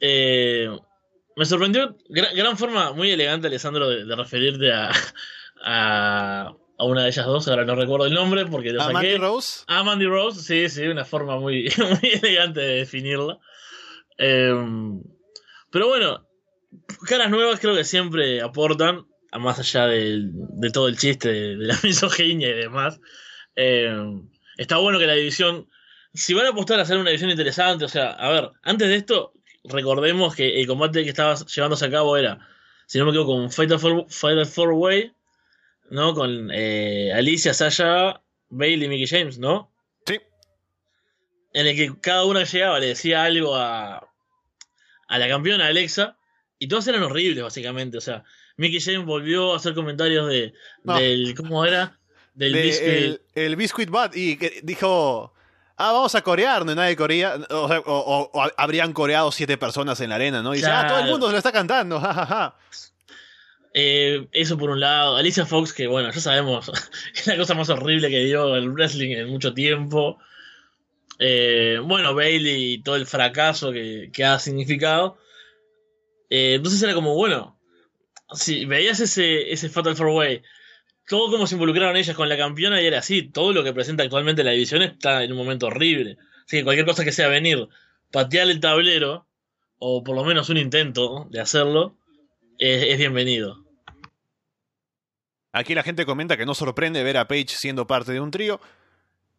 Eh, 0.00 0.68
me 1.36 1.44
sorprendió, 1.44 1.96
gran, 2.08 2.34
gran, 2.34 2.58
forma 2.58 2.92
muy 2.92 3.10
elegante, 3.10 3.46
Alessandro, 3.46 3.88
de, 3.88 4.04
de 4.04 4.16
referirte 4.16 4.72
a, 4.72 4.90
a, 5.64 6.54
a, 6.78 6.84
una 6.84 7.02
de 7.02 7.08
ellas 7.08 7.26
dos. 7.26 7.48
Ahora 7.48 7.64
no 7.64 7.74
recuerdo 7.74 8.06
el 8.06 8.14
nombre 8.14 8.46
porque 8.46 8.72
lo 8.72 8.80
saqué. 8.80 8.90
¿A 8.90 8.92
Mandy 8.92 9.16
Rose? 9.16 9.64
A 9.66 9.82
Mandy 9.82 10.06
Rose, 10.06 10.42
sí, 10.42 10.68
sí, 10.68 10.86
una 10.86 11.04
forma 11.04 11.38
muy, 11.38 11.72
muy 11.78 12.10
elegante 12.10 12.60
de 12.60 12.74
definirla. 12.76 13.38
Eh, 14.18 14.54
pero 15.70 15.88
bueno, 15.88 16.28
caras 17.08 17.30
nuevas 17.30 17.58
creo 17.60 17.74
que 17.74 17.84
siempre 17.84 18.40
aportan 18.40 19.06
más 19.38 19.58
allá 19.58 19.86
de, 19.86 20.30
de 20.32 20.70
todo 20.70 20.88
el 20.88 20.96
chiste 20.96 21.32
de, 21.32 21.56
de, 21.56 21.66
la 21.66 21.78
misoginia 21.82 22.48
y 22.48 22.54
demás, 22.54 23.00
eh, 23.56 23.94
está 24.56 24.78
bueno 24.78 24.98
que 24.98 25.06
la 25.06 25.14
división, 25.14 25.68
si 26.12 26.34
van 26.34 26.46
a 26.46 26.50
apostar 26.50 26.78
a 26.78 26.82
hacer 26.82 26.96
una 26.96 27.10
división 27.10 27.30
interesante, 27.30 27.84
o 27.84 27.88
sea, 27.88 28.10
a 28.10 28.30
ver, 28.30 28.50
antes 28.62 28.88
de 28.88 28.96
esto, 28.96 29.32
recordemos 29.64 30.34
que 30.34 30.60
el 30.60 30.66
combate 30.66 31.02
que 31.02 31.10
estaba 31.10 31.34
llevándose 31.34 31.86
a 31.86 31.90
cabo 31.90 32.16
era, 32.16 32.38
si 32.86 32.98
no 32.98 33.04
me 33.04 33.10
equivoco, 33.10 33.32
con 33.32 33.50
Fighter 33.50 33.78
for, 33.78 34.06
Fighter 34.08 34.46
for 34.46 34.72
Way, 34.72 35.12
¿no? 35.90 36.14
Con 36.14 36.50
eh, 36.52 37.12
Alicia, 37.14 37.54
Sasha, 37.54 38.22
Bailey 38.48 38.86
y 38.86 38.88
Mickey 38.88 39.06
James, 39.06 39.38
¿no? 39.38 39.72
Sí. 40.06 40.20
En 41.52 41.66
el 41.66 41.76
que 41.76 42.00
cada 42.00 42.24
una 42.24 42.44
llegaba 42.44 42.78
le 42.78 42.88
decía 42.88 43.24
algo 43.24 43.56
a, 43.56 44.06
a 45.08 45.18
la 45.18 45.28
campeona 45.28 45.66
Alexa, 45.66 46.18
y 46.58 46.68
todos 46.68 46.86
eran 46.86 47.02
horribles, 47.02 47.42
básicamente, 47.42 47.98
o 47.98 48.00
sea, 48.00 48.24
Mickey 48.56 48.80
James 48.80 49.04
volvió 49.04 49.52
a 49.52 49.56
hacer 49.56 49.74
comentarios 49.74 50.28
de 50.28 50.54
no. 50.84 50.98
del 50.98 51.34
¿cómo 51.36 51.64
era? 51.64 51.98
Del 52.34 52.52
de 52.52 52.62
biscuit. 52.62 52.88
El, 52.88 53.20
el 53.34 53.56
biscuit 53.56 53.90
bat 53.90 54.16
y 54.16 54.36
que 54.36 54.60
dijo 54.62 55.34
Ah, 55.76 55.90
vamos 55.90 56.14
a 56.14 56.22
corear, 56.22 56.64
no 56.64 56.72
nadie 56.72 56.94
corea, 56.94 57.36
o, 57.50 57.66
sea, 57.66 57.80
o, 57.80 57.98
o, 57.98 58.30
o, 58.32 58.50
habrían 58.56 58.92
coreado 58.92 59.32
siete 59.32 59.58
personas 59.58 60.00
en 60.00 60.10
la 60.10 60.14
arena, 60.14 60.40
¿no? 60.40 60.54
Y 60.54 60.60
claro. 60.60 60.76
dice, 60.76 60.86
ah, 60.86 60.88
todo 60.88 61.04
el 61.04 61.10
mundo 61.10 61.26
se 61.26 61.32
lo 61.32 61.38
está 61.38 61.50
cantando, 61.50 62.00
jajaja. 62.00 62.26
Ja, 62.26 62.26
ja. 62.26 62.56
eh, 63.74 64.28
eso 64.30 64.56
por 64.56 64.70
un 64.70 64.78
lado. 64.78 65.16
Alicia 65.16 65.44
Fox, 65.46 65.72
que 65.72 65.88
bueno, 65.88 66.12
ya 66.12 66.20
sabemos, 66.20 66.70
es 67.14 67.26
la 67.26 67.36
cosa 67.36 67.54
más 67.54 67.70
horrible 67.70 68.08
que 68.08 68.24
dio 68.24 68.54
el 68.54 68.70
wrestling 68.70 69.16
en 69.16 69.28
mucho 69.30 69.52
tiempo. 69.52 70.18
Eh, 71.18 71.80
bueno, 71.82 72.14
Bailey 72.14 72.74
y 72.74 72.82
todo 72.82 72.94
el 72.94 73.06
fracaso 73.06 73.72
que, 73.72 74.10
que 74.12 74.24
ha 74.24 74.38
significado. 74.38 75.18
Eh, 76.30 76.54
entonces 76.54 76.80
era 76.84 76.94
como, 76.94 77.14
bueno, 77.16 77.53
si 78.34 78.64
veías 78.64 79.00
ese, 79.00 79.52
ese 79.52 79.68
Fatal 79.68 79.96
Four 79.96 80.08
Way, 80.08 80.42
todo 81.06 81.30
como 81.30 81.46
se 81.46 81.54
involucraron 81.54 81.96
ellas 81.96 82.16
con 82.16 82.28
la 82.28 82.36
campeona 82.36 82.80
y 82.80 82.86
era 82.86 82.98
así, 82.98 83.22
todo 83.22 83.52
lo 83.52 83.62
que 83.62 83.72
presenta 83.72 84.02
actualmente 84.02 84.44
la 84.44 84.52
división 84.52 84.82
está 84.82 85.22
en 85.22 85.32
un 85.32 85.38
momento 85.38 85.66
horrible. 85.66 86.16
Así 86.46 86.58
que 86.58 86.64
cualquier 86.64 86.86
cosa 86.86 87.04
que 87.04 87.12
sea 87.12 87.28
venir, 87.28 87.68
patear 88.10 88.48
el 88.48 88.60
tablero, 88.60 89.26
o 89.78 90.02
por 90.02 90.16
lo 90.16 90.24
menos 90.24 90.48
un 90.48 90.56
intento 90.56 91.26
de 91.30 91.40
hacerlo, 91.40 91.96
es, 92.58 92.96
bienvenido. 92.98 93.64
Aquí 95.52 95.74
la 95.74 95.82
gente 95.82 96.06
comenta 96.06 96.36
que 96.36 96.46
no 96.46 96.54
sorprende 96.54 97.02
ver 97.02 97.16
a 97.16 97.28
Page 97.28 97.48
siendo 97.48 97.86
parte 97.86 98.12
de 98.12 98.20
un 98.20 98.30
trío. 98.30 98.60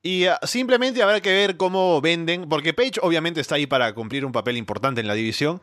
Y 0.02 0.28
uh, 0.28 0.34
simplemente 0.44 1.02
habrá 1.02 1.20
que 1.20 1.32
ver 1.32 1.58
cómo 1.58 2.00
venden, 2.00 2.48
porque 2.48 2.74
Page 2.74 3.00
obviamente 3.02 3.42
está 3.42 3.56
ahí 3.56 3.66
para 3.66 3.94
cumplir 3.94 4.24
un 4.24 4.32
papel 4.32 4.56
importante 4.58 5.02
en 5.02 5.08
la 5.08 5.16
división. 5.16 5.62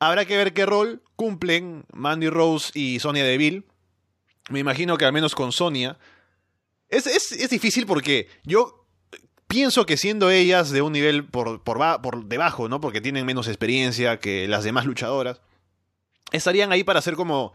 Habrá 0.00 0.24
que 0.24 0.36
ver 0.36 0.52
qué 0.52 0.66
rol 0.66 1.02
cumplen 1.16 1.84
Mandy 1.92 2.28
Rose 2.28 2.70
y 2.78 3.00
Sonia 3.00 3.24
Deville. 3.24 3.64
Me 4.50 4.60
imagino 4.60 4.96
que 4.96 5.04
al 5.04 5.12
menos 5.12 5.34
con 5.34 5.52
Sonia. 5.52 5.98
Es, 6.88 7.06
es, 7.06 7.32
es 7.32 7.50
difícil 7.50 7.86
porque 7.86 8.28
yo 8.44 8.78
pienso 9.48 9.86
que 9.86 9.96
siendo 9.96 10.30
ellas 10.30 10.70
de 10.70 10.82
un 10.82 10.92
nivel 10.92 11.24
por, 11.24 11.64
por, 11.64 12.24
debajo, 12.26 12.68
¿no? 12.68 12.80
Porque 12.80 13.00
tienen 13.00 13.26
menos 13.26 13.48
experiencia 13.48 14.20
que 14.20 14.46
las 14.46 14.62
demás 14.62 14.86
luchadoras, 14.86 15.40
estarían 16.30 16.70
ahí 16.70 16.84
para 16.84 17.02
ser 17.02 17.16
como 17.16 17.54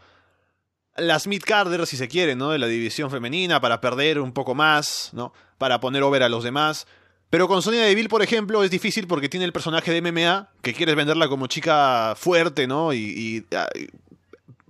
las 0.96 1.26
mid-carders, 1.26 1.88
si 1.88 1.96
se 1.96 2.08
quiere, 2.08 2.36
¿no? 2.36 2.50
De 2.50 2.58
la 2.58 2.66
división 2.66 3.10
femenina, 3.10 3.60
para 3.60 3.80
perder 3.80 4.20
un 4.20 4.32
poco 4.32 4.54
más, 4.54 5.10
¿no? 5.12 5.32
Para 5.56 5.80
poner 5.80 6.02
over 6.02 6.22
a 6.22 6.28
los 6.28 6.44
demás. 6.44 6.86
Pero 7.30 7.48
con 7.48 7.62
Sonia 7.62 7.82
Deville, 7.82 8.08
por 8.08 8.22
ejemplo, 8.22 8.62
es 8.62 8.70
difícil 8.70 9.06
porque 9.06 9.28
tiene 9.28 9.44
el 9.44 9.52
personaje 9.52 9.90
de 9.92 10.00
MMA, 10.00 10.50
que 10.62 10.74
quieres 10.74 10.94
venderla 10.94 11.28
como 11.28 11.46
chica 11.46 12.14
fuerte, 12.16 12.66
¿no? 12.66 12.92
Y, 12.92 13.44
ah, 13.56 13.68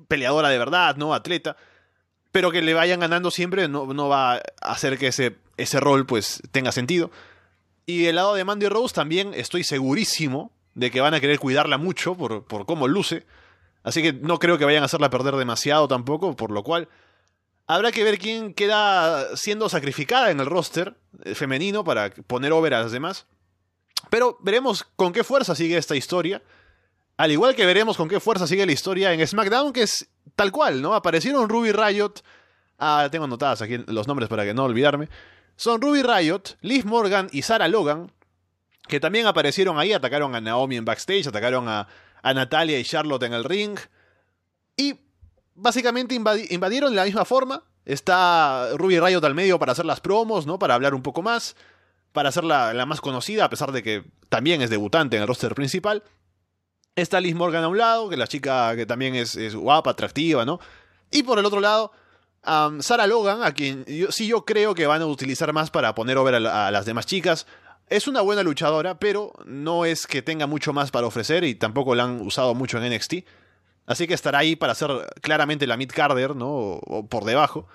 peleadora 0.08 0.48
de 0.48 0.58
verdad, 0.58 0.96
¿no? 0.96 1.14
Atleta. 1.14 1.56
Pero 2.32 2.50
que 2.50 2.62
le 2.62 2.74
vayan 2.74 3.00
ganando 3.00 3.30
siempre 3.30 3.68
no, 3.68 3.92
no 3.92 4.08
va 4.08 4.34
a 4.34 4.40
hacer 4.60 4.98
que 4.98 5.08
ese, 5.08 5.36
ese 5.56 5.78
rol, 5.78 6.06
pues, 6.06 6.42
tenga 6.52 6.72
sentido. 6.72 7.10
Y 7.86 8.06
el 8.06 8.16
lado 8.16 8.34
de 8.34 8.44
Mandy 8.44 8.68
Rose 8.68 8.94
también 8.94 9.32
estoy 9.34 9.62
segurísimo 9.62 10.50
de 10.74 10.90
que 10.90 11.00
van 11.00 11.14
a 11.14 11.20
querer 11.20 11.38
cuidarla 11.38 11.78
mucho 11.78 12.14
por, 12.14 12.44
por 12.44 12.66
cómo 12.66 12.88
luce. 12.88 13.26
Así 13.82 14.02
que 14.02 14.12
no 14.12 14.38
creo 14.38 14.58
que 14.58 14.64
vayan 14.64 14.82
a 14.82 14.86
hacerla 14.86 15.10
perder 15.10 15.36
demasiado 15.36 15.86
tampoco, 15.86 16.34
por 16.34 16.50
lo 16.50 16.62
cual 16.62 16.88
habrá 17.66 17.92
que 17.92 18.04
ver 18.04 18.18
quién 18.18 18.54
queda 18.54 19.36
siendo 19.36 19.68
sacrificada 19.68 20.30
en 20.30 20.40
el 20.40 20.46
roster 20.46 20.96
eh, 21.24 21.34
femenino 21.34 21.84
para 21.84 22.10
poner 22.10 22.52
over 22.52 22.74
a 22.74 22.82
las 22.82 22.92
demás. 22.92 23.26
Pero 24.10 24.38
veremos 24.40 24.84
con 24.96 25.12
qué 25.12 25.24
fuerza 25.24 25.54
sigue 25.54 25.76
esta 25.76 25.96
historia. 25.96 26.42
Al 27.16 27.30
igual 27.30 27.54
que 27.54 27.64
veremos 27.64 27.96
con 27.96 28.08
qué 28.08 28.20
fuerza 28.20 28.46
sigue 28.46 28.66
la 28.66 28.72
historia 28.72 29.12
en 29.12 29.26
SmackDown, 29.26 29.72
que 29.72 29.82
es 29.82 30.08
tal 30.34 30.50
cual, 30.50 30.82
¿no? 30.82 30.94
Aparecieron 30.94 31.48
Ruby 31.48 31.72
Riot. 31.72 32.14
Ah, 32.78 33.08
tengo 33.10 33.24
anotadas 33.24 33.62
aquí 33.62 33.78
los 33.86 34.08
nombres 34.08 34.28
para 34.28 34.44
que 34.44 34.52
no 34.52 34.64
olvidarme. 34.64 35.08
Son 35.56 35.80
Ruby 35.80 36.02
Riot, 36.02 36.42
Liv 36.60 36.84
Morgan 36.84 37.28
y 37.30 37.42
Sarah 37.42 37.68
Logan, 37.68 38.10
que 38.88 38.98
también 38.98 39.26
aparecieron 39.26 39.78
ahí, 39.78 39.92
atacaron 39.92 40.34
a 40.34 40.40
Naomi 40.40 40.76
en 40.76 40.84
backstage, 40.84 41.28
atacaron 41.28 41.68
a, 41.68 41.86
a 42.20 42.34
Natalia 42.34 42.78
y 42.78 42.84
Charlotte 42.84 43.22
en 43.22 43.32
el 43.32 43.44
ring. 43.44 43.78
Y 44.76 44.96
básicamente 45.54 46.14
invadieron 46.14 46.90
de 46.90 46.96
la 46.96 47.04
misma 47.04 47.24
forma. 47.24 47.62
Está 47.84 48.70
Ruby 48.76 48.98
Riot 48.98 49.24
al 49.24 49.34
medio 49.34 49.58
para 49.58 49.72
hacer 49.72 49.84
las 49.84 50.00
promos, 50.00 50.46
¿no? 50.46 50.58
Para 50.58 50.74
hablar 50.74 50.94
un 50.94 51.02
poco 51.02 51.22
más. 51.22 51.56
Para 52.12 52.30
ser 52.30 52.44
la, 52.44 52.86
más 52.86 53.00
conocida, 53.00 53.44
a 53.44 53.50
pesar 53.50 53.72
de 53.72 53.82
que 53.82 54.04
también 54.28 54.62
es 54.62 54.70
debutante 54.70 55.16
en 55.16 55.22
el 55.22 55.28
roster 55.28 55.54
principal. 55.54 56.02
Está 56.96 57.20
Liz 57.20 57.34
Morgan 57.34 57.64
a 57.64 57.68
un 57.68 57.78
lado, 57.78 58.08
que 58.08 58.16
la 58.16 58.28
chica 58.28 58.76
que 58.76 58.86
también 58.86 59.16
es, 59.16 59.54
guapa, 59.54 59.90
atractiva, 59.90 60.44
¿no? 60.44 60.60
Y 61.10 61.24
por 61.24 61.38
el 61.38 61.44
otro 61.44 61.60
lado, 61.60 61.90
Sarah 62.80 63.06
Logan, 63.08 63.42
a 63.42 63.52
quien 63.52 63.84
yo, 63.86 64.12
sí 64.12 64.28
yo 64.28 64.44
creo 64.44 64.74
que 64.74 64.86
van 64.86 65.02
a 65.02 65.06
utilizar 65.06 65.52
más 65.52 65.70
para 65.70 65.94
poner 65.94 66.16
over 66.16 66.36
a 66.36 66.70
las 66.70 66.86
demás 66.86 67.06
chicas. 67.06 67.46
Es 67.88 68.06
una 68.06 68.20
buena 68.22 68.42
luchadora, 68.42 68.98
pero 68.98 69.32
no 69.44 69.84
es 69.84 70.06
que 70.06 70.22
tenga 70.22 70.46
mucho 70.46 70.72
más 70.72 70.90
para 70.90 71.06
ofrecer 71.06 71.44
y 71.44 71.56
tampoco 71.56 71.94
la 71.94 72.04
han 72.04 72.20
usado 72.20 72.54
mucho 72.54 72.78
en 72.78 72.94
NXT. 72.94 73.14
Así 73.86 74.06
que 74.06 74.14
estará 74.14 74.38
ahí 74.38 74.56
para 74.56 74.74
ser 74.74 74.90
claramente 75.20 75.66
la 75.66 75.76
mid-carder, 75.76 76.34
¿no? 76.34 76.48
O, 76.48 77.06
por 77.08 77.24
debajo. 77.24 77.68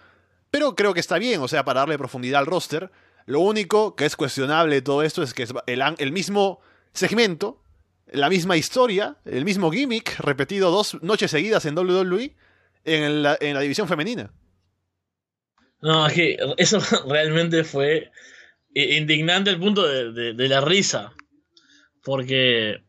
Pero 0.51 0.75
creo 0.75 0.93
que 0.93 0.99
está 0.99 1.19
bien, 1.19 1.41
o 1.41 1.47
sea, 1.47 1.63
para 1.63 1.81
darle 1.81 1.97
profundidad 1.97 2.39
al 2.39 2.47
roster. 2.47 2.91
Lo 3.25 3.41
único 3.41 3.95
que 3.95 4.05
es 4.05 4.15
cuestionable 4.15 4.75
de 4.75 4.81
todo 4.81 5.03
esto 5.03 5.21
es 5.21 5.33
que 5.33 5.43
es 5.43 5.53
el, 5.67 6.11
mismo 6.11 6.61
segmento, 6.93 7.61
la 8.11 8.29
misma 8.29 8.57
historia, 8.57 9.17
el 9.25 9.45
mismo 9.45 9.71
gimmick, 9.71 10.19
repetido 10.19 10.71
dos 10.71 11.01
noches 11.03 11.29
seguidas 11.29 11.65
en 11.65 11.77
WWE 11.77 12.35
en 12.85 13.21
la, 13.21 13.37
en 13.39 13.53
la 13.53 13.61
división 13.61 13.87
femenina. 13.87 14.31
No, 15.81 16.07
es 16.07 16.13
que 16.13 16.37
eso 16.57 16.79
realmente 17.07 17.63
fue 17.63 18.11
indignante 18.73 19.49
el 19.49 19.59
punto 19.59 19.87
de, 19.87 20.47
la 20.47 20.61
risa. 20.61 21.13
Porque 22.03 22.81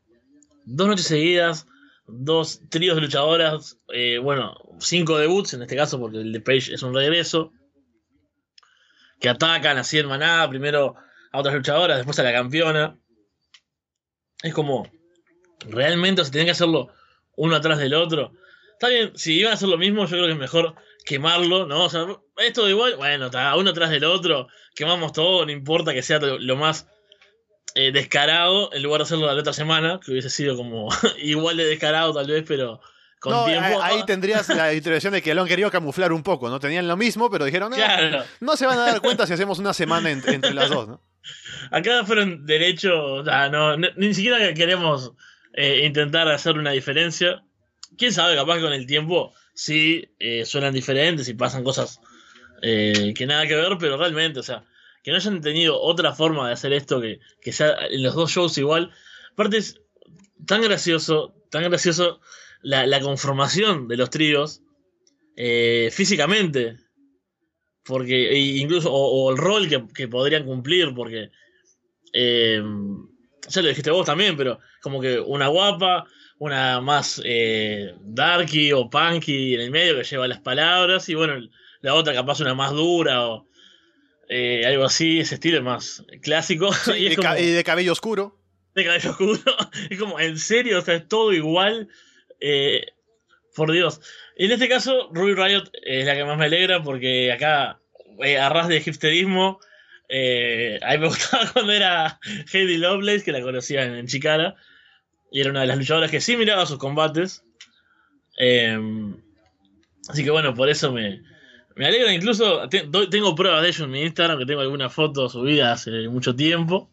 dos 0.64 0.88
noches 0.88 1.06
seguidas, 1.06 1.66
dos 2.12 2.62
tríos 2.68 2.96
de 2.96 3.02
luchadoras, 3.02 3.78
eh, 3.92 4.18
bueno, 4.18 4.56
cinco 4.80 5.18
debuts 5.18 5.54
en 5.54 5.62
este 5.62 5.76
caso, 5.76 5.98
porque 5.98 6.18
el 6.18 6.32
de 6.32 6.40
Page 6.40 6.74
es 6.74 6.82
un 6.82 6.94
regreso, 6.94 7.52
que 9.18 9.28
atacan 9.28 9.78
así 9.78 9.98
en 9.98 10.06
manada, 10.06 10.48
primero 10.48 10.96
a 11.32 11.38
otras 11.38 11.54
luchadoras, 11.54 11.98
después 11.98 12.18
a 12.18 12.22
la 12.22 12.32
campeona. 12.32 12.98
Es 14.42 14.54
como, 14.54 14.90
realmente 15.60 16.24
se 16.24 16.30
tienen 16.30 16.46
que 16.46 16.52
hacerlo 16.52 16.92
uno 17.36 17.56
atrás 17.56 17.78
del 17.78 17.94
otro. 17.94 18.32
Está 18.72 18.88
bien, 18.88 19.12
si 19.14 19.38
iban 19.38 19.52
a 19.52 19.54
hacer 19.54 19.68
lo 19.68 19.76
mismo, 19.76 20.04
yo 20.04 20.10
creo 20.10 20.26
que 20.26 20.32
es 20.32 20.38
mejor 20.38 20.74
quemarlo, 21.04 21.66
¿no? 21.66 21.84
O 21.84 21.90
sea, 21.90 22.06
esto 22.38 22.68
igual, 22.68 22.96
bueno, 22.96 23.26
está 23.26 23.54
uno 23.56 23.70
atrás 23.70 23.90
del 23.90 24.04
otro, 24.04 24.48
quemamos 24.74 25.12
todo, 25.12 25.44
no 25.44 25.52
importa 25.52 25.92
que 25.92 26.02
sea 26.02 26.18
lo, 26.18 26.56
más 26.56 26.88
eh, 27.74 27.92
descarado, 27.92 28.72
en 28.72 28.82
lugar 28.82 29.00
de 29.00 29.04
hacerlo 29.04 29.26
la 29.26 29.40
otra 29.40 29.52
semana, 29.52 30.00
que 30.04 30.12
hubiese 30.12 30.30
sido 30.30 30.56
como 30.56 30.88
igual 31.18 31.56
de 31.56 31.64
descarado 31.64 32.12
tal 32.12 32.26
vez, 32.26 32.44
pero 32.46 32.80
con 33.20 33.44
tiempo. 33.44 33.82
Ahí, 33.82 34.02
tendrías 34.06 34.48
la 34.48 34.72
intervención 34.74 35.12
de 35.12 35.22
que 35.22 35.34
lo 35.34 35.42
han 35.42 35.48
querido 35.48 35.70
camuflar 35.70 36.12
un 36.12 36.22
poco, 36.22 36.48
¿no? 36.48 36.58
Tenían 36.58 36.88
lo 36.88 36.96
mismo, 36.96 37.30
pero 37.30 37.44
dijeron, 37.44 37.70
no, 37.70 37.76
no 38.40 38.56
se 38.56 38.66
van 38.66 38.78
a 38.78 38.86
dar 38.86 39.00
cuenta 39.00 39.26
si 39.26 39.34
hacemos 39.34 39.58
una 39.58 39.74
semana 39.74 40.10
entre 40.10 40.54
las 40.54 40.70
dos, 40.70 40.88
¿no? 40.88 41.02
Acá 41.70 42.04
fueron 42.04 42.46
derechos, 42.46 42.94
o 42.94 43.24
sea, 43.24 43.48
no, 43.48 43.76
ni 43.76 44.14
siquiera 44.14 44.52
queremos 44.54 45.12
eh, 45.52 45.84
intentar 45.84 46.28
hacer 46.28 46.56
una 46.56 46.70
diferencia. 46.70 47.44
Quién 47.98 48.12
sabe, 48.12 48.36
capaz 48.36 48.56
que 48.56 48.62
con 48.62 48.72
el 48.72 48.86
tiempo 48.86 49.34
sí 49.54 50.08
eh, 50.18 50.44
suenan 50.46 50.72
diferentes 50.72 51.28
y 51.28 51.34
pasan 51.34 51.62
cosas 51.62 52.00
eh, 52.62 53.12
que 53.14 53.26
nada 53.26 53.46
que 53.46 53.56
ver, 53.56 53.76
pero 53.78 53.96
realmente, 53.96 54.40
o 54.40 54.42
sea, 54.42 54.64
que 55.02 55.10
no 55.10 55.16
hayan 55.16 55.40
tenido 55.40 55.80
otra 55.80 56.14
forma 56.14 56.46
de 56.46 56.52
hacer 56.52 56.72
esto 56.72 57.00
que, 57.00 57.20
que 57.40 57.52
sea 57.52 57.74
en 57.90 58.02
los 58.02 58.14
dos 58.14 58.30
shows 58.30 58.58
igual. 58.58 58.90
Aparte 59.32 59.58
es 59.58 59.80
tan 60.46 60.62
gracioso, 60.62 61.34
tan 61.50 61.64
gracioso 61.64 62.20
la, 62.62 63.00
conformación 63.00 63.88
de 63.88 63.96
los 63.96 64.10
tríos 64.10 64.62
eh, 65.36 65.90
físicamente. 65.92 66.76
Porque, 67.82 68.30
e 68.30 68.38
incluso, 68.38 68.92
o, 68.92 69.30
el 69.30 69.38
rol 69.38 69.68
que, 69.68 70.08
podrían 70.08 70.44
cumplir, 70.44 70.94
porque 70.94 71.30
eh, 72.12 72.62
ya 73.48 73.62
lo 73.62 73.68
dijiste 73.68 73.90
vos 73.90 74.06
también, 74.06 74.36
pero 74.36 74.60
como 74.82 75.00
que 75.00 75.18
una 75.18 75.48
guapa, 75.48 76.06
una 76.38 76.80
más 76.80 77.20
eh, 77.24 77.94
darky 78.02 78.72
o 78.72 78.88
punky 78.90 79.54
en 79.54 79.60
el 79.62 79.70
medio 79.70 79.96
que 79.96 80.04
lleva 80.04 80.28
las 80.28 80.40
palabras, 80.40 81.08
y 81.08 81.14
bueno, 81.14 81.34
la 81.80 81.94
otra 81.94 82.12
capaz 82.12 82.40
una 82.40 82.54
más 82.54 82.72
dura 82.72 83.26
o 83.28 83.46
eh, 84.32 84.64
algo 84.64 84.84
así, 84.84 85.18
ese 85.18 85.34
estilo 85.34 85.60
más 85.60 86.04
clásico. 86.22 86.70
y, 86.96 87.08
de 87.08 87.64
cabello 87.64 87.90
oscuro. 87.90 88.38
De 88.76 88.84
cabello 88.84 89.10
oscuro. 89.10 89.40
es 89.90 89.98
como, 89.98 90.20
en 90.20 90.38
serio, 90.38 90.78
o 90.78 90.82
sea, 90.82 90.94
es 90.94 91.08
todo 91.08 91.32
igual. 91.32 91.88
Eh, 92.40 92.86
por 93.56 93.72
Dios. 93.72 94.00
En 94.36 94.52
este 94.52 94.68
caso, 94.68 95.10
Ruby 95.12 95.34
Riot 95.34 95.64
es 95.82 96.06
la 96.06 96.14
que 96.14 96.24
más 96.24 96.38
me 96.38 96.44
alegra 96.44 96.80
porque 96.80 97.32
acá, 97.32 97.80
eh, 98.22 98.38
a 98.38 98.48
ras 98.48 98.68
de 98.68 98.76
hipsterismo, 98.76 99.58
a 100.08 100.92
mí 100.92 100.98
me 100.98 101.06
gustaba 101.08 101.50
cuando 101.52 101.72
era 101.72 102.20
Heidi 102.52 102.76
Lovelace, 102.76 103.24
que 103.24 103.32
la 103.32 103.42
conocía 103.42 103.82
en, 103.82 104.06
Chicara, 104.06 104.54
y 105.32 105.40
era 105.40 105.50
una 105.50 105.62
de 105.62 105.66
las 105.66 105.76
luchadoras 105.76 106.10
que 106.12 106.20
sí 106.20 106.36
miraba 106.36 106.64
sus 106.66 106.78
combates. 106.78 107.42
así 110.08 110.24
que 110.24 110.30
bueno, 110.30 110.54
por 110.54 110.70
eso 110.70 110.92
me, 110.92 111.20
me 111.80 111.86
alegra 111.86 112.12
incluso, 112.12 112.68
tengo 112.68 113.34
pruebas 113.34 113.62
de 113.62 113.68
ello 113.68 113.84
en 113.86 113.90
mi 113.90 114.02
Instagram, 114.02 114.38
que 114.38 114.44
tengo 114.44 114.60
algunas 114.60 114.92
fotos 114.92 115.32
subidas 115.32 115.80
hace 115.80 116.10
mucho 116.10 116.36
tiempo. 116.36 116.90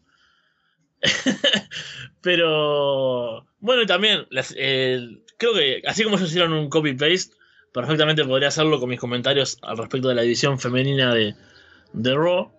Pero 2.22 3.46
bueno, 3.58 3.84
también 3.84 4.26
creo 4.30 5.52
que 5.52 5.82
así 5.86 6.04
como 6.04 6.16
ellos 6.16 6.30
hicieron 6.30 6.54
un 6.54 6.70
copy-paste, 6.70 7.36
perfectamente 7.70 8.24
podría 8.24 8.48
hacerlo 8.48 8.80
con 8.80 8.88
mis 8.88 8.98
comentarios 8.98 9.58
al 9.60 9.76
respecto 9.76 10.08
de 10.08 10.14
la 10.14 10.22
división 10.22 10.58
femenina 10.58 11.14
de, 11.14 11.34
de 11.92 12.14
Raw. 12.14 12.50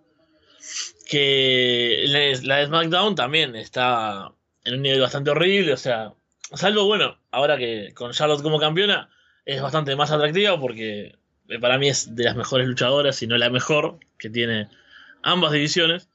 Que 1.09 2.05
la 2.43 2.57
de 2.57 2.65
SmackDown 2.67 3.15
también 3.15 3.55
está 3.55 4.32
en 4.65 4.75
un 4.75 4.84
nivel 4.84 5.01
bastante 5.01 5.32
horrible, 5.32 5.73
o 5.73 5.77
sea, 5.77 6.13
salvo 6.53 6.86
bueno, 6.86 7.17
ahora 7.32 7.57
que 7.57 7.91
con 7.95 8.11
Charlotte 8.11 8.43
como 8.43 8.59
campeona 8.59 9.09
es 9.45 9.59
bastante 9.63 9.95
más 9.95 10.11
atractiva 10.11 10.59
porque 10.59 11.17
para 11.59 11.77
mí 11.77 11.89
es 11.89 12.15
de 12.15 12.23
las 12.23 12.35
mejores 12.35 12.67
luchadoras, 12.67 13.15
si 13.15 13.27
no 13.27 13.37
la 13.37 13.49
mejor, 13.49 13.99
que 14.17 14.29
tiene 14.29 14.69
ambas 15.23 15.51
divisiones. 15.51 16.09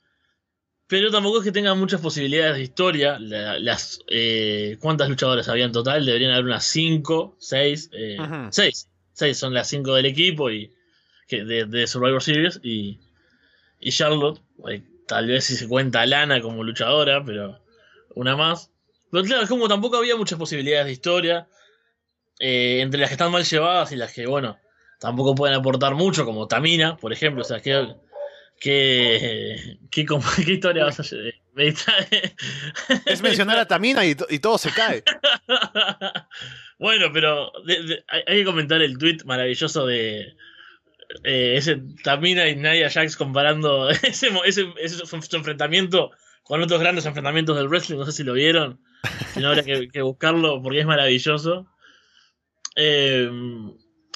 Pero 0.86 1.10
tampoco 1.10 1.38
es 1.38 1.44
que 1.44 1.52
tenga 1.52 1.74
muchas 1.74 2.00
posibilidades 2.00 2.56
de 2.56 2.62
historia. 2.62 3.18
las 3.18 4.00
eh, 4.08 4.76
¿Cuántas 4.80 5.08
luchadoras 5.08 5.48
había 5.48 5.64
en 5.64 5.72
total? 5.72 6.04
Deberían 6.04 6.32
haber 6.32 6.44
unas 6.44 6.64
5, 6.66 7.36
6. 7.38 7.90
6. 8.50 8.90
6 9.12 9.38
son 9.38 9.54
las 9.54 9.68
5 9.68 9.94
del 9.94 10.06
equipo 10.06 10.50
y 10.50 10.72
de, 11.30 11.86
Survivor 11.86 12.22
Series. 12.22 12.60
Y, 12.62 13.00
y 13.80 13.90
Charlotte, 13.90 14.40
eh, 14.70 14.82
tal 15.06 15.26
vez 15.26 15.44
si 15.44 15.56
se 15.56 15.68
cuenta 15.68 16.04
Lana 16.06 16.40
como 16.40 16.62
luchadora, 16.62 17.24
pero 17.24 17.58
una 18.14 18.36
más. 18.36 18.70
Pero 19.10 19.24
claro, 19.24 19.42
es 19.42 19.48
como 19.48 19.68
tampoco 19.68 19.96
había 19.96 20.16
muchas 20.16 20.38
posibilidades 20.38 20.86
de 20.86 20.92
historia. 20.92 21.48
Eh, 22.40 22.80
entre 22.80 23.00
las 23.00 23.08
que 23.08 23.14
están 23.14 23.30
mal 23.32 23.44
llevadas 23.44 23.92
y 23.92 23.96
las 23.96 24.12
que, 24.12 24.26
bueno, 24.26 24.58
tampoco 25.04 25.34
pueden 25.34 25.54
aportar 25.54 25.94
mucho, 25.94 26.24
como 26.24 26.48
Tamina, 26.48 26.96
por 26.96 27.12
ejemplo. 27.12 27.42
O 27.42 27.44
sea, 27.44 27.60
¿Qué, 27.60 27.94
qué, 28.58 29.78
qué 30.46 30.52
historia 30.52 30.84
vas 30.84 30.98
a 30.98 31.02
hacer? 31.02 31.34
Es 33.04 33.22
mencionar 33.22 33.58
a 33.58 33.68
Tamina 33.68 34.06
y, 34.06 34.16
y 34.30 34.38
todo 34.38 34.56
se 34.56 34.70
cae. 34.70 35.04
bueno, 36.78 37.10
pero 37.12 37.52
hay, 38.08 38.38
que 38.38 38.44
comentar 38.44 38.80
el 38.80 38.96
tweet 38.96 39.18
maravilloso 39.26 39.86
de 39.86 40.34
eh, 41.22 41.54
ese 41.56 41.82
Tamina 42.02 42.48
y 42.48 42.56
Naya 42.56 42.88
Jax 42.88 43.16
comparando 43.16 43.90
ese, 44.02 44.30
ese, 44.46 44.72
ese 44.78 45.04
su 45.04 45.36
enfrentamiento 45.36 46.12
con 46.44 46.62
otros 46.62 46.80
grandes 46.80 47.04
enfrentamientos 47.04 47.56
del 47.56 47.68
wrestling. 47.68 47.98
No 47.98 48.06
sé 48.06 48.12
si 48.12 48.24
lo 48.24 48.32
vieron. 48.32 48.80
Si 49.34 49.40
no, 49.40 49.48
habría 49.48 49.90
que, 49.90 50.00
buscarlo 50.00 50.62
porque 50.62 50.80
es 50.80 50.86
maravilloso. 50.86 51.66
Eh, 52.76 53.30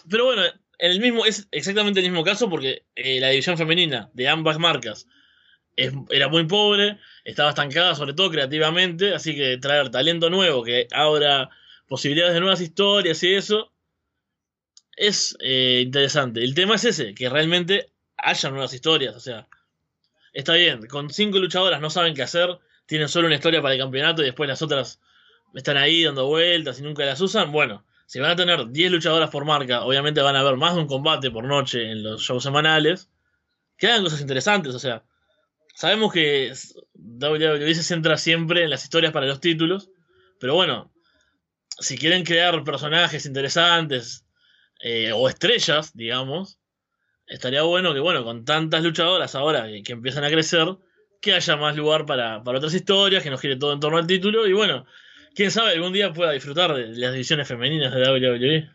pero 0.08 0.24
bueno, 0.24 0.42
el 0.78 1.00
mismo, 1.00 1.26
es 1.26 1.48
exactamente 1.50 2.00
el 2.00 2.06
mismo 2.06 2.24
caso 2.24 2.48
porque 2.48 2.86
eh, 2.94 3.20
la 3.20 3.28
división 3.28 3.58
femenina 3.58 4.10
de 4.14 4.28
ambas 4.28 4.58
marcas 4.58 5.06
era 6.10 6.28
muy 6.28 6.44
pobre, 6.44 6.98
estaba 7.24 7.50
estancada 7.50 7.94
sobre 7.94 8.12
todo 8.12 8.30
creativamente, 8.30 9.14
así 9.14 9.36
que 9.36 9.58
traer 9.58 9.90
talento 9.90 10.28
nuevo 10.28 10.64
que 10.64 10.88
abra 10.90 11.50
posibilidades 11.86 12.34
de 12.34 12.40
nuevas 12.40 12.60
historias 12.60 13.22
y 13.22 13.34
eso 13.34 13.72
es 14.96 15.36
eh, 15.40 15.82
interesante. 15.84 16.42
El 16.42 16.54
tema 16.54 16.74
es 16.74 16.84
ese, 16.84 17.14
que 17.14 17.28
realmente 17.28 17.92
haya 18.16 18.50
nuevas 18.50 18.74
historias, 18.74 19.14
o 19.14 19.20
sea, 19.20 19.46
está 20.32 20.54
bien, 20.54 20.86
con 20.88 21.10
cinco 21.10 21.38
luchadoras 21.38 21.80
no 21.80 21.90
saben 21.90 22.14
qué 22.14 22.22
hacer, 22.22 22.58
tienen 22.86 23.08
solo 23.08 23.26
una 23.26 23.36
historia 23.36 23.62
para 23.62 23.74
el 23.74 23.80
campeonato 23.80 24.22
y 24.22 24.26
después 24.26 24.48
las 24.48 24.62
otras 24.62 25.00
están 25.54 25.76
ahí 25.76 26.02
dando 26.02 26.26
vueltas 26.26 26.80
y 26.80 26.82
nunca 26.82 27.04
las 27.04 27.20
usan, 27.20 27.52
bueno, 27.52 27.84
si 28.08 28.20
van 28.20 28.30
a 28.30 28.36
tener 28.36 28.70
10 28.70 28.90
luchadoras 28.90 29.28
por 29.28 29.44
marca, 29.44 29.82
obviamente 29.82 30.22
van 30.22 30.34
a 30.34 30.40
haber 30.40 30.56
más 30.56 30.74
de 30.74 30.80
un 30.80 30.86
combate 30.86 31.30
por 31.30 31.44
noche 31.44 31.90
en 31.90 32.02
los 32.02 32.22
shows 32.22 32.42
semanales, 32.42 33.10
que 33.76 33.86
hagan 33.86 34.02
cosas 34.02 34.22
interesantes, 34.22 34.74
o 34.74 34.78
sea, 34.78 35.04
sabemos 35.74 36.10
que 36.10 36.50
WWE 36.94 37.74
se 37.74 37.82
centra 37.82 38.16
siempre 38.16 38.64
en 38.64 38.70
las 38.70 38.82
historias 38.82 39.12
para 39.12 39.26
los 39.26 39.40
títulos, 39.40 39.90
pero 40.40 40.54
bueno, 40.54 40.90
si 41.78 41.98
quieren 41.98 42.24
crear 42.24 42.64
personajes 42.64 43.26
interesantes 43.26 44.24
eh, 44.80 45.12
o 45.12 45.28
estrellas, 45.28 45.94
digamos, 45.94 46.58
estaría 47.26 47.60
bueno 47.60 47.92
que, 47.92 48.00
bueno, 48.00 48.24
con 48.24 48.46
tantas 48.46 48.82
luchadoras 48.82 49.34
ahora 49.34 49.66
que, 49.84 49.92
empiezan 49.92 50.24
a 50.24 50.30
crecer, 50.30 50.78
que 51.20 51.34
haya 51.34 51.56
más 51.56 51.76
lugar 51.76 52.06
para, 52.06 52.42
para 52.42 52.56
otras 52.56 52.72
historias, 52.72 53.22
que 53.22 53.28
nos 53.28 53.42
gire 53.42 53.56
todo 53.56 53.74
en 53.74 53.80
torno 53.80 53.98
al 53.98 54.06
título 54.06 54.46
y 54.46 54.54
bueno, 54.54 54.86
quién 55.34 55.50
sabe, 55.50 55.72
algún 55.72 55.92
día 55.92 56.12
pueda 56.12 56.32
disfrutar 56.32 56.74
de 56.74 56.88
las 56.88 57.12
divisiones 57.12 57.48
femeninas 57.48 57.94
de 57.94 58.02
WWE. 58.02 58.70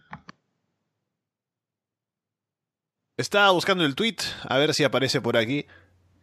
Estaba 3.17 3.51
buscando 3.51 3.85
el 3.85 3.95
tweet, 3.95 4.17
a 4.47 4.57
ver 4.57 4.73
si 4.73 4.83
aparece 4.83 5.21
por 5.21 5.37
aquí. 5.37 5.65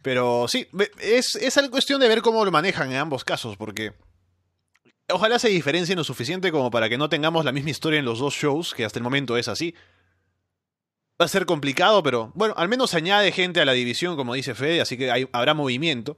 Pero 0.01 0.47
sí, 0.47 0.67
es, 0.99 1.35
es 1.35 1.59
cuestión 1.69 2.01
de 2.01 2.07
ver 2.07 2.21
cómo 2.21 2.43
lo 2.43 2.51
manejan 2.51 2.91
en 2.91 2.97
ambos 2.97 3.23
casos, 3.23 3.55
porque 3.55 3.93
ojalá 5.09 5.37
se 5.37 5.49
diferencien 5.49 5.97
lo 5.97 6.03
suficiente 6.03 6.51
como 6.51 6.71
para 6.71 6.89
que 6.89 6.97
no 6.97 7.09
tengamos 7.09 7.45
la 7.45 7.51
misma 7.51 7.69
historia 7.69 7.99
en 7.99 8.05
los 8.05 8.19
dos 8.19 8.33
shows, 8.33 8.73
que 8.73 8.83
hasta 8.83 8.99
el 8.99 9.03
momento 9.03 9.37
es 9.37 9.47
así. 9.47 9.75
Va 11.21 11.25
a 11.25 11.27
ser 11.27 11.45
complicado, 11.45 12.01
pero 12.01 12.31
bueno, 12.33 12.55
al 12.57 12.67
menos 12.67 12.95
añade 12.95 13.31
gente 13.31 13.61
a 13.61 13.65
la 13.65 13.73
división, 13.73 14.15
como 14.15 14.33
dice 14.33 14.55
Fede, 14.55 14.81
así 14.81 14.97
que 14.97 15.27
habrá 15.31 15.53
movimiento. 15.53 16.17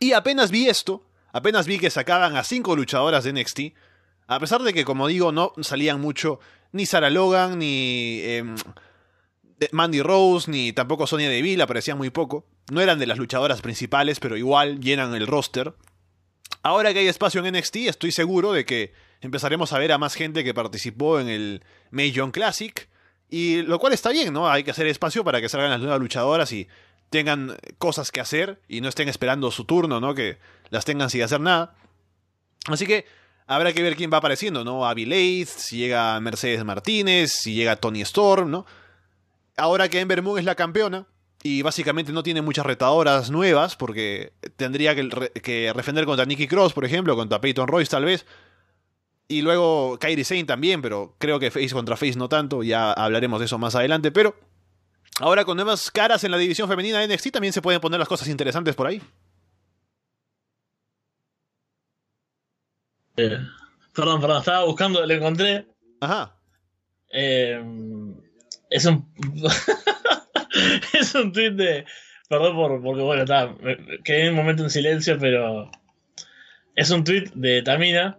Y 0.00 0.12
apenas 0.12 0.50
vi 0.50 0.68
esto, 0.68 1.04
Apenas 1.32 1.66
vi 1.66 1.78
que 1.78 1.90
sacaban 1.90 2.36
a 2.36 2.44
cinco 2.44 2.76
luchadoras 2.76 3.24
de 3.24 3.32
NXT, 3.32 3.60
a 4.26 4.38
pesar 4.40 4.62
de 4.62 4.72
que, 4.72 4.84
como 4.84 5.08
digo, 5.08 5.32
no 5.32 5.52
salían 5.62 6.00
mucho 6.00 6.40
ni 6.72 6.86
Sarah 6.86 7.10
Logan, 7.10 7.58
ni 7.58 8.20
em, 8.22 8.56
Mandy 9.72 10.02
Rose, 10.02 10.50
ni 10.50 10.72
tampoco 10.72 11.06
Sonia 11.06 11.30
Deville, 11.30 11.62
aparecían 11.62 11.98
muy 11.98 12.10
poco. 12.10 12.46
No 12.70 12.80
eran 12.80 12.98
de 12.98 13.06
las 13.06 13.18
luchadoras 13.18 13.62
principales, 13.62 14.20
pero 14.20 14.36
igual 14.36 14.80
llenan 14.80 15.14
el 15.14 15.26
roster. 15.26 15.74
Ahora 16.62 16.92
que 16.92 17.00
hay 17.00 17.08
espacio 17.08 17.44
en 17.44 17.54
NXT, 17.56 17.76
estoy 17.76 18.12
seguro 18.12 18.52
de 18.52 18.64
que 18.64 18.92
empezaremos 19.20 19.72
a 19.72 19.78
ver 19.78 19.92
a 19.92 19.98
más 19.98 20.14
gente 20.14 20.44
que 20.44 20.54
participó 20.54 21.20
en 21.20 21.28
el 21.28 21.62
Young 22.12 22.32
Classic. 22.32 22.88
Y 23.30 23.62
lo 23.62 23.78
cual 23.78 23.92
está 23.92 24.10
bien, 24.10 24.32
¿no? 24.32 24.48
Hay 24.48 24.64
que 24.64 24.70
hacer 24.70 24.86
espacio 24.86 25.24
para 25.24 25.40
que 25.40 25.48
salgan 25.48 25.70
las 25.70 25.80
nuevas 25.80 26.00
luchadoras 26.00 26.50
y 26.52 26.68
tengan 27.10 27.56
cosas 27.78 28.10
que 28.10 28.20
hacer 28.20 28.60
y 28.68 28.80
no 28.80 28.88
estén 28.88 29.08
esperando 29.08 29.50
su 29.50 29.64
turno, 29.64 30.00
¿no? 30.00 30.14
Que 30.14 30.38
las 30.70 30.84
tengan 30.84 31.10
sin 31.10 31.22
hacer 31.22 31.40
nada. 31.40 31.74
Así 32.66 32.86
que 32.86 33.06
habrá 33.46 33.72
que 33.72 33.82
ver 33.82 33.96
quién 33.96 34.12
va 34.12 34.18
apareciendo, 34.18 34.64
¿no? 34.64 34.92
Leith, 34.94 35.48
si 35.48 35.78
llega 35.78 36.18
Mercedes 36.20 36.64
Martínez, 36.64 37.32
si 37.32 37.54
llega 37.54 37.76
Tony 37.76 38.02
Storm, 38.02 38.50
¿no? 38.50 38.66
Ahora 39.56 39.88
que 39.88 40.00
Ember 40.00 40.22
Moon 40.22 40.38
es 40.38 40.44
la 40.44 40.54
campeona 40.54 41.06
y 41.42 41.62
básicamente 41.62 42.12
no 42.12 42.22
tiene 42.22 42.42
muchas 42.42 42.66
retadoras 42.66 43.30
nuevas 43.30 43.76
porque 43.76 44.32
tendría 44.56 44.94
que, 44.94 45.08
que 45.42 45.72
defender 45.74 46.04
contra 46.04 46.26
Nikki 46.26 46.46
Cross, 46.46 46.72
por 46.72 46.84
ejemplo, 46.84 47.16
contra 47.16 47.40
Peyton 47.40 47.68
Royce 47.68 47.90
tal 47.90 48.04
vez. 48.04 48.26
Y 49.28 49.42
luego 49.42 49.98
Kairi 49.98 50.24
Sane 50.24 50.44
también, 50.44 50.80
pero 50.80 51.14
creo 51.18 51.38
que 51.38 51.50
Face 51.50 51.70
contra 51.70 51.96
Face 51.96 52.16
no 52.16 52.28
tanto, 52.28 52.62
ya 52.62 52.92
hablaremos 52.92 53.38
de 53.40 53.44
eso 53.44 53.58
más 53.58 53.74
adelante, 53.74 54.10
pero 54.10 54.34
ahora 55.20 55.44
con 55.44 55.56
nuevas 55.56 55.90
caras 55.90 56.24
en 56.24 56.30
la 56.30 56.38
división 56.38 56.68
femenina 56.68 56.98
de 56.98 57.14
NXT 57.14 57.32
también 57.32 57.52
se 57.52 57.60
pueden 57.60 57.80
poner 57.80 57.98
las 57.98 58.08
cosas 58.08 58.28
interesantes 58.28 58.74
por 58.74 58.86
ahí. 58.86 59.02
Perdón, 63.94 64.20
perdón, 64.20 64.38
estaba 64.38 64.64
buscando, 64.64 65.04
lo 65.04 65.14
encontré. 65.14 65.66
Ajá. 66.00 66.36
Eh, 67.12 67.62
es 68.70 68.84
un. 68.84 69.12
es 70.92 71.14
un 71.14 71.32
tweet 71.32 71.52
de. 71.52 71.84
Perdón 72.28 72.56
por, 72.56 72.82
porque, 72.82 73.02
bueno, 73.02 73.22
está, 73.22 73.54
quedé 74.04 74.30
un 74.30 74.36
momento 74.36 74.62
en 74.62 74.70
silencio, 74.70 75.18
pero. 75.18 75.70
Es 76.74 76.90
un 76.90 77.02
tweet 77.02 77.30
de 77.34 77.62
Tamina 77.62 78.18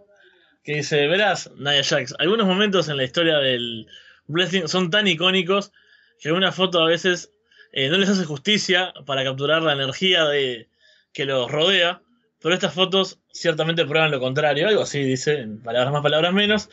que 0.63 0.75
dice: 0.75 1.07
Verás, 1.07 1.51
Naya 1.55 1.83
Jax, 1.83 2.15
algunos 2.19 2.47
momentos 2.47 2.89
en 2.89 2.97
la 2.97 3.03
historia 3.03 3.37
del 3.37 3.87
wrestling 4.27 4.67
son 4.67 4.89
tan 4.89 5.07
icónicos 5.07 5.71
que 6.19 6.31
una 6.31 6.51
foto 6.51 6.81
a 6.81 6.87
veces 6.87 7.31
eh, 7.71 7.89
no 7.89 7.97
les 7.97 8.09
hace 8.09 8.25
justicia 8.25 8.93
para 9.05 9.23
capturar 9.23 9.61
la 9.61 9.73
energía 9.73 10.25
de, 10.25 10.69
que 11.13 11.25
los 11.25 11.51
rodea. 11.51 12.01
Pero 12.41 12.53
estas 12.53 12.73
fotos 12.73 13.19
ciertamente 13.39 13.85
prueban 13.85 14.11
lo 14.11 14.19
contrario, 14.19 14.67
algo 14.67 14.81
así 14.81 15.01
dice, 15.01 15.39
en 15.39 15.61
palabras 15.61 15.93
más, 15.93 16.01
palabras 16.01 16.33
menos. 16.33 16.69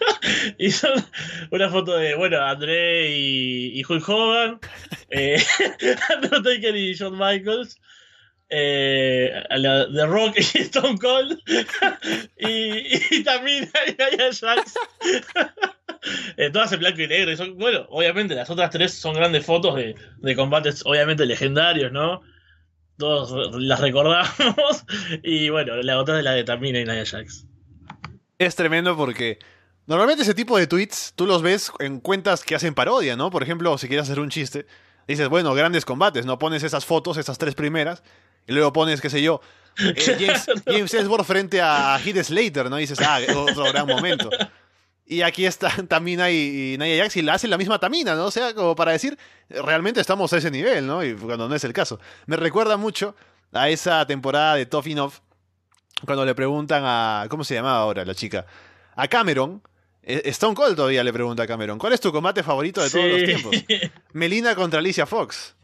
y 0.58 0.70
son 0.70 0.92
una 1.50 1.68
foto 1.68 1.96
de, 1.96 2.14
bueno, 2.14 2.40
André 2.42 3.10
y, 3.10 3.78
y 3.78 3.84
Hulk 3.84 4.08
Hogan, 4.08 4.58
eh, 5.10 5.38
Undertaker 6.14 6.74
y 6.74 6.94
Shawn 6.94 7.18
Michaels, 7.18 7.78
eh, 8.48 9.42
The 9.50 10.06
Rock 10.06 10.38
y 10.38 10.40
Stone 10.62 10.98
Cold, 10.98 11.38
y, 12.38 13.22
también 13.22 13.70
hay 13.74 13.94
Jax. 13.98 14.42
eh, 16.38 16.50
todas 16.50 16.72
en 16.72 16.78
blanco 16.78 17.02
y 17.02 17.08
negro. 17.08 17.30
Y 17.30 17.36
son, 17.36 17.58
bueno, 17.58 17.86
obviamente 17.90 18.34
las 18.34 18.48
otras 18.48 18.70
tres 18.70 18.94
son 18.94 19.14
grandes 19.14 19.44
fotos 19.44 19.76
de, 19.76 19.94
de 20.16 20.34
combates, 20.34 20.82
obviamente 20.86 21.26
legendarios, 21.26 21.92
¿no? 21.92 22.22
Todos 22.98 23.60
las 23.60 23.80
recordamos. 23.80 24.30
y 25.22 25.48
bueno, 25.50 25.76
la 25.76 25.98
otra 25.98 26.18
es 26.18 26.24
la 26.24 26.32
de 26.32 26.44
Tamina 26.44 26.80
y 26.80 26.84
Nia 26.84 27.04
Jax. 27.04 27.46
Es 28.38 28.56
tremendo 28.56 28.96
porque 28.96 29.38
normalmente 29.86 30.22
ese 30.22 30.34
tipo 30.34 30.58
de 30.58 30.66
tweets 30.66 31.12
tú 31.14 31.26
los 31.26 31.42
ves 31.42 31.72
en 31.78 32.00
cuentas 32.00 32.44
que 32.44 32.54
hacen 32.54 32.74
parodia, 32.74 33.16
¿no? 33.16 33.30
Por 33.30 33.42
ejemplo, 33.42 33.76
si 33.78 33.88
quieres 33.88 34.06
hacer 34.06 34.20
un 34.20 34.30
chiste, 34.30 34.66
dices, 35.08 35.28
bueno, 35.28 35.54
grandes 35.54 35.84
combates, 35.84 36.26
¿no? 36.26 36.38
Pones 36.38 36.62
esas 36.62 36.84
fotos, 36.84 37.16
esas 37.16 37.38
tres 37.38 37.54
primeras, 37.54 38.02
y 38.46 38.52
luego 38.52 38.72
pones, 38.72 39.00
qué 39.00 39.10
sé 39.10 39.22
yo, 39.22 39.40
eh, 39.78 39.94
James, 40.66 40.90
James 40.90 41.26
frente 41.26 41.60
a 41.60 41.98
Heath 42.04 42.24
Slater, 42.24 42.70
¿no? 42.70 42.78
Y 42.78 42.82
dices, 42.82 42.98
ah, 43.00 43.20
otro 43.34 43.64
gran 43.64 43.86
momento. 43.86 44.30
Y 45.06 45.22
aquí 45.22 45.46
está 45.46 45.70
Tamina 45.88 46.30
y, 46.30 46.74
y 46.74 46.78
Nia 46.78 47.04
Jax 47.04 47.16
y 47.16 47.22
la 47.22 47.34
hacen 47.34 47.50
la 47.50 47.58
misma 47.58 47.78
Tamina, 47.78 48.14
¿no? 48.14 48.26
O 48.26 48.30
sea, 48.30 48.54
como 48.54 48.74
para 48.74 48.92
decir, 48.92 49.16
realmente 49.48 50.00
estamos 50.00 50.32
a 50.32 50.38
ese 50.38 50.50
nivel, 50.50 50.86
¿no? 50.86 51.04
Y 51.04 51.14
cuando 51.14 51.48
no 51.48 51.54
es 51.54 51.64
el 51.64 51.72
caso. 51.72 52.00
Me 52.26 52.36
recuerda 52.36 52.76
mucho 52.76 53.14
a 53.52 53.68
esa 53.68 54.04
temporada 54.06 54.56
de 54.56 54.66
Tough 54.66 54.86
Enough, 54.88 55.14
cuando 56.04 56.24
le 56.24 56.34
preguntan 56.34 56.82
a. 56.84 57.26
¿Cómo 57.30 57.44
se 57.44 57.54
llamaba 57.54 57.78
ahora 57.78 58.04
la 58.04 58.14
chica? 58.14 58.46
A 58.96 59.08
Cameron. 59.08 59.62
Eh, 60.02 60.22
Stone 60.26 60.54
Cold 60.54 60.76
todavía 60.76 61.02
le 61.02 61.12
pregunta 61.12 61.44
a 61.44 61.46
Cameron: 61.46 61.78
¿Cuál 61.78 61.92
es 61.92 62.00
tu 62.00 62.12
combate 62.12 62.42
favorito 62.42 62.82
de 62.82 62.90
todos 62.90 63.06
los 63.06 63.24
tiempos? 63.24 63.56
Melina 64.12 64.54
contra 64.54 64.80
Alicia 64.80 65.06
Fox. 65.06 65.56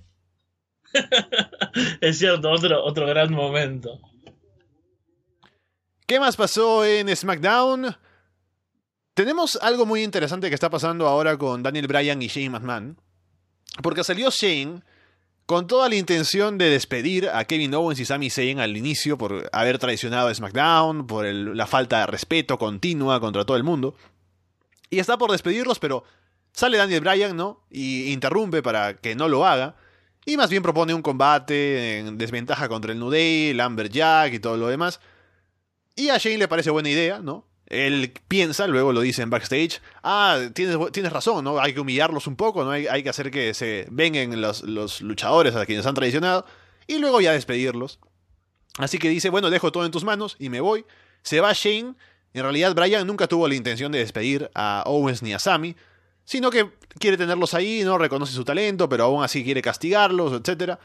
es 2.00 2.18
cierto, 2.18 2.50
otro, 2.50 2.82
otro 2.84 3.06
gran 3.06 3.32
momento. 3.32 3.98
¿Qué 6.06 6.20
más 6.20 6.36
pasó 6.36 6.84
en 6.84 7.14
SmackDown? 7.14 7.96
Tenemos 9.14 9.58
algo 9.60 9.84
muy 9.84 10.02
interesante 10.02 10.48
que 10.48 10.54
está 10.54 10.70
pasando 10.70 11.06
ahora 11.06 11.36
con 11.36 11.62
Daniel 11.62 11.86
Bryan 11.86 12.22
y 12.22 12.28
Shane 12.28 12.48
McMahon. 12.50 12.98
Porque 13.82 14.04
salió 14.04 14.30
Shane 14.30 14.82
con 15.44 15.66
toda 15.66 15.90
la 15.90 15.96
intención 15.96 16.56
de 16.56 16.70
despedir 16.70 17.28
a 17.28 17.44
Kevin 17.44 17.74
Owens 17.74 18.00
y 18.00 18.06
Sami 18.06 18.30
Zayn 18.30 18.58
al 18.58 18.74
inicio 18.74 19.18
por 19.18 19.50
haber 19.52 19.78
traicionado 19.78 20.28
a 20.28 20.34
SmackDown, 20.34 21.06
por 21.06 21.26
la 21.26 21.66
falta 21.66 22.00
de 22.00 22.06
respeto 22.06 22.58
continua 22.58 23.20
contra 23.20 23.44
todo 23.44 23.58
el 23.58 23.64
mundo. 23.64 23.94
Y 24.88 24.98
está 24.98 25.18
por 25.18 25.30
despedirlos, 25.30 25.78
pero 25.78 26.04
sale 26.52 26.78
Daniel 26.78 27.00
Bryan, 27.02 27.36
¿no? 27.36 27.66
Y 27.70 28.12
interrumpe 28.12 28.62
para 28.62 28.94
que 28.94 29.14
no 29.14 29.28
lo 29.28 29.46
haga. 29.46 29.76
Y 30.24 30.38
más 30.38 30.48
bien 30.48 30.62
propone 30.62 30.94
un 30.94 31.02
combate 31.02 31.98
en 31.98 32.16
desventaja 32.16 32.68
contra 32.68 32.92
el 32.92 32.98
New 32.98 33.10
Day, 33.10 33.50
el 33.50 33.58
Lumberjack 33.58 34.32
y 34.32 34.38
todo 34.38 34.56
lo 34.56 34.68
demás. 34.68 35.00
Y 35.96 36.08
a 36.08 36.16
Shane 36.16 36.38
le 36.38 36.48
parece 36.48 36.70
buena 36.70 36.88
idea, 36.88 37.18
¿no? 37.18 37.51
Él 37.72 38.12
piensa, 38.28 38.66
luego 38.66 38.92
lo 38.92 39.00
dice 39.00 39.22
en 39.22 39.30
backstage, 39.30 39.80
ah, 40.02 40.38
tienes, 40.52 40.76
tienes 40.92 41.12
razón, 41.12 41.44
¿no? 41.44 41.58
Hay 41.58 41.72
que 41.72 41.80
humillarlos 41.80 42.26
un 42.26 42.36
poco, 42.36 42.64
¿no? 42.64 42.70
Hay, 42.70 42.86
hay 42.86 43.02
que 43.02 43.08
hacer 43.08 43.30
que 43.30 43.54
se 43.54 43.86
vengan 43.90 44.40
los, 44.40 44.62
los 44.62 45.00
luchadores 45.00 45.56
a 45.56 45.64
quienes 45.64 45.86
han 45.86 45.94
traicionado 45.94 46.44
y 46.86 46.98
luego 46.98 47.20
ya 47.20 47.32
despedirlos. 47.32 47.98
Así 48.78 48.98
que 48.98 49.08
dice, 49.08 49.30
bueno, 49.30 49.50
dejo 49.50 49.72
todo 49.72 49.84
en 49.84 49.90
tus 49.90 50.04
manos 50.04 50.36
y 50.38 50.48
me 50.48 50.60
voy. 50.60 50.84
Se 51.22 51.40
va 51.40 51.52
Shane. 51.52 51.94
En 52.34 52.42
realidad, 52.42 52.74
Brian 52.74 53.06
nunca 53.06 53.26
tuvo 53.26 53.46
la 53.48 53.54
intención 53.54 53.92
de 53.92 53.98
despedir 53.98 54.50
a 54.54 54.82
Owens 54.86 55.22
ni 55.22 55.34
a 55.34 55.38
Sammy, 55.38 55.76
sino 56.24 56.50
que 56.50 56.70
quiere 56.98 57.16
tenerlos 57.16 57.52
ahí, 57.52 57.82
no 57.84 57.98
reconoce 57.98 58.32
su 58.32 58.44
talento, 58.44 58.88
pero 58.88 59.04
aún 59.04 59.22
así 59.22 59.44
quiere 59.44 59.60
castigarlos, 59.60 60.32
etc. 60.32 60.78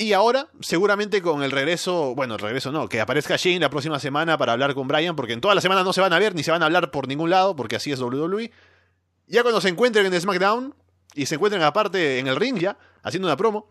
Y 0.00 0.12
ahora, 0.12 0.46
seguramente 0.60 1.20
con 1.20 1.42
el 1.42 1.50
regreso, 1.50 2.14
bueno, 2.14 2.34
el 2.34 2.40
regreso 2.40 2.70
no, 2.70 2.88
que 2.88 3.00
aparezca 3.00 3.34
Shane 3.36 3.58
la 3.58 3.68
próxima 3.68 3.98
semana 3.98 4.38
para 4.38 4.52
hablar 4.52 4.72
con 4.74 4.86
Brian, 4.86 5.16
porque 5.16 5.32
en 5.32 5.40
toda 5.40 5.56
la 5.56 5.60
semana 5.60 5.82
no 5.82 5.92
se 5.92 6.00
van 6.00 6.12
a 6.12 6.20
ver 6.20 6.36
ni 6.36 6.44
se 6.44 6.52
van 6.52 6.62
a 6.62 6.66
hablar 6.66 6.92
por 6.92 7.08
ningún 7.08 7.30
lado, 7.30 7.56
porque 7.56 7.74
así 7.74 7.90
es 7.90 7.98
WWE. 7.98 8.52
Ya 9.26 9.42
cuando 9.42 9.60
se 9.60 9.68
encuentren 9.68 10.06
en 10.06 10.20
SmackDown 10.20 10.72
y 11.16 11.26
se 11.26 11.34
encuentren 11.34 11.64
aparte 11.64 12.20
en 12.20 12.28
el 12.28 12.36
ring 12.36 12.60
ya, 12.60 12.78
haciendo 13.02 13.26
una 13.26 13.36
promo, 13.36 13.68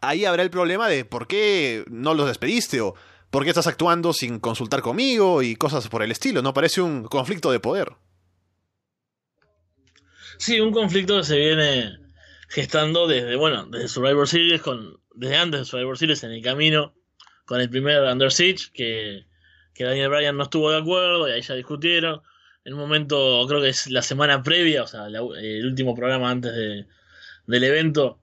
ahí 0.00 0.24
habrá 0.24 0.42
el 0.42 0.48
problema 0.48 0.88
de 0.88 1.04
por 1.04 1.26
qué 1.26 1.84
no 1.90 2.14
los 2.14 2.28
despediste 2.28 2.80
o 2.80 2.94
por 3.30 3.44
qué 3.44 3.50
estás 3.50 3.66
actuando 3.66 4.14
sin 4.14 4.40
consultar 4.40 4.80
conmigo 4.80 5.42
y 5.42 5.56
cosas 5.56 5.86
por 5.88 6.02
el 6.02 6.12
estilo. 6.12 6.40
No 6.40 6.54
parece 6.54 6.80
un 6.80 7.04
conflicto 7.04 7.52
de 7.52 7.60
poder. 7.60 7.92
Sí, 10.38 10.60
un 10.60 10.72
conflicto 10.72 11.18
que 11.18 11.24
se 11.24 11.36
viene 11.36 11.98
gestando 12.48 13.06
desde, 13.06 13.36
bueno, 13.36 13.66
desde 13.66 13.88
Survivor 13.88 14.26
Series, 14.26 14.62
con, 14.62 15.01
desde 15.14 15.36
antes 15.36 15.60
de 15.60 15.64
Survivor 15.66 15.98
Series 15.98 16.22
en 16.24 16.32
el 16.32 16.42
camino, 16.42 16.94
con 17.44 17.60
el 17.60 17.70
primer 17.70 18.02
Under 18.02 18.32
Siege, 18.32 18.70
que, 18.72 19.26
que 19.74 19.84
Daniel 19.84 20.10
Bryan 20.10 20.36
no 20.36 20.44
estuvo 20.44 20.70
de 20.70 20.78
acuerdo 20.78 21.28
y 21.28 21.32
ahí 21.32 21.42
ya 21.42 21.54
discutieron. 21.54 22.22
En 22.64 22.74
un 22.74 22.80
momento, 22.80 23.44
creo 23.48 23.60
que 23.60 23.70
es 23.70 23.90
la 23.90 24.02
semana 24.02 24.42
previa, 24.42 24.84
o 24.84 24.86
sea, 24.86 25.06
el 25.06 25.66
último 25.66 25.94
programa 25.94 26.30
antes 26.30 26.54
de, 26.54 26.86
del 27.46 27.64
evento, 27.64 28.20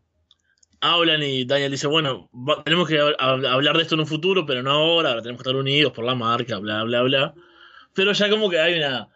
hablan 0.82 1.24
y 1.24 1.46
Daniel 1.46 1.72
dice, 1.72 1.88
bueno, 1.88 2.30
tenemos 2.64 2.88
que 2.88 3.00
hablar 3.20 3.76
de 3.76 3.82
esto 3.82 3.96
en 3.96 4.02
un 4.02 4.08
futuro, 4.08 4.46
pero 4.46 4.64
no 4.64 4.72
ahora, 4.72 5.10
ahora 5.10 5.22
tenemos 5.22 5.42
que 5.42 5.50
estar 5.50 5.60
unidos 5.60 5.94
por 5.94 6.06
la 6.06 6.16
marca, 6.16 6.58
bla, 6.60 6.84
bla, 6.84 7.02
bla. 7.02 7.34
Pero 7.94 8.14
ya 8.14 8.30
como 8.30 8.50
que 8.50 8.60
hay 8.60 8.78
una, 8.78 9.10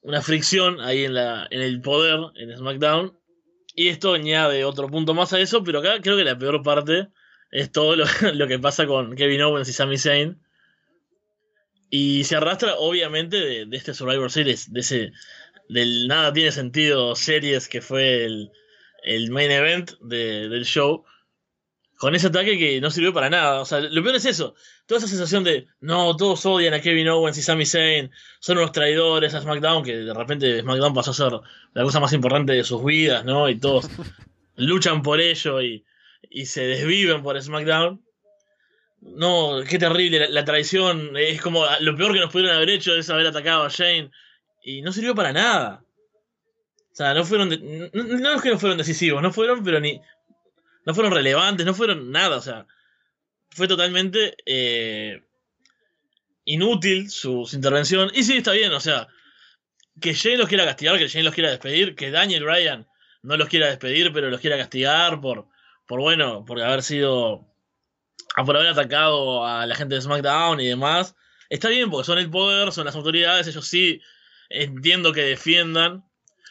una 0.00 0.22
fricción 0.22 0.80
ahí 0.80 1.04
en, 1.04 1.14
la, 1.14 1.46
en 1.50 1.60
el 1.60 1.80
poder, 1.80 2.18
en 2.36 2.56
SmackDown. 2.56 3.16
Y 3.74 3.88
esto 3.88 4.14
añade 4.14 4.64
otro 4.64 4.88
punto 4.88 5.14
más 5.14 5.32
a 5.32 5.40
eso, 5.40 5.64
pero 5.64 5.78
acá 5.78 6.00
creo 6.02 6.16
que 6.16 6.24
la 6.24 6.38
peor 6.38 6.62
parte 6.62 7.08
es 7.50 7.70
todo 7.72 7.96
lo, 7.96 8.04
lo 8.34 8.46
que 8.46 8.58
pasa 8.58 8.86
con 8.86 9.14
Kevin 9.16 9.42
Owens 9.42 9.68
y 9.68 9.72
Sami 9.72 9.98
Zayn. 9.98 10.40
Y 11.90 12.24
se 12.24 12.36
arrastra, 12.36 12.76
obviamente, 12.76 13.36
de, 13.66 13.76
este 13.76 13.94
Survivor 13.94 14.30
Series, 14.30 14.72
de 14.72 14.80
ese 14.80 15.12
del 15.68 16.06
nada 16.06 16.32
tiene 16.32 16.52
sentido 16.52 17.14
series 17.14 17.68
que 17.68 17.80
fue 17.80 18.24
el, 18.24 18.50
el 19.04 19.30
main 19.30 19.50
event 19.50 19.92
del 20.00 20.64
show 20.64 21.04
con 22.02 22.16
ese 22.16 22.26
ataque 22.26 22.58
que 22.58 22.80
no 22.80 22.90
sirvió 22.90 23.14
para 23.14 23.30
nada. 23.30 23.60
O 23.60 23.64
sea, 23.64 23.78
lo 23.78 24.02
peor 24.02 24.16
es 24.16 24.24
eso. 24.24 24.56
Toda 24.86 24.98
esa 24.98 25.06
sensación 25.06 25.44
de, 25.44 25.68
no, 25.78 26.16
todos 26.16 26.44
odian 26.46 26.74
a 26.74 26.80
Kevin 26.80 27.06
Owens 27.06 27.38
y 27.38 27.42
Sami 27.42 27.64
Zayn, 27.64 28.10
son 28.40 28.58
unos 28.58 28.72
traidores 28.72 29.32
a 29.34 29.40
SmackDown, 29.40 29.84
que 29.84 29.98
de 29.98 30.12
repente 30.12 30.62
SmackDown 30.62 30.94
pasó 30.94 31.12
a 31.12 31.14
ser 31.14 31.32
la 31.74 31.82
cosa 31.84 32.00
más 32.00 32.12
importante 32.12 32.54
de 32.54 32.64
sus 32.64 32.84
vidas, 32.84 33.24
¿no? 33.24 33.48
Y 33.48 33.56
todos 33.60 33.88
luchan 34.56 35.02
por 35.02 35.20
ello 35.20 35.62
y, 35.62 35.84
y, 36.28 36.46
se 36.46 36.62
desviven 36.62 37.22
por 37.22 37.40
SmackDown. 37.40 38.04
No, 39.02 39.60
qué 39.68 39.78
terrible, 39.78 40.28
la, 40.28 40.44
traición 40.44 41.16
es 41.16 41.40
como 41.40 41.64
lo 41.82 41.96
peor 41.96 42.14
que 42.14 42.18
nos 42.18 42.32
pudieron 42.32 42.56
haber 42.56 42.70
hecho 42.70 42.96
es 42.96 43.08
haber 43.10 43.28
atacado 43.28 43.62
a 43.62 43.68
Shane 43.68 44.10
y 44.64 44.82
no 44.82 44.90
sirvió 44.90 45.14
para 45.14 45.32
nada. 45.32 45.84
O 46.92 46.94
sea, 46.96 47.14
no 47.14 47.24
fueron. 47.24 47.48
no, 47.48 48.34
es 48.34 48.42
que 48.42 48.50
no 48.50 48.58
fueron 48.58 48.76
decisivos, 48.76 49.22
no 49.22 49.32
fueron, 49.32 49.62
pero 49.62 49.78
ni. 49.78 50.00
No 50.84 50.94
fueron 50.94 51.12
relevantes, 51.12 51.64
no 51.66 51.74
fueron 51.74 52.10
nada, 52.10 52.36
o 52.36 52.42
sea. 52.42 52.66
Fue 53.50 53.68
totalmente. 53.68 54.36
Eh, 54.46 55.22
inútil 56.44 57.10
su, 57.10 57.48
intervención. 57.52 58.10
Y 58.14 58.24
sí, 58.24 58.38
está 58.38 58.52
bien, 58.52 58.72
o 58.72 58.80
sea. 58.80 59.08
Que 60.00 60.14
Shane 60.14 60.38
los 60.38 60.48
quiera 60.48 60.64
castigar, 60.64 60.98
que 60.98 61.08
Shane 61.08 61.24
los 61.24 61.34
quiera 61.34 61.50
despedir, 61.50 61.94
que 61.94 62.10
Daniel 62.10 62.44
Bryan 62.44 62.88
no 63.22 63.36
los 63.36 63.48
quiera 63.48 63.66
despedir, 63.66 64.12
pero 64.12 64.30
los 64.30 64.40
quiera 64.40 64.56
castigar 64.56 65.20
por. 65.20 65.48
Por 65.86 66.00
bueno, 66.00 66.44
por 66.44 66.60
haber 66.60 66.82
sido. 66.82 67.46
Por 68.34 68.56
haber 68.56 68.68
atacado 68.68 69.46
a 69.46 69.66
la 69.66 69.74
gente 69.74 69.94
de 69.94 70.00
SmackDown 70.00 70.60
y 70.60 70.66
demás. 70.68 71.14
Está 71.52 71.68
bien, 71.68 71.90
porque 71.90 72.06
son 72.06 72.18
el 72.18 72.30
poder, 72.30 72.72
son 72.72 72.86
las 72.86 72.96
autoridades, 72.96 73.46
ellos 73.46 73.66
sí 73.66 74.00
entiendo 74.48 75.12
que 75.12 75.20
defiendan 75.20 76.02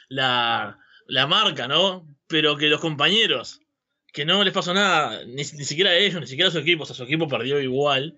la, 0.09 0.77
la 1.07 1.25
marca, 1.25 1.67
¿no? 1.67 2.07
Pero 2.27 2.55
que 2.55 2.67
los 2.67 2.81
compañeros, 2.81 3.61
que 4.11 4.25
no 4.25 4.43
les 4.43 4.53
pasó 4.53 4.73
nada, 4.73 5.23
ni, 5.25 5.43
siquiera 5.43 5.91
a 5.91 5.95
ellos, 5.95 6.19
ni 6.19 6.27
siquiera 6.27 6.49
a 6.49 6.51
su 6.51 6.59
equipo, 6.59 6.83
o 6.83 6.85
sea, 6.85 6.95
su 6.95 7.03
equipo 7.03 7.27
perdió 7.27 7.59
igual, 7.61 8.17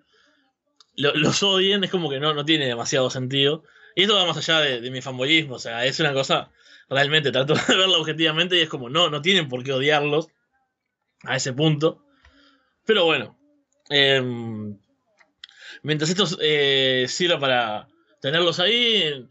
los 0.96 1.42
odien, 1.44 1.84
es 1.84 1.92
como 1.92 2.10
que 2.10 2.20
no, 2.20 2.34
no 2.34 2.46
tiene 2.46 2.68
demasiado 2.68 3.10
sentido. 3.10 3.64
Y 3.96 4.04
esto 4.04 4.16
va 4.16 4.26
más 4.26 4.38
allá 4.38 4.60
de, 4.60 4.92
mi 4.92 5.02
fanboyismo, 5.02 5.56
o 5.56 5.60
sea, 5.60 5.86
es 5.86 6.00
una 6.00 6.14
cosa, 6.14 6.52
realmente 6.90 7.32
trato 7.32 7.54
de 7.54 7.62
verla 7.78 7.98
objetivamente 7.98 8.58
y 8.58 8.62
es 8.62 8.70
como, 8.70 8.90
no, 8.90 9.10
no 9.10 9.22
tienen 9.22 9.50
por 9.50 9.64
qué 9.64 9.74
odiarlos 9.74 10.30
a 11.24 11.36
ese 11.36 11.54
punto. 11.54 12.04
Pero 12.86 13.06
bueno, 13.06 13.38
em, 13.90 14.78
mientras 15.84 16.10
esto 16.10 16.26
eh, 16.42 17.06
sirva 17.08 17.40
para 17.40 17.88
tenerlos 18.20 18.60
ahí, 18.60 19.28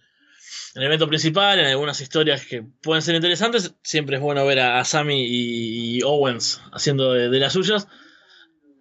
el 0.74 0.84
evento 0.84 1.06
principal, 1.06 1.58
en 1.58 1.66
algunas 1.66 2.00
historias 2.00 2.46
que 2.46 2.62
pueden 2.62 3.02
ser 3.02 3.14
interesantes, 3.14 3.74
siempre 3.82 4.16
es 4.16 4.22
bueno 4.22 4.44
ver 4.46 4.60
a, 4.60 4.84
Sammy 4.84 5.24
y, 5.26 6.02
Owens 6.02 6.62
haciendo 6.72 7.12
de, 7.12 7.38
las 7.38 7.52
suyas, 7.52 7.88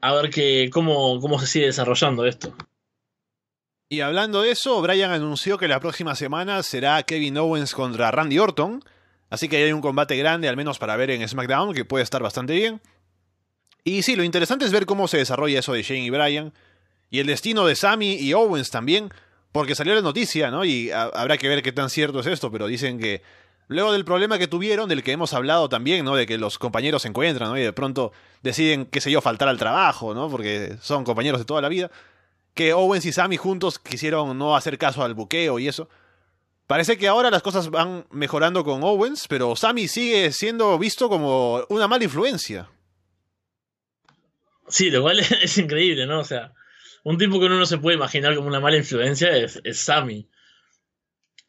a 0.01 0.13
ver 0.13 0.29
que, 0.29 0.69
cómo, 0.71 1.19
cómo 1.19 1.39
se 1.39 1.47
sigue 1.47 1.65
desarrollando 1.65 2.25
esto. 2.25 2.55
Y 3.89 3.99
hablando 3.99 4.41
de 4.41 4.51
eso, 4.51 4.81
Brian 4.81 5.11
anunció 5.11 5.57
que 5.57 5.67
la 5.67 5.81
próxima 5.81 6.15
semana 6.15 6.63
será 6.63 7.03
Kevin 7.03 7.37
Owens 7.37 7.73
contra 7.73 8.09
Randy 8.09 8.39
Orton, 8.39 8.81
así 9.29 9.49
que 9.49 9.57
hay 9.57 9.73
un 9.73 9.81
combate 9.81 10.15
grande, 10.15 10.47
al 10.47 10.55
menos 10.55 10.79
para 10.79 10.95
ver 10.95 11.11
en 11.11 11.27
SmackDown, 11.27 11.73
que 11.73 11.83
puede 11.83 12.05
estar 12.05 12.23
bastante 12.23 12.53
bien. 12.53 12.79
Y 13.83 14.03
sí, 14.03 14.15
lo 14.15 14.23
interesante 14.23 14.63
es 14.63 14.71
ver 14.71 14.85
cómo 14.85 15.09
se 15.09 15.17
desarrolla 15.17 15.59
eso 15.59 15.73
de 15.73 15.83
Shane 15.83 16.05
y 16.05 16.09
Brian, 16.09 16.53
y 17.09 17.19
el 17.19 17.27
destino 17.27 17.65
de 17.65 17.75
Sammy 17.75 18.13
y 18.13 18.31
Owens 18.31 18.71
también, 18.71 19.11
porque 19.51 19.75
salió 19.75 19.93
la 19.93 20.01
noticia, 20.01 20.49
¿no? 20.51 20.63
Y 20.63 20.91
habrá 20.91 21.37
que 21.37 21.49
ver 21.49 21.61
qué 21.61 21.71
tan 21.71 21.89
cierto 21.89 22.19
es 22.19 22.27
esto, 22.27 22.51
pero 22.51 22.67
dicen 22.67 22.99
que 22.99 23.21
luego 23.67 23.91
del 23.91 24.05
problema 24.05 24.37
que 24.37 24.47
tuvieron, 24.47 24.87
del 24.87 25.03
que 25.03 25.11
hemos 25.11 25.33
hablado 25.33 25.69
también, 25.69 26.05
¿no? 26.05 26.15
De 26.15 26.25
que 26.25 26.37
los 26.37 26.57
compañeros 26.57 27.01
se 27.01 27.09
encuentran, 27.09 27.49
¿no? 27.49 27.57
Y 27.57 27.61
de 27.61 27.73
pronto 27.73 28.11
deciden, 28.41 28.85
qué 28.85 29.01
sé 29.01 29.11
yo, 29.11 29.21
faltar 29.21 29.47
al 29.47 29.57
trabajo, 29.57 30.13
¿no? 30.13 30.29
Porque 30.29 30.77
son 30.81 31.03
compañeros 31.03 31.39
de 31.39 31.45
toda 31.45 31.61
la 31.61 31.69
vida. 31.69 31.91
Que 32.53 32.73
Owens 32.73 33.05
y 33.05 33.11
Sammy 33.11 33.37
juntos 33.37 33.79
quisieron 33.79 34.37
no 34.37 34.55
hacer 34.55 34.77
caso 34.77 35.03
al 35.03 35.13
buqueo 35.13 35.59
y 35.59 35.67
eso. 35.67 35.89
Parece 36.67 36.97
que 36.97 37.07
ahora 37.07 37.29
las 37.29 37.41
cosas 37.41 37.69
van 37.69 38.05
mejorando 38.11 38.63
con 38.63 38.83
Owens, 38.83 39.27
pero 39.27 39.55
Sammy 39.57 39.89
sigue 39.89 40.31
siendo 40.31 40.77
visto 40.79 41.09
como 41.09 41.65
una 41.69 41.87
mala 41.87 42.05
influencia. 42.05 42.69
Sí, 44.69 44.89
lo 44.89 45.01
cual 45.01 45.19
es 45.41 45.57
increíble, 45.57 46.05
¿no? 46.05 46.19
O 46.19 46.23
sea, 46.23 46.53
un 47.03 47.17
tipo 47.17 47.39
que 47.39 47.45
uno 47.45 47.57
no 47.57 47.65
se 47.65 47.77
puede 47.77 47.97
imaginar 47.97 48.35
como 48.35 48.47
una 48.47 48.59
mala 48.59 48.77
influencia 48.77 49.35
es, 49.35 49.59
es 49.63 49.79
Sammy. 49.79 50.29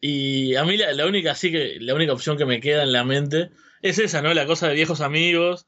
Y 0.01 0.57
a 0.57 0.65
mí 0.65 0.77
la, 0.77 1.07
única 1.07 1.33
así 1.33 1.53
que 1.53 1.77
la 1.81 1.95
única 1.95 2.13
opción 2.13 2.37
que 2.37 2.47
me 2.47 2.61
queda 2.61 2.83
en 2.83 2.93
la 2.93 3.05
mente 3.05 3.51
es 3.83 3.99
esa, 3.99 4.23
¿no? 4.23 4.35
La 4.35 4.47
cosa 4.47 4.69
de 4.69 4.75
viejos 4.75 5.01
amigos 5.01 5.67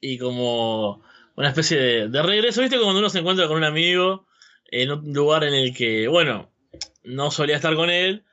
y 0.00 0.18
como 0.18 1.02
una 1.34 1.48
especie 1.48 1.78
de, 1.78 2.08
de 2.08 2.22
regreso, 2.22 2.60
¿viste? 2.60 2.78
Cuando 2.78 2.98
uno 2.98 3.10
se 3.10 3.20
encuentra 3.20 3.48
con 3.48 3.56
un 3.56 3.64
amigo 3.64 4.26
en 4.70 4.90
un 4.90 5.12
lugar 5.12 5.44
en 5.44 5.54
el 5.54 5.74
que, 5.74 6.08
bueno, 6.08 6.52
no 7.04 7.30
solía 7.30 7.56
estar 7.56 7.74
con 7.74 7.90
él, 7.90 8.24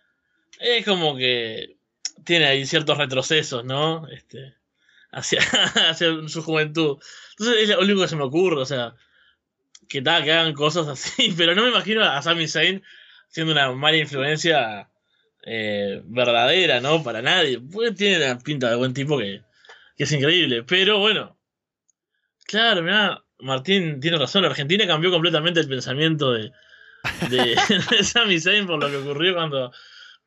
es 0.59 0.85
como 0.85 1.15
que 1.15 1.77
tiene 2.25 2.45
ahí 2.45 2.65
ciertos 2.65 2.97
retrocesos, 2.97 3.63
¿no? 3.63 4.07
Este, 4.09 4.55
hacia, 5.11 5.39
hacia 5.89 6.27
su 6.27 6.43
juventud. 6.43 6.97
Entonces 7.31 7.63
es 7.63 7.69
lo 7.69 7.79
único 7.79 8.01
que 8.01 8.07
se 8.07 8.15
me 8.15 8.23
ocurre, 8.23 8.61
o 8.61 8.65
sea, 8.65 8.95
que, 9.87 10.03
que 10.03 10.09
hagan 10.09 10.53
cosas 10.53 10.87
así, 10.89 11.33
pero 11.37 11.55
no 11.55 11.63
me 11.63 11.69
imagino 11.69 12.03
a 12.03 12.21
Sami 12.21 12.47
Zayn 12.47 12.83
siendo 13.27 13.53
una 13.53 13.71
mala 13.71 13.97
influencia 13.97 14.89
eh, 15.45 16.01
verdadera, 16.05 16.79
¿no? 16.81 17.03
Para 17.03 17.21
nadie. 17.21 17.59
Pues 17.59 17.95
tiene 17.95 18.19
la 18.19 18.37
pinta 18.37 18.69
de 18.69 18.75
buen 18.75 18.93
tipo 18.93 19.17
que, 19.17 19.41
que 19.97 20.03
es 20.03 20.11
increíble, 20.11 20.63
pero 20.63 20.99
bueno. 20.99 21.37
Claro, 22.45 22.83
mira, 22.83 23.23
Martín 23.39 23.99
tiene 23.99 24.17
razón, 24.17 24.45
Argentina 24.45 24.85
cambió 24.87 25.11
completamente 25.11 25.59
el 25.59 25.67
pensamiento 25.67 26.31
de, 26.31 26.51
de, 27.29 28.03
Sami 28.03 28.39
Zayn 28.39 28.67
por 28.67 28.79
lo 28.79 28.89
que 28.89 28.97
ocurrió 28.97 29.33
cuando, 29.33 29.71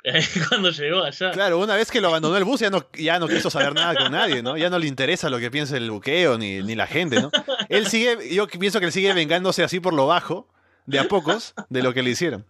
cuando 0.49 0.71
llegó 0.71 1.03
allá. 1.03 1.31
Claro, 1.33 1.59
una 1.59 1.75
vez 1.75 1.91
que 1.91 2.01
lo 2.01 2.09
abandonó 2.09 2.37
el 2.37 2.45
bus 2.45 2.61
ya 2.61 2.71
no, 2.71 2.87
ya 2.95 3.19
no 3.19 3.29
quiso 3.29 3.51
saber 3.51 3.75
nada 3.75 3.95
con 3.95 4.13
nadie, 4.13 4.43
¿no? 4.43 4.57
Ya 4.57 4.71
no 4.71 4.79
le 4.79 4.87
interesa 4.87 5.29
lo 5.29 5.39
que 5.39 5.51
piensa 5.51 5.77
el 5.77 5.91
buqueo 5.91 6.39
ni, 6.39 6.63
ni 6.63 6.75
la 6.75 6.87
gente, 6.87 7.21
¿no? 7.21 7.31
Él 7.69 7.87
sigue, 7.87 8.33
yo 8.33 8.47
pienso 8.47 8.81
que 8.81 8.87
él 8.87 8.93
sigue 8.93 9.13
vengándose 9.13 9.63
así 9.65 9.81
por 9.81 9.95
lo 9.95 10.07
bajo, 10.07 10.49
de 10.87 10.99
a 10.99 11.05
pocos, 11.05 11.55
de 11.69 11.83
lo 11.83 11.93
que 11.93 12.03
le 12.03 12.11
hicieron. 12.11 12.47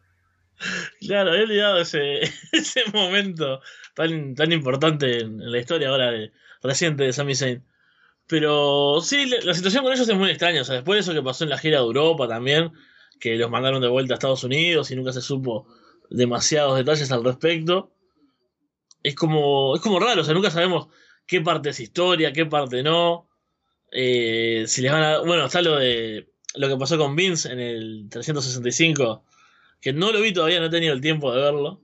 Claro, 1.00 1.34
he 1.34 1.42
olvidado 1.42 1.80
ese, 1.80 2.20
ese 2.52 2.84
momento 2.92 3.60
tan, 3.94 4.34
tan 4.34 4.52
importante 4.52 5.20
en, 5.20 5.50
la 5.50 5.58
historia 5.58 5.88
ahora 5.88 6.10
de, 6.10 6.32
reciente 6.62 7.04
de 7.04 7.12
Sami 7.12 7.34
Zayn. 7.34 7.64
Pero 8.26 9.00
sí, 9.00 9.26
la, 9.26 9.38
la, 9.42 9.54
situación 9.54 9.84
con 9.84 9.92
ellos 9.92 10.08
es 10.08 10.16
muy 10.16 10.30
extraña. 10.30 10.60
O 10.60 10.64
sea, 10.64 10.76
después 10.76 10.96
de 10.96 11.00
eso 11.00 11.14
que 11.14 11.24
pasó 11.24 11.44
en 11.44 11.50
la 11.50 11.58
gira 11.58 11.78
de 11.78 11.84
Europa 11.84 12.28
también, 12.28 12.72
que 13.20 13.36
los 13.36 13.50
mandaron 13.50 13.80
de 13.80 13.88
vuelta 13.88 14.14
a 14.14 14.16
Estados 14.16 14.44
Unidos 14.44 14.90
y 14.90 14.96
nunca 14.96 15.12
se 15.12 15.22
supo 15.22 15.66
demasiados 16.10 16.76
detalles 16.76 17.10
al 17.12 17.24
respecto. 17.24 17.92
Es 19.02 19.14
como, 19.14 19.76
es 19.76 19.80
como 19.80 20.00
raro, 20.00 20.22
o 20.22 20.24
sea, 20.24 20.34
nunca 20.34 20.50
sabemos 20.50 20.88
qué 21.26 21.40
parte 21.40 21.70
es 21.70 21.80
historia, 21.80 22.32
qué 22.32 22.46
parte 22.46 22.82
no. 22.82 23.28
Eh, 23.92 24.64
si 24.66 24.82
les 24.82 24.92
van 24.92 25.02
a. 25.02 25.18
Bueno, 25.20 25.46
está 25.46 25.62
lo 25.62 25.76
de. 25.76 26.28
Lo 26.54 26.68
que 26.68 26.76
pasó 26.76 26.98
con 26.98 27.14
Vince 27.14 27.52
en 27.52 27.60
el 27.60 28.06
365, 28.10 29.24
que 29.80 29.92
no 29.92 30.10
lo 30.12 30.20
vi 30.20 30.32
todavía, 30.32 30.60
no 30.60 30.66
he 30.66 30.70
tenido 30.70 30.94
el 30.94 31.00
tiempo 31.00 31.32
de 31.32 31.40
verlo. 31.40 31.82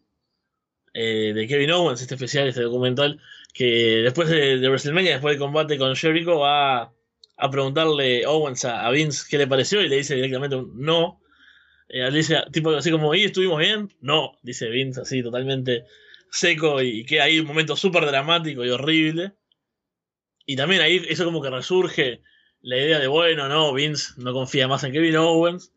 Eh, 0.94 1.32
de 1.34 1.48
Kevin 1.48 1.72
Owens, 1.72 2.00
este 2.00 2.14
especial, 2.14 2.48
este 2.48 2.62
documental, 2.62 3.20
que 3.52 4.00
después 4.02 4.28
de, 4.28 4.58
de, 4.58 4.68
WrestleMania, 4.68 5.12
después 5.12 5.32
del 5.32 5.40
combate 5.40 5.76
con 5.76 5.96
Jericho, 5.96 6.38
va 6.38 6.92
a, 7.36 7.50
preguntarle 7.50 8.24
Owens 8.26 8.64
a, 8.64 8.88
Vince 8.90 9.26
qué 9.28 9.38
le 9.38 9.48
pareció 9.48 9.82
y 9.82 9.88
le 9.88 9.96
dice 9.96 10.14
directamente 10.14 10.56
un 10.56 10.80
no. 10.80 11.20
Eh, 11.88 12.10
dice, 12.10 12.42
tipo 12.52 12.70
así 12.70 12.90
como, 12.90 13.14
¿y 13.14 13.24
estuvimos 13.24 13.58
bien? 13.58 13.92
No, 14.00 14.38
dice 14.42 14.68
Vince 14.68 15.02
así 15.02 15.22
totalmente 15.22 15.84
seco 16.30 16.82
y 16.82 17.04
que 17.04 17.20
hay 17.20 17.38
un 17.38 17.46
momento 17.46 17.76
súper 17.76 18.06
dramático 18.06 18.64
y 18.64 18.70
horrible. 18.70 19.34
Y 20.46 20.56
también 20.56 20.82
ahí 20.82 21.02
eso 21.08 21.24
como 21.24 21.42
que 21.42 21.50
resurge 21.50 22.22
la 22.60 22.76
idea 22.76 22.98
de, 22.98 23.06
bueno, 23.06 23.48
no, 23.48 23.72
Vince 23.72 24.14
no 24.16 24.32
confía 24.32 24.68
más 24.68 24.84
en 24.84 24.92
Kevin 24.92 25.16
Owens. 25.16 25.72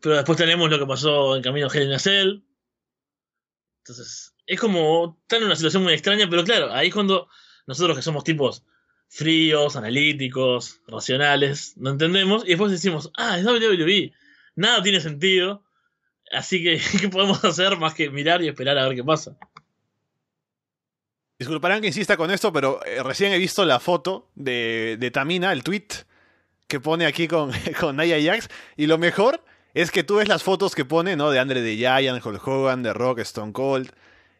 Pero 0.00 0.16
después 0.16 0.38
tenemos 0.38 0.70
lo 0.70 0.78
que 0.78 0.86
pasó 0.86 1.36
en 1.36 1.42
Camino 1.42 1.68
Hell 1.72 1.92
in 1.92 1.98
Cell. 1.98 2.42
Entonces, 3.82 4.34
es 4.46 4.60
como, 4.60 5.18
está 5.22 5.36
en 5.36 5.44
una 5.44 5.56
situación 5.56 5.82
muy 5.82 5.92
extraña, 5.92 6.28
pero 6.30 6.44
claro, 6.44 6.72
ahí 6.72 6.88
es 6.88 6.94
cuando 6.94 7.28
nosotros 7.66 7.96
que 7.96 8.02
somos 8.02 8.24
tipos 8.24 8.64
fríos, 9.08 9.76
analíticos, 9.76 10.80
racionales, 10.86 11.76
no 11.76 11.90
entendemos 11.90 12.44
y 12.44 12.48
después 12.48 12.70
decimos, 12.70 13.10
ah, 13.16 13.38
es 13.38 13.44
WWE 13.44 14.12
nada 14.58 14.82
tiene 14.82 15.00
sentido. 15.00 15.62
Así 16.30 16.62
que, 16.62 16.80
¿qué 17.00 17.08
podemos 17.08 17.42
hacer 17.44 17.78
más 17.78 17.94
que 17.94 18.10
mirar 18.10 18.42
y 18.42 18.48
esperar 18.48 18.76
a 18.78 18.86
ver 18.86 18.96
qué 18.96 19.04
pasa? 19.04 19.36
Disculparán 21.38 21.80
que 21.80 21.86
insista 21.86 22.16
con 22.16 22.30
esto, 22.30 22.52
pero 22.52 22.84
eh, 22.84 23.02
recién 23.02 23.32
he 23.32 23.38
visto 23.38 23.64
la 23.64 23.78
foto 23.78 24.28
de, 24.34 24.96
de 24.98 25.10
Tamina, 25.10 25.52
el 25.52 25.62
tweet 25.62 25.86
que 26.66 26.80
pone 26.80 27.06
aquí 27.06 27.28
con, 27.28 27.52
con 27.80 27.96
Naya 27.96 28.18
Jax. 28.20 28.48
Y 28.76 28.86
lo 28.86 28.98
mejor 28.98 29.42
es 29.72 29.90
que 29.90 30.02
tú 30.02 30.16
ves 30.16 30.28
las 30.28 30.42
fotos 30.42 30.74
que 30.74 30.84
pone, 30.84 31.14
¿no? 31.16 31.30
De 31.30 31.38
Andre 31.38 31.62
de 31.62 31.76
Giant, 31.76 32.24
Hulk 32.24 32.46
Hogan, 32.46 32.82
de 32.82 32.92
Rock, 32.92 33.20
Stone 33.20 33.52
Cold, 33.52 33.90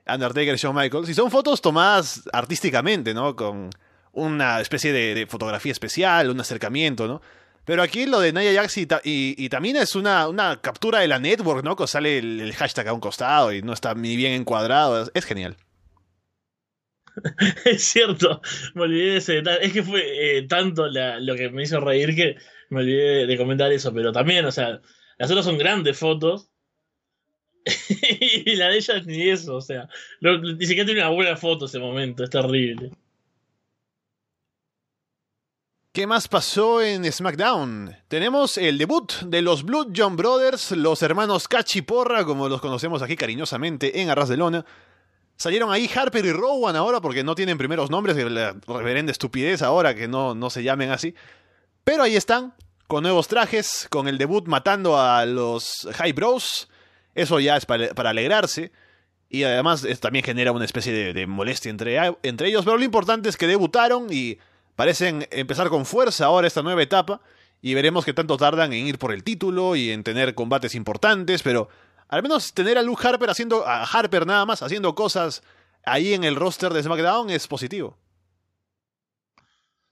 Undertaker, 0.07 0.57
Shawn 0.57 0.75
Michaels. 0.75 1.09
Y 1.09 1.15
son 1.15 1.31
fotos 1.31 1.63
tomadas 1.63 2.29
artísticamente, 2.33 3.15
¿no? 3.15 3.37
Con 3.37 3.71
una 4.13 4.61
especie 4.61 4.93
de 4.93 5.27
fotografía 5.29 5.71
especial, 5.71 6.31
un 6.31 6.41
acercamiento, 6.41 7.07
¿no? 7.07 7.23
Pero 7.69 7.83
aquí 7.83 8.07
lo 8.07 8.21
de 8.21 8.33
Naya 8.33 8.63
Jax 8.63 8.79
y, 8.79 8.87
y, 9.05 9.49
Tamina 9.51 9.83
es 9.83 9.95
una, 9.95 10.27
una, 10.27 10.59
captura 10.59 11.01
de 11.01 11.07
la 11.07 11.19
network, 11.19 11.63
¿no? 11.63 11.77
Que 11.77 11.87
sale 11.87 12.17
el, 12.17 12.55
hashtag 12.55 12.89
a 12.89 12.95
un 12.95 13.01
costado 13.01 13.53
y 13.53 13.61
no 13.61 13.75
está 13.75 13.95
ni 13.95 14.17
bien 14.17 14.33
encuadrado. 14.33 15.11
Es, 15.13 15.25
genial. 15.27 15.55
es 17.67 17.85
cierto, 17.85 18.41
me 18.75 18.85
olvidé 18.85 19.11
de 19.11 19.17
ese 19.19 19.33
detalle. 19.35 19.67
Es 19.67 19.75
que 19.75 19.83
fue 19.83 20.01
eh, 20.39 20.47
tanto 20.49 20.87
lo 20.89 21.37
que 21.37 21.51
me 21.51 21.65
hizo 21.65 21.79
reír 21.79 22.17
que 22.17 22.37
me 22.71 22.81
olvidé 22.81 23.27
de 23.27 23.37
comentar 23.37 23.71
eso. 23.71 23.93
Pero 23.93 24.13
también, 24.13 24.47
o 24.47 24.51
sea, 24.51 24.81
las 25.19 25.31
otras 25.31 25.45
son 25.45 25.59
grandes 25.59 25.99
fotos. 25.99 26.49
y 28.11 28.57
la 28.57 28.69
de 28.69 28.79
ella 28.79 29.03
ni 29.05 29.29
eso, 29.29 29.57
o 29.57 29.61
sea, 29.61 29.91
ni 30.23 30.65
siquiera 30.65 30.87
tiene 30.87 31.03
una 31.03 31.11
buena 31.11 31.37
foto 31.37 31.67
ese 31.67 31.79
momento, 31.79 32.25
es 32.25 32.31
terrible. 32.31 32.93
¿Qué 35.99 36.07
más 36.07 36.29
pasó 36.29 36.81
en 36.81 37.13
SmackDown? 37.13 37.93
Tenemos 38.07 38.57
el 38.57 38.79
debut 38.79 39.15
de 39.23 39.43
los 39.43 39.65
Blood 39.65 39.89
John 39.97 40.15
Brothers, 40.15 40.71
los 40.71 41.03
hermanos 41.03 41.49
Cachiporra, 41.49 42.25
como 42.25 42.49
los 42.49 42.61
conocemos 42.61 43.03
aquí 43.03 43.17
cariñosamente 43.17 44.01
en 44.01 44.09
Arras 44.09 44.29
de 44.29 44.37
Lona. 44.37 44.65
Salieron 45.35 45.73
ahí 45.73 45.91
Harper 45.93 46.25
y 46.25 46.31
Rowan 46.31 46.77
ahora 46.77 47.01
porque 47.01 47.25
no 47.25 47.35
tienen 47.35 47.59
primeros 47.59 47.91
nombres, 47.91 48.17
la 48.31 48.55
reverenda 48.69 49.11
estupidez 49.11 49.61
ahora 49.61 49.93
que 49.97 50.07
no, 50.07 50.37
no 50.37 50.51
se 50.51 50.63
llamen 50.63 50.93
así. 50.93 51.17
Pero 51.83 52.05
ahí 52.05 52.15
están, 52.15 52.55
con 52.87 53.03
nuevos 53.03 53.27
trajes, 53.27 53.89
con 53.91 54.07
el 54.07 54.19
debut 54.19 54.47
matando 54.47 55.01
a 55.01 55.27
los 55.27 55.89
High 55.97 56.13
Bros. 56.13 56.69
Eso 57.17 57.41
ya 57.41 57.57
es 57.57 57.67
para, 57.67 57.91
alegrarse. 58.09 58.71
Y 59.29 59.43
además 59.43 59.85
también 60.01 60.25
genera 60.25 60.53
una 60.53 60.65
especie 60.65 60.93
de, 60.93 61.13
de 61.13 61.27
molestia 61.27 61.71
entre, 61.71 61.99
entre 62.23 62.51
ellos. 62.51 62.65
Pero 62.65 62.79
lo 62.79 62.85
importante 62.85 63.29
es 63.29 63.37
que 63.37 63.49
debutaron 63.49 64.07
y 64.13 64.39
parecen 64.79 65.27
empezar 65.33 65.71
con 65.71 65.85
fuerza 65.85 66.27
ahora 66.27 66.47
esta 66.47 66.63
nueva 66.63 66.81
etapa 66.81 67.21
y 67.61 67.75
veremos 67.75 68.05
qué 68.05 68.13
tanto 68.13 68.37
tardan 68.37 68.73
en 68.73 68.87
ir 68.87 68.97
por 68.97 69.13
el 69.13 69.25
título 69.25 69.75
y 69.75 69.91
en 69.91 70.05
tener 70.05 70.37
combates 70.37 70.77
importantes, 70.77 71.43
pero 71.43 71.69
al 72.07 72.23
menos 72.23 72.55
tener 72.55 72.79
a 72.79 72.83
Luke 72.83 73.05
Harper 73.05 73.29
haciendo 73.29 73.67
a 73.67 73.83
Harper 73.83 74.25
nada 74.25 74.47
más 74.47 74.63
haciendo 74.63 74.95
cosas 74.95 75.43
ahí 75.85 76.15
en 76.15 76.23
el 76.23 76.37
roster 76.37 76.73
de 76.73 76.85
SmackDown 76.85 77.29
es 77.29 77.49
positivo. 77.49 77.99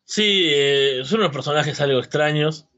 Sí, 0.04 0.52
eh, 0.54 1.02
son 1.04 1.18
unos 1.18 1.32
personajes 1.32 1.80
algo 1.80 1.98
extraños. 1.98 2.68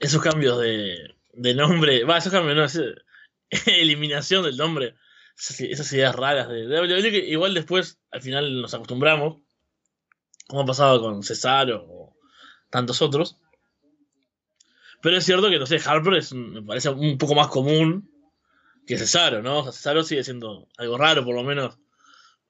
Esos 0.00 0.22
cambios 0.22 0.58
de, 0.58 1.54
nombre, 1.54 2.02
va, 2.02 2.18
esos 2.18 2.32
cambios 2.32 2.74
no, 2.74 2.82
eliminación 3.66 4.42
del 4.42 4.56
nombre, 4.56 4.96
esas, 5.38 5.92
ideas 5.92 6.16
raras 6.16 6.48
de, 6.48 6.66
de, 6.66 7.18
igual 7.28 7.54
después 7.54 8.00
al 8.10 8.22
final 8.22 8.60
nos 8.60 8.74
acostumbramos 8.74 9.36
como 10.52 10.64
ha 10.64 10.66
pasado 10.66 11.00
con 11.00 11.22
Cesaro 11.22 11.86
o 11.88 12.14
tantos 12.68 13.00
otros. 13.00 13.38
Pero 15.00 15.16
es 15.16 15.24
cierto 15.24 15.48
que, 15.48 15.58
no 15.58 15.64
sé, 15.64 15.80
Harper 15.82 16.12
es, 16.14 16.34
me 16.34 16.62
parece 16.62 16.90
un 16.90 17.16
poco 17.16 17.34
más 17.34 17.48
común 17.48 18.10
que 18.86 18.98
Cesaro, 18.98 19.40
¿no? 19.42 19.60
O 19.60 19.62
sea, 19.62 19.72
Cesaro 19.72 20.04
sigue 20.04 20.22
siendo 20.22 20.68
algo 20.76 20.98
raro, 20.98 21.24
por 21.24 21.34
lo 21.34 21.42
menos, 21.42 21.78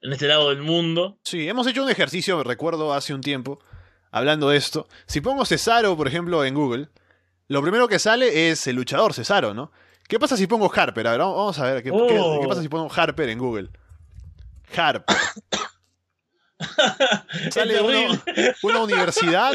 en 0.01 0.11
este 0.11 0.27
lado 0.27 0.49
del 0.49 0.61
mundo. 0.61 1.17
Sí, 1.23 1.47
hemos 1.47 1.65
hecho 1.65 1.81
un 1.81 1.89
ejercicio, 1.89 2.35
me 2.35 2.43
recuerdo, 2.43 2.93
hace 2.93 3.13
un 3.13 3.21
tiempo, 3.21 3.59
hablando 4.11 4.49
de 4.49 4.57
esto. 4.57 4.89
Si 5.05 5.21
pongo 5.21 5.45
Cesaro, 5.45 5.95
por 5.95 6.09
ejemplo, 6.09 6.43
en 6.43 6.55
Google, 6.55 6.89
lo 7.47 7.61
primero 7.61 7.87
que 7.87 7.99
sale 7.99 8.49
es 8.51 8.67
el 8.67 8.75
luchador 8.75 9.13
Cesaro, 9.13 9.53
¿no? 9.53 9.71
¿Qué 10.09 10.19
pasa 10.19 10.35
si 10.35 10.45
pongo 10.45 10.69
Harper? 10.75 11.07
A 11.07 11.11
ver, 11.11 11.19
vamos 11.21 11.57
a 11.57 11.71
ver, 11.71 11.83
¿qué, 11.83 11.89
oh. 11.89 12.07
¿qué, 12.07 12.41
qué 12.41 12.47
pasa 12.49 12.61
si 12.61 12.67
pongo 12.67 12.91
Harper 12.93 13.29
en 13.29 13.39
Google? 13.39 13.69
Harper. 14.75 15.15
sale 17.51 17.81
una, 17.81 18.23
una, 18.63 18.81
universidad, 18.81 19.53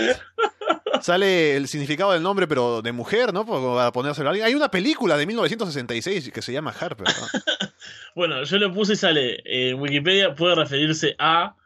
sale 1.00 1.56
el 1.56 1.68
significado 1.68 2.12
del 2.12 2.22
nombre, 2.22 2.46
pero 2.46 2.82
de 2.82 2.92
mujer, 2.92 3.32
¿no? 3.32 3.44
Para 3.46 3.92
ponérselo 3.92 4.28
a 4.28 4.30
alguien. 4.30 4.46
Hay 4.46 4.54
una 4.54 4.70
película 4.70 5.16
de 5.16 5.26
1966 5.26 6.30
que 6.32 6.42
se 6.42 6.52
llama 6.52 6.74
Harper. 6.78 7.06
¿no? 7.09 7.68
bueno, 8.14 8.42
yo 8.44 8.59
lo 8.59 8.72
puse 8.72 8.94
y 8.94 8.96
sale 8.96 9.42
en 9.44 9.80
Wikipedia, 9.80 10.34
puede 10.34 10.54
referirse 10.54 11.14
a, 11.18 11.56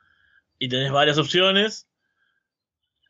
y 0.58 0.68
tenés 0.68 0.92
varias 0.92 1.18
opciones, 1.18 1.88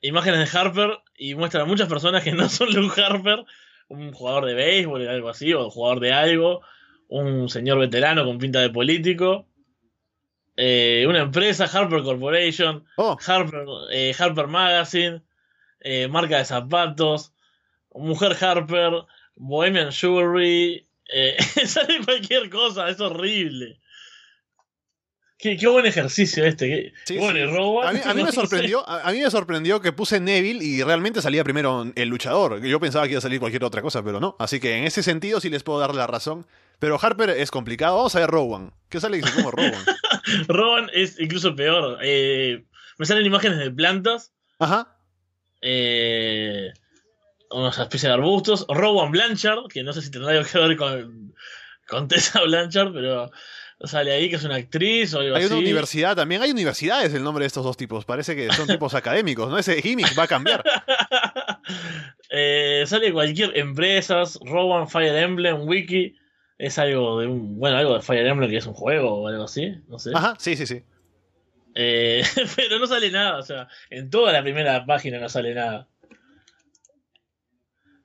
imágenes 0.01 0.53
de 0.53 0.59
Harper, 0.59 0.99
y 1.17 1.35
muestra 1.35 1.63
a 1.63 1.67
muchas 1.67 1.89
personas 1.89 2.25
que 2.25 2.33
no 2.33 2.49
son 2.49 2.73
Luke 2.73 3.01
Harper, 3.01 3.45
un 3.89 4.13
jugador 4.13 4.47
de 4.47 4.55
béisbol 4.55 5.07
o 5.07 5.11
algo 5.11 5.29
así, 5.29 5.53
o 5.53 5.71
jugador 5.71 6.01
de 6.01 6.13
algo, 6.13 6.63
un 7.09 7.49
señor 7.49 7.79
veterano 7.79 8.25
con 8.25 8.39
pinta 8.39 8.61
de 8.61 8.71
político 8.71 9.47
eh, 10.57 11.05
una 11.09 11.21
empresa, 11.21 11.65
Harper 11.65 12.03
Corporation, 12.03 12.85
oh. 12.97 13.17
Harper, 13.27 13.65
eh, 13.91 14.15
Harper 14.19 14.47
Magazine, 14.47 15.23
eh, 15.81 16.09
marca 16.09 16.39
de 16.39 16.45
zapatos, 16.45 17.33
Mujer 17.95 18.37
Harper, 18.41 19.05
Bohemian 19.37 19.93
Jewelry, 19.93 20.87
sale 21.67 22.05
cualquier 22.05 22.51
cosa, 22.51 22.89
es 22.89 23.01
horrible. 23.01 23.79
Qué, 25.43 25.57
qué, 25.57 25.67
buen 25.67 25.85
ejercicio 25.87 26.45
este. 26.45 26.93
Qué, 27.05 27.19
bueno, 27.19 27.83
a, 27.83 27.93
mí, 27.93 27.99
a 28.05 28.15
mí, 28.15 28.23
me 28.23 28.31
sorprendió, 28.33 28.89
a, 28.89 29.11
mí 29.11 29.21
me 29.21 29.29
sorprendió 29.29 29.81
que 29.81 29.91
puse 29.91 30.21
Neville 30.21 30.65
y 30.65 30.85
realmente 30.85 31.21
salía 31.21 31.43
primero 31.43 31.85
el 31.97 32.09
luchador. 32.09 32.65
Yo 32.65 32.79
pensaba 32.79 33.07
que 33.07 33.15
iba 33.15 33.19
a 33.19 33.23
salir 33.23 33.41
cualquier 33.41 33.65
otra 33.65 33.83
cosa, 33.83 34.05
pero 34.05 34.21
no. 34.21 34.37
Así 34.39 34.61
que 34.61 34.77
en 34.77 34.85
ese 34.85 35.03
sentido 35.03 35.41
sí 35.41 35.51
les 35.51 35.65
puedo 35.65 35.81
dar 35.81 35.97
la 35.97 36.07
razón. 36.07 36.47
Pero 36.83 36.99
Harper 37.01 37.31
es 37.31 37.53
complicado. 37.53 37.95
Vamos 37.95 38.17
a 38.17 38.19
ver 38.19 38.29
Rowan. 38.29 38.73
¿Qué 38.89 38.99
sale 38.99 39.19
dice 39.19 39.31
como 39.37 39.53
Rowan? 39.53 39.73
Rowan 40.49 40.91
es 40.93 41.17
incluso 41.21 41.55
peor. 41.55 41.99
Eh, 42.03 42.65
me 42.99 43.07
salen 43.07 43.25
imágenes 43.25 43.59
de 43.59 43.71
plantas. 43.71 44.33
Ajá. 44.59 44.97
Eh, 45.61 46.73
unas 47.53 47.79
especies 47.79 48.09
de 48.11 48.15
arbustos. 48.15 48.67
Rowan 48.69 49.13
Blanchard, 49.13 49.69
que 49.73 49.85
no 49.85 49.93
sé 49.93 50.03
si 50.03 50.11
tendrá 50.11 50.33
algo 50.33 50.45
que 50.45 50.59
ver 50.59 50.77
con, 50.77 51.33
con 51.87 52.09
Tessa 52.09 52.43
Blanchard, 52.43 52.93
pero 52.93 53.31
sale 53.85 54.11
ahí, 54.11 54.29
que 54.29 54.35
es 54.35 54.43
una 54.43 54.57
actriz 54.57 55.15
o 55.15 55.21
algo 55.21 55.37
Hay 55.37 55.45
así. 55.45 55.53
una 55.53 55.63
universidad 55.63 56.17
también. 56.17 56.43
Hay 56.43 56.51
universidades 56.51 57.15
el 57.15 57.23
nombre 57.23 57.45
de 57.45 57.47
estos 57.47 57.63
dos 57.63 57.77
tipos. 57.77 58.05
Parece 58.05 58.35
que 58.35 58.53
son 58.53 58.67
tipos 58.67 58.93
académicos, 58.97 59.49
¿no? 59.49 59.57
Ese 59.57 59.81
gimmick 59.81 60.19
va 60.19 60.25
a 60.25 60.27
cambiar. 60.27 60.65
Eh, 62.29 62.83
sale 62.89 63.13
cualquier 63.13 63.57
empresas, 63.57 64.37
Rowan, 64.45 64.89
Fire 64.89 65.15
Emblem, 65.15 65.61
Wiki. 65.69 66.17
Es 66.63 66.79
algo 66.79 67.19
de 67.19 67.27
un. 67.27 67.59
Bueno, 67.59 67.77
algo 67.77 67.95
de 67.95 68.03
Fire 68.03 68.25
Emblem 68.25 68.49
que 68.49 68.59
es 68.59 68.67
un 68.67 68.75
juego 68.75 69.15
o 69.23 69.27
algo 69.27 69.43
así. 69.43 69.75
No 69.89 69.99
sé. 69.99 70.13
Ajá, 70.15 70.37
sí, 70.39 70.55
sí, 70.55 70.65
sí. 70.65 70.85
Eh, 71.75 72.23
pero 72.57 72.79
no 72.79 72.87
sale 72.87 73.11
nada, 73.11 73.39
o 73.39 73.43
sea, 73.43 73.67
en 73.91 74.09
toda 74.11 74.33
la 74.33 74.43
primera 74.43 74.87
página 74.87 75.19
no 75.19 75.29
sale 75.29 75.55
nada. 75.55 75.89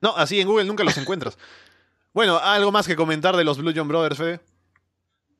No, 0.00 0.16
así 0.16 0.40
en 0.40 0.48
Google 0.48 0.64
nunca 0.64 0.82
los 0.82 0.98
encuentras. 0.98 1.38
Bueno, 2.12 2.36
¿algo 2.38 2.72
más 2.72 2.88
que 2.88 2.96
comentar 2.96 3.36
de 3.36 3.44
los 3.44 3.58
Blue 3.58 3.72
John 3.72 3.86
Brothers, 3.86 4.16
Fede? 4.18 4.40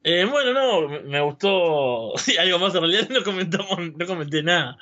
Eh, 0.04 0.24
bueno, 0.24 0.52
no, 0.52 0.88
me- 1.02 1.20
gustó. 1.20 2.12
Sí, 2.18 2.36
algo 2.36 2.60
más 2.60 2.72
en 2.76 2.82
realidad 2.82 3.08
no 3.08 3.24
comentamos, 3.24 3.78
no 3.96 4.06
comenté 4.06 4.44
nada. 4.44 4.78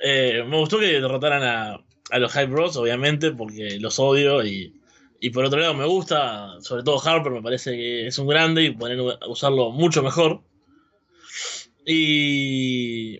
Eh, 0.00 0.42
me 0.44 0.56
gustó 0.56 0.80
que 0.80 1.00
derrotaran 1.00 1.44
a, 1.44 1.84
a 2.10 2.18
los 2.18 2.32
Hype 2.32 2.46
Bros, 2.46 2.76
obviamente, 2.76 3.30
porque 3.30 3.78
los 3.78 4.00
odio 4.00 4.44
y, 4.44 4.79
y 5.20 5.30
por 5.30 5.44
otro 5.44 5.60
lado 5.60 5.74
me 5.74 5.84
gusta, 5.84 6.60
sobre 6.60 6.82
todo 6.82 7.00
Harper, 7.06 7.30
me 7.30 7.42
parece 7.42 7.72
que 7.72 8.06
es 8.06 8.18
un 8.18 8.26
grande 8.26 8.64
y 8.64 8.70
poder 8.70 8.98
usarlo 9.28 9.70
mucho 9.70 10.02
mejor. 10.02 10.42
Y 11.84 13.18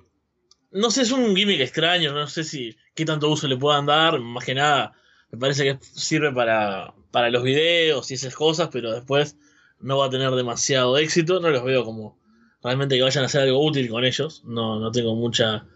no 0.71 0.91
sé, 0.91 1.03
es 1.03 1.13
un 1.13 1.37
gimmick 1.37 1.61
extraño, 1.61 2.13
no 2.13 2.27
sé 2.27 2.45
si 2.45 2.77
qué 2.95 3.05
tanto 3.05 3.29
uso 3.29 3.47
le 3.49 3.57
puedan 3.57 3.87
dar, 3.87 4.19
más 4.21 4.45
que 4.45 4.55
nada 4.55 4.93
me 5.31 5.39
parece 5.39 5.65
que 5.65 5.79
sirve 5.81 6.33
para, 6.33 6.95
para 7.11 7.31
los 7.31 7.43
videos 7.43 8.11
y 8.11 8.15
esas 8.15 8.35
cosas, 8.35 8.69
pero 8.73 8.93
después 8.93 9.37
no 9.79 9.99
va 9.99 10.07
a 10.07 10.11
tener 10.11 10.31
demasiado 10.33 10.99
éxito, 10.99 11.41
no 11.41 11.51
los 11.51 11.65
veo 11.65 11.85
como 11.85 12.19
realmente 12.63 12.97
que 12.97 13.03
vayan 13.03 13.25
a 13.25 13.27
hacer 13.27 13.43
algo 13.43 13.65
útil 13.65 13.89
con 13.89 14.05
ellos, 14.05 14.43
no, 14.45 14.81
no 14.81 14.91
tengo 14.91 15.15
mucha, 15.15 15.67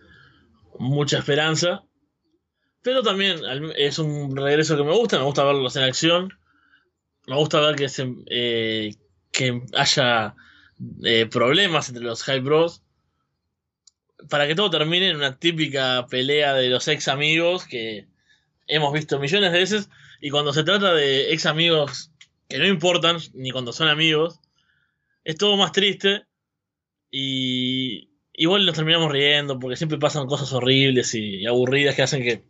mucha 0.79 1.19
esperanza. 1.19 1.85
Pero 2.85 3.03
también 3.03 3.41
es 3.77 3.99
un 3.99 4.37
regreso 4.37 4.77
que 4.77 4.85
me 4.85 4.93
gusta, 4.93 5.17
me 5.17 5.25
gusta 5.25 5.43
verlos 5.43 5.75
en 5.75 5.85
acción, 5.85 6.39
me 7.27 7.35
gusta 7.35 7.59
ver 7.59 7.77
que, 7.77 7.89
se, 7.89 8.15
eh, 8.27 8.95
que 9.33 9.63
haya 9.75 10.35
eh, 11.03 11.25
problemas 11.25 11.89
entre 11.89 12.05
los 12.05 12.23
Hype 12.25 12.41
Bros. 12.41 12.83
Para 14.29 14.47
que 14.47 14.55
todo 14.55 14.69
termine 14.69 15.09
en 15.09 15.17
una 15.17 15.39
típica 15.39 16.07
pelea 16.11 16.53
de 16.53 16.69
los 16.69 16.87
ex 16.87 17.09
amigos 17.09 17.65
que 17.65 18.07
hemos 18.67 18.93
visto 18.93 19.19
millones 19.19 19.53
de 19.53 19.59
veces. 19.59 19.89
Y 20.21 20.29
cuando 20.29 20.53
se 20.53 20.63
trata 20.63 20.93
de 20.93 21.33
ex 21.33 21.47
amigos 21.47 22.11
que 22.51 22.59
no 22.59 22.67
importan, 22.67 23.17
ni 23.33 23.51
cuando 23.51 23.73
son 23.73 23.89
amigos, 23.89 24.41
es 25.25 25.37
todo 25.39 25.57
más 25.57 25.73
triste. 25.73 26.27
Y 27.11 28.11
igual 28.35 28.67
nos 28.67 28.75
terminamos 28.75 29.11
riendo 29.11 29.59
porque 29.59 29.77
siempre 29.77 29.97
pasan 29.97 30.27
cosas 30.27 30.53
horribles 30.53 31.15
y 31.15 31.47
aburridas 31.47 31.95
que 31.95 32.03
hacen 32.03 32.23
que, 32.23 32.45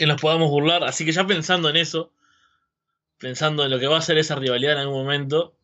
que 0.00 0.06
nos 0.06 0.18
podamos 0.18 0.48
burlar. 0.48 0.82
Así 0.82 1.04
que 1.04 1.12
ya 1.12 1.26
pensando 1.26 1.68
en 1.68 1.76
eso, 1.76 2.10
pensando 3.18 3.66
en 3.66 3.70
lo 3.70 3.78
que 3.78 3.86
va 3.86 3.98
a 3.98 4.00
ser 4.00 4.16
esa 4.16 4.34
rivalidad 4.34 4.72
en 4.72 4.78
algún 4.78 5.02
momento, 5.02 5.54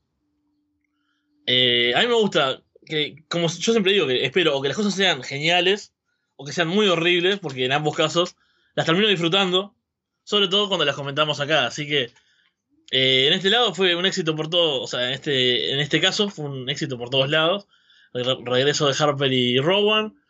eh, 1.47 1.95
a 1.97 2.01
mí 2.03 2.07
me 2.07 2.13
gusta 2.15 2.63
que, 2.85 3.25
como 3.29 3.49
yo 3.49 3.73
siempre 3.73 3.95
digo, 3.95 4.07
que 4.07 4.27
espero 4.27 4.55
o 4.55 4.61
que 4.61 4.69
las 4.69 4.77
cosas 4.77 4.95
sean 4.95 5.23
geniales 5.23 5.95
o 6.37 6.45
que 6.45 6.53
sean 6.53 6.69
muy 6.69 6.87
horribles, 6.87 7.39
porque 7.39 7.65
en 7.65 7.73
ambos 7.73 7.97
casos 7.97 8.37
las 8.75 8.85
termino 8.85 9.09
disfrutando, 9.09 9.75
sobre 10.23 10.49
todo 10.49 10.69
cuando 10.69 10.85
las 10.85 10.97
comentamos 10.97 11.41
acá. 11.41 11.65
Así 11.65 11.89
que 11.89 12.11
eh, 12.91 13.29
en 13.29 13.33
este 13.33 13.49
lado 13.49 13.75
fue 13.75 13.97
un 13.97 14.05
éxito 14.05 14.37
por 14.37 14.51
todo, 14.51 14.83
o 14.83 14.87
sea, 14.87 15.07
en 15.09 15.15
este, 15.15 15.73
en 15.73 15.81
este 15.81 15.99
caso 15.99 16.29
fue 16.29 16.45
un 16.45 16.69
éxito 16.69 16.99
por 16.99 17.09
todos 17.09 17.31
lados. 17.31 17.69
Re- 18.13 18.37
regreso 18.45 18.87
de 18.87 18.95
Harper 18.99 19.33
y 19.33 19.59
Rowan, 19.61 20.21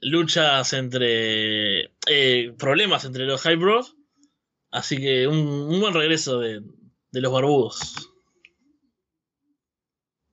luchas 0.00 0.72
entre. 0.72 1.92
eh, 2.06 2.54
problemas 2.58 3.04
entre 3.04 3.24
los 3.26 3.42
High 3.42 3.56
Bros. 3.56 3.96
Así 4.70 4.98
que 4.98 5.26
un, 5.26 5.38
un 5.38 5.80
buen 5.80 5.94
regreso 5.94 6.38
de, 6.38 6.60
de 7.10 7.20
los 7.20 7.32
barbudos. 7.32 7.94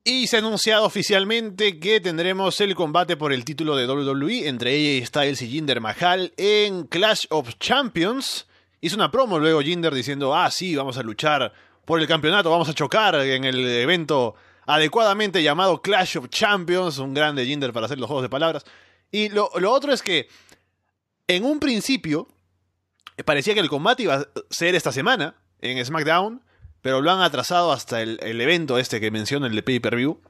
Y 0.08 0.28
se 0.28 0.36
ha 0.36 0.38
anunciado 0.38 0.84
oficialmente 0.84 1.80
que 1.80 2.00
tendremos 2.00 2.60
el 2.60 2.76
combate 2.76 3.16
por 3.16 3.32
el 3.32 3.44
título 3.44 3.74
de 3.74 3.88
WWE 3.88 4.46
entre 4.46 4.70
AJ 5.00 5.06
Styles 5.06 5.42
y 5.42 5.48
Jinder 5.48 5.80
Mahal 5.80 6.32
en 6.36 6.86
Clash 6.86 7.24
of 7.30 7.58
Champions. 7.58 8.46
Hizo 8.80 8.94
una 8.94 9.10
promo 9.10 9.40
luego 9.40 9.62
Jinder 9.62 9.92
diciendo, 9.92 10.32
ah, 10.32 10.48
sí, 10.52 10.76
vamos 10.76 10.96
a 10.96 11.02
luchar 11.02 11.52
por 11.84 12.00
el 12.00 12.06
campeonato, 12.06 12.50
vamos 12.50 12.68
a 12.68 12.74
chocar 12.74 13.16
en 13.16 13.44
el 13.44 13.66
evento 13.66 14.36
adecuadamente 14.66 15.42
llamado 15.42 15.82
Clash 15.82 16.18
of 16.18 16.28
Champions. 16.28 16.98
Un 16.98 17.12
grande 17.12 17.44
Jinder 17.44 17.72
para 17.72 17.86
hacer 17.86 17.98
los 17.98 18.06
juegos 18.06 18.22
de 18.22 18.28
palabras. 18.28 18.64
Y 19.10 19.28
lo, 19.28 19.50
lo 19.58 19.72
otro 19.72 19.92
es 19.92 20.02
que 20.02 20.28
en 21.28 21.44
un 21.44 21.60
principio 21.60 22.28
parecía 23.24 23.54
que 23.54 23.60
el 23.60 23.68
combate 23.68 24.04
iba 24.04 24.14
a 24.14 24.28
ser 24.50 24.74
esta 24.74 24.92
semana 24.92 25.36
en 25.60 25.84
SmackDown, 25.84 26.42
pero 26.82 27.00
lo 27.00 27.10
han 27.10 27.20
atrasado 27.20 27.72
hasta 27.72 28.02
el, 28.02 28.18
el 28.22 28.40
evento 28.40 28.78
este 28.78 29.00
que 29.00 29.10
menciono, 29.10 29.46
el 29.46 29.64
pay-per-view. 29.64 30.20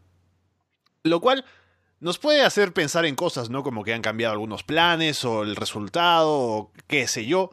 Lo 1.02 1.20
cual 1.20 1.44
nos 2.00 2.18
puede 2.18 2.42
hacer 2.42 2.72
pensar 2.72 3.04
en 3.06 3.14
cosas, 3.14 3.50
¿no? 3.50 3.62
Como 3.62 3.84
que 3.84 3.94
han 3.94 4.02
cambiado 4.02 4.32
algunos 4.32 4.62
planes 4.62 5.24
o 5.24 5.42
el 5.42 5.56
resultado 5.56 6.30
o 6.30 6.72
qué 6.86 7.08
sé 7.08 7.26
yo. 7.26 7.50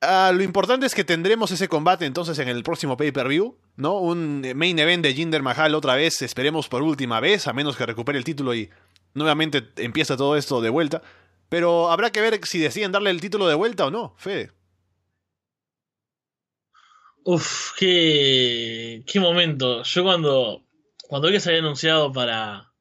Ah, 0.00 0.32
lo 0.34 0.42
importante 0.42 0.84
es 0.84 0.94
que 0.94 1.04
tendremos 1.04 1.50
ese 1.52 1.68
combate 1.68 2.06
entonces 2.06 2.38
en 2.38 2.48
el 2.48 2.62
próximo 2.64 2.96
pay-per-view, 2.96 3.56
¿no? 3.76 3.98
Un 3.98 4.44
main 4.56 4.78
event 4.78 5.04
de 5.04 5.14
Jinder 5.14 5.42
Mahal 5.42 5.74
otra 5.74 5.94
vez, 5.94 6.22
esperemos 6.22 6.68
por 6.68 6.82
última 6.82 7.20
vez, 7.20 7.46
a 7.46 7.52
menos 7.52 7.76
que 7.76 7.86
recupere 7.86 8.18
el 8.18 8.24
título 8.24 8.54
y 8.54 8.68
nuevamente 9.14 9.72
empieza 9.76 10.16
todo 10.16 10.36
esto 10.36 10.60
de 10.60 10.70
vuelta. 10.70 11.02
Pero 11.48 11.90
habrá 11.90 12.10
que 12.10 12.20
ver 12.20 12.40
si 12.46 12.58
deciden 12.58 12.92
darle 12.92 13.10
el 13.10 13.20
título 13.20 13.46
de 13.46 13.54
vuelta 13.54 13.86
o 13.86 13.90
no, 13.90 14.14
Fede. 14.16 14.52
Uf, 17.24 17.72
qué, 17.78 19.04
qué 19.06 19.20
momento. 19.20 19.82
Yo 19.82 20.02
cuando, 20.02 20.64
cuando 21.08 21.28
que 21.28 21.40
se 21.40 21.50
había 21.50 21.60
anunciado 21.60 22.12
para, 22.12 22.72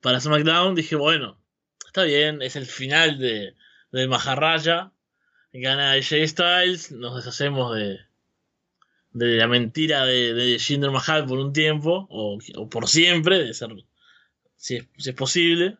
para 0.00 0.20
SmackDown, 0.20 0.74
dije, 0.74 0.96
bueno, 0.96 1.42
está 1.86 2.04
bien, 2.04 2.42
es 2.42 2.56
el 2.56 2.66
final 2.66 3.18
de, 3.18 3.56
de 3.90 4.08
Maharaya. 4.08 4.92
Gana 5.52 5.92
AJ 5.92 6.28
Styles, 6.28 6.92
nos 6.92 7.16
deshacemos 7.16 7.74
de, 7.74 7.98
de 9.12 9.36
la 9.38 9.46
mentira 9.46 10.04
de, 10.04 10.34
de 10.34 10.58
Jinder 10.58 10.90
Mahal 10.90 11.24
por 11.24 11.38
un 11.38 11.54
tiempo, 11.54 12.06
o, 12.10 12.38
o 12.56 12.68
por 12.68 12.86
siempre, 12.86 13.38
de 13.38 13.54
ser, 13.54 13.70
si 14.56 14.76
es, 14.76 14.86
si 14.98 15.10
es 15.10 15.16
posible. 15.16 15.78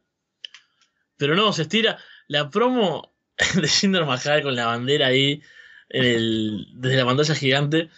Pero 1.17 1.35
no, 1.35 1.53
se 1.53 1.63
estira. 1.63 1.99
La 2.29 2.51
promo 2.51 3.15
de 3.61 3.69
Jinder 3.69 4.05
Mahal 4.05 4.43
con 4.43 4.57
la 4.57 4.67
bandera 4.67 5.09
ahí 5.09 5.43
en 5.89 6.05
el, 6.05 6.67
desde 6.75 6.97
la 6.97 7.05
pantalla 7.05 7.35
gigante 7.35 7.91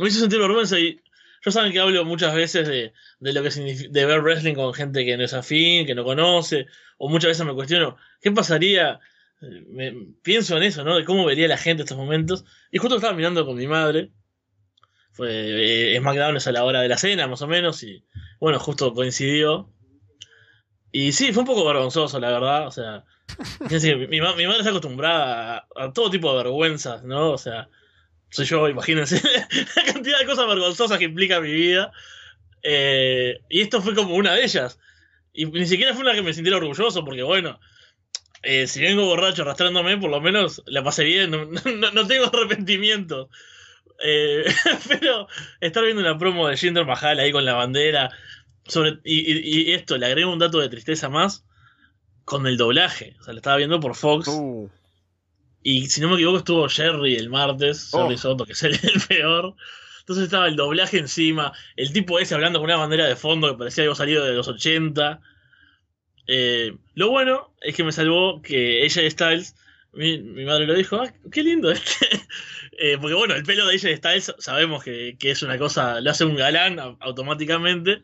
me 0.00 0.08
hizo 0.08 0.20
sentir 0.20 0.38
vergüenza 0.38 0.78
y 0.78 1.00
yo 1.44 1.50
saben 1.50 1.72
que 1.72 1.80
hablo 1.80 2.04
muchas 2.04 2.34
veces 2.34 2.66
de, 2.66 2.92
de 3.18 3.32
lo 3.32 3.42
que 3.42 3.50
significa 3.50 3.90
de 3.90 4.06
ver 4.06 4.22
wrestling 4.22 4.54
con 4.54 4.74
gente 4.74 5.04
que 5.04 5.16
no 5.16 5.24
es 5.24 5.34
afín, 5.34 5.86
que 5.86 5.94
no 5.94 6.04
conoce, 6.04 6.66
o 6.98 7.08
muchas 7.08 7.28
veces 7.28 7.46
me 7.46 7.54
cuestiono, 7.54 7.96
¿qué 8.20 8.30
pasaría? 8.30 9.00
Me, 9.40 9.92
pienso 10.22 10.56
en 10.56 10.64
eso, 10.64 10.84
¿no? 10.84 10.96
De 10.96 11.04
cómo 11.04 11.24
vería 11.24 11.48
la 11.48 11.56
gente 11.56 11.82
estos 11.82 11.96
momentos. 11.96 12.44
Y 12.70 12.78
justo 12.78 12.96
estaba 12.96 13.14
mirando 13.14 13.46
con 13.46 13.56
mi 13.56 13.66
madre. 13.66 14.10
Fue, 15.12 15.94
eh, 15.94 15.98
SmackDown 15.98 16.36
es 16.36 16.46
a 16.46 16.52
la 16.52 16.64
hora 16.64 16.82
de 16.82 16.88
la 16.88 16.98
cena, 16.98 17.26
más 17.26 17.40
o 17.42 17.46
menos, 17.46 17.82
y 17.82 18.04
bueno, 18.38 18.58
justo 18.58 18.92
coincidió. 18.92 19.72
Y 20.92 21.12
sí, 21.12 21.32
fue 21.32 21.42
un 21.42 21.46
poco 21.46 21.64
vergonzoso, 21.66 22.18
la 22.18 22.30
verdad. 22.30 22.66
O 22.66 22.70
sea, 22.70 23.04
fíjense 23.64 23.90
que 23.90 24.06
mi, 24.08 24.20
ma- 24.20 24.34
mi 24.34 24.44
madre 24.46 24.58
está 24.60 24.70
acostumbrada 24.70 25.66
a, 25.76 25.84
a 25.84 25.92
todo 25.92 26.10
tipo 26.10 26.30
de 26.30 26.42
vergüenzas, 26.42 27.04
¿no? 27.04 27.30
O 27.32 27.38
sea, 27.38 27.68
soy 28.30 28.44
yo, 28.46 28.68
imagínense 28.68 29.20
la 29.76 29.84
cantidad 29.92 30.18
de 30.18 30.26
cosas 30.26 30.46
vergonzosas 30.46 30.98
que 30.98 31.04
implica 31.04 31.40
mi 31.40 31.52
vida. 31.52 31.92
Eh, 32.62 33.38
y 33.48 33.60
esto 33.62 33.80
fue 33.82 33.94
como 33.94 34.14
una 34.14 34.34
de 34.34 34.44
ellas. 34.44 34.78
Y 35.32 35.46
ni 35.46 35.66
siquiera 35.66 35.94
fue 35.94 36.02
una 36.02 36.14
que 36.14 36.22
me 36.22 36.34
sintiera 36.34 36.58
orgulloso, 36.58 37.04
porque 37.04 37.22
bueno, 37.22 37.60
eh, 38.42 38.66
si 38.66 38.82
vengo 38.82 39.04
borracho 39.06 39.42
arrastrándome, 39.42 39.96
por 39.98 40.10
lo 40.10 40.20
menos 40.20 40.62
la 40.66 40.82
pasé 40.82 41.04
bien, 41.04 41.30
no, 41.30 41.44
no- 41.46 41.90
no 41.92 42.06
tengo 42.06 42.26
arrepentimiento. 42.26 43.30
Eh, 44.02 44.44
pero 44.88 45.28
estar 45.60 45.84
viendo 45.84 46.00
una 46.02 46.18
promo 46.18 46.48
de 46.48 46.56
Jinder 46.56 46.86
Mahal 46.86 47.20
ahí 47.20 47.32
con 47.32 47.44
la 47.44 47.54
bandera, 47.54 48.10
sobre, 48.70 48.98
y, 49.04 49.20
y- 49.32 49.70
y 49.70 49.72
esto, 49.72 49.98
le 49.98 50.06
agrego 50.06 50.32
un 50.32 50.38
dato 50.38 50.58
de 50.60 50.68
tristeza 50.68 51.08
más, 51.08 51.44
con 52.24 52.46
el 52.46 52.56
doblaje. 52.56 53.16
O 53.20 53.24
sea, 53.24 53.32
lo 53.34 53.38
estaba 53.38 53.56
viendo 53.56 53.80
por 53.80 53.94
Fox. 53.94 54.28
Uh, 54.28 54.68
Y 55.62 55.88
si 55.88 56.00
no 56.00 56.08
me 56.08 56.14
equivoco, 56.14 56.38
estuvo 56.38 56.68
Jerry 56.68 57.16
el 57.16 57.28
martes, 57.28 57.90
Jerry 57.92 58.14
Oh. 58.14 58.18
Soto, 58.18 58.46
que 58.46 58.52
es 58.54 58.62
el, 58.62 58.72
el 58.74 59.00
peor. 59.08 59.54
Entonces 60.00 60.24
estaba 60.24 60.48
el 60.48 60.56
doblaje 60.56 60.98
encima, 60.98 61.52
el 61.76 61.92
tipo 61.92 62.18
ese 62.18 62.34
hablando 62.34 62.58
con 62.58 62.66
una 62.70 62.76
bandera 62.78 63.06
de 63.06 63.14
fondo 63.16 63.48
que 63.52 63.58
parecía 63.58 63.84
algo 63.84 63.94
salido 63.94 64.24
de 64.24 64.32
los 64.32 64.48
80. 64.48 65.20
Eh, 66.26 66.76
lo 66.94 67.10
bueno 67.10 67.52
es 67.60 67.74
que 67.74 67.84
me 67.84 67.92
salvó 67.92 68.40
que 68.42 68.84
ella 68.84 69.08
Styles 69.10 69.54
mi, 69.92 70.18
mi 70.18 70.44
madre 70.44 70.66
lo 70.66 70.74
dijo, 70.74 70.96
ah, 71.02 71.12
qué 71.32 71.42
lindo 71.42 71.70
este. 71.70 72.06
Eh, 72.82 72.96
porque 72.98 73.14
bueno, 73.14 73.34
el 73.34 73.42
pelo 73.42 73.66
de 73.66 73.74
AJ 73.74 73.96
Styles 73.98 74.34
sabemos 74.38 74.82
que, 74.82 75.14
que 75.20 75.30
es 75.32 75.42
una 75.42 75.58
cosa, 75.58 76.00
lo 76.00 76.10
hace 76.10 76.24
un 76.24 76.34
galán 76.34 76.78
automáticamente. 77.00 78.02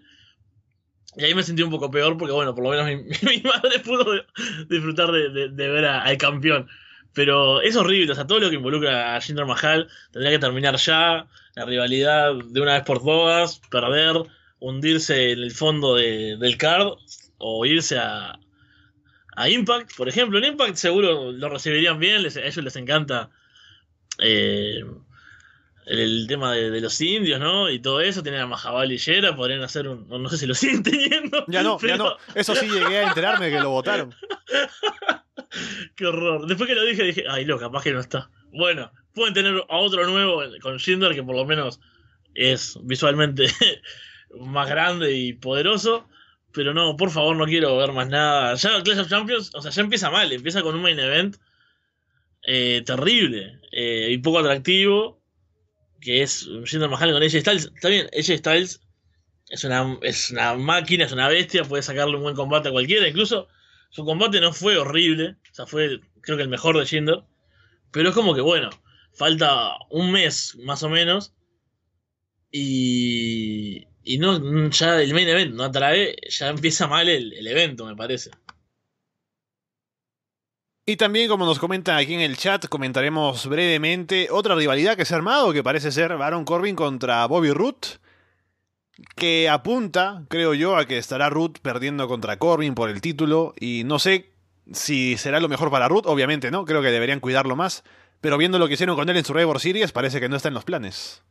Y 1.17 1.25
ahí 1.25 1.35
me 1.35 1.43
sentí 1.43 1.63
un 1.63 1.71
poco 1.71 1.91
peor 1.91 2.17
porque 2.19 2.33
bueno, 2.33 2.55
por 2.55 2.65
lo 2.65 2.71
menos 2.71 2.87
mi, 2.87 2.97
mi 3.37 3.43
madre 3.43 3.79
pudo 3.81 4.05
disfrutar 4.69 5.11
de, 5.13 5.49
de- 5.49 5.69
ver 5.69 5.85
al 5.87 6.17
campeón. 6.19 6.69
Pero 7.15 7.63
es 7.63 7.75
horrible, 7.77 8.13
o 8.13 8.15
sea, 8.15 8.27
todo 8.27 8.41
lo 8.41 8.51
que 8.51 8.57
involucra 8.57 9.17
a 9.17 9.21
Jinder 9.23 9.47
Mahal 9.47 9.89
tendría 10.13 10.33
que 10.33 10.39
terminar 10.39 10.77
ya, 10.77 11.27
la 11.55 11.65
rivalidad 11.65 12.35
de 12.35 12.61
una 12.61 12.75
vez 12.75 12.83
por 12.83 13.03
todas, 13.03 13.61
perder, 13.71 14.17
hundirse 14.59 15.33
en 15.33 15.39
el 15.39 15.51
fondo 15.53 15.95
de- 15.95 16.37
del 16.37 16.59
card 16.59 16.89
o 17.39 17.65
irse 17.65 17.99
a, 17.99 18.39
a 19.37 19.49
Impact, 19.49 19.97
por 19.97 20.09
ejemplo. 20.09 20.39
En 20.39 20.45
Impact 20.45 20.77
seguro 20.77 21.33
lo 21.33 21.49
recibirían 21.49 21.99
bien, 21.99 22.23
les- 22.23 22.37
a 22.37 22.45
ellos 22.45 22.63
les 22.65 22.77
encanta 22.77 23.31
eh, 24.19 24.85
el, 25.87 26.27
tema 26.27 26.53
de, 26.53 26.71
de 26.71 26.81
los 26.81 27.01
indios, 27.01 27.41
¿no? 27.41 27.71
Y 27.71 27.79
todo 27.79 28.01
eso, 28.01 28.23
tienen 28.23 28.41
a 28.53 28.85
Yera, 28.85 29.37
podrían 29.37 29.63
hacer 29.63 29.89
un... 29.89 30.09
No 30.09 30.29
sé 30.29 30.37
si 30.37 30.47
lo 30.47 30.55
siguen 30.57 30.83
teniendo. 30.83 31.45
Ya 31.49 31.63
no, 31.63 31.79
ya 31.81 31.97
no. 31.97 32.17
Eso 32.35 32.55
sí 32.55 32.69
llegué 32.69 32.99
a 32.99 33.09
enterarme 33.09 33.51
que 33.51 33.61
lo 33.61 33.71
votaron. 33.71 34.15
Qué 35.97 36.07
horror. 36.07 36.47
Después 36.47 36.69
que 36.69 36.75
lo 36.75 36.85
dije, 36.85 37.05
dije, 37.05 37.25
ay, 37.29 37.45
no, 37.45 37.59
capaz 37.59 37.85
que 37.85 37.93
no 37.93 38.01
está. 38.01 38.31
Bueno, 38.53 38.91
pueden 39.15 39.33
tener 39.33 39.55
a 39.69 39.77
otro 39.79 40.07
nuevo 40.07 40.43
con 40.61 40.77
Shinder 40.77 41.15
que 41.15 41.23
por 41.23 41.37
lo 41.37 41.47
menos 41.47 41.81
es 42.35 42.79
visualmente 42.83 43.47
más 44.41 44.69
grande 44.69 45.13
y 45.13 45.33
poderoso. 45.35 46.09
Pero 46.53 46.75
no, 46.75 46.97
por 46.97 47.11
favor, 47.11 47.37
no 47.37 47.45
quiero 47.45 47.77
ver 47.77 47.93
más 47.93 48.09
nada. 48.09 48.55
Ya 48.55 48.83
Clash 48.83 48.99
of 48.99 49.09
Champions, 49.09 49.55
o 49.55 49.63
sea, 49.63 49.71
ya 49.71 49.83
empieza 49.83 50.11
mal. 50.11 50.33
Empieza 50.33 50.63
con 50.63 50.75
un 50.75 50.83
main 50.83 50.99
event 50.99 51.37
eh, 52.43 52.83
terrible 52.85 53.61
eh, 53.73 54.09
y 54.11 54.19
poco 54.19 54.41
atractivo. 54.41 55.21
Que 56.07 56.23
es 56.23 56.49
Jinder 56.67 56.89
Mahal 56.89 57.13
con 57.13 57.21
AJ 57.21 57.41
Styles. 57.41 57.73
Está 57.75 57.89
bien, 57.89 58.09
AJ 58.17 58.39
Styles 58.39 58.81
es 59.49 59.65
una, 59.65 59.99
es 60.03 60.31
una 60.31 60.55
máquina, 60.55 61.05
es 61.05 61.11
una 61.11 61.27
bestia. 61.27 61.65
Puede 61.65 61.83
sacarle 61.83 62.15
un 62.15 62.23
buen 62.23 62.37
combate 62.37 62.69
a 62.69 62.71
cualquiera. 62.71 63.09
Incluso 63.09 63.49
su 63.91 64.05
combate 64.05 64.41
no 64.41 64.53
fue 64.53 64.79
horrible. 64.79 65.35
O 65.51 65.55
sea, 65.55 65.67
fue 65.67 65.99
creo 66.21 66.37
que 66.37 66.45
el 66.45 66.49
mejor 66.49 66.79
de 66.79 66.87
Jinder. 66.87 67.25
Pero 67.91 68.11
es 68.11 68.15
como 68.15 68.37
que, 68.37 68.41
bueno, 68.41 68.71
falta 69.15 69.73
un 69.91 70.13
mes 70.13 70.57
más 70.63 70.85
o 70.85 70.89
menos. 70.89 71.35
Y, 72.53 73.89
y 74.05 74.19
no, 74.19 74.71
ya 74.71 75.03
el 75.03 75.13
main 75.13 75.27
event 75.27 75.55
no 75.57 75.65
atrae, 75.65 76.15
ya 76.29 76.51
empieza 76.51 76.87
mal 76.87 77.09
el, 77.09 77.33
el 77.33 77.49
evento, 77.49 77.85
me 77.85 77.97
parece. 77.97 78.31
Y 80.89 80.97
también, 80.97 81.29
como 81.29 81.45
nos 81.45 81.59
comentan 81.59 81.97
aquí 81.97 82.15
en 82.15 82.21
el 82.21 82.37
chat, 82.37 82.69
comentaremos 82.69 83.49
brevemente 83.49 84.29
otra 84.31 84.55
rivalidad 84.55 84.97
que 84.97 85.05
se 85.05 85.15
ha 85.15 85.17
armado, 85.17 85.53
que 85.53 85.65
parece 85.65 85.91
ser 85.91 86.17
Baron 86.17 86.45
Corbin 86.45 86.77
contra 86.77 87.27
Bobby 87.27 87.51
Root, 87.51 87.99
que 89.17 89.49
apunta, 89.49 90.25
creo 90.29 90.55
yo, 90.55 90.77
a 90.77 90.87
que 90.87 90.99
estará 90.99 91.29
Root 91.29 91.59
perdiendo 91.59 92.07
contra 92.07 92.39
Corbin 92.39 92.77
por 92.77 92.89
el 92.89 93.01
título, 93.01 93.53
y 93.59 93.83
no 93.83 93.99
sé 93.99 94.31
si 94.73 95.17
será 95.17 95.41
lo 95.41 95.49
mejor 95.49 95.73
para 95.73 95.89
Root, 95.89 96.07
obviamente 96.07 96.53
no, 96.53 96.65
creo 96.65 96.83
que 96.83 96.93
deberían 96.93 97.19
cuidarlo 97.19 97.57
más, 97.57 97.83
pero 98.21 98.39
viendo 98.39 98.61
lo 98.61 98.69
que 98.69 98.75
hicieron 98.75 98.95
con 98.95 99.09
él 99.09 99.17
en 99.17 99.25
Survivor 99.25 99.59
Series, 99.59 99.91
parece 99.91 100.21
que 100.21 100.29
no 100.29 100.37
está 100.37 100.49
en 100.49 100.55
los 100.55 100.65
planes. 100.65 101.25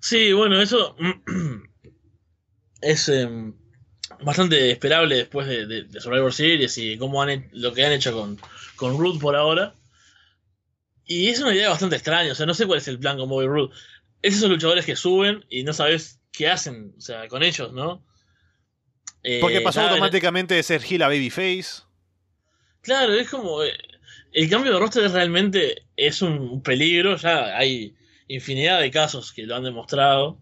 Sí, 0.00 0.32
bueno, 0.32 0.60
eso 0.60 0.96
es 2.80 3.08
eh, 3.08 3.52
bastante 4.20 4.70
esperable 4.70 5.16
después 5.16 5.46
de, 5.46 5.66
de, 5.66 5.84
de, 5.84 6.00
Survivor 6.00 6.32
Series 6.32 6.76
y 6.78 6.96
cómo 6.98 7.22
han 7.22 7.48
lo 7.52 7.72
que 7.72 7.84
han 7.84 7.92
hecho 7.92 8.12
con, 8.12 8.40
con 8.76 8.98
Root 8.98 9.20
por 9.20 9.36
ahora. 9.36 9.74
Y 11.04 11.28
es 11.28 11.40
una 11.40 11.54
idea 11.54 11.68
bastante 11.68 11.96
extraña, 11.96 12.32
o 12.32 12.34
sea, 12.34 12.46
no 12.46 12.54
sé 12.54 12.66
cuál 12.66 12.78
es 12.78 12.88
el 12.88 12.98
plan 12.98 13.16
con 13.16 13.28
Bobby 13.28 13.46
Root. 13.46 13.72
Es 14.22 14.34
esos 14.34 14.50
luchadores 14.50 14.84
que 14.84 14.96
suben 14.96 15.44
y 15.48 15.62
no 15.62 15.72
sabes 15.72 16.20
qué 16.32 16.48
hacen, 16.48 16.94
o 16.96 17.00
sea, 17.00 17.28
con 17.28 17.42
ellos, 17.42 17.72
¿no? 17.72 18.04
Eh, 19.22 19.38
Porque 19.40 19.60
pasó 19.60 19.80
automáticamente 19.80 20.54
de 20.54 20.62
ser 20.62 20.82
heel 20.82 21.02
a 21.02 21.08
Babyface. 21.08 21.82
Claro, 22.82 23.14
es 23.14 23.28
como. 23.28 23.62
Eh, 23.62 23.76
el 24.32 24.50
cambio 24.50 24.72
de 24.72 24.78
roster 24.78 25.10
realmente 25.10 25.86
es 25.96 26.22
un 26.22 26.62
peligro, 26.62 27.16
ya 27.16 27.56
hay 27.56 27.96
infinidad 28.28 28.80
de 28.80 28.90
casos 28.90 29.32
que 29.32 29.44
lo 29.44 29.56
han 29.56 29.64
demostrado. 29.64 30.38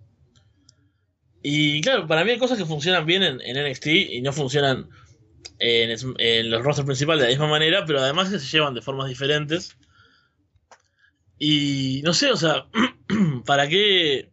Y 1.46 1.82
claro, 1.82 2.06
para 2.06 2.24
mí 2.24 2.30
hay 2.30 2.38
cosas 2.38 2.56
que 2.56 2.64
funcionan 2.64 3.04
bien 3.04 3.22
en, 3.22 3.38
en 3.42 3.70
NXT 3.70 3.86
y 3.86 4.22
no 4.22 4.32
funcionan 4.32 4.88
en, 5.58 5.90
en, 6.18 6.50
los 6.50 6.64
rosters 6.64 6.86
principales 6.86 7.20
de 7.20 7.28
la 7.28 7.32
misma 7.34 7.48
manera, 7.48 7.84
pero 7.84 8.00
además 8.00 8.30
se 8.30 8.38
llevan 8.38 8.72
de 8.72 8.80
formas 8.80 9.10
diferentes. 9.10 9.76
Y 11.38 12.00
no 12.02 12.14
sé, 12.14 12.30
o 12.30 12.36
sea, 12.38 12.66
¿para 13.44 13.68
qué, 13.68 14.30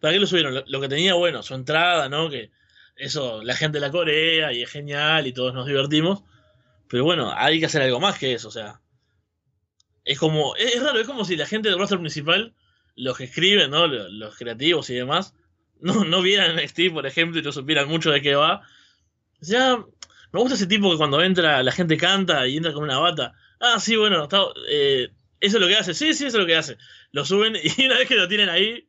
¿para 0.00 0.14
qué 0.14 0.20
lo 0.20 0.26
subieron? 0.26 0.64
Lo, 0.66 0.80
que 0.80 0.88
tenía 0.88 1.12
bueno, 1.12 1.42
su 1.42 1.54
entrada, 1.54 2.08
¿no? 2.08 2.30
Que 2.30 2.50
eso, 2.96 3.42
la 3.42 3.54
gente 3.54 3.78
la 3.78 3.90
corea 3.90 4.50
y 4.54 4.62
es 4.62 4.70
genial 4.70 5.26
y 5.26 5.34
todos 5.34 5.52
nos 5.52 5.66
divertimos. 5.66 6.22
Pero 6.88 7.04
bueno, 7.04 7.30
hay 7.36 7.60
que 7.60 7.66
hacer 7.66 7.82
algo 7.82 8.00
más 8.00 8.18
que 8.18 8.32
eso, 8.32 8.48
o 8.48 8.52
sea. 8.52 8.80
Es 10.06 10.18
como, 10.18 10.56
es, 10.56 10.82
raro, 10.82 10.98
es 10.98 11.06
como 11.06 11.26
si 11.26 11.36
la 11.36 11.44
gente 11.44 11.68
del 11.68 11.78
roster 11.78 11.98
principal, 11.98 12.54
los 12.96 13.18
que 13.18 13.24
escriben, 13.24 13.70
¿no? 13.70 13.86
Los 13.86 14.36
creativos 14.36 14.88
y 14.88 14.94
demás, 14.94 15.34
no, 15.80 16.04
no 16.04 16.22
vieran 16.22 16.56
NXT, 16.56 16.92
por 16.92 17.06
ejemplo, 17.06 17.40
y 17.40 17.42
no 17.42 17.52
supieran 17.52 17.88
mucho 17.88 18.10
de 18.10 18.22
qué 18.22 18.34
va. 18.34 18.62
Sea, 19.40 19.76
me 20.32 20.40
gusta 20.40 20.54
ese 20.54 20.66
tipo 20.66 20.90
que 20.90 20.96
cuando 20.96 21.22
entra 21.22 21.62
la 21.62 21.72
gente 21.72 21.96
canta 21.96 22.46
y 22.46 22.56
entra 22.56 22.72
con 22.72 22.84
una 22.84 22.98
bata. 22.98 23.34
Ah, 23.60 23.78
sí, 23.78 23.96
bueno, 23.96 24.24
está, 24.24 24.42
eh, 24.68 25.10
eso 25.40 25.58
es 25.58 25.60
lo 25.60 25.68
que 25.68 25.76
hace. 25.76 25.94
Sí, 25.94 26.14
sí, 26.14 26.26
eso 26.26 26.38
es 26.38 26.42
lo 26.42 26.46
que 26.46 26.56
hace. 26.56 26.78
Lo 27.12 27.24
suben 27.24 27.56
y 27.78 27.86
una 27.86 27.98
vez 27.98 28.08
que 28.08 28.16
lo 28.16 28.28
tienen 28.28 28.48
ahí, 28.48 28.88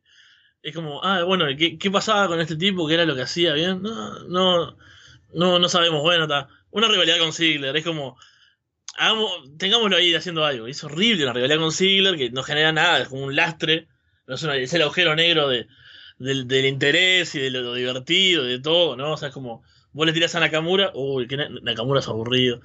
es 0.62 0.74
como, 0.74 1.04
ah, 1.04 1.22
bueno, 1.24 1.46
¿qué, 1.56 1.78
qué 1.78 1.90
pasaba 1.90 2.26
con 2.28 2.40
este 2.40 2.56
tipo? 2.56 2.88
¿Qué 2.88 2.94
era 2.94 3.04
lo 3.04 3.14
que 3.14 3.22
hacía? 3.22 3.52
Bien, 3.52 3.82
no, 3.82 4.18
no, 4.24 4.76
no, 5.34 5.58
no 5.58 5.68
sabemos. 5.68 6.02
Bueno, 6.02 6.24
está. 6.24 6.48
Una 6.70 6.88
rivalidad 6.88 7.18
con 7.18 7.32
Ziggler, 7.32 7.76
es 7.76 7.84
como, 7.84 8.18
hagamos, 8.96 9.30
tengámoslo 9.58 9.96
ahí 9.96 10.14
haciendo 10.14 10.44
algo. 10.44 10.66
Es 10.66 10.82
horrible 10.84 11.24
una 11.24 11.32
rivalidad 11.32 11.60
con 11.60 11.72
Ziggler 11.72 12.16
que 12.16 12.30
no 12.30 12.42
genera 12.42 12.72
nada, 12.72 13.00
es 13.00 13.08
como 13.08 13.24
un 13.24 13.36
lastre. 13.36 13.88
Es 14.26 14.74
el 14.74 14.82
agujero 14.82 15.14
negro 15.14 15.48
de, 15.48 15.68
del, 16.18 16.48
del, 16.48 16.66
interés 16.66 17.34
y 17.34 17.40
de 17.40 17.50
lo, 17.50 17.62
lo, 17.62 17.74
divertido, 17.74 18.44
de 18.44 18.58
todo, 18.58 18.96
¿no? 18.96 19.12
O 19.12 19.16
sea, 19.16 19.28
es 19.28 19.34
como, 19.34 19.62
vos 19.92 20.06
le 20.06 20.12
tirás 20.12 20.34
a 20.34 20.40
Nakamura, 20.40 20.90
uy, 20.94 21.26
que 21.26 21.36
Nakamura 21.36 22.00
es 22.00 22.08
aburrido. 22.08 22.60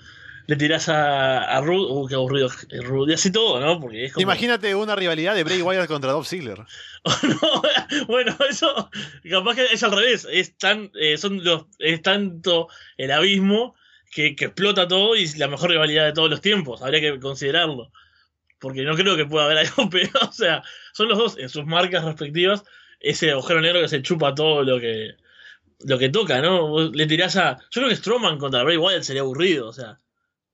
Le 0.48 0.56
tirás 0.56 0.90
a, 0.90 1.44
a 1.44 1.62
Rude, 1.62 1.94
uy, 1.94 2.10
qué 2.10 2.16
aburrido 2.16 2.48
es 2.48 2.84
Rude. 2.84 3.12
Y 3.12 3.16
así 3.16 3.32
todo, 3.32 3.60
¿no? 3.60 3.80
Porque 3.80 4.06
es 4.06 4.14
como... 4.14 4.24
Imagínate 4.24 4.74
una 4.76 4.96
rivalidad 4.96 5.36
de 5.36 5.44
Bray 5.44 5.62
Wyatt 5.62 5.88
contra 5.88 6.12
Dolph 6.12 6.28
Ziggler. 6.28 6.60
no, 7.24 7.62
bueno, 8.08 8.36
eso 8.50 8.90
capaz 9.30 9.56
que 9.56 9.66
es 9.72 9.84
al 9.84 9.92
revés. 9.92 10.28
Es, 10.30 10.58
tan, 10.58 10.92
eh, 11.00 11.18
son 11.18 11.44
los, 11.44 11.66
es 11.80 12.02
tanto 12.02 12.68
el 12.98 13.12
abismo 13.12 13.76
que, 14.12 14.36
que, 14.36 14.46
explota 14.46 14.88
todo 14.88 15.16
y 15.16 15.24
es 15.24 15.38
la 15.38 15.48
mejor 15.48 15.70
rivalidad 15.70 16.06
de 16.06 16.14
todos 16.14 16.30
los 16.30 16.42
tiempos. 16.42 16.82
Habría 16.82 17.00
que 17.00 17.20
considerarlo. 17.20 17.92
Porque 18.60 18.84
no 18.84 18.96
creo 18.96 19.16
que 19.16 19.26
pueda 19.26 19.46
haber 19.46 19.60
algo 19.60 19.90
peor. 19.90 20.10
O 20.28 20.32
sea, 20.34 20.64
son 20.94 21.08
los 21.08 21.18
dos 21.18 21.38
en 21.38 21.50
sus 21.50 21.66
marcas 21.66 22.04
respectivas. 22.04 22.64
Ese 23.02 23.32
agujero 23.32 23.62
negro 23.62 23.82
que 23.82 23.88
se 23.88 24.02
chupa 24.02 24.34
todo 24.36 24.64
lo 24.64 24.80
que 24.80 25.16
lo 25.86 25.98
que 25.98 26.10
toca, 26.10 26.42
¿no? 26.42 26.68
Vos 26.68 26.92
le 26.94 27.08
tirás 27.08 27.36
a. 27.38 27.58
Yo 27.72 27.82
creo 27.82 27.90
que 27.90 27.96
Strowman 27.96 28.38
contra 28.38 28.64
Bray 28.64 28.78
Wyatt 28.78 29.04
sería 29.04 29.22
aburrido, 29.22 29.68
o 29.68 29.74
sea. 29.74 30.00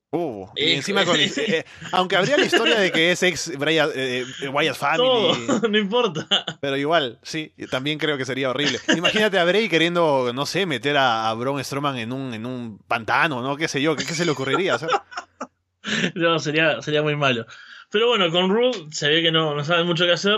Uh, 0.10 0.48
y 0.56 0.72
encima 0.72 1.04
con. 1.06 1.18
eh, 1.20 1.66
aunque 1.92 2.16
habría 2.16 2.38
la 2.38 2.46
historia 2.46 2.80
de 2.80 2.92
que 2.92 3.12
es 3.12 3.22
ex 3.24 3.58
Brian, 3.58 3.90
eh, 3.94 4.26
Wyatt 4.52 4.76
Family. 4.76 4.98
Todo, 4.98 5.62
no 5.70 5.78
importa. 5.78 6.28
Pero 6.62 6.78
igual, 6.78 7.20
sí, 7.24 7.54
también 7.70 8.00
creo 8.00 8.18
que 8.18 8.26
sería 8.26 8.50
horrible. 8.50 8.80
Imagínate 8.96 9.38
a 9.38 9.44
Bray 9.44 9.68
queriendo, 9.68 10.32
no 10.34 10.46
sé, 10.46 10.66
meter 10.66 10.98
a, 10.98 11.30
a 11.30 11.34
Braun 11.34 11.64
Strowman 11.64 11.98
en 11.98 12.14
un, 12.14 12.34
en 12.34 12.46
un 12.46 12.80
pantano, 12.80 13.42
¿no? 13.42 13.58
¿Qué 13.58 13.68
sé 13.68 13.82
yo? 13.82 13.96
¿Qué, 13.96 14.06
qué 14.06 14.14
se 14.14 14.26
le 14.26 14.32
ocurriría 14.32 14.78
no, 16.16 16.40
sería, 16.40 16.82
sería 16.82 17.02
muy 17.02 17.16
malo. 17.16 17.46
Pero 17.90 18.08
bueno, 18.08 18.30
con 18.32 18.50
Rude 18.50 18.88
se 18.92 19.10
ve 19.10 19.22
que 19.22 19.32
no, 19.32 19.56
no 19.56 19.64
saben 19.64 19.88
mucho 19.88 20.06
qué 20.06 20.12
hacer. 20.12 20.38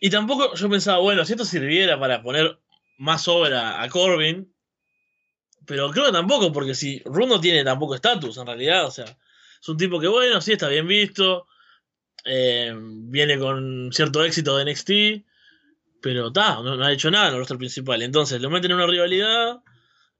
Y 0.00 0.10
tampoco 0.10 0.54
yo 0.54 0.68
pensaba, 0.68 0.98
bueno, 0.98 1.24
si 1.24 1.32
esto 1.32 1.44
sirviera 1.44 1.98
para 1.98 2.22
poner 2.22 2.58
más 2.98 3.28
obra 3.28 3.82
a 3.82 3.88
Corbin. 3.88 4.52
Pero 5.66 5.90
creo 5.90 6.06
que 6.06 6.12
tampoco, 6.12 6.52
porque 6.52 6.74
si 6.74 7.00
Rude 7.04 7.26
no 7.28 7.40
tiene 7.40 7.64
tampoco 7.64 7.94
estatus 7.94 8.36
en 8.36 8.46
realidad, 8.46 8.86
o 8.86 8.90
sea, 8.90 9.06
es 9.06 9.68
un 9.68 9.78
tipo 9.78 9.98
que 9.98 10.08
bueno, 10.08 10.40
sí 10.42 10.52
está 10.52 10.68
bien 10.68 10.86
visto, 10.86 11.46
eh, 12.24 12.74
viene 12.76 13.38
con 13.38 13.90
cierto 13.90 14.22
éxito 14.22 14.58
de 14.58 14.70
NXT, 14.70 14.90
pero 16.02 16.30
ta, 16.32 16.56
no, 16.56 16.76
no, 16.76 16.84
ha 16.84 16.92
hecho 16.92 17.10
nada 17.10 17.28
en 17.28 17.32
el 17.32 17.38
roster 17.38 17.56
principal. 17.56 18.02
Entonces 18.02 18.42
lo 18.42 18.50
meten 18.50 18.72
en 18.72 18.76
una 18.76 18.86
rivalidad 18.86 19.60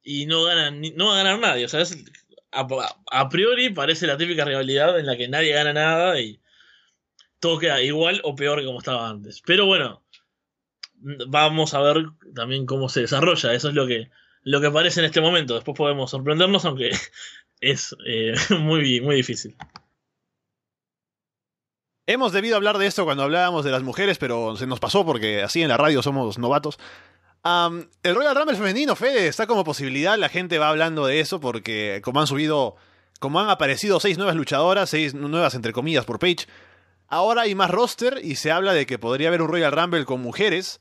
y 0.03 0.25
no 0.25 0.45
ganan, 0.45 0.81
no 0.97 1.09
va 1.09 1.15
a 1.15 1.25
ganar 1.25 1.39
nadie, 1.41 1.67
o 1.67 1.69
sea, 1.69 1.83
es, 1.83 1.95
a, 2.53 2.67
a, 3.11 3.29
priori 3.29 3.69
parece 3.71 4.07
la 4.07 4.17
típica 4.17 4.45
rivalidad 4.47 4.99
en 4.99 5.07
la 5.07 5.17
que 5.17 5.29
nadie 5.29 5.53
gana 5.53 5.75
nada 5.75 6.21
y 6.21 6.41
todo 7.45 7.59
queda 7.59 7.83
igual 7.83 8.23
o 8.25 8.35
peor 8.35 8.61
que 8.61 8.65
como 8.65 8.79
estaba 8.79 9.07
antes. 9.07 9.43
Pero 9.45 9.67
bueno, 9.67 10.03
vamos 11.29 11.75
a 11.75 11.81
ver 11.83 12.07
también 12.35 12.65
cómo 12.65 12.89
se 12.89 13.03
desarrolla. 13.03 13.53
Eso 13.53 13.69
es 13.69 13.75
lo 13.75 13.87
que, 13.87 14.09
lo 14.45 14.63
que 14.63 14.71
parece 14.71 15.01
en 15.01 15.07
este 15.07 15.21
momento. 15.21 15.55
Después 15.55 15.77
podemos 15.77 16.11
sorprendernos, 16.11 16.65
aunque 16.65 16.93
es 17.61 17.95
eh, 18.07 18.33
muy, 18.59 19.03
muy 19.03 19.17
difícil. 19.17 19.55
Hemos 22.07 22.33
debido 22.33 22.57
hablar 22.57 22.79
de 22.79 22.87
esto 22.87 23.05
cuando 23.05 23.25
hablábamos 23.25 23.63
de 23.63 23.73
las 23.73 23.83
mujeres, 23.83 24.17
pero 24.17 24.57
se 24.57 24.67
nos 24.67 24.81
pasó 24.81 25.05
porque 25.05 25.43
así 25.43 25.61
en 25.61 25.69
la 25.69 25.77
radio 25.77 26.03
somos 26.03 26.39
novatos. 26.39 26.79
Am, 27.43 27.91
el 28.03 28.15
Royal 28.15 28.35
Rumble 28.35 28.57
femenino, 28.57 28.97
Fede, 28.97 29.27
está 29.27 29.47
como 29.47 29.65
posibilidad. 29.65 30.17
La 30.17 30.31
gente 30.31 30.59
va 30.59 30.71
hablando 30.71 31.05
de 31.05 31.21
eso 31.21 31.41
porque 31.41 32.01
como 32.03 32.21
han 32.21 32.27
subido, 32.27 32.77
como 33.21 33.39
han 33.39 33.51
aparecido 33.51 34.01
seis 34.01 34.17
nuevas 34.17 34.35
luchadoras, 34.35 34.89
seis 34.89 35.13
nuevas 35.13 35.55
entre 35.55 35.75
comillas 35.75 36.07
por 36.07 36.19
page, 36.19 36.47
ahora 37.15 37.43
hay 37.43 37.55
más 37.55 37.71
roster 37.71 38.21
y 38.23 38.37
se 38.37 38.51
habla 38.51 38.73
de 38.73 38.87
que 38.87 38.99
podría 38.99 39.29
haber 39.29 39.41
un 39.41 39.49
Royal 39.49 39.73
Rumble 39.73 40.05
con 40.05 40.21
mujeres 40.21 40.81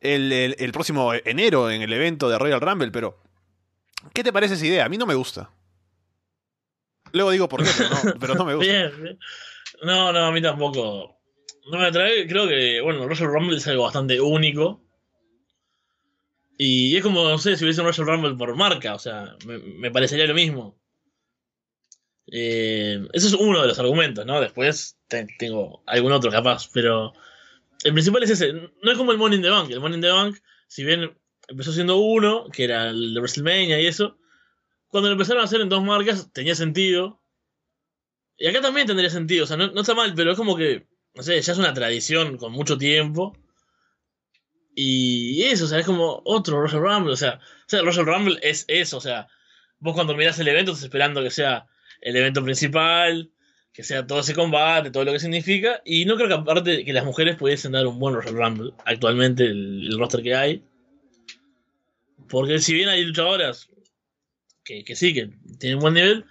el, 0.00 0.70
próximo 0.72 1.12
enero 1.12 1.70
en 1.70 1.82
el 1.82 1.92
evento 1.92 2.28
de 2.28 2.38
Royal 2.38 2.60
Rumble, 2.60 2.92
pero 2.92 3.18
¿qué 4.14 4.22
te 4.22 4.32
parece 4.32 4.54
esa 4.54 4.66
idea? 4.66 4.84
A 4.84 4.88
mí 4.88 4.96
no 4.96 5.06
me 5.06 5.14
gusta. 5.14 5.50
Luego 7.12 7.32
digo 7.32 7.48
por 7.48 7.64
qué, 7.64 7.70
pero 7.76 7.88
no, 7.90 8.20
pero 8.20 8.34
no 8.34 8.44
me 8.44 8.54
gusta. 8.54 8.72
No, 9.82 10.10
no, 10.10 10.24
a 10.24 10.32
mí 10.32 10.40
tampoco. 10.40 11.18
No 11.70 11.78
me 11.78 11.86
atrae. 11.86 12.26
Creo 12.26 12.48
que, 12.48 12.80
bueno, 12.80 13.06
Royal 13.06 13.30
Rumble 13.30 13.58
es 13.58 13.66
algo 13.66 13.82
bastante 13.82 14.18
único. 14.18 14.80
Y 16.56 16.96
es 16.96 17.02
como, 17.02 17.28
no 17.28 17.36
sé, 17.36 17.56
si 17.56 17.64
hubiese 17.64 17.82
un 17.82 17.88
Royal 17.88 18.06
Rumble 18.06 18.36
por 18.36 18.56
marca. 18.56 18.94
O 18.94 18.98
sea, 18.98 19.36
me, 19.44 19.90
parecería 19.90 20.26
lo 20.26 20.32
mismo. 20.32 20.80
Eh, 22.32 23.06
ese 23.12 23.26
es 23.26 23.34
uno 23.34 23.60
de 23.60 23.68
los 23.68 23.78
argumentos, 23.78 24.24
¿no? 24.24 24.40
Después 24.40 24.95
tengo 25.08 25.82
algún 25.86 26.12
otro 26.12 26.30
capaz. 26.30 26.68
Pero 26.72 27.12
el 27.84 27.92
principal 27.92 28.22
es 28.22 28.30
ese. 28.30 28.52
No 28.52 28.90
es 28.90 28.98
como 28.98 29.12
el 29.12 29.18
Money 29.18 29.36
in 29.36 29.42
the 29.42 29.50
Bank. 29.50 29.70
El 29.70 29.80
Money 29.80 29.96
in 29.96 30.02
the 30.02 30.10
Bank, 30.10 30.38
si 30.68 30.84
bien 30.84 31.16
empezó 31.48 31.72
siendo 31.72 31.96
uno, 31.96 32.48
que 32.52 32.64
era 32.64 32.90
el 32.90 33.14
de 33.14 33.20
WrestleMania 33.20 33.80
y 33.80 33.86
eso. 33.86 34.18
Cuando 34.88 35.08
lo 35.08 35.14
empezaron 35.14 35.42
a 35.42 35.44
hacer 35.44 35.60
en 35.60 35.68
dos 35.68 35.82
marcas, 35.82 36.32
tenía 36.32 36.54
sentido. 36.54 37.20
Y 38.38 38.46
acá 38.46 38.60
también 38.60 38.86
tendría 38.86 39.10
sentido, 39.10 39.44
o 39.44 39.46
sea, 39.46 39.56
no, 39.56 39.80
está 39.80 39.94
mal, 39.94 40.12
pero 40.14 40.32
es 40.32 40.36
como 40.36 40.56
que, 40.56 40.86
no 41.14 41.22
sé, 41.22 41.40
ya 41.40 41.52
es 41.52 41.58
una 41.58 41.72
tradición 41.72 42.36
con 42.36 42.52
mucho 42.52 42.76
tiempo. 42.76 43.36
Y 44.74 45.42
eso, 45.44 45.64
o 45.64 45.68
sea, 45.68 45.78
es 45.78 45.86
como 45.86 46.20
otro 46.26 46.60
Royal 46.60 46.82
Rumble, 46.82 47.14
o 47.14 47.16
sea, 47.16 47.40
o 47.40 47.68
sea, 47.68 47.80
Royal 47.80 48.04
Rumble 48.04 48.38
es 48.42 48.66
eso, 48.68 48.98
o 48.98 49.00
sea, 49.00 49.26
vos 49.78 49.94
cuando 49.94 50.14
mirás 50.14 50.38
el 50.38 50.48
evento 50.48 50.72
estás 50.72 50.84
esperando 50.84 51.22
que 51.22 51.30
sea 51.30 51.66
el 52.02 52.14
evento 52.14 52.44
principal, 52.44 53.30
que 53.76 53.82
sea 53.82 54.06
todo 54.06 54.20
ese 54.20 54.34
combate, 54.34 54.90
todo 54.90 55.04
lo 55.04 55.12
que 55.12 55.20
significa, 55.20 55.82
y 55.84 56.06
no 56.06 56.16
creo 56.16 56.28
que 56.28 56.34
aparte 56.34 56.82
que 56.82 56.94
las 56.94 57.04
mujeres 57.04 57.36
pudiesen 57.36 57.72
dar 57.72 57.86
un 57.86 57.98
buen 57.98 58.14
Rumble, 58.14 58.72
actualmente 58.86 59.44
el, 59.44 59.88
el 59.88 59.98
roster 59.98 60.22
que 60.22 60.34
hay. 60.34 60.62
Porque 62.26 62.58
si 62.58 62.72
bien 62.72 62.88
hay 62.88 63.04
luchadoras 63.04 63.68
que, 64.64 64.82
que 64.82 64.96
sí, 64.96 65.12
que 65.12 65.28
tienen 65.58 65.78
buen 65.78 65.92
nivel, 65.92 66.24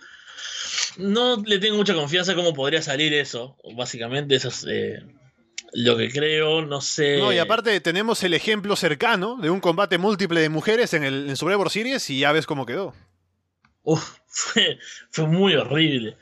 no 0.97 1.37
le 1.45 1.59
tengo 1.59 1.77
mucha 1.77 1.93
confianza 1.93 2.33
cómo 2.33 2.55
podría 2.55 2.81
salir 2.81 3.13
eso. 3.13 3.57
Básicamente, 3.75 4.33
eso 4.33 4.47
es 4.47 4.65
eh, 4.67 5.03
lo 5.73 5.97
que 5.97 6.09
creo. 6.09 6.63
No 6.63 6.81
sé. 6.81 7.19
No, 7.19 7.31
y 7.31 7.37
aparte 7.37 7.79
tenemos 7.79 8.23
el 8.23 8.33
ejemplo 8.33 8.75
cercano 8.75 9.37
de 9.37 9.51
un 9.51 9.59
combate 9.59 9.99
múltiple 9.99 10.41
de 10.41 10.49
mujeres 10.49 10.95
en 10.95 11.03
el 11.03 11.29
en 11.29 11.37
Survivor 11.37 11.69
Series 11.69 12.09
y 12.09 12.21
ya 12.21 12.31
ves 12.31 12.47
cómo 12.47 12.65
quedó. 12.65 12.95
Uf, 13.83 14.17
fue, 14.25 14.79
fue 15.11 15.27
muy 15.27 15.53
horrible. 15.53 16.17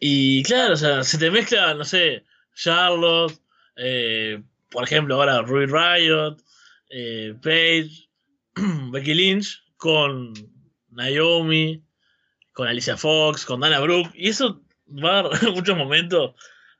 Y 0.00 0.42
claro, 0.44 0.74
o 0.74 0.76
sea, 0.76 1.02
se 1.02 1.18
te 1.18 1.30
mezcla, 1.30 1.74
no 1.74 1.84
sé, 1.84 2.24
Charlotte, 2.54 3.38
eh, 3.76 4.42
por 4.70 4.84
ejemplo, 4.84 5.16
ahora 5.16 5.42
Ruby 5.42 5.66
Riot, 5.66 6.36
eh, 6.90 7.34
Paige, 7.42 8.08
Becky 8.92 9.14
Lynch, 9.14 9.62
con 9.76 10.32
Naomi, 10.90 11.82
con 12.52 12.68
Alicia 12.68 12.96
Fox, 12.96 13.44
con 13.44 13.60
Dana 13.60 13.80
Brooke, 13.80 14.10
y 14.14 14.28
eso 14.28 14.62
va 14.88 15.20
a 15.20 15.30
muchos 15.54 15.76
momentos 15.76 16.34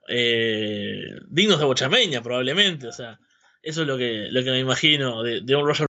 eh, 0.09 1.05
dignos 1.29 1.59
de 1.59 1.65
bochameña, 1.67 2.23
probablemente. 2.23 2.89
O 2.89 2.93
sea, 2.93 3.19
eso 3.63 3.83
es 3.83 3.89
lo 3.89 3.99
que, 3.99 4.29
lo 4.31 4.43
que 4.45 4.51
me 4.51 4.61
imagino 4.61 5.23
de, 5.23 5.41
un 5.57 5.67
Royal 5.67 5.87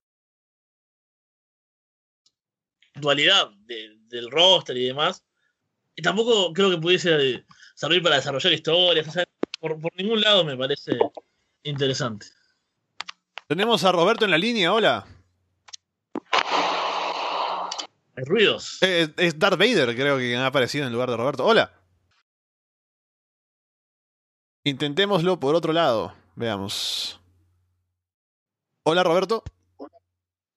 actualidad 2.94 3.50
de- 3.66 3.98
del 4.10 4.30
roster 4.30 4.78
y 4.78 4.86
demás. 4.88 5.24
Tampoco 6.02 6.54
creo 6.54 6.70
que 6.70 6.78
pudiese 6.78 7.46
servir 7.76 8.04
para 8.04 8.16
desarrollar 8.16 8.54
historias. 8.54 9.08
o 9.08 9.12
sea, 9.12 9.26
por, 9.60 9.80
por 9.80 9.96
ningún 9.96 10.22
lado 10.22 10.44
me 10.44 10.58
parece 10.58 10.98
interesante. 11.64 12.28
Tenemos 13.48 13.84
a 13.84 13.92
Roberto 13.92 14.26
en 14.26 14.32
la 14.32 14.38
línea, 14.38 14.74
hola. 14.74 15.08
Hay 18.16 18.24
ruidos. 18.26 18.78
Eh, 18.82 19.08
es 19.18 19.40
Darth 19.40 19.58
Vader, 19.58 19.96
creo 19.96 20.18
que 20.18 20.36
ha 20.36 20.46
aparecido 20.46 20.86
en 20.86 20.94
lugar 20.94 21.10
de 21.10 21.18
Roberto. 21.18 21.46
Hola. 21.46 21.72
Intentémoslo 24.64 25.40
por 25.40 25.56
otro 25.56 25.74
lado. 25.74 26.14
Veamos. 26.36 27.20
Hola, 28.84 29.04
Roberto. 29.04 29.44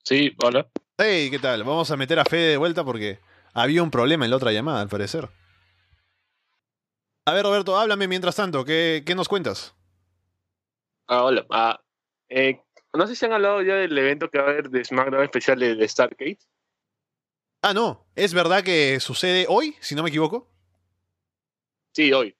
Sí, 0.03 0.35
hola. 0.43 0.67
Hey, 0.99 1.31
¿qué 1.31 1.39
tal? 1.39 1.65
Vamos 1.65 1.91
a 1.91 1.97
meter 1.97 2.19
a 2.19 2.25
Fede 2.25 2.51
de 2.51 2.57
vuelta 2.57 2.85
porque 2.85 3.21
había 3.53 3.83
un 3.83 3.91
problema 3.91 4.25
en 4.25 4.31
la 4.31 4.37
otra 4.37 4.53
llamada, 4.53 4.81
al 4.81 4.89
parecer. 4.89 5.29
A 7.25 7.33
ver, 7.33 7.45
Roberto, 7.45 7.79
háblame 7.79 8.09
mientras 8.09 8.37
tanto. 8.37 8.65
¿Qué, 8.65 9.03
qué 9.07 9.15
nos 9.15 9.29
cuentas? 9.29 9.75
Ah, 11.07 11.25
hola. 11.25 11.47
Ah, 11.51 11.81
eh, 12.29 12.61
no 12.95 13.07
sé 13.07 13.15
si 13.15 13.25
han 13.25 13.33
hablado 13.33 13.63
ya 13.63 13.75
del 13.75 13.97
evento 13.97 14.31
que 14.31 14.39
va 14.39 14.45
a 14.45 14.51
haber 14.51 14.71
de 14.71 14.85
SmackDown 14.85 15.25
especial 15.25 15.59
de, 15.59 15.89
Stargate. 15.89 16.39
Ah, 17.63 17.75
no. 17.75 18.07
¿Es 18.17 18.35
verdad 18.35 18.65
que 18.65 18.99
sucede 19.01 19.47
hoy, 19.49 19.77
si 19.81 19.95
no 19.95 20.03
me 20.03 20.09
equivoco? 20.09 20.51
Sí, 21.93 22.13
hoy. 22.13 22.37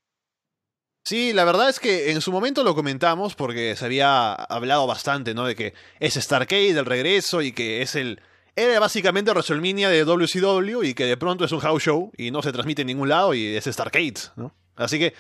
Sí, 1.05 1.33
la 1.33 1.45
verdad 1.45 1.69
es 1.69 1.81
que 1.81 2.13
en 2.13 2.21
su 2.21 2.33
momento 2.33 2.63
lo 2.63 2.75
comentamos 2.75 3.35
porque 3.35 3.77
se 3.77 3.85
había 3.85 4.35
hablado 4.35 4.87
bastante, 4.87 5.35
¿no? 5.35 5.45
De 5.45 5.55
que 5.55 5.75
es 6.01 6.15
Starcade 6.15 6.71
el 6.71 6.87
regreso 6.87 7.43
y 7.43 7.53
que 7.53 7.83
es 7.83 7.97
el... 7.97 8.21
Era 8.55 8.79
básicamente 8.81 9.31
WrestleMania 9.31 9.89
de 9.89 10.05
WCW 10.05 10.83
y 10.83 10.95
que 10.95 11.07
de 11.07 11.17
pronto 11.17 11.45
es 11.45 11.53
un 11.53 11.61
house 11.61 11.83
show 11.83 12.13
y 12.17 12.31
no 12.31 12.43
se 12.43 12.53
transmite 12.53 12.83
en 12.83 12.89
ningún 12.89 13.09
lado 13.09 13.33
y 13.35 13.57
es 13.57 13.65
Starcade, 13.65 14.15
¿no? 14.37 14.55
Así 14.77 14.99
que 14.99 15.15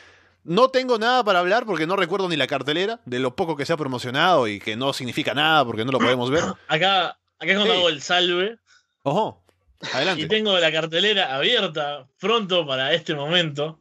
no 0.44 0.68
tengo 0.68 0.98
nada 0.98 1.24
para 1.24 1.38
hablar 1.38 1.64
porque 1.64 1.86
no 1.86 1.96
recuerdo 1.96 2.28
ni 2.28 2.36
la 2.36 2.46
cartelera 2.46 3.00
de 3.06 3.18
lo 3.20 3.34
poco 3.34 3.56
que 3.56 3.64
se 3.64 3.72
ha 3.72 3.76
promocionado 3.78 4.48
y 4.48 4.58
que 4.60 4.76
no 4.76 4.92
significa 4.92 5.32
nada 5.34 5.64
porque 5.64 5.84
no 5.84 5.92
lo 5.92 5.98
podemos 5.98 6.30
ver. 6.30 6.42
Acá, 6.68 7.06
acá 7.08 7.18
es 7.40 7.54
cuando 7.56 7.72
Sí. 7.72 7.78
hago 7.78 7.88
el 7.88 8.02
salve. 8.02 8.58
Ojo, 9.04 9.42
Y 9.80 9.96
adelante. 9.96 10.26
tengo 10.26 10.58
la 10.58 10.70
cartelera 10.70 11.34
abierta 11.34 12.06
pronto 12.18 12.66
para 12.66 12.92
este 12.92 13.14
momento. 13.14 13.80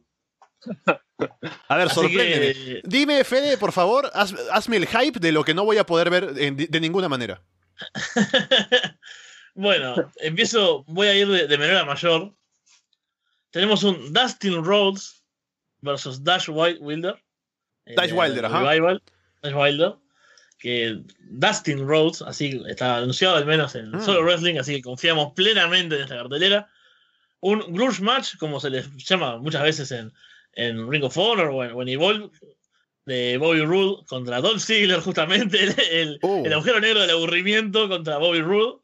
A 1.67 1.75
ver, 1.75 1.89
sorpréndeme. 1.89 2.53
que, 2.53 2.81
Dime, 2.85 3.23
Fede, 3.25 3.57
por 3.57 3.71
favor, 3.73 4.09
haz- 4.13 4.35
hazme 4.51 4.77
el 4.77 4.87
hype 4.87 5.19
de 5.19 5.31
lo 5.33 5.43
que 5.43 5.53
no 5.53 5.65
voy 5.65 5.77
a 5.77 5.85
poder 5.85 6.09
ver 6.09 6.33
de 6.33 6.79
ninguna 6.79 7.09
manera. 7.09 7.41
bueno, 9.61 10.11
empiezo, 10.17 10.83
voy 10.87 11.07
a 11.07 11.15
ir 11.15 11.27
de, 11.27 11.47
de 11.47 11.57
menor 11.57 11.77
a 11.77 11.85
mayor. 11.85 12.33
Tenemos 13.51 13.83
un 13.83 14.13
Dustin 14.13 14.63
Rhodes 14.63 15.23
versus 15.81 16.23
Dash 16.23 16.49
Wi- 16.49 16.77
Wilder. 16.79 17.15
Dash 17.95 18.11
Eh, 18.11 18.13
Wilder, 18.13 18.45
ajá. 18.45 18.59
Revival, 18.63 19.01
Dash 19.41 19.53
Wilder. 19.53 19.95
Que 20.59 21.01
Dustin 21.21 21.87
Rhodes, 21.87 22.21
así 22.21 22.61
está 22.67 22.97
anunciado 22.97 23.35
al 23.35 23.45
menos 23.45 23.73
en 23.75 23.89
Mm. 23.91 24.01
Solo 24.01 24.21
Wrestling, 24.23 24.57
así 24.59 24.75
que 24.75 24.81
confiamos 24.83 25.33
plenamente 25.33 25.95
en 25.95 26.01
esta 26.03 26.15
cartelera. 26.17 26.69
Un 27.39 27.59
Grudge 27.73 28.01
Match, 28.01 28.37
como 28.37 28.59
se 28.59 28.69
les 28.69 28.87
llama 28.97 29.37
muchas 29.37 29.63
veces 29.63 29.91
en, 29.91 30.13
en 30.53 30.89
Ring 30.89 31.03
of 31.03 31.17
Honor 31.17 31.47
o 31.47 31.63
en, 31.63 31.71
o 31.71 31.81
en 31.81 31.89
Evolve, 31.89 32.29
de 33.05 33.35
Bobby 33.37 33.61
Roode 33.65 34.05
contra 34.05 34.39
Dolph 34.39 34.61
Ziggler, 34.61 34.99
justamente, 34.99 35.57
el, 35.63 35.75
el- 35.91 36.19
Oh. 36.21 36.43
el 36.45 36.53
agujero 36.53 36.79
negro 36.79 37.01
del 37.01 37.09
aburrimiento 37.09 37.89
contra 37.89 38.17
Bobby 38.19 38.41
Roode. 38.41 38.80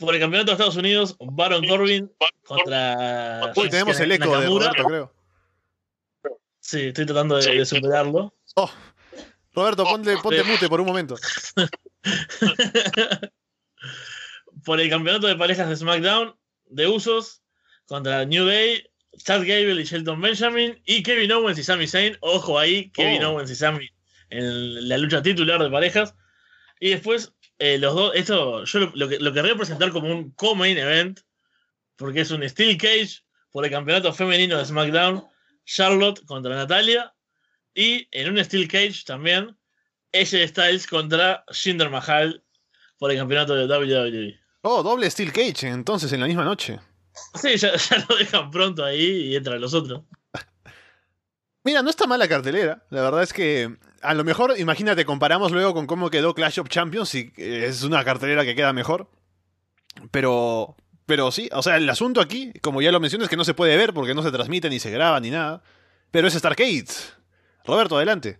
Por 0.00 0.14
el 0.14 0.20
campeonato 0.20 0.50
de 0.50 0.54
Estados 0.54 0.76
Unidos, 0.76 1.16
Baron 1.20 1.66
Corbin 1.66 2.10
contra. 2.44 3.52
Uy, 3.54 3.68
tenemos 3.68 4.00
el 4.00 4.12
eco 4.12 4.40
de. 4.40 4.46
Roberto, 4.46 4.84
creo. 4.84 5.14
Sí, 6.58 6.88
estoy 6.88 7.06
tratando 7.06 7.36
de, 7.36 7.58
de 7.58 7.66
superarlo. 7.66 8.34
Oh, 8.56 8.70
Roberto, 9.52 9.84
ponte, 9.84 10.16
ponte 10.18 10.42
mute 10.42 10.68
por 10.68 10.80
un 10.80 10.86
momento. 10.86 11.16
por 14.64 14.80
el 14.80 14.88
campeonato 14.88 15.26
de 15.26 15.36
parejas 15.36 15.68
de 15.68 15.76
SmackDown, 15.76 16.34
de 16.66 16.86
Usos, 16.86 17.42
contra 17.86 18.24
New 18.24 18.46
Day, 18.46 18.84
Chad 19.18 19.40
Gable 19.40 19.80
y 19.80 19.84
Shelton 19.84 20.20
Benjamin, 20.20 20.80
y 20.86 21.02
Kevin 21.02 21.32
Owens 21.32 21.58
y 21.58 21.64
Sami 21.64 21.86
Zayn. 21.86 22.16
Ojo 22.20 22.58
ahí, 22.58 22.90
Kevin 22.90 23.24
Oh. 23.24 23.32
Owens 23.32 23.50
y 23.50 23.54
Sami 23.54 23.88
en 24.30 24.88
la 24.88 24.98
lucha 24.98 25.22
titular 25.22 25.62
de 25.62 25.70
parejas. 25.70 26.14
Y 26.78 26.90
después, 26.90 27.34
eh, 27.60 27.76
los 27.78 27.94
dos, 27.94 28.12
esto 28.14 28.64
yo 28.64 28.78
lo, 28.78 28.92
lo 28.94 29.08
que, 29.08 29.18
lo 29.18 29.32
querría 29.34 29.54
presentar 29.54 29.92
como 29.92 30.10
un 30.10 30.30
co-main 30.30 30.78
event, 30.78 31.20
porque 31.96 32.22
es 32.22 32.30
un 32.30 32.48
Steel 32.48 32.78
Cage 32.78 33.20
por 33.52 33.66
el 33.66 33.70
campeonato 33.70 34.12
femenino 34.14 34.56
de 34.56 34.64
SmackDown, 34.64 35.22
Charlotte 35.66 36.24
contra 36.24 36.56
Natalia, 36.56 37.14
y 37.74 38.08
en 38.12 38.32
un 38.32 38.42
Steel 38.42 38.66
Cage 38.66 39.04
también, 39.04 39.54
AJ 40.14 40.48
Styles 40.48 40.86
contra 40.86 41.44
Jinder 41.50 41.90
Mahal 41.90 42.42
por 42.98 43.10
el 43.10 43.18
campeonato 43.18 43.54
de 43.54 43.66
WWE. 43.66 44.40
Oh, 44.62 44.82
doble 44.82 45.10
Steel 45.10 45.30
Cage, 45.30 45.68
entonces 45.68 46.10
en 46.14 46.20
la 46.20 46.26
misma 46.26 46.44
noche. 46.44 46.80
Sí, 47.34 47.58
ya, 47.58 47.76
ya 47.90 48.06
lo 48.08 48.16
dejan 48.16 48.50
pronto 48.50 48.82
ahí 48.82 49.04
y 49.04 49.36
entran 49.36 49.60
los 49.60 49.74
otros. 49.74 50.02
Mira, 51.62 51.82
no 51.82 51.90
está 51.90 52.06
mala 52.06 52.26
cartelera. 52.26 52.86
La 52.88 53.02
verdad 53.02 53.22
es 53.22 53.34
que 53.34 53.76
a 54.02 54.14
lo 54.14 54.24
mejor, 54.24 54.54
imagínate, 54.58 55.04
comparamos 55.04 55.52
luego 55.52 55.74
con 55.74 55.86
cómo 55.86 56.10
quedó 56.10 56.34
Clash 56.34 56.60
of 56.60 56.68
Champions 56.68 57.14
y 57.14 57.32
es 57.36 57.82
una 57.82 58.04
cartelera 58.04 58.44
que 58.44 58.54
queda 58.54 58.72
mejor. 58.72 59.08
Pero, 60.10 60.76
pero 61.06 61.30
sí, 61.30 61.48
o 61.52 61.62
sea, 61.62 61.76
el 61.76 61.88
asunto 61.88 62.20
aquí, 62.20 62.52
como 62.62 62.80
ya 62.80 62.92
lo 62.92 63.00
mencioné, 63.00 63.24
es 63.24 63.30
que 63.30 63.36
no 63.36 63.44
se 63.44 63.54
puede 63.54 63.76
ver 63.76 63.92
porque 63.92 64.14
no 64.14 64.22
se 64.22 64.30
transmite 64.30 64.70
ni 64.70 64.78
se 64.78 64.90
graba 64.90 65.20
ni 65.20 65.30
nada. 65.30 65.62
Pero 66.10 66.28
es 66.28 66.34
Starcade. 66.34 66.86
Roberto, 67.64 67.96
adelante. 67.96 68.38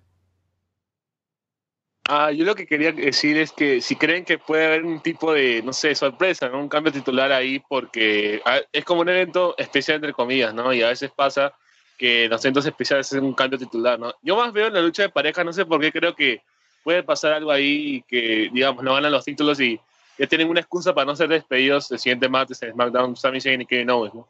Ah, 2.08 2.32
yo 2.32 2.44
lo 2.44 2.56
que 2.56 2.66
quería 2.66 2.90
decir 2.90 3.36
es 3.36 3.52
que 3.52 3.80
si 3.80 3.94
creen 3.94 4.24
que 4.24 4.38
puede 4.38 4.66
haber 4.66 4.84
un 4.84 5.00
tipo 5.00 5.32
de, 5.32 5.62
no 5.62 5.72
sé, 5.72 5.94
sorpresa, 5.94 6.48
¿no? 6.48 6.58
Un 6.58 6.68
cambio 6.68 6.92
titular 6.92 7.30
ahí 7.30 7.62
porque 7.68 8.42
ah, 8.44 8.58
es 8.72 8.84
como 8.84 9.02
un 9.02 9.08
evento 9.08 9.54
especial 9.58 9.96
entre 9.96 10.12
comillas, 10.12 10.52
¿no? 10.52 10.72
Y 10.72 10.82
a 10.82 10.88
veces 10.88 11.12
pasa 11.14 11.54
que 12.00 12.30
los 12.30 12.42
eventos 12.42 12.64
especiales 12.64 13.06
hacen 13.06 13.22
un 13.22 13.34
cambio 13.34 13.58
titular, 13.58 14.00
¿no? 14.00 14.14
Yo 14.22 14.34
más 14.34 14.54
veo 14.54 14.68
en 14.68 14.72
la 14.72 14.80
lucha 14.80 15.02
de 15.02 15.10
pareja, 15.10 15.44
no 15.44 15.52
sé 15.52 15.66
por 15.66 15.82
qué 15.82 15.92
creo 15.92 16.16
que 16.16 16.42
puede 16.82 17.02
pasar 17.02 17.34
algo 17.34 17.50
ahí 17.50 17.96
y 17.96 18.02
que, 18.02 18.48
digamos, 18.54 18.82
no 18.82 18.94
ganan 18.94 19.12
los 19.12 19.22
títulos 19.22 19.60
y 19.60 19.78
ya 20.18 20.26
tienen 20.26 20.48
una 20.48 20.60
excusa 20.60 20.94
para 20.94 21.04
no 21.04 21.14
ser 21.14 21.28
despedidos 21.28 21.90
el 21.92 21.98
siguiente 21.98 22.26
martes 22.26 22.62
en 22.62 22.72
SmackDown, 22.72 23.16
Sami 23.16 23.38
Zayn 23.38 23.60
y 23.60 23.66
Kevin 23.66 23.90
Owens, 23.90 24.14
¿no? 24.14 24.26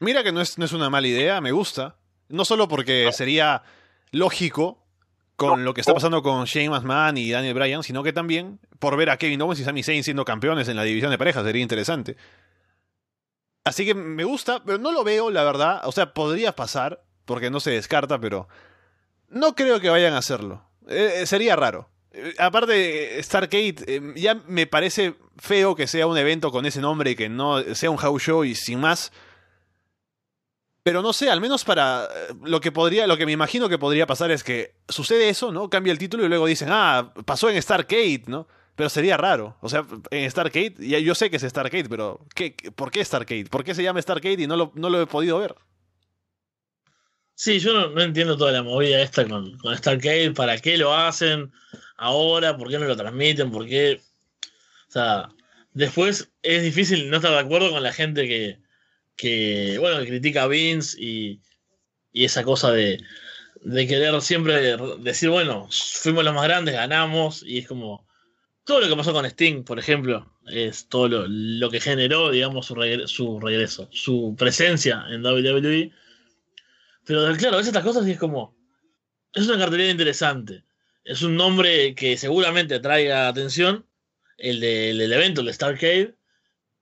Mira 0.00 0.22
que 0.22 0.30
no 0.30 0.42
es, 0.42 0.58
no 0.58 0.66
es 0.66 0.72
una 0.72 0.90
mala 0.90 1.06
idea, 1.06 1.40
me 1.40 1.52
gusta. 1.52 1.96
No 2.28 2.44
solo 2.44 2.68
porque 2.68 3.10
sería 3.12 3.62
lógico 4.10 4.84
con 5.36 5.64
lo 5.64 5.72
que 5.72 5.80
está 5.80 5.94
pasando 5.94 6.22
con 6.22 6.44
Shane 6.44 6.68
McMahon 6.68 7.16
y 7.16 7.30
Daniel 7.30 7.54
Bryan, 7.54 7.82
sino 7.82 8.02
que 8.02 8.12
también 8.12 8.58
por 8.78 8.98
ver 8.98 9.08
a 9.08 9.16
Kevin 9.16 9.40
Owens 9.40 9.60
y 9.60 9.64
Sami 9.64 9.82
Zayn 9.82 10.04
siendo 10.04 10.26
campeones 10.26 10.68
en 10.68 10.76
la 10.76 10.82
división 10.82 11.10
de 11.10 11.16
parejas 11.16 11.46
sería 11.46 11.62
interesante. 11.62 12.18
Así 13.64 13.84
que 13.84 13.94
me 13.94 14.24
gusta, 14.24 14.62
pero 14.64 14.78
no 14.78 14.92
lo 14.92 15.04
veo, 15.04 15.30
la 15.30 15.44
verdad. 15.44 15.82
O 15.84 15.92
sea, 15.92 16.14
podría 16.14 16.56
pasar, 16.56 17.02
porque 17.24 17.50
no 17.50 17.60
se 17.60 17.70
descarta, 17.70 18.18
pero 18.20 18.48
no 19.28 19.54
creo 19.54 19.80
que 19.80 19.90
vayan 19.90 20.14
a 20.14 20.18
hacerlo. 20.18 20.64
Eh, 20.88 21.24
sería 21.26 21.56
raro. 21.56 21.88
Eh, 22.12 22.34
aparte, 22.38 23.22
Starcade, 23.22 23.76
eh, 23.86 24.12
ya 24.16 24.34
me 24.46 24.66
parece 24.66 25.14
feo 25.38 25.74
que 25.74 25.86
sea 25.86 26.06
un 26.06 26.18
evento 26.18 26.50
con 26.50 26.66
ese 26.66 26.80
nombre 26.80 27.12
y 27.12 27.16
que 27.16 27.28
no 27.28 27.62
sea 27.74 27.90
un 27.90 27.96
house 27.96 28.22
show 28.22 28.44
y 28.44 28.54
sin 28.54 28.80
más. 28.80 29.12
Pero 30.82 31.00
no 31.00 31.12
sé, 31.12 31.30
al 31.30 31.40
menos 31.40 31.64
para 31.64 32.04
eh, 32.04 32.34
lo 32.42 32.60
que 32.60 32.72
podría, 32.72 33.06
lo 33.06 33.16
que 33.16 33.26
me 33.26 33.32
imagino 33.32 33.68
que 33.68 33.78
podría 33.78 34.06
pasar 34.06 34.30
es 34.32 34.42
que 34.42 34.74
sucede 34.88 35.28
eso, 35.28 35.52
¿no? 35.52 35.70
Cambia 35.70 35.92
el 35.92 35.98
título 35.98 36.24
y 36.24 36.28
luego 36.28 36.46
dicen, 36.46 36.68
ah, 36.70 37.12
pasó 37.24 37.48
en 37.48 37.60
Starcade, 37.62 38.24
¿no? 38.26 38.48
Pero 38.74 38.88
sería 38.88 39.16
raro. 39.16 39.56
O 39.60 39.68
sea, 39.68 39.86
en 40.10 40.30
Starcade, 40.30 40.74
ya 40.78 40.98
yo 40.98 41.14
sé 41.14 41.30
que 41.30 41.36
es 41.36 41.42
Starcade, 41.42 41.88
pero 41.88 42.26
¿qué, 42.34 42.54
¿por 42.74 42.90
qué 42.90 43.04
Starcade? 43.04 43.44
¿Por 43.44 43.64
qué 43.64 43.74
se 43.74 43.82
llama 43.82 44.00
Starcade 44.00 44.42
y 44.42 44.46
no 44.46 44.56
lo, 44.56 44.72
no 44.74 44.88
lo 44.88 45.02
he 45.02 45.06
podido 45.06 45.38
ver? 45.38 45.54
Sí, 47.34 47.58
yo 47.58 47.88
no, 47.88 48.00
entiendo 48.00 48.36
toda 48.36 48.52
la 48.52 48.62
movida 48.62 49.02
esta 49.02 49.26
con, 49.26 49.56
con 49.58 49.76
Starcade, 49.76 50.32
para 50.32 50.58
qué 50.58 50.78
lo 50.78 50.94
hacen 50.94 51.52
ahora, 51.96 52.56
por 52.56 52.68
qué 52.68 52.78
no 52.78 52.86
lo 52.86 52.96
transmiten, 52.96 53.50
por 53.50 53.66
qué. 53.66 54.00
O 54.88 54.92
sea, 54.92 55.28
después 55.72 56.30
es 56.42 56.62
difícil 56.62 57.10
no 57.10 57.16
estar 57.16 57.32
de 57.32 57.38
acuerdo 57.38 57.70
con 57.70 57.82
la 57.82 57.92
gente 57.92 58.28
que, 58.28 58.58
que 59.16 59.76
bueno, 59.78 59.98
que 60.00 60.06
critica 60.06 60.44
a 60.44 60.48
Vince 60.48 60.96
y, 61.00 61.40
y 62.12 62.24
esa 62.24 62.44
cosa 62.44 62.70
de, 62.70 63.02
de 63.62 63.86
querer 63.86 64.20
siempre 64.22 64.76
decir, 64.98 65.30
bueno, 65.30 65.68
fuimos 65.70 66.24
los 66.24 66.34
más 66.34 66.44
grandes, 66.44 66.74
ganamos, 66.74 67.42
y 67.42 67.58
es 67.58 67.68
como 67.68 68.06
todo 68.64 68.80
lo 68.80 68.88
que 68.88 68.96
pasó 68.96 69.12
con 69.12 69.26
Sting, 69.26 69.64
por 69.64 69.78
ejemplo, 69.78 70.32
es 70.46 70.88
todo 70.88 71.26
lo, 71.28 71.70
que 71.70 71.80
generó, 71.80 72.30
digamos, 72.30 72.66
su, 72.66 72.74
regre- 72.74 73.06
su 73.06 73.40
regreso, 73.40 73.88
su 73.92 74.34
presencia 74.38 75.04
en 75.10 75.24
WWE. 75.24 75.92
Pero 77.04 77.36
claro, 77.36 77.56
ves 77.56 77.66
estas 77.66 77.82
cosas 77.82 78.06
y 78.06 78.12
es 78.12 78.18
como, 78.18 78.56
es 79.32 79.48
una 79.48 79.58
cartelera 79.58 79.90
interesante, 79.90 80.64
es 81.04 81.22
un 81.22 81.36
nombre 81.36 81.94
que 81.94 82.16
seguramente 82.16 82.78
traiga 82.78 83.28
atención, 83.28 83.86
el 84.38 84.60
del 84.60 85.12
evento, 85.12 85.40
el 85.40 85.48
de 85.48 85.52
Starcade, 85.52 86.14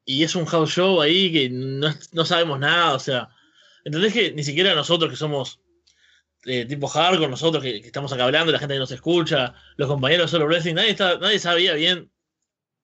y 0.05 0.24
es 0.24 0.35
un 0.35 0.45
house 0.47 0.70
show 0.70 1.01
ahí 1.01 1.33
que 1.33 1.49
no, 1.51 1.95
no 2.12 2.24
sabemos 2.24 2.59
nada, 2.59 2.95
o 2.95 2.99
sea, 2.99 3.31
¿entendés 3.85 4.12
que 4.12 4.33
ni 4.33 4.43
siquiera 4.43 4.74
nosotros 4.74 5.11
que 5.11 5.16
somos 5.16 5.61
eh, 6.45 6.64
tipo 6.66 6.88
hardcore, 6.88 7.28
nosotros 7.28 7.62
que, 7.62 7.76
estamos 7.78 8.12
acá 8.12 8.24
hablando, 8.24 8.53
la 8.53 8.59
gente 8.59 8.74
que 8.74 8.80
nos 8.80 8.91
escucha, 8.91 9.55
los 9.76 9.88
compañeros 9.88 10.30
de 10.30 10.36
Solo 10.36 10.47
Wrestling, 10.47 10.74
nadie, 10.74 11.38
sabía 11.38 11.74
bien, 11.74 12.11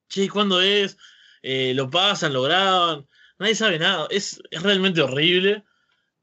che, 0.09 0.29
¿cuándo 0.29 0.61
es? 0.61 0.97
Eh, 1.41 1.73
lo 1.73 1.89
pasan, 1.89 2.33
lo 2.33 2.43
graban, 2.43 3.07
nadie 3.39 3.55
sabe 3.55 3.79
nada, 3.79 4.07
es, 4.09 4.41
es 4.51 4.61
realmente 4.61 5.01
horrible 5.01 5.63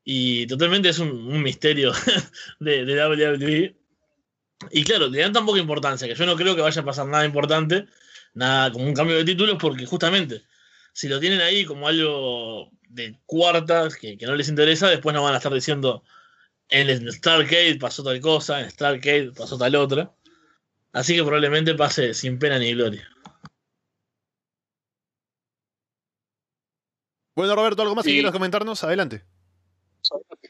y 0.04 0.46
totalmente 0.46 0.90
es 0.90 0.98
un, 0.98 1.10
un 1.10 1.42
misterio 1.42 1.92
de, 2.60 2.84
de 2.84 3.06
WWE. 3.06 3.76
Y 4.70 4.84
claro, 4.84 5.08
le 5.08 5.20
dan 5.20 5.32
tan 5.32 5.46
poca 5.46 5.58
importancia 5.58 6.06
que 6.06 6.14
yo 6.14 6.26
no 6.26 6.36
creo 6.36 6.54
que 6.54 6.62
vaya 6.62 6.80
a 6.80 6.84
pasar 6.84 7.06
nada 7.06 7.24
importante, 7.24 7.86
nada 8.34 8.70
como 8.72 8.86
un 8.86 8.94
cambio 8.94 9.16
de 9.16 9.24
títulos, 9.24 9.56
porque 9.60 9.86
justamente 9.86 10.42
si 10.92 11.08
lo 11.08 11.20
tienen 11.20 11.40
ahí 11.40 11.64
como 11.64 11.88
algo 11.88 12.70
de 12.88 13.18
cuartas 13.26 13.96
que, 13.96 14.16
que 14.16 14.26
no 14.26 14.36
les 14.36 14.48
interesa, 14.48 14.88
después 14.88 15.14
no 15.14 15.22
van 15.22 15.34
a 15.34 15.38
estar 15.38 15.52
diciendo 15.52 16.04
en 16.68 17.12
Starcade 17.12 17.78
pasó 17.78 18.02
tal 18.02 18.20
cosa, 18.20 18.60
en 18.60 18.70
Starcade 18.70 19.32
pasó 19.32 19.58
tal 19.58 19.76
otra. 19.76 20.14
Así 20.92 21.16
que 21.16 21.22
probablemente 21.22 21.74
pase 21.74 22.14
sin 22.14 22.38
pena 22.38 22.58
ni 22.58 22.72
gloria. 22.72 23.08
Bueno, 27.34 27.56
Roberto, 27.56 27.82
¿algo 27.82 27.96
más 27.96 28.04
que 28.04 28.12
quieras 28.12 28.32
comentarnos? 28.32 28.84
Adelante. 28.84 29.24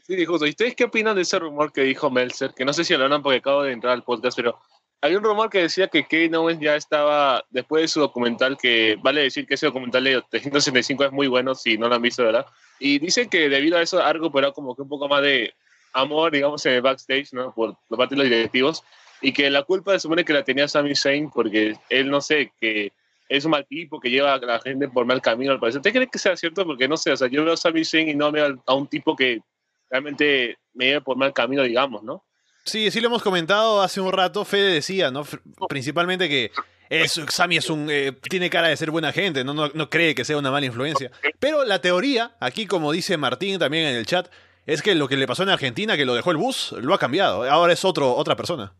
Sí, 0.07 0.25
justo. 0.27 0.47
¿Y 0.47 0.51
ustedes 0.51 0.77
qué 0.77 0.85
opinan 0.85 1.17
de 1.17 1.23
ese 1.23 1.39
rumor 1.39 1.73
que 1.73 1.81
dijo 1.83 2.11
Meltzer? 2.11 2.53
Que 2.53 2.65
no 2.65 2.75
sé 2.75 2.85
si 2.85 2.93
hablaron 2.93 3.23
porque 3.23 3.39
acabo 3.39 3.63
de 3.63 3.73
entrar 3.73 3.95
al 3.95 4.05
podcast, 4.05 4.37
pero 4.37 4.61
había 5.01 5.17
un 5.17 5.25
rumor 5.25 5.49
que 5.49 5.63
decía 5.63 5.89
que 5.89 6.07
Kevin 6.07 6.35
Owens 6.35 6.61
ya 6.61 6.77
estaba, 6.77 7.45
después 7.51 7.83
de 7.83 7.89
su 7.89 8.01
documental, 8.01 8.59
que 8.59 8.99
vale 9.03 9.23
decir 9.23 9.47
que 9.47 9.55
ese 9.55 9.67
documental 9.67 10.05
de 10.05 10.23
365 10.29 11.05
es 11.05 11.13
muy 11.13 11.27
bueno, 11.27 11.55
si 11.55 11.79
no 11.79 11.89
lo 11.89 11.95
han 11.95 12.03
visto, 12.03 12.23
¿verdad? 12.23 12.47
Y 12.79 12.99
dicen 12.99 13.31
que 13.31 13.49
debido 13.49 13.79
a 13.79 13.83
eso 13.83 14.03
ha 14.03 14.13
recuperado 14.13 14.53
como 14.53 14.77
que 14.77 14.83
un 14.83 14.89
poco 14.89 15.09
más 15.09 15.23
de 15.23 15.55
amor, 15.95 16.33
digamos, 16.33 16.65
en 16.67 16.75
el 16.75 16.83
backstage, 16.83 17.33
¿no? 17.33 17.55
Por, 17.55 17.77
por 17.89 17.99
parte 17.99 18.15
de 18.15 18.23
los 18.23 18.31
directivos. 18.31 18.85
Y 19.23 19.33
que 19.33 19.49
la 19.49 19.63
culpa 19.63 19.93
se 19.93 20.01
supone 20.01 20.25
que 20.25 20.35
la 20.35 20.45
tenía 20.45 20.69
Sami 20.69 20.95
Zayn 20.95 21.31
porque 21.31 21.77
él, 21.89 22.11
no 22.11 22.21
sé, 22.21 22.53
que 22.61 22.93
es 23.29 23.45
un 23.45 23.53
mal 23.53 23.65
tipo 23.65 23.99
que 23.99 24.11
lleva 24.11 24.35
a 24.35 24.39
la 24.39 24.61
gente 24.61 24.89
por 24.89 25.07
mal 25.07 25.23
camino, 25.23 25.53
al 25.53 25.61
parecer. 25.61 25.79
¿Usted 25.79 25.93
cree 25.93 26.09
que 26.09 26.19
sea 26.19 26.37
cierto? 26.37 26.67
Porque 26.67 26.89
no 26.89 26.97
sé, 26.99 27.13
o 27.13 27.17
sea, 27.17 27.29
yo 27.29 27.45
veo 27.45 27.55
a 27.55 27.57
Sami 27.57 27.85
Zayn 27.85 28.09
y 28.09 28.15
no 28.15 28.31
veo 28.31 28.63
a 28.67 28.75
un 28.75 28.87
tipo 28.87 29.17
que 29.17 29.41
realmente 29.89 30.59
me 30.75 30.87
lleve 30.87 31.01
por 31.01 31.17
mal 31.17 31.33
camino, 31.33 31.63
digamos, 31.63 32.03
¿no? 32.03 32.23
Sí, 32.65 32.91
sí 32.91 33.01
lo 33.01 33.09
hemos 33.09 33.23
comentado 33.23 33.83
hace 33.83 34.01
un 34.01 34.13
rato. 34.13 34.45
Fede 34.45 34.73
decía, 34.73 35.11
¿no? 35.11 35.27
Principalmente 35.69 36.29
que 36.29 36.51
es, 36.89 37.21
Sammy 37.29 37.59
es 37.59 37.69
un, 37.71 37.89
eh, 37.91 38.13
tiene 38.29 38.51
cara 38.51 38.69
de 38.69 38.77
ser 38.77 38.91
buena 38.91 39.13
gente, 39.13 39.45
¿no? 39.45 39.55
No, 39.55 39.71
no 39.73 39.91
cree 39.91 40.15
que 40.15 40.25
sea 40.25 40.39
una 40.39 40.51
mala 40.51 40.67
influencia. 40.67 41.11
Pero 41.39 41.65
la 41.65 41.81
teoría, 41.81 42.37
aquí 42.41 42.67
como 42.67 42.93
dice 42.93 43.17
Martín 43.17 43.59
también 43.59 43.87
en 43.87 43.97
el 43.97 44.07
chat, 44.07 44.29
es 44.67 44.83
que 44.83 44.95
lo 44.95 45.09
que 45.09 45.17
le 45.17 45.27
pasó 45.27 45.43
en 45.43 45.49
Argentina, 45.51 45.97
que 45.97 46.05
lo 46.05 46.15
dejó 46.15 46.31
el 46.31 46.37
bus, 46.37 46.73
lo 46.81 46.95
ha 46.95 46.99
cambiado. 46.99 47.49
Ahora 47.51 47.73
es 47.73 47.85
otro, 47.85 48.15
otra 48.15 48.37
persona. 48.37 48.75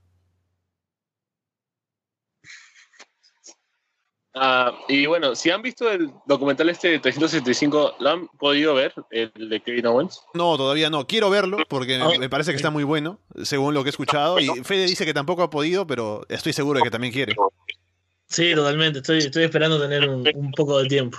Ah, 4.37 4.73
y 4.89 5.07
bueno, 5.07 5.37
si 5.37 5.51
han 5.51 5.63
visto 5.63 5.89
el 5.89 6.11
documental 6.27 6.69
este 6.69 6.89
de 6.89 6.99
365, 6.99 7.97
¿lo 8.01 8.11
han 8.11 8.27
podido 8.27 8.75
ver? 8.75 8.93
El 9.11 9.31
de 9.49 9.61
Kevin 9.61 9.87
Owens. 9.87 10.23
No, 10.35 10.57
todavía 10.57 10.91
no. 10.91 11.07
Quiero 11.07 11.31
verlo 11.31 11.59
porque 11.69 12.01
Ah. 12.03 12.09
me 12.19 12.29
parece 12.29 12.51
que 12.51 12.57
está 12.57 12.71
muy 12.71 12.83
bueno, 12.83 13.21
según 13.45 13.75
lo 13.75 13.85
que 13.85 13.91
he 13.91 13.93
escuchado. 13.93 14.41
Y 14.41 14.49
Fede 14.65 14.87
dice 14.87 15.05
que 15.07 15.15
tampoco 15.15 15.45
ha 15.45 15.51
podido, 15.51 15.87
pero 15.87 16.27
estoy 16.29 16.53
seguro 16.53 16.79
de 16.81 16.83
que 16.85 16.91
también 16.91 17.13
quiere. 17.13 17.37
Sí, 18.27 18.53
totalmente. 18.57 18.99
Estoy, 18.99 19.19
estoy 19.19 19.45
esperando 19.45 19.81
tener 19.81 20.09
un, 20.09 20.29
un 20.35 20.51
poco 20.51 20.79
de 20.83 20.89
tiempo. 20.89 21.17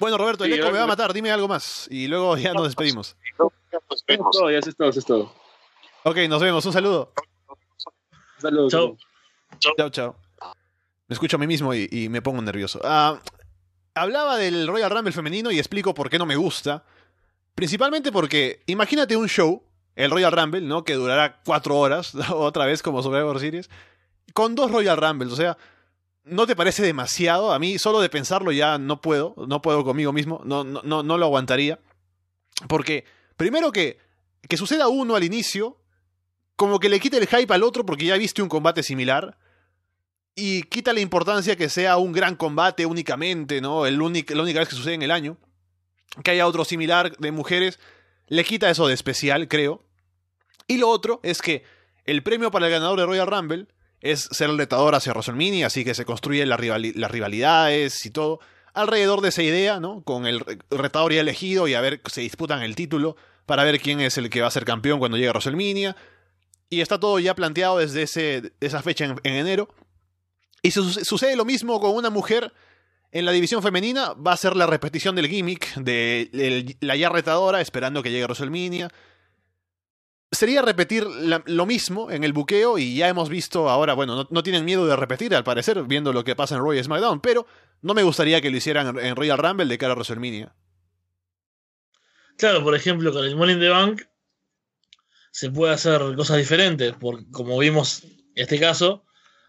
Bueno, 0.00 0.18
Roberto, 0.18 0.44
el 0.44 0.52
Sí, 0.52 0.58
eco 0.58 0.70
me 0.70 0.78
va 0.78 0.84
a 0.84 0.88
matar. 0.88 1.12
Dime 1.12 1.30
algo 1.30 1.48
más. 1.48 1.88
Y 1.90 2.06
luego 2.06 2.36
ya 2.36 2.52
nos 2.52 2.64
despedimos. 2.64 3.16
Ya 3.70 3.78
es 4.58 4.76
todo, 4.76 4.88
es 4.90 5.04
todo. 5.04 5.32
Ok, 6.04 6.16
nos 6.28 6.42
vemos. 6.42 6.64
Un 6.64 6.72
saludo. 6.72 7.12
Saludos. 8.38 8.72
Chau. 8.72 8.96
Chao, 9.76 9.90
chao. 9.90 10.16
Me 11.08 11.14
escucho 11.14 11.36
a 11.36 11.40
mí 11.40 11.46
mismo 11.46 11.74
y, 11.74 11.88
y 11.90 12.08
me 12.08 12.22
pongo 12.22 12.40
nervioso. 12.42 12.80
Ah, 12.84 13.20
hablaba 13.94 14.36
del 14.36 14.68
Royal 14.68 14.90
Rumble 14.90 15.12
femenino 15.12 15.50
y 15.50 15.58
explico 15.58 15.94
por 15.94 16.10
qué 16.10 16.18
no 16.18 16.26
me 16.26 16.36
gusta. 16.36 16.84
Principalmente 17.54 18.12
porque, 18.12 18.62
imagínate 18.66 19.16
un 19.16 19.28
show, 19.28 19.62
el 19.96 20.10
Royal 20.10 20.30
Rumble, 20.32 20.60
¿no? 20.60 20.84
Que 20.84 20.94
durará 20.94 21.40
cuatro 21.44 21.76
horas, 21.76 22.14
otra 22.30 22.66
vez 22.66 22.82
como 22.82 23.02
Survivor 23.02 23.40
Series, 23.40 23.68
con 24.32 24.54
dos 24.54 24.70
Royal 24.70 24.96
Rumbles. 24.96 25.32
O 25.32 25.36
sea, 25.36 25.56
¿no 26.30 26.46
te 26.46 26.56
parece 26.56 26.82
demasiado? 26.82 27.52
A 27.52 27.58
mí, 27.58 27.78
solo 27.78 28.00
de 28.00 28.08
pensarlo 28.08 28.52
ya 28.52 28.78
no 28.78 29.00
puedo, 29.00 29.34
no 29.48 29.60
puedo 29.62 29.84
conmigo 29.84 30.12
mismo, 30.12 30.40
no, 30.44 30.64
no, 30.64 30.82
no, 30.82 31.02
no 31.02 31.18
lo 31.18 31.26
aguantaría. 31.26 31.78
Porque, 32.68 33.04
primero 33.36 33.72
que, 33.72 33.98
que 34.48 34.56
suceda 34.56 34.88
uno 34.88 35.16
al 35.16 35.24
inicio, 35.24 35.76
como 36.56 36.80
que 36.80 36.88
le 36.88 37.00
quita 37.00 37.16
el 37.18 37.26
hype 37.26 37.52
al 37.54 37.62
otro 37.62 37.84
porque 37.86 38.06
ya 38.06 38.16
viste 38.16 38.42
un 38.42 38.48
combate 38.48 38.82
similar 38.82 39.38
y 40.34 40.62
quita 40.64 40.92
la 40.92 41.00
importancia 41.00 41.56
que 41.56 41.68
sea 41.68 41.96
un 41.98 42.12
gran 42.12 42.34
combate 42.36 42.84
únicamente, 42.86 43.60
¿no? 43.60 43.86
El 43.86 44.00
únic- 44.00 44.34
la 44.34 44.42
única 44.42 44.58
vez 44.60 44.68
que 44.68 44.74
sucede 44.76 44.94
en 44.94 45.02
el 45.02 45.10
año. 45.10 45.36
que 46.24 46.30
haya 46.32 46.46
otro 46.46 46.64
similar 46.64 47.16
de 47.18 47.30
mujeres 47.32 47.78
le 48.28 48.42
quita 48.44 48.70
eso 48.70 48.86
de 48.88 48.94
especial, 48.94 49.46
creo. 49.46 49.84
Y 50.66 50.78
lo 50.78 50.88
otro 50.88 51.20
es 51.22 51.42
que 51.42 51.64
el 52.06 52.22
premio 52.22 52.50
para 52.50 52.66
el 52.66 52.72
ganador 52.72 52.98
de 52.98 53.06
Royal 53.06 53.26
Rumble 53.26 53.68
es 54.00 54.28
ser 54.30 54.50
el 54.50 54.58
retador 54.58 54.94
hacia 54.94 55.12
WrestleMania, 55.12 55.66
así 55.66 55.84
que 55.84 55.94
se 55.94 56.04
construyen 56.04 56.48
las, 56.48 56.60
las 56.60 57.10
rivalidades 57.10 58.04
y 58.06 58.10
todo 58.10 58.40
alrededor 58.74 59.20
de 59.20 59.30
esa 59.30 59.42
idea, 59.42 59.80
¿no? 59.80 60.02
Con 60.02 60.26
el 60.26 60.44
retador 60.70 61.12
ya 61.12 61.20
elegido 61.20 61.68
y 61.68 61.74
a 61.74 61.80
ver, 61.80 62.00
se 62.06 62.20
disputan 62.20 62.62
el 62.62 62.76
título 62.76 63.16
para 63.46 63.64
ver 63.64 63.80
quién 63.80 64.00
es 64.00 64.18
el 64.18 64.30
que 64.30 64.40
va 64.40 64.48
a 64.48 64.52
ser 64.52 64.64
campeón 64.64 64.98
cuando 64.98 65.16
llegue 65.16 65.30
a. 65.30 65.96
Y 66.70 66.80
está 66.80 67.00
todo 67.00 67.18
ya 67.18 67.34
planteado 67.34 67.78
desde 67.78 68.02
ese, 68.02 68.52
esa 68.60 68.82
fecha 68.82 69.06
en, 69.06 69.18
enero. 69.24 69.68
Y 70.62 70.70
sucede 70.70 71.34
lo 71.34 71.44
mismo 71.44 71.80
con 71.80 71.94
una 71.94 72.10
mujer 72.10 72.52
en 73.10 73.24
la 73.24 73.32
división 73.32 73.62
femenina. 73.62 74.12
Va 74.12 74.32
a 74.32 74.36
ser 74.36 74.54
la 74.54 74.66
repetición 74.66 75.16
del 75.16 75.28
gimmick 75.28 75.74
de 75.76 76.76
la 76.80 76.94
ya 76.94 77.08
retadora 77.08 77.60
esperando 77.60 78.02
que 78.02 78.10
llegue 78.10 78.26
a. 78.26 78.90
Sería 80.30 80.60
repetir 80.60 81.06
lo 81.06 81.66
mismo 81.66 82.10
en 82.10 82.22
el 82.22 82.34
buqueo 82.34 82.78
y 82.78 82.96
ya 82.96 83.08
hemos 83.08 83.30
visto 83.30 83.70
ahora, 83.70 83.94
bueno, 83.94 84.26
no, 84.28 84.42
tienen 84.42 84.64
miedo 84.64 84.86
de 84.86 84.94
repetir 84.94 85.34
al 85.34 85.42
parecer, 85.42 85.82
viendo 85.84 86.12
lo 86.12 86.22
que 86.22 86.36
pasa 86.36 86.54
en 86.54 86.60
Royal 86.60 86.84
SmackDown, 86.84 87.20
pero 87.20 87.46
no 87.80 87.94
me 87.94 88.02
gustaría 88.02 88.40
que 88.42 88.50
lo 88.50 88.58
hicieran 88.58 88.98
en 88.98 89.16
Royal 89.16 89.38
Rumble 89.38 89.66
de 89.66 89.78
cara 89.78 89.92
a 89.92 89.96
WrestleMania. 89.96 90.54
Claro, 92.36 92.62
por 92.62 92.74
ejemplo, 92.74 93.10
con 93.12 93.24
el 93.24 93.36
Money 93.36 93.54
in 93.54 93.60
the 93.60 93.68
Bank 93.68 94.02
se 95.30 95.50
puede 95.50 95.72
hacer 95.72 96.00
cosas 96.14 96.36
diferentes, 96.36 96.94
porque 97.00 97.24
como 97.30 97.58
vimos 97.58 98.04
en 98.04 98.18
este 98.34 98.60
caso, 98.60 99.04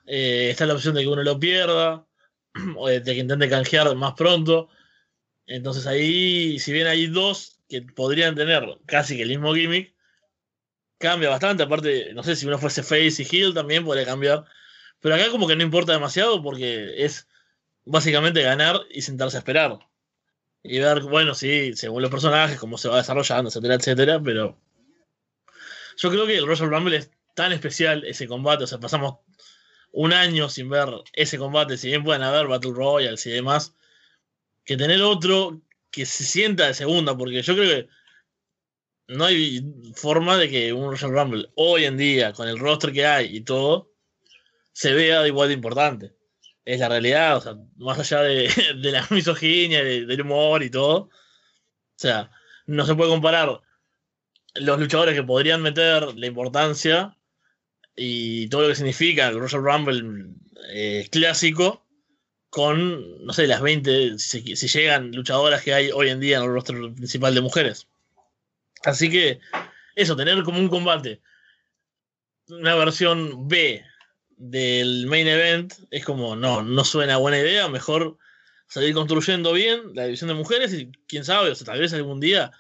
eh, 0.06 0.50
está 0.50 0.66
la 0.66 0.76
opción 0.76 0.96
de 0.96 1.02
que 1.02 1.08
uno 1.08 1.24
lo 1.24 1.40
pierda, 1.40 2.08
o 2.78 2.88
de 2.88 3.04
que 3.04 3.14
intente 3.14 3.50
canjear 3.50 3.94
más 3.96 4.14
pronto. 4.14 4.70
Entonces 5.46 5.86
ahí, 5.88 6.60
si 6.60 6.72
bien 6.72 6.88
hay 6.88 7.08
dos 7.08 7.60
que 7.68 7.82
podrían 7.82 8.36
tener 8.36 8.80
casi 8.86 9.18
que 9.18 9.24
el 9.24 9.30
mismo 9.30 9.54
gimmick, 9.54 9.94
cambia 11.00 11.30
bastante. 11.30 11.64
Aparte, 11.64 12.14
no 12.14 12.24
sé 12.24 12.36
si 12.36 12.46
uno 12.46 12.60
fuese 12.60 12.84
Face 12.84 13.24
y 13.24 13.26
Heal 13.26 13.54
también 13.54 13.84
podría 13.84 14.06
cambiar. 14.06 14.46
Pero 15.00 15.16
acá 15.16 15.30
como 15.32 15.48
que 15.48 15.56
no 15.56 15.64
importa 15.64 15.94
demasiado 15.94 16.44
porque 16.44 17.04
es 17.04 17.28
básicamente 17.86 18.44
ganar 18.44 18.82
y 18.92 19.02
sentarse 19.02 19.38
a 19.38 19.40
esperar 19.40 19.80
y 20.64 20.80
ver, 20.80 21.02
bueno, 21.02 21.34
sí, 21.36 21.74
según 21.74 22.02
los 22.02 22.12
personajes, 22.12 22.60
cómo 22.60 22.78
se 22.78 22.90
va 22.90 22.98
desarrollando, 22.98 23.50
etcétera, 23.50 23.76
etcétera, 23.76 24.22
pero 24.22 24.58
yo 25.98 26.10
creo 26.10 26.26
que 26.26 26.38
el 26.38 26.48
Royal 26.48 26.70
Rumble 26.70 26.98
es 26.98 27.12
tan 27.34 27.52
especial 27.54 28.04
ese 28.06 28.28
combate, 28.28 28.66
o 28.66 28.68
sea, 28.68 28.80
pasamos 28.80 29.20
un 29.92 30.14
año 30.14 30.50
sin 30.50 30.70
ver 30.70 30.90
ese 31.14 31.38
combate, 31.38 31.78
si 31.78 31.88
bien 31.88 32.04
pueden 32.04 32.24
haber 32.24 32.48
Battle 32.48 32.74
Royals 32.74 33.26
y 33.26 33.32
demás, 33.32 33.74
que 34.66 34.78
tener 34.78 35.02
otro 35.02 35.62
que 35.92 36.06
se 36.06 36.24
sienta 36.24 36.68
de 36.68 36.74
segunda, 36.74 37.18
porque 37.18 37.42
yo 37.42 37.56
creo 37.56 37.68
que 37.68 37.90
no 39.10 39.26
hay 39.26 39.62
forma 39.96 40.38
de 40.38 40.50
que 40.50 40.74
un 40.74 40.90
Royal 40.92 41.12
Rumble 41.12 41.50
hoy 41.56 41.86
en 41.86 41.98
día, 41.98 42.34
con 42.34 42.48
el 42.48 42.60
roster 42.60 42.94
que 42.94 43.06
hay 43.06 43.36
y 43.36 43.42
todo, 43.42 43.92
se 44.74 44.94
vea 44.94 45.28
igual 45.28 45.50
de 45.50 45.56
importante 45.56 46.20
es 46.74 46.80
la 46.80 46.90
realidad, 46.90 47.38
o 47.38 47.42
sea, 47.42 47.56
más 47.78 47.98
allá 48.00 48.22
de, 48.22 48.50
la 48.76 49.08
misoginia, 49.10 49.84
del 49.84 50.22
humor 50.22 50.62
y 50.62 50.70
todo. 50.70 50.98
O 50.98 51.10
sea, 51.96 52.32
no 52.68 52.86
se 52.86 52.96
puede 52.96 53.10
comparar 53.10 53.60
los 54.56 54.80
luchadores 54.80 55.16
que 55.16 55.24
podrían 55.24 55.62
meter 55.64 56.16
la 56.16 56.28
importancia 56.28 57.18
y 57.96 58.48
todo 58.50 58.64
lo 58.64 58.68
que 58.70 58.76
significa 58.76 59.28
el 59.30 59.40
Royal 59.40 59.64
Rumble 59.64 60.36
eh, 60.72 61.08
clásico 61.12 61.86
con, 62.52 63.26
no 63.26 63.34
sé, 63.34 63.48
las 63.48 63.62
20, 63.62 64.20
si, 64.20 64.42
llegan 64.56 65.12
luchadoras 65.12 65.64
que 65.64 65.74
hay 65.74 65.92
hoy 65.92 66.10
en 66.10 66.20
día 66.20 66.38
en 66.38 66.44
el 66.44 66.50
roster 66.50 66.76
principal 66.94 67.34
de 67.34 67.42
mujeres. 67.42 67.88
Así 68.84 69.10
que, 69.10 69.40
eso, 69.96 70.16
tener 70.16 70.44
como 70.44 70.60
un 70.60 70.70
combate, 70.70 71.22
una 72.48 72.76
versión 72.76 73.48
B 73.48 73.84
del 74.38 75.06
main 75.08 75.28
event 75.28 75.74
es 75.92 76.06
como, 76.06 76.36
no, 76.36 76.64
no 76.64 76.84
suena 76.84 77.18
buena 77.18 77.40
idea, 77.40 77.68
mejor 77.68 78.18
salir 78.68 78.94
construyendo 78.94 79.52
bien 79.54 79.94
la 79.94 80.06
división 80.06 80.30
de 80.30 80.34
mujeres 80.36 80.74
y 80.74 80.92
quién 81.08 81.26
sabe, 81.26 81.50
o 81.50 81.56
sea, 81.56 81.66
tal 81.66 81.80
vez 81.80 81.94
algún 81.94 82.20
día 82.20 82.52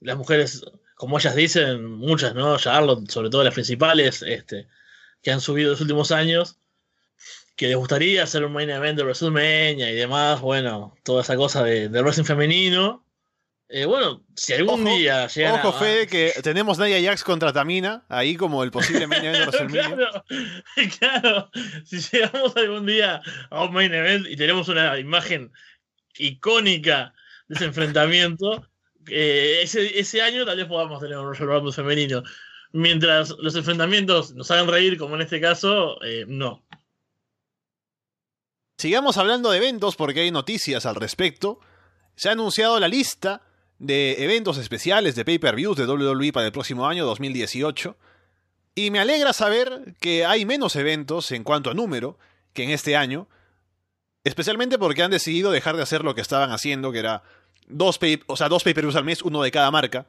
las 0.00 0.16
mujeres, 0.18 0.64
como 0.96 1.18
ellas 1.18 1.34
dicen, 1.34 1.84
muchas, 1.84 2.34
¿no? 2.34 2.58
Charlotte, 2.58 3.10
sobre 3.10 3.30
todo 3.30 3.42
las 3.42 3.54
principales, 3.54 4.22
este, 4.22 4.68
que 5.22 5.30
han 5.30 5.40
subido 5.40 5.70
los 5.70 5.80
últimos 5.80 6.12
años, 6.12 6.58
que 7.56 7.68
les 7.68 7.76
gustaría 7.76 8.22
hacer 8.24 8.44
un 8.44 8.52
main 8.52 8.68
event 8.68 8.98
de 8.98 9.04
WrestleMania 9.04 9.90
y 9.90 9.94
demás, 9.94 10.40
bueno, 10.40 10.94
toda 11.04 11.22
esa 11.22 11.36
cosa 11.36 11.62
de, 11.62 11.88
de 11.88 12.02
wrestling 12.02 12.24
femenino, 12.24 13.03
eh, 13.76 13.86
bueno, 13.86 14.24
si 14.36 14.52
algún 14.52 14.84
día 14.84 15.26
llega. 15.26 15.54
Ojo, 15.54 15.72
Fede, 15.72 16.06
que 16.06 16.32
tenemos 16.44 16.78
Naya 16.78 17.10
Jax 17.10 17.24
contra 17.24 17.52
Tamina, 17.52 18.04
ahí 18.08 18.36
como 18.36 18.62
el 18.62 18.70
posible 18.70 19.08
main 19.08 19.24
event 19.24 19.50
de 19.50 19.66
claro, 19.66 20.24
claro, 21.00 21.50
si 21.84 21.98
llegamos 21.98 22.56
algún 22.56 22.86
día 22.86 23.20
a 23.50 23.64
un 23.64 23.72
main 23.72 23.92
event 23.92 24.28
y 24.28 24.36
tenemos 24.36 24.68
una 24.68 24.96
imagen 24.96 25.50
icónica 26.16 27.14
de 27.48 27.56
ese 27.56 27.64
enfrentamiento, 27.64 28.64
eh, 29.08 29.58
ese, 29.64 29.98
ese, 29.98 30.22
año 30.22 30.46
tal 30.46 30.56
vez 30.56 30.66
podamos 30.66 31.00
tener 31.00 31.18
un 31.18 31.34
Royal 31.34 31.48
Rumble 31.48 31.72
femenino. 31.72 32.22
Mientras 32.70 33.30
los 33.40 33.56
enfrentamientos 33.56 34.36
nos 34.36 34.52
hagan 34.52 34.68
reír, 34.68 34.96
como 34.98 35.16
en 35.16 35.22
este 35.22 35.40
caso, 35.40 36.00
eh, 36.04 36.26
no. 36.28 36.64
Sigamos 38.78 39.16
hablando 39.16 39.50
de 39.50 39.56
eventos 39.56 39.96
porque 39.96 40.20
hay 40.20 40.30
noticias 40.30 40.86
al 40.86 40.94
respecto. 40.94 41.58
Se 42.14 42.28
ha 42.28 42.32
anunciado 42.32 42.78
la 42.78 42.86
lista 42.86 43.43
de 43.78 44.24
eventos 44.24 44.58
especiales 44.58 45.14
de 45.14 45.24
pay-per-views 45.24 45.76
de 45.76 45.86
WWE 45.86 46.32
para 46.32 46.46
el 46.46 46.52
próximo 46.52 46.86
año 46.86 47.04
2018. 47.04 47.96
Y 48.74 48.90
me 48.90 48.98
alegra 48.98 49.32
saber 49.32 49.94
que 50.00 50.24
hay 50.24 50.44
menos 50.44 50.76
eventos 50.76 51.30
en 51.30 51.44
cuanto 51.44 51.70
a 51.70 51.74
número 51.74 52.18
que 52.52 52.64
en 52.64 52.70
este 52.70 52.96
año, 52.96 53.28
especialmente 54.24 54.78
porque 54.78 55.02
han 55.02 55.10
decidido 55.10 55.50
dejar 55.50 55.76
de 55.76 55.82
hacer 55.82 56.04
lo 56.04 56.14
que 56.14 56.20
estaban 56.20 56.50
haciendo, 56.50 56.92
que 56.92 56.98
era 57.00 57.22
dos 57.66 57.98
pay, 57.98 58.20
o 58.26 58.36
sea, 58.36 58.48
dos 58.48 58.64
pay-per-views 58.64 58.96
al 58.96 59.04
mes, 59.04 59.22
uno 59.22 59.42
de 59.42 59.50
cada 59.50 59.70
marca, 59.70 60.06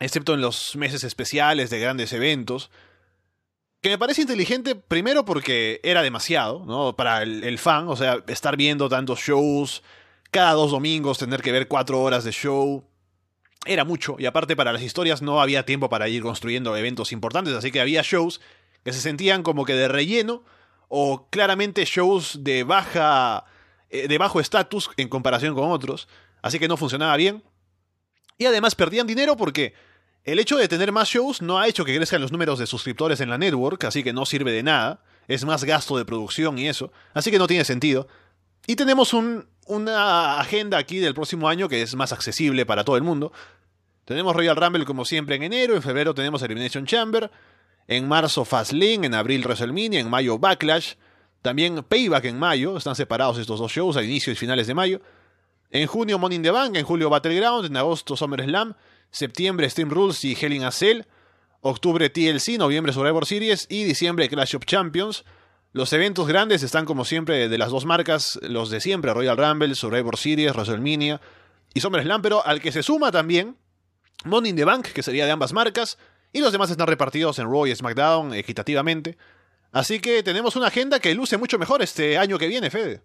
excepto 0.00 0.34
en 0.34 0.40
los 0.40 0.76
meses 0.76 1.04
especiales 1.04 1.70
de 1.70 1.80
grandes 1.80 2.12
eventos. 2.12 2.70
Que 3.82 3.90
me 3.90 3.98
parece 3.98 4.22
inteligente, 4.22 4.74
primero 4.74 5.24
porque 5.24 5.80
era 5.84 6.02
demasiado, 6.02 6.64
¿no? 6.66 6.96
Para 6.96 7.22
el, 7.22 7.44
el 7.44 7.58
fan, 7.58 7.88
o 7.88 7.96
sea, 7.96 8.22
estar 8.26 8.56
viendo 8.56 8.88
tantos 8.88 9.20
shows, 9.20 9.82
cada 10.36 10.52
dos 10.52 10.70
domingos 10.70 11.16
tener 11.16 11.40
que 11.40 11.50
ver 11.50 11.66
cuatro 11.66 12.02
horas 12.02 12.22
de 12.22 12.30
show. 12.30 12.84
Era 13.64 13.86
mucho, 13.86 14.16
y 14.18 14.26
aparte 14.26 14.54
para 14.54 14.70
las 14.70 14.82
historias 14.82 15.22
no 15.22 15.40
había 15.40 15.64
tiempo 15.64 15.88
para 15.88 16.10
ir 16.10 16.20
construyendo 16.20 16.76
eventos 16.76 17.10
importantes, 17.10 17.54
así 17.54 17.72
que 17.72 17.80
había 17.80 18.02
shows 18.02 18.42
que 18.84 18.92
se 18.92 19.00
sentían 19.00 19.42
como 19.42 19.64
que 19.64 19.72
de 19.72 19.88
relleno 19.88 20.44
o 20.88 21.26
claramente 21.30 21.86
shows 21.86 22.44
de 22.44 22.64
baja 22.64 23.46
eh, 23.88 24.08
de 24.08 24.18
bajo 24.18 24.38
estatus 24.38 24.90
en 24.98 25.08
comparación 25.08 25.54
con 25.54 25.70
otros, 25.70 26.06
así 26.42 26.58
que 26.58 26.68
no 26.68 26.76
funcionaba 26.76 27.16
bien. 27.16 27.42
Y 28.36 28.44
además 28.44 28.74
perdían 28.74 29.06
dinero 29.06 29.38
porque 29.38 29.72
el 30.24 30.38
hecho 30.38 30.58
de 30.58 30.68
tener 30.68 30.92
más 30.92 31.08
shows 31.08 31.40
no 31.40 31.58
ha 31.58 31.66
hecho 31.66 31.86
que 31.86 31.96
crezcan 31.96 32.20
los 32.20 32.30
números 32.30 32.58
de 32.58 32.66
suscriptores 32.66 33.20
en 33.22 33.30
la 33.30 33.38
network, 33.38 33.84
así 33.84 34.04
que 34.04 34.12
no 34.12 34.26
sirve 34.26 34.52
de 34.52 34.62
nada. 34.62 35.02
Es 35.28 35.46
más 35.46 35.64
gasto 35.64 35.96
de 35.96 36.04
producción 36.04 36.58
y 36.58 36.68
eso, 36.68 36.92
así 37.14 37.30
que 37.30 37.38
no 37.38 37.46
tiene 37.46 37.64
sentido. 37.64 38.06
Y 38.66 38.76
tenemos 38.76 39.14
un, 39.14 39.46
una 39.66 40.38
agenda 40.40 40.78
aquí 40.78 40.98
del 40.98 41.14
próximo 41.14 41.48
año 41.48 41.68
que 41.68 41.82
es 41.82 41.94
más 41.94 42.12
accesible 42.12 42.66
para 42.66 42.84
todo 42.84 42.96
el 42.96 43.02
mundo. 43.02 43.32
Tenemos 44.04 44.34
Royal 44.34 44.56
Rumble 44.56 44.84
como 44.84 45.04
siempre 45.04 45.36
en 45.36 45.42
enero, 45.42 45.74
en 45.74 45.82
febrero 45.82 46.14
tenemos 46.14 46.40
Elimination 46.42 46.86
Chamber, 46.86 47.30
en 47.88 48.06
marzo 48.06 48.44
Fastlane, 48.44 49.06
en 49.06 49.14
abril 49.14 49.42
WrestleMania, 49.42 50.00
en 50.00 50.08
mayo 50.08 50.38
Backlash, 50.38 50.94
también 51.42 51.82
Payback 51.82 52.24
en 52.26 52.38
mayo, 52.38 52.76
están 52.76 52.94
separados 52.94 53.38
estos 53.38 53.58
dos 53.58 53.70
shows 53.72 53.96
a 53.96 54.02
inicios 54.02 54.36
y 54.36 54.38
finales 54.38 54.66
de 54.66 54.74
mayo. 54.74 55.00
En 55.70 55.86
junio 55.86 56.18
Money 56.18 56.36
in 56.36 56.42
the 56.42 56.50
Bank, 56.50 56.76
en 56.76 56.84
julio 56.84 57.10
Battleground, 57.10 57.66
en 57.66 57.76
agosto 57.76 58.16
SummerSlam, 58.16 58.74
septiembre 59.10 59.68
Steam 59.68 59.90
Rules 59.90 60.24
y 60.24 60.36
Hell 60.40 60.52
in 60.52 60.64
a 60.64 60.70
Cell, 60.70 61.04
octubre 61.60 62.08
TLC, 62.08 62.58
noviembre 62.58 62.92
Survivor 62.92 63.26
Series 63.26 63.66
y 63.68 63.84
diciembre 63.84 64.28
Clash 64.28 64.56
of 64.56 64.64
Champions. 64.64 65.24
Los 65.76 65.92
eventos 65.92 66.26
grandes 66.26 66.62
están 66.62 66.86
como 66.86 67.04
siempre 67.04 67.50
de 67.50 67.58
las 67.58 67.68
dos 67.68 67.84
marcas, 67.84 68.40
los 68.40 68.70
de 68.70 68.80
siempre, 68.80 69.12
Royal 69.12 69.36
Rumble, 69.36 69.74
Survivor 69.74 70.16
Series, 70.16 70.54
WrestleMania 70.54 71.20
y 71.74 71.80
SummerSlam, 71.82 72.22
pero 72.22 72.42
al 72.46 72.62
que 72.62 72.72
se 72.72 72.82
suma 72.82 73.12
también 73.12 73.58
Money 74.24 74.52
in 74.52 74.56
the 74.56 74.64
Bank, 74.64 74.86
que 74.86 75.02
sería 75.02 75.26
de 75.26 75.32
ambas 75.32 75.52
marcas, 75.52 75.98
y 76.32 76.40
los 76.40 76.50
demás 76.50 76.70
están 76.70 76.86
repartidos 76.86 77.38
en 77.40 77.50
Raw 77.50 77.66
y 77.66 77.76
SmackDown 77.76 78.32
equitativamente. 78.32 79.18
Así 79.70 80.00
que 80.00 80.22
tenemos 80.22 80.56
una 80.56 80.68
agenda 80.68 80.98
que 80.98 81.14
luce 81.14 81.36
mucho 81.36 81.58
mejor 81.58 81.82
este 81.82 82.16
año 82.16 82.38
que 82.38 82.48
viene, 82.48 82.70
Fede. 82.70 83.02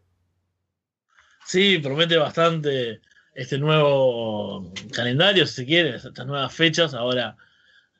Sí, 1.45 1.77
promete 1.79 2.15
bastante 2.15 3.01
este 3.35 3.57
nuevo 3.57 4.71
calendario, 4.93 5.45
si 5.45 5.55
se 5.55 5.65
quiere, 5.65 5.97
estas 5.97 6.25
nuevas 6.25 6.53
fechas. 6.53 6.93
Ahora 6.93 7.35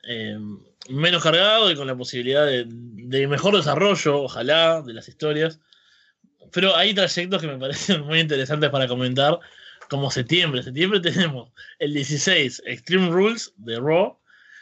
eh, 0.08 0.40
menos 0.92 1.24
cargado 1.24 1.72
y 1.72 1.76
con 1.76 1.88
la 1.88 1.96
posibilidad 1.96 2.46
de, 2.46 3.28
mejor 3.28 3.56
desarrollo, 3.56 4.24
ojalá, 4.24 4.82
de 4.82 4.94
las 4.94 5.08
historias. 5.08 5.60
Pero 6.52 6.76
hay 6.76 6.94
trayectos 6.94 7.42
que 7.42 7.48
me 7.48 7.58
parecen 7.60 8.02
muy 8.02 8.20
interesantes 8.20 8.70
para 8.70 8.88
comentar, 8.88 9.40
como 9.90 10.10
septiembre. 10.10 10.64
Septiembre 10.64 11.00
tenemos 11.02 11.52
el 11.80 11.94
16 11.94 12.64
Extreme 12.66 13.10
Rules 13.10 13.54
de 13.58 13.80
Raw 13.80 14.18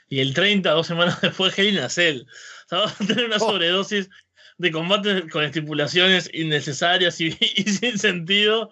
y 0.10 0.20
el 0.20 0.34
30, 0.34 0.70
dos 0.72 0.88
semanas 0.88 1.22
después, 1.22 1.58
Hell 1.58 1.70
in 1.70 1.80
a 1.80 1.90
Cell. 1.90 2.22
O 2.22 2.70
sea, 2.70 2.80
vamos 2.80 3.02
a 3.02 3.06
tener 3.06 3.26
una 3.26 3.38
Oh. 3.38 3.52
sobredosis 3.52 4.10
de 4.58 4.72
combates 4.72 5.24
con 5.32 5.44
estipulaciones 5.44 6.30
innecesarias 6.34 7.22
y, 7.22 7.38
y 7.40 7.64
sin 7.64 7.98
sentido. 7.98 8.70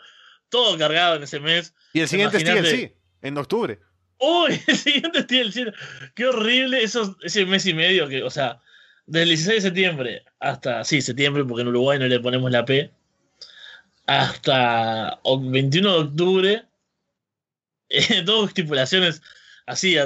Todo 0.50 0.78
cargado 0.78 1.16
en 1.16 1.24
ese 1.24 1.40
mes. 1.40 1.74
Y 1.94 2.00
el 2.02 2.08
siguiente 2.08 2.38
es. 2.38 2.44
TLC, 2.44 2.96
en 3.22 3.38
octubre. 3.38 3.80
Uy, 4.20 4.60
el 4.68 4.76
siguiente 4.76 5.20
es 5.20 5.28
TLC. 5.28 5.74
Qué 6.16 6.26
horrible 6.26 6.84
esos, 6.84 7.16
ese 7.24 7.46
mes 7.46 7.66
y 7.66 7.74
medio 7.74 8.08
que, 8.08 8.24
o 8.24 8.30
sea, 8.30 8.60
desde 9.06 9.24
el 9.24 9.30
16 9.30 9.56
de 9.64 9.70
septiembre 9.70 10.26
hasta, 10.40 10.84
sí, 10.84 11.02
septiembre, 11.02 11.44
porque 11.46 11.62
en 11.62 11.70
Uruguay 11.70 12.00
no 12.00 12.08
le 12.08 12.20
ponemos 12.20 12.52
la 12.52 12.66
P, 12.66 12.92
hasta 14.06 15.20
o- 15.24 15.40
21 15.40 15.92
de 15.94 16.00
octubre, 16.00 16.66
eh, 17.90 18.22
dos 18.24 18.50
estipulaciones 18.50 19.22
así 19.66 19.98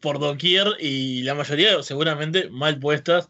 por 0.00 0.18
doquier 0.18 0.66
y 0.78 1.22
la 1.22 1.34
mayoría 1.34 1.82
seguramente 1.82 2.48
mal 2.50 2.78
puestas. 2.78 3.28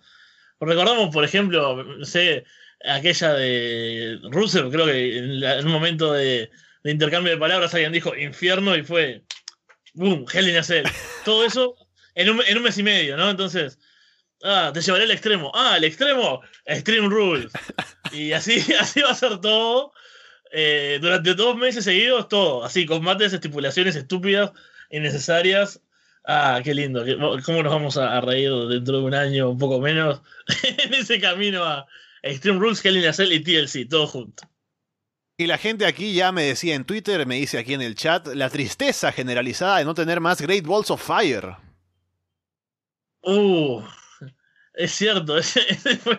Recordamos, 0.60 1.12
por 1.12 1.24
ejemplo, 1.24 1.82
no 1.82 2.04
sé, 2.04 2.44
aquella 2.84 3.32
de 3.34 4.18
Russell, 4.30 4.70
creo 4.70 4.86
que 4.86 5.18
en, 5.18 5.40
la- 5.40 5.62
momento 5.62 6.12
de, 6.12 6.50
de 6.84 6.90
intercambio 6.90 7.32
de 7.32 7.38
palabras 7.38 7.74
alguien 7.74 7.92
dijo 7.92 8.14
infierno 8.16 8.76
y 8.76 8.82
fue 8.82 9.22
boom, 9.94 10.26
Hell 10.32 10.48
in. 10.48 10.84
Todo 11.24 11.44
eso 11.44 11.76
en 12.14 12.30
un, 12.30 12.62
mes 12.62 12.78
y 12.78 12.82
medio, 12.82 13.16
¿no? 13.16 13.30
Entonces, 13.30 13.78
ah, 14.42 14.70
te 14.72 14.80
llevaré 14.80 15.04
al 15.04 15.10
extremo. 15.10 15.52
Ah, 15.54 15.76
el 15.76 15.84
extremo, 15.84 16.40
Extreme 16.64 17.08
Rules. 17.08 17.52
Y 18.12 18.32
así, 18.32 18.60
así 18.80 19.00
va 19.00 19.10
a 19.10 19.14
ser 19.14 19.40
todo. 19.40 19.92
eh, 20.52 20.98
durante 21.00 21.34
dos 21.34 21.56
meses 21.56 21.84
seguidos, 21.84 22.28
todo. 22.28 22.64
Así, 22.64 22.86
combates, 22.86 23.32
estipulaciones 23.32 23.96
estúpidas, 23.96 24.52
innecesarias. 24.90 25.80
Ah, 26.24 26.60
qué 26.62 26.74
lindo. 26.74 27.04
¿Cómo 27.44 27.62
nos 27.62 27.72
vamos 27.72 27.96
a, 27.96 28.20
reír 28.20 28.52
dentro 28.68 28.98
de 28.98 29.04
un 29.04 29.14
año, 29.14 29.50
un 29.50 29.58
poco 29.58 29.80
menos, 29.80 30.22
en 30.62 30.94
ese 30.94 31.20
camino 31.20 31.64
a 31.64 31.86
Extreme 32.22 32.58
Rules, 32.58 32.84
Hell 32.84 32.96
in 32.96 33.06
a 33.06 33.34
y 33.34 33.40
TLC, 33.40 33.88
todo 33.88 34.06
junto? 34.06 34.44
Y 35.40 35.46
la 35.46 35.56
gente 35.56 35.86
aquí 35.86 36.12
ya 36.12 36.32
me 36.32 36.42
decía 36.42 36.74
en 36.74 36.84
Twitter, 36.84 37.26
me 37.26 37.36
dice 37.36 37.56
aquí 37.56 37.72
en 37.72 37.80
el 37.80 37.94
chat, 37.94 38.26
la 38.26 38.50
tristeza 38.50 39.10
generalizada 39.10 39.78
de 39.78 39.86
no 39.86 39.94
tener 39.94 40.20
más 40.20 40.38
Great 40.42 40.66
Balls 40.66 40.90
of 40.90 41.02
Fire. 41.02 41.56
Uh, 43.22 43.82
es 44.74 44.92
cierto, 44.92 45.38
ese, 45.38 45.60
ese 45.66 45.96
fue. 45.96 46.18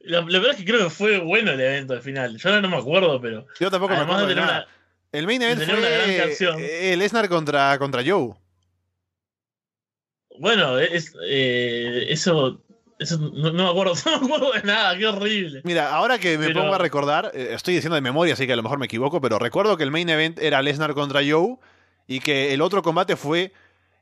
La, 0.00 0.22
la 0.22 0.38
verdad 0.40 0.50
es 0.50 0.56
que 0.56 0.64
creo 0.64 0.82
que 0.82 0.90
fue 0.90 1.18
bueno 1.18 1.52
el 1.52 1.60
evento 1.60 1.92
al 1.94 2.02
final. 2.02 2.36
Yo 2.36 2.48
ahora 2.48 2.60
no 2.60 2.68
me 2.68 2.78
acuerdo, 2.78 3.20
pero. 3.20 3.46
Yo 3.60 3.70
tampoco 3.70 3.94
me 3.94 4.00
acuerdo 4.00 4.22
de 4.26 4.34
tener 4.34 4.44
nada. 4.44 4.64
una. 4.64 4.68
El 5.12 5.26
main 5.26 5.40
event 5.40 5.62
una 5.62 5.88
gran 5.88 6.04
fue 6.06 6.16
canción. 6.16 6.58
eh, 6.58 6.92
el 6.94 6.98
Lesnar 6.98 7.28
contra, 7.28 7.78
contra 7.78 8.02
Joe. 8.04 8.34
Bueno, 10.40 10.80
es, 10.80 11.14
eh, 11.24 12.06
eso. 12.08 12.60
Eso 12.98 13.16
no, 13.18 13.52
no 13.52 13.64
me 13.64 13.70
acuerdo, 13.70 13.94
no 14.06 14.20
me 14.20 14.26
acuerdo 14.26 14.52
de 14.52 14.62
nada, 14.62 14.96
qué 14.98 15.06
horrible. 15.06 15.60
Mira, 15.64 15.90
ahora 15.94 16.18
que 16.18 16.36
me 16.36 16.46
Pero- 16.48 16.62
pongo 16.62 16.74
a 16.74 16.78
recordar, 16.78 17.30
eh, 17.34 17.50
estoy 17.52 17.74
diciendo 17.74 17.94
de 17.94 18.00
memoria, 18.00 18.34
así 18.34 18.46
que 18.46 18.52
a 18.52 18.56
lo 18.56 18.62
mejor 18.62 18.78
me 18.78 18.86
equivoco, 18.86 19.20
pero 19.20 19.38
recuerdo 19.38 19.76
que 19.76 19.84
el 19.84 19.90
main 19.90 20.08
event 20.08 20.38
era 20.38 20.62
Lesnar 20.62 20.94
contra 20.94 21.20
Joe 21.28 21.56
y 22.06 22.20
que 22.20 22.52
el 22.54 22.60
otro 22.60 22.82
combate 22.82 23.16
fue 23.16 23.52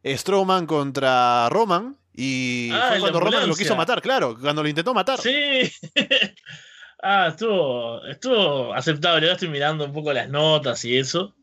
Strowman 0.04 0.66
contra 0.66 1.48
Roman 1.50 1.96
y 2.14 2.70
Ah, 2.72 2.86
fue 2.90 3.00
cuando 3.00 3.20
Roman 3.20 3.46
lo 3.48 3.54
quiso 3.54 3.76
matar, 3.76 4.00
claro, 4.00 4.36
cuando 4.40 4.62
lo 4.62 4.68
intentó 4.68 4.94
matar. 4.94 5.20
Sí. 5.20 5.70
ah, 7.02 7.26
estuvo, 7.28 8.02
estuvo 8.06 8.72
aceptable. 8.72 9.26
Ahora 9.26 9.32
estoy 9.34 9.48
mirando 9.48 9.84
un 9.84 9.92
poco 9.92 10.12
las 10.14 10.28
notas 10.30 10.82
y 10.86 10.96
eso. 10.96 11.34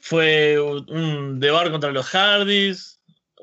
Fue 0.00 0.60
un, 0.60 0.88
un 0.90 1.40
The 1.40 1.50
Bar 1.50 1.70
contra 1.72 1.90
los 1.90 2.06
Hardys. 2.06 2.93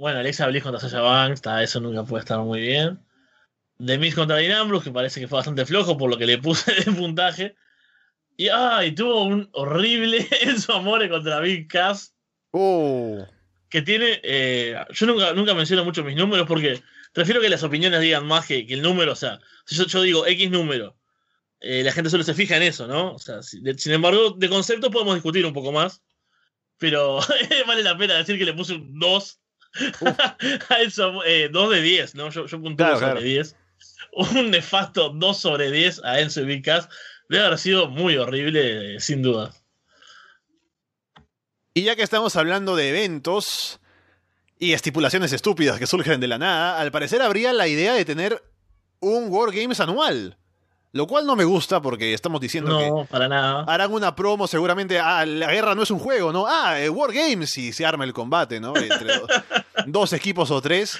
Bueno, 0.01 0.17
Alexa 0.19 0.47
Bliss 0.47 0.63
contra 0.63 0.79
Sasha 0.79 0.99
Banks. 1.01 1.35
está, 1.35 1.61
eso 1.61 1.79
nunca 1.79 2.03
puede 2.03 2.21
estar 2.21 2.39
muy 2.39 2.59
bien. 2.59 2.99
The 3.77 3.99
Miz 3.99 4.15
contra 4.15 4.37
Dean 4.37 4.51
Ambrose, 4.59 4.85
que 4.85 4.91
parece 4.91 5.19
que 5.19 5.27
fue 5.27 5.37
bastante 5.37 5.63
flojo 5.65 5.95
por 5.95 6.09
lo 6.09 6.17
que 6.17 6.25
le 6.25 6.39
puse 6.39 6.73
de 6.85 6.91
puntaje. 6.91 7.55
Y, 8.35 8.47
ah, 8.49 8.83
y 8.83 8.93
tuvo 8.93 9.25
un 9.25 9.47
horrible 9.53 10.27
Enzo 10.41 10.73
Amore 10.73 11.07
contra 11.09 11.39
Big 11.39 11.67
Cass 11.67 12.15
Oh, 12.53 13.25
que 13.69 13.81
tiene. 13.83 14.19
eh, 14.23 14.75
yo 14.89 15.05
nunca, 15.05 15.33
nunca 15.33 15.53
menciono 15.53 15.85
mucho 15.85 16.03
mis 16.03 16.15
números 16.15 16.47
porque 16.47 16.81
prefiero 17.13 17.39
que 17.39 17.49
las 17.49 17.61
opiniones 17.63 18.01
digan 18.01 18.25
más 18.25 18.47
que, 18.47 18.65
que 18.65 18.73
el 18.73 18.81
número. 18.81 19.11
O 19.11 19.15
sea, 19.15 19.39
si 19.65 19.75
yo, 19.75 19.85
yo 19.85 20.01
digo 20.01 20.25
X 20.25 20.49
número, 20.49 20.97
eh, 21.59 21.83
la 21.83 21.91
gente 21.91 22.09
solo 22.09 22.23
se 22.23 22.33
fija 22.33 22.57
en 22.57 22.63
eso, 22.63 22.87
¿no? 22.87 23.13
O 23.13 23.19
sea, 23.19 23.43
si- 23.43 23.61
de- 23.61 23.77
sin 23.77 23.93
embargo, 23.93 24.31
de 24.31 24.49
concepto 24.49 24.89
podemos 24.89 25.13
discutir 25.13 25.45
un 25.45 25.53
poco 25.53 25.71
más. 25.71 26.01
Pero 26.79 27.19
vale 27.67 27.83
la 27.83 27.95
pena 27.97 28.15
decir 28.15 28.39
que 28.39 28.45
le 28.45 28.53
puse 28.53 28.73
un 28.73 28.97
2 28.99 29.40
eh, 31.25 31.49
2 31.51 31.69
de 31.71 31.81
10, 31.81 32.15
¿no? 32.15 32.29
Yo, 32.29 32.45
yo 32.45 32.61
puntúo 32.61 32.85
Claro, 32.85 32.99
sobre 32.99 33.11
claro. 33.11 33.21
10. 33.25 33.55
Un 34.13 34.51
nefasto 34.51 35.09
2 35.09 35.37
sobre 35.39 35.71
10 35.71 36.01
a 36.03 36.19
Enzo 36.19 36.41
y 36.41 36.45
Big 36.45 36.63
Cass 36.65 36.89
debe 37.29 37.45
haber 37.45 37.57
sido 37.57 37.87
muy 37.87 38.17
horrible, 38.17 38.95
eh, 38.95 38.99
sin 38.99 39.21
duda. 39.21 39.53
Y 41.73 41.83
ya 41.83 41.95
que 41.95 42.03
estamos 42.03 42.35
hablando 42.35 42.75
de 42.75 42.89
eventos 42.89 43.79
y 44.59 44.73
estipulaciones 44.73 45.31
estúpidas 45.31 45.79
que 45.79 45.87
surgen 45.87 46.19
de 46.19 46.27
la 46.27 46.37
nada, 46.37 46.79
al 46.79 46.91
parecer 46.91 47.21
habría 47.21 47.53
la 47.53 47.67
idea 47.67 47.93
de 47.93 48.03
tener 48.05 48.43
un 48.99 49.27
Wargames 49.29 49.79
anual. 49.79 50.37
Lo 50.93 51.07
cual 51.07 51.25
no 51.25 51.37
me 51.37 51.45
gusta 51.45 51.81
porque 51.81 52.13
estamos 52.13 52.41
diciendo 52.41 52.77
que 52.77 52.89
No, 52.89 53.05
para 53.05 53.29
nada. 53.29 53.63
harán 53.63 53.93
una 53.93 54.13
promo 54.13 54.45
seguramente, 54.45 54.99
ah, 54.99 55.25
la 55.25 55.49
guerra 55.49 55.73
no 55.73 55.83
es 55.83 55.91
un 55.91 55.99
juego, 55.99 56.33
¿no? 56.33 56.45
Ah, 56.49 56.81
eh, 56.81 56.89
Wargames 56.89 57.57
y 57.57 57.71
se 57.71 57.85
arma 57.85 58.03
el 58.03 58.11
combate, 58.11 58.59
¿no? 58.59 58.75
Entre 58.75 58.89
dos, 59.85 60.13
equipos 60.13 60.51
o 60.51 60.61
tres. 60.61 60.97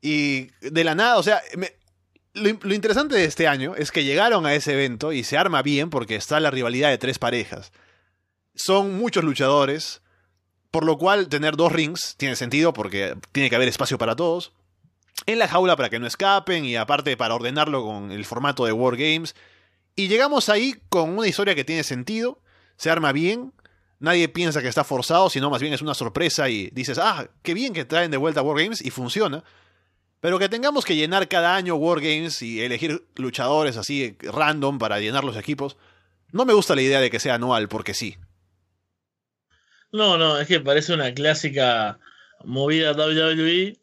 Y 0.00 0.50
de 0.60 0.84
la 0.84 0.94
nada, 0.94 1.18
o 1.18 1.22
sea, 1.22 1.42
lo, 2.34 2.58
lo 2.62 2.74
interesante 2.74 3.16
de 3.16 3.24
este 3.24 3.48
año 3.48 3.74
es 3.76 3.90
que 3.90 4.04
llegaron 4.04 4.46
a 4.46 4.54
ese 4.54 4.72
evento 4.72 5.12
y 5.12 5.24
se 5.24 5.38
arma 5.38 5.62
bien 5.62 5.90
porque 5.90 6.16
está 6.16 6.40
la 6.40 6.50
rivalidad 6.50 6.90
de 6.90 6.98
tres 6.98 7.18
parejas. 7.18 7.72
Son 8.54 8.96
muchos 8.96 9.24
luchadores, 9.24 10.02
por 10.70 10.84
lo 10.84 10.98
cual 10.98 11.28
tener 11.28 11.56
dos 11.56 11.72
rings 11.72 12.16
tiene 12.16 12.36
sentido 12.36 12.72
porque 12.72 13.16
tiene 13.32 13.50
que 13.50 13.56
haber 13.56 13.68
espacio 13.68 13.98
para 13.98 14.16
todos. 14.16 14.52
En 15.24 15.38
la 15.38 15.48
jaula 15.48 15.76
para 15.76 15.88
que 15.88 15.98
no 15.98 16.06
escapen 16.06 16.64
y 16.64 16.76
aparte 16.76 17.16
para 17.16 17.34
ordenarlo 17.34 17.82
con 17.82 18.12
el 18.12 18.24
formato 18.24 18.66
de 18.66 18.72
Wargames. 18.72 19.34
Y 19.94 20.08
llegamos 20.08 20.50
ahí 20.50 20.74
con 20.90 21.16
una 21.16 21.26
historia 21.26 21.54
que 21.54 21.64
tiene 21.64 21.82
sentido, 21.82 22.38
se 22.76 22.90
arma 22.90 23.12
bien, 23.12 23.54
nadie 23.98 24.28
piensa 24.28 24.62
que 24.62 24.68
está 24.68 24.84
forzado, 24.84 25.30
sino 25.30 25.50
más 25.50 25.60
bien 25.60 25.72
es 25.72 25.82
una 25.82 25.94
sorpresa 25.94 26.48
y 26.48 26.70
dices, 26.70 26.98
ah, 26.98 27.28
qué 27.42 27.54
bien 27.54 27.72
que 27.72 27.84
traen 27.84 28.10
de 28.10 28.16
vuelta 28.16 28.42
Wargames 28.42 28.84
y 28.84 28.90
funciona. 28.90 29.44
Pero 30.20 30.38
que 30.38 30.48
tengamos 30.48 30.84
que 30.84 30.96
llenar 30.96 31.28
cada 31.28 31.54
año 31.54 31.76
Wargames 31.76 32.42
y 32.42 32.62
elegir 32.62 33.06
luchadores 33.16 33.76
así 33.76 34.16
random 34.20 34.78
para 34.78 34.98
llenar 34.98 35.24
los 35.24 35.36
equipos, 35.36 35.76
no 36.32 36.44
me 36.44 36.54
gusta 36.54 36.74
la 36.74 36.82
idea 36.82 37.00
de 37.00 37.10
que 37.10 37.20
sea 37.20 37.34
anual, 37.34 37.68
porque 37.68 37.94
sí. 37.94 38.16
No, 39.92 40.18
no, 40.18 40.38
es 40.38 40.48
que 40.48 40.60
parece 40.60 40.92
una 40.92 41.14
clásica 41.14 41.98
movida 42.44 42.92
WWE 42.92 43.78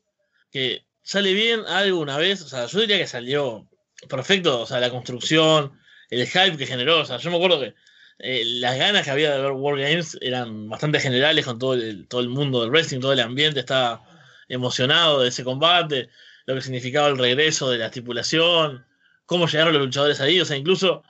que 0.52 0.86
sale 1.02 1.34
bien 1.34 1.62
algo 1.68 2.00
una 2.00 2.18
vez. 2.18 2.42
O 2.42 2.48
sea, 2.48 2.66
yo 2.68 2.80
diría 2.82 2.98
que 2.98 3.08
salió 3.08 3.68
perfecto. 4.10 4.62
O 4.62 4.66
sea, 4.66 4.80
la 4.80 4.90
construcción, 4.90 5.80
el 6.10 6.28
hype 6.28 6.58
que 6.58 6.66
generó. 6.66 7.02
O 7.02 7.06
sea, 7.06 7.18
yo 7.18 7.30
me 7.30 7.38
acuerdo 7.38 7.60
que 7.60 7.74
eh, 8.20 8.44
las 8.46 8.78
ganas 8.78 9.04
que 9.04 9.12
había 9.12 9.34
de 9.34 9.42
ver 9.42 9.52
Wargames 9.52 10.18
eran 10.22 10.70
bastante 10.70 11.00
generales 11.00 11.46
con 11.46 11.60
todo 11.60 11.74
el, 11.74 12.08
todo 12.08 12.22
el 12.22 12.30
mundo 12.30 12.62
del 12.62 12.70
wrestling, 12.70 13.00
todo 13.00 13.14
el 13.14 13.20
ambiente 13.20 13.60
estaba 13.60 14.04
emocionado 14.48 15.22
de 15.22 15.30
ese 15.30 15.44
combate, 15.44 16.10
lo 16.46 16.56
que 16.56 16.62
significaba 16.62 17.08
el 17.08 17.18
regreso 17.18 17.70
de 17.70 17.78
la 17.78 17.88
estipulación, 17.88 18.86
cómo 19.26 19.48
llegaron 19.48 19.74
los 19.74 19.84
luchadores 19.84 20.20
ahí. 20.22 20.40
O 20.40 20.46
sea, 20.46 20.58
incluso 20.58 21.04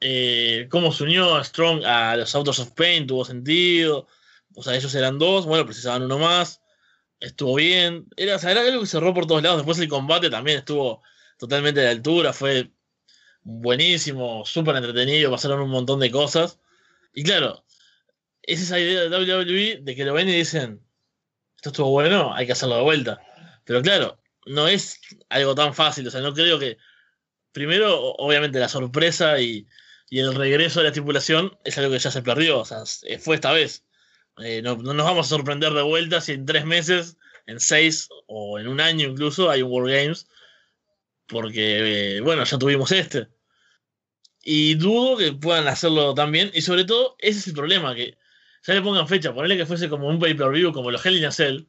eh, 0.00 0.66
cómo 0.70 0.92
se 0.92 1.04
unió 1.04 1.42
Strong 1.44 1.84
a 1.84 2.16
los 2.16 2.34
Autos 2.34 2.58
of 2.58 2.72
Pain 2.72 3.06
tuvo 3.06 3.24
sentido. 3.24 4.08
O 4.54 4.62
sea, 4.62 4.74
ellos 4.74 4.94
eran 4.94 5.18
dos, 5.18 5.46
bueno, 5.46 5.66
precisaban 5.66 6.02
uno 6.02 6.18
más. 6.18 6.60
Estuvo 7.20 7.54
bien. 7.56 8.06
Era, 8.16 8.36
o 8.36 8.38
sea, 8.38 8.50
era 8.52 8.62
algo 8.62 8.80
que 8.80 8.86
cerró 8.86 9.12
por 9.14 9.26
todos 9.26 9.42
lados. 9.42 9.58
Después 9.58 9.78
el 9.78 9.88
combate 9.88 10.30
también 10.30 10.58
estuvo 10.58 11.02
totalmente 11.38 11.80
de 11.80 11.88
altura. 11.88 12.32
Fue 12.32 12.70
buenísimo, 13.42 14.44
súper 14.46 14.76
entretenido. 14.76 15.30
Pasaron 15.30 15.60
un 15.62 15.70
montón 15.70 16.00
de 16.00 16.10
cosas. 16.10 16.58
Y 17.14 17.22
claro, 17.24 17.64
es 18.42 18.60
esa 18.62 18.78
idea 18.78 19.02
de 19.02 19.08
WWE 19.10 19.80
de 19.82 19.96
que 19.96 20.04
lo 20.04 20.14
ven 20.14 20.28
y 20.28 20.32
dicen: 20.32 20.80
Esto 21.56 21.70
estuvo 21.70 21.90
bueno, 21.90 22.34
hay 22.34 22.46
que 22.46 22.52
hacerlo 22.52 22.76
de 22.76 22.82
vuelta. 22.82 23.20
Pero 23.64 23.82
claro, 23.82 24.20
no 24.46 24.68
es 24.68 25.00
algo 25.28 25.54
tan 25.54 25.74
fácil. 25.74 26.06
O 26.08 26.10
sea, 26.10 26.20
no 26.20 26.34
creo 26.34 26.58
que. 26.58 26.78
Primero, 27.52 28.12
obviamente, 28.14 28.60
la 28.60 28.68
sorpresa 28.68 29.40
y, 29.40 29.66
y 30.08 30.20
el 30.20 30.34
regreso 30.34 30.80
de 30.80 30.84
la 30.84 30.90
estipulación 30.90 31.58
es 31.64 31.76
algo 31.78 31.92
que 31.92 31.98
ya 31.98 32.10
se 32.10 32.22
perdió. 32.22 32.60
O 32.60 32.64
sea, 32.64 32.82
s- 32.82 33.18
fue 33.18 33.34
esta 33.36 33.52
vez. 33.52 33.84
Eh, 34.38 34.62
no, 34.62 34.76
no 34.76 34.94
nos 34.94 35.04
vamos 35.06 35.26
a 35.26 35.30
sorprender 35.30 35.72
de 35.72 35.82
vuelta 35.82 36.20
si 36.20 36.32
en 36.32 36.46
tres 36.46 36.64
meses, 36.64 37.16
en 37.46 37.58
seis 37.60 38.08
o 38.28 38.58
en 38.60 38.68
un 38.68 38.80
año 38.80 39.08
incluso 39.08 39.50
hay 39.50 39.62
un 39.62 39.70
World 39.72 39.92
Games. 39.94 40.28
Porque, 41.30 42.16
eh, 42.16 42.20
bueno, 42.20 42.44
ya 42.44 42.58
tuvimos 42.58 42.90
este. 42.92 43.28
Y 44.42 44.74
dudo 44.74 45.16
que 45.16 45.32
puedan 45.32 45.68
hacerlo 45.68 46.14
tan 46.14 46.32
bien. 46.32 46.50
Y 46.54 46.62
sobre 46.62 46.84
todo, 46.84 47.16
ese 47.18 47.38
es 47.38 47.46
el 47.46 47.54
problema, 47.54 47.94
que 47.94 48.18
ya 48.66 48.74
le 48.74 48.82
pongan 48.82 49.08
fecha, 49.08 49.32
ponerle 49.32 49.56
que 49.56 49.66
fuese 49.66 49.88
como 49.88 50.08
un 50.08 50.18
pay-per-view, 50.18 50.72
como 50.72 50.90
los 50.90 51.04
Hell 51.04 51.16
in 51.16 51.24
a 51.24 51.32
Cell. 51.32 51.66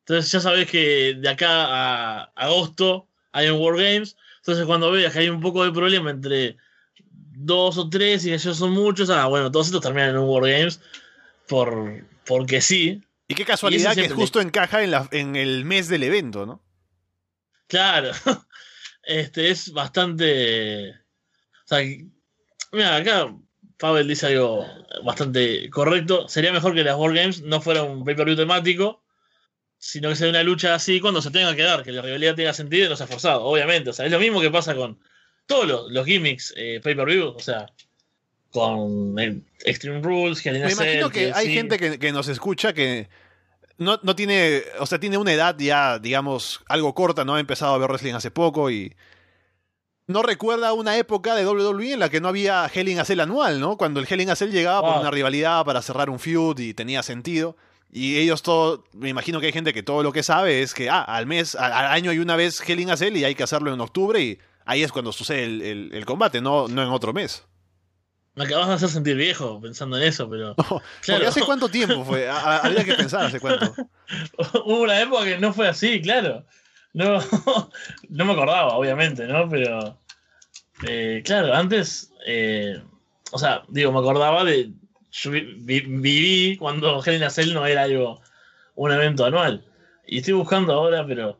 Entonces 0.00 0.30
ya 0.32 0.40
sabes 0.40 0.68
que 0.70 1.14
de 1.14 1.28
acá 1.28 1.48
a 1.48 2.22
agosto 2.34 3.08
hay 3.32 3.48
un 3.48 3.60
Wargames. 3.60 4.16
Entonces 4.38 4.66
cuando 4.66 4.90
veas 4.90 5.12
que 5.12 5.20
hay 5.20 5.28
un 5.28 5.40
poco 5.40 5.64
de 5.64 5.72
problema 5.72 6.10
entre 6.10 6.56
dos 7.32 7.78
o 7.78 7.88
tres 7.88 8.24
y 8.26 8.32
ellos 8.32 8.56
son 8.56 8.72
muchos, 8.72 9.08
ah, 9.10 9.26
bueno, 9.26 9.50
todos 9.50 9.66
estos 9.66 9.80
terminan 9.80 10.10
en 10.10 10.18
un 10.18 10.28
Wargames 10.28 10.80
por, 11.46 12.04
porque 12.26 12.60
sí. 12.60 13.02
Y 13.28 13.34
qué 13.34 13.44
casualidad 13.44 13.94
que 13.94 14.08
justo 14.08 14.40
encaja 14.40 14.82
en, 14.82 14.90
la, 14.90 15.08
en 15.12 15.36
el 15.36 15.64
mes 15.64 15.88
del 15.88 16.02
evento, 16.02 16.44
¿no? 16.44 16.62
Claro. 17.66 18.10
Este 19.10 19.50
es 19.50 19.72
bastante. 19.72 20.90
O 20.90 21.66
sea, 21.66 21.80
mira, 22.70 22.94
acá 22.94 23.34
Pavel 23.76 24.06
dice 24.06 24.26
algo 24.26 24.64
bastante 25.02 25.68
correcto. 25.68 26.28
Sería 26.28 26.52
mejor 26.52 26.76
que 26.76 26.84
las 26.84 26.96
Wargames 26.96 27.42
no 27.42 27.60
fuera 27.60 27.82
un 27.82 28.04
pay-per-view 28.04 28.36
temático, 28.36 29.02
sino 29.78 30.10
que 30.10 30.14
sea 30.14 30.28
una 30.28 30.44
lucha 30.44 30.76
así 30.76 31.00
cuando 31.00 31.20
se 31.20 31.32
tenga 31.32 31.56
que 31.56 31.62
dar, 31.62 31.82
que 31.82 31.90
la 31.90 32.02
rivalidad 32.02 32.36
tenga 32.36 32.52
sentido 32.52 32.86
y 32.86 32.88
no 32.88 32.94
sea 32.94 33.08
forzado, 33.08 33.42
obviamente. 33.42 33.90
O 33.90 33.92
sea, 33.92 34.06
es 34.06 34.12
lo 34.12 34.20
mismo 34.20 34.40
que 34.40 34.50
pasa 34.50 34.76
con 34.76 35.00
todos 35.46 35.90
los, 35.90 36.06
gimmicks 36.06 36.54
eh, 36.56 36.80
pay-per-view, 36.80 37.30
o 37.30 37.40
sea, 37.40 37.66
con 38.52 39.18
Extreme 39.64 40.02
Rules, 40.02 40.40
que 40.40 40.52
Me 40.52 40.70
imagino 40.70 41.10
que 41.10 41.32
hay 41.34 41.52
gente 41.52 41.98
que, 41.98 42.12
nos 42.12 42.28
escucha 42.28 42.72
que 42.72 43.08
no, 43.80 43.98
no, 44.02 44.14
tiene, 44.14 44.62
o 44.78 44.84
sea, 44.84 45.00
tiene 45.00 45.16
una 45.16 45.32
edad 45.32 45.56
ya, 45.58 45.98
digamos, 45.98 46.60
algo 46.68 46.94
corta, 46.94 47.24
¿no? 47.24 47.36
Ha 47.36 47.40
empezado 47.40 47.74
a 47.74 47.78
ver 47.78 47.88
wrestling 47.88 48.12
hace 48.12 48.30
poco 48.30 48.70
y 48.70 48.94
no 50.06 50.22
recuerda 50.22 50.74
una 50.74 50.98
época 50.98 51.34
de 51.34 51.46
WWE 51.46 51.94
en 51.94 52.00
la 52.00 52.10
que 52.10 52.20
no 52.20 52.28
había 52.28 52.70
Hell 52.72 52.90
in 52.90 52.98
a 53.00 53.06
Cell 53.06 53.20
anual, 53.20 53.58
¿no? 53.58 53.78
Cuando 53.78 53.98
el 53.98 54.06
Hell 54.06 54.20
in 54.20 54.28
a 54.28 54.36
Cell 54.36 54.50
llegaba 54.50 54.82
por 54.86 55.00
una 55.00 55.10
rivalidad 55.10 55.64
para 55.64 55.80
cerrar 55.80 56.10
un 56.10 56.18
feud 56.18 56.58
y 56.58 56.74
tenía 56.74 57.02
sentido. 57.02 57.56
Y 57.90 58.18
ellos 58.18 58.42
todo, 58.42 58.84
me 58.92 59.08
imagino 59.08 59.40
que 59.40 59.46
hay 59.46 59.52
gente 59.52 59.72
que 59.72 59.82
todo 59.82 60.02
lo 60.02 60.12
que 60.12 60.22
sabe 60.22 60.60
es 60.60 60.74
que, 60.74 60.90
ah, 60.90 61.00
al 61.00 61.24
mes, 61.24 61.54
al, 61.54 61.72
año 61.72 62.10
hay 62.10 62.18
una 62.18 62.36
vez 62.36 62.60
Hell 62.68 62.80
in 62.80 62.90
a 62.90 62.98
Cell 62.98 63.16
y 63.16 63.24
hay 63.24 63.34
que 63.34 63.44
hacerlo 63.44 63.72
en 63.72 63.80
octubre 63.80 64.20
y 64.20 64.38
ahí 64.66 64.82
es 64.82 64.92
cuando 64.92 65.10
sucede 65.10 65.44
el, 65.44 66.04
combate, 66.04 66.42
no, 66.42 66.68
no 66.68 66.82
en 66.82 66.90
otro 66.90 67.14
mes. 67.14 67.44
Me 68.34 68.44
acabas 68.44 68.68
de 68.68 68.74
hacer 68.74 68.88
sentir 68.88 69.16
viejo 69.16 69.60
pensando 69.60 69.96
en 69.96 70.04
eso, 70.04 70.28
pero. 70.30 70.54
claro. 71.02 71.28
¿Hace 71.28 71.42
cuánto 71.42 71.68
tiempo 71.68 72.04
fue? 72.04 72.28
Habría 72.28 72.84
que 72.84 72.94
pensar 72.94 73.26
hace 73.26 73.40
cuánto. 73.40 73.74
Hubo 74.64 74.82
una 74.82 75.00
época 75.00 75.24
que 75.24 75.38
no 75.38 75.52
fue 75.52 75.68
así, 75.68 76.00
claro. 76.00 76.44
No, 76.92 77.18
no 78.08 78.24
me 78.24 78.32
acordaba, 78.32 78.76
obviamente, 78.76 79.26
¿no? 79.26 79.48
Pero. 79.48 79.98
Eh, 80.86 81.22
claro, 81.24 81.54
antes. 81.54 82.12
Eh, 82.26 82.80
o 83.32 83.38
sea, 83.38 83.62
digo, 83.68 83.92
me 83.92 83.98
acordaba 83.98 84.44
de. 84.44 84.70
Yo 85.12 85.32
viví 85.32 86.56
cuando 86.56 87.02
Hell 87.04 87.22
in 87.22 87.54
no 87.54 87.66
era 87.66 87.82
algo. 87.82 88.20
Un 88.76 88.92
evento 88.92 89.24
anual. 89.24 89.64
Y 90.06 90.18
estoy 90.18 90.34
buscando 90.34 90.72
ahora, 90.72 91.04
pero 91.06 91.38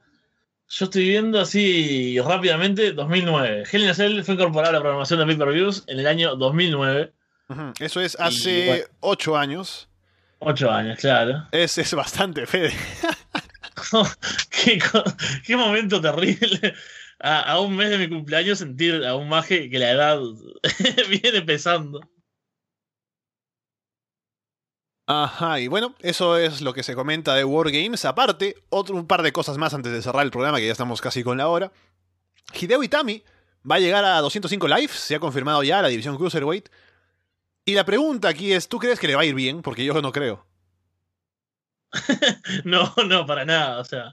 yo 0.70 0.84
estoy 0.84 1.08
viendo 1.08 1.40
así 1.40 2.16
rápidamente 2.20 2.92
2009. 2.92 3.64
Hell 3.70 3.82
in 3.82 4.24
fue 4.24 4.34
incorporada 4.34 4.70
a 4.70 4.72
la 4.74 4.80
programación 4.80 5.18
de 5.18 5.26
pay-per-views 5.26 5.84
en 5.88 5.98
el 5.98 6.06
año 6.06 6.36
2009. 6.36 7.12
Eso 7.80 8.00
es 8.00 8.16
hace 8.20 8.86
8 9.00 9.36
años. 9.36 9.88
8 10.38 10.70
años, 10.70 10.98
claro. 11.00 11.48
Es, 11.50 11.76
es 11.76 11.92
bastante, 11.92 12.46
Fede. 12.46 12.72
qué, 15.44 15.56
momento 15.56 16.00
terrible. 16.00 16.74
A, 17.18 17.40
a, 17.40 17.60
un 17.60 17.74
mes 17.74 17.90
de 17.90 17.98
mi 17.98 18.08
cumpleaños 18.08 18.60
sentir 18.60 19.04
aún 19.04 19.28
más 19.28 19.46
que 19.46 19.68
la 19.72 19.90
edad 19.90 20.20
viene 21.08 21.42
pesando. 21.42 22.00
Ajá, 25.12 25.58
y 25.58 25.66
bueno, 25.66 25.96
eso 25.98 26.36
es 26.36 26.60
lo 26.60 26.72
que 26.72 26.84
se 26.84 26.94
comenta 26.94 27.34
de 27.34 27.42
Wargames. 27.42 28.04
Aparte, 28.04 28.54
otro, 28.68 28.94
un 28.94 29.08
par 29.08 29.22
de 29.22 29.32
cosas 29.32 29.58
más 29.58 29.74
antes 29.74 29.90
de 29.90 30.02
cerrar 30.02 30.24
el 30.24 30.30
programa, 30.30 30.58
que 30.58 30.66
ya 30.66 30.70
estamos 30.70 31.00
casi 31.00 31.24
con 31.24 31.36
la 31.36 31.48
hora. 31.48 31.72
Hideo 32.54 32.80
Itami 32.84 33.24
va 33.68 33.74
a 33.74 33.80
llegar 33.80 34.04
a 34.04 34.20
205 34.20 34.68
lives, 34.68 34.92
se 34.92 35.16
ha 35.16 35.18
confirmado 35.18 35.64
ya 35.64 35.82
la 35.82 35.88
división 35.88 36.16
Cruiserweight. 36.16 36.68
Y 37.64 37.74
la 37.74 37.84
pregunta 37.84 38.28
aquí 38.28 38.52
es, 38.52 38.68
¿tú 38.68 38.78
crees 38.78 39.00
que 39.00 39.08
le 39.08 39.16
va 39.16 39.22
a 39.22 39.24
ir 39.24 39.34
bien? 39.34 39.62
Porque 39.62 39.84
yo 39.84 40.00
no 40.00 40.12
creo. 40.12 40.46
no, 42.64 42.94
no, 43.04 43.26
para 43.26 43.44
nada. 43.44 43.80
O 43.80 43.84
sea, 43.84 44.12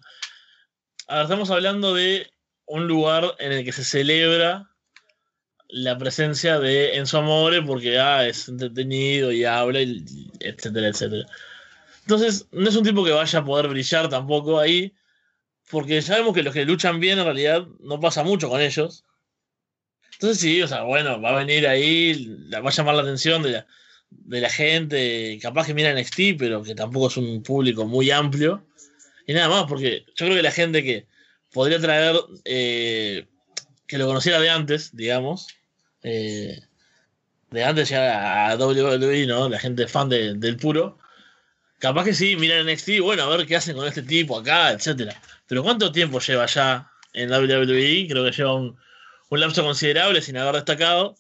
ahora 1.08 1.24
estamos 1.26 1.52
hablando 1.52 1.94
de 1.94 2.28
un 2.66 2.88
lugar 2.88 3.36
en 3.38 3.52
el 3.52 3.64
que 3.64 3.72
se 3.72 3.84
celebra 3.84 4.72
la 5.70 5.98
presencia 5.98 6.60
de 6.60 6.96
Enzo 6.96 7.20
Amore 7.20 7.62
porque 7.62 8.00
ah, 8.00 8.26
es 8.28 8.48
entretenido 8.48 9.32
y 9.32 9.44
habla, 9.44 9.80
etcétera, 10.40 10.88
etcétera. 10.88 11.26
Entonces, 12.02 12.48
no 12.52 12.70
es 12.70 12.76
un 12.76 12.86
tipo 12.86 13.04
que 13.04 13.12
vaya 13.12 13.40
a 13.40 13.46
poder 13.46 13.68
brillar 13.68 14.08
tampoco 14.10 14.60
ahí, 14.60 14.94
porque 15.70 16.02
sabemos 16.02 16.34
que 16.34 16.44
los 16.44 16.54
que 16.54 16.66
luchan 16.66 17.00
bien 17.00 17.20
en 17.20 17.26
realidad 17.26 17.68
no 17.82 18.00
pasa 18.00 18.24
mucho 18.24 18.50
con 18.50 18.62
ellos. 18.62 19.04
Entonces, 20.14 20.40
sí, 20.40 20.62
o 20.62 20.68
sea, 20.68 20.84
bueno, 20.84 21.22
va 21.22 21.32
a 21.32 21.44
venir 21.44 21.68
ahí, 21.68 22.34
va 22.54 22.70
a 22.70 22.72
llamar 22.72 22.96
la 22.96 23.02
atención 23.02 23.44
de 23.44 23.64
la, 24.40 24.50
gente, 24.50 25.38
capaz 25.42 25.68
que 25.68 25.74
mira 25.74 25.94
NXT, 25.94 26.38
pero 26.40 26.64
que 26.64 26.74
tampoco 26.76 27.08
es 27.08 27.18
un 27.18 27.44
público 27.44 27.86
muy 27.86 28.10
amplio. 28.10 28.66
Y 29.28 29.34
nada 29.34 29.50
más, 29.50 29.66
porque 29.66 30.06
yo 30.16 30.26
creo 30.26 30.36
que 30.36 30.42
la 30.42 30.52
gente 30.52 30.84
que 30.84 31.08
podría 31.52 31.80
traer, 31.80 32.16
eh, 32.46 33.28
que 33.88 33.98
lo 33.98 34.08
conociera 34.08 34.40
de 34.40 34.50
antes, 34.50 34.96
digamos, 34.96 35.48
eh, 36.04 36.62
de 37.50 37.64
antes 37.64 37.90
ya 37.90 38.50
a 38.52 38.56
WWE, 38.56 39.26
¿no? 39.28 39.50
La 39.50 39.60
gente 39.60 39.88
fan 39.88 40.10
del 40.10 40.58
puro. 40.58 41.00
Capaz 41.80 42.06
que 42.06 42.14
sí, 42.14 42.36
miran 42.36 42.66
NXT, 42.66 43.00
bueno, 43.02 43.24
a 43.24 43.38
ver 43.38 43.46
qué 43.46 43.56
hacen 43.56 43.76
con 43.76 43.88
este 43.88 44.02
tipo 44.02 44.38
acá, 44.38 44.72
etcétera. 44.72 45.22
Pero 45.48 45.64
¿cuánto 45.64 45.92
tiempo 45.92 46.20
lleva 46.20 46.46
ya 46.48 46.92
en 47.14 47.32
WWE? 47.32 48.08
Creo 48.10 48.26
que 48.26 48.32
lleva 48.32 48.56
un 48.56 48.78
lapso 49.30 49.64
considerable 49.64 50.22
sin 50.22 50.38
haber 50.38 50.56
destacado. 50.56 51.16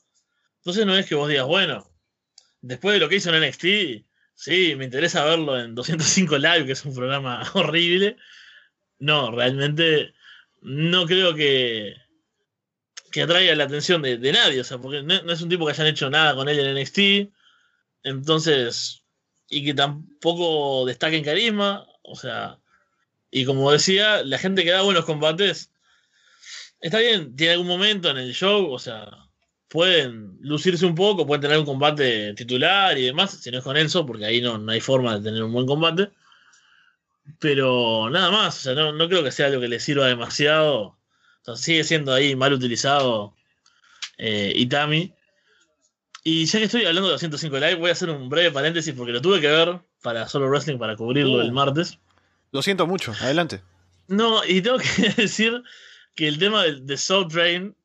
Entonces 0.57 0.85
no 0.85 0.97
es 0.97 1.05
que 1.05 1.15
vos 1.15 1.29
digas, 1.29 1.45
bueno, 1.45 1.89
después 2.61 2.93
de 2.93 2.99
lo 2.99 3.09
que 3.09 3.15
hizo 3.17 3.33
en 3.33 3.41
NXT, 3.47 4.05
sí, 4.35 4.75
me 4.75 4.85
interesa 4.85 5.23
verlo 5.25 5.59
en 5.59 5.75
205 5.75 6.37
Live, 6.37 6.65
que 6.65 6.73
es 6.73 6.85
un 6.85 6.95
programa 6.95 7.49
horrible. 7.53 8.17
No, 8.99 9.31
realmente 9.31 10.13
no 10.61 11.05
creo 11.05 11.35
que, 11.35 11.95
que 13.17 13.23
atraiga 13.23 13.55
la 13.55 13.63
atención 13.63 14.03
de, 14.03 14.31
nadie, 14.31 14.61
o 14.61 14.63
sea, 14.63 14.77
porque 14.77 15.01
no, 15.01 15.15
es 15.15 15.41
un 15.41 15.49
tipo 15.49 15.65
que 15.65 15.71
hayan 15.71 15.87
hecho 15.87 16.07
nada 16.07 16.35
con 16.35 16.47
él 16.47 16.59
en 16.59 16.79
NXT, 16.79 17.33
entonces, 18.03 19.03
y 19.49 19.65
que 19.65 19.73
tampoco 19.73 20.85
destaque 20.85 21.17
en 21.17 21.23
carisma, 21.23 21.87
o 22.03 22.15
sea, 22.15 22.59
y 23.31 23.43
como 23.45 23.71
decía, 23.71 24.23
la 24.23 24.37
gente 24.37 24.63
que 24.63 24.69
da 24.69 24.83
buenos 24.83 25.05
combates, 25.05 25.71
está 26.79 26.99
bien, 26.99 27.35
tiene 27.35 27.53
algún 27.53 27.67
momento 27.67 28.11
en 28.11 28.17
el 28.17 28.35
show, 28.35 28.71
o 28.71 28.77
sea, 28.77 29.09
pueden 29.67 30.37
lucirse 30.41 30.85
un 30.85 30.93
poco, 30.93 31.25
pueden 31.25 31.41
tener 31.41 31.57
un 31.57 31.65
combate 31.65 32.35
titular 32.35 32.99
y 32.99 33.05
demás, 33.05 33.31
si 33.41 33.49
no 33.49 33.57
es 33.57 33.63
con 33.63 33.77
Enzo, 33.77 34.05
porque 34.05 34.25
ahí 34.25 34.41
no, 34.41 34.59
no 34.59 34.71
hay 34.71 34.79
forma 34.79 35.17
de 35.17 35.23
tener 35.23 35.43
un 35.43 35.53
buen 35.53 35.65
combate. 35.65 36.11
Pero 37.39 38.09
nada 38.11 38.31
más, 38.31 38.57
o 38.57 38.61
sea, 38.61 38.73
no, 38.75 38.93
no 38.93 39.09
creo 39.09 39.23
que 39.23 39.31
sea 39.31 39.47
algo 39.47 39.59
que 39.59 39.67
le 39.67 39.79
sirva 39.79 40.07
demasiado 40.07 40.96
sigue 41.55 41.83
siendo 41.83 42.13
ahí 42.13 42.35
mal 42.35 42.53
utilizado 42.53 43.33
eh, 44.17 44.51
Itami. 44.55 45.13
Y 46.23 46.45
ya 46.45 46.59
que 46.59 46.65
estoy 46.65 46.85
hablando 46.85 47.07
de 47.07 47.13
205 47.13 47.57
Live, 47.57 47.75
voy 47.75 47.89
a 47.89 47.93
hacer 47.93 48.09
un 48.09 48.27
breve 48.27 48.51
paréntesis 48.51 48.93
porque 48.93 49.13
lo 49.13 49.21
tuve 49.21 49.39
que 49.39 49.47
ver 49.47 49.79
para 50.01 50.27
Solo 50.27 50.49
Wrestling 50.49 50.77
para 50.77 50.95
cubrirlo 50.95 51.41
el 51.41 51.51
uh. 51.51 51.53
martes. 51.53 51.99
Lo 52.51 52.61
siento 52.61 52.85
mucho, 52.85 53.13
adelante. 53.21 53.61
No, 54.07 54.43
y 54.45 54.61
tengo 54.61 54.77
que 54.77 55.09
decir 55.21 55.63
que 56.15 56.27
el 56.27 56.37
tema 56.37 56.63
de, 56.63 56.97
Soul 56.97 57.27
Train 57.27 57.75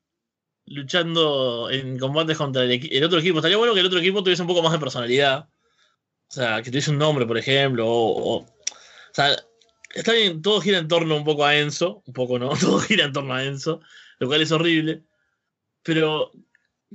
luchando 0.66 1.68
en 1.70 1.98
combates 1.98 2.38
contra 2.38 2.64
el, 2.64 3.04
otro 3.04 3.18
equipo, 3.18 3.38
estaría 3.38 3.56
bueno 3.56 3.74
que 3.74 3.80
el 3.80 3.86
otro 3.86 3.98
equipo 3.98 4.22
tuviese 4.22 4.42
un 4.42 4.48
poco 4.48 4.62
más 4.62 4.72
de 4.72 4.78
personalidad. 4.78 5.48
O 6.28 6.34
sea, 6.34 6.62
que 6.62 6.70
tuviese 6.70 6.90
un 6.90 6.98
nombre, 6.98 7.26
por 7.26 7.36
ejemplo, 7.36 7.86
o, 7.86 8.38
o 8.38 8.46
sea, 9.12 9.36
está 9.94 10.12
bien, 10.12 10.42
todo 10.42 10.60
gira 10.60 10.78
en 10.78 10.88
torno 10.88 11.16
un 11.16 11.24
poco 11.24 11.44
a 11.44 11.56
Enzo, 11.56 12.02
un 12.06 12.12
poco 12.12 12.38
no, 12.38 12.50
todo 12.60 12.78
gira 12.80 13.04
en 13.04 13.12
torno 13.12 13.34
a 13.34 13.44
Enzo, 13.44 13.80
lo 14.18 14.26
cual 14.26 14.42
es 14.42 14.52
horrible. 14.52 15.04
Pero 15.82 16.30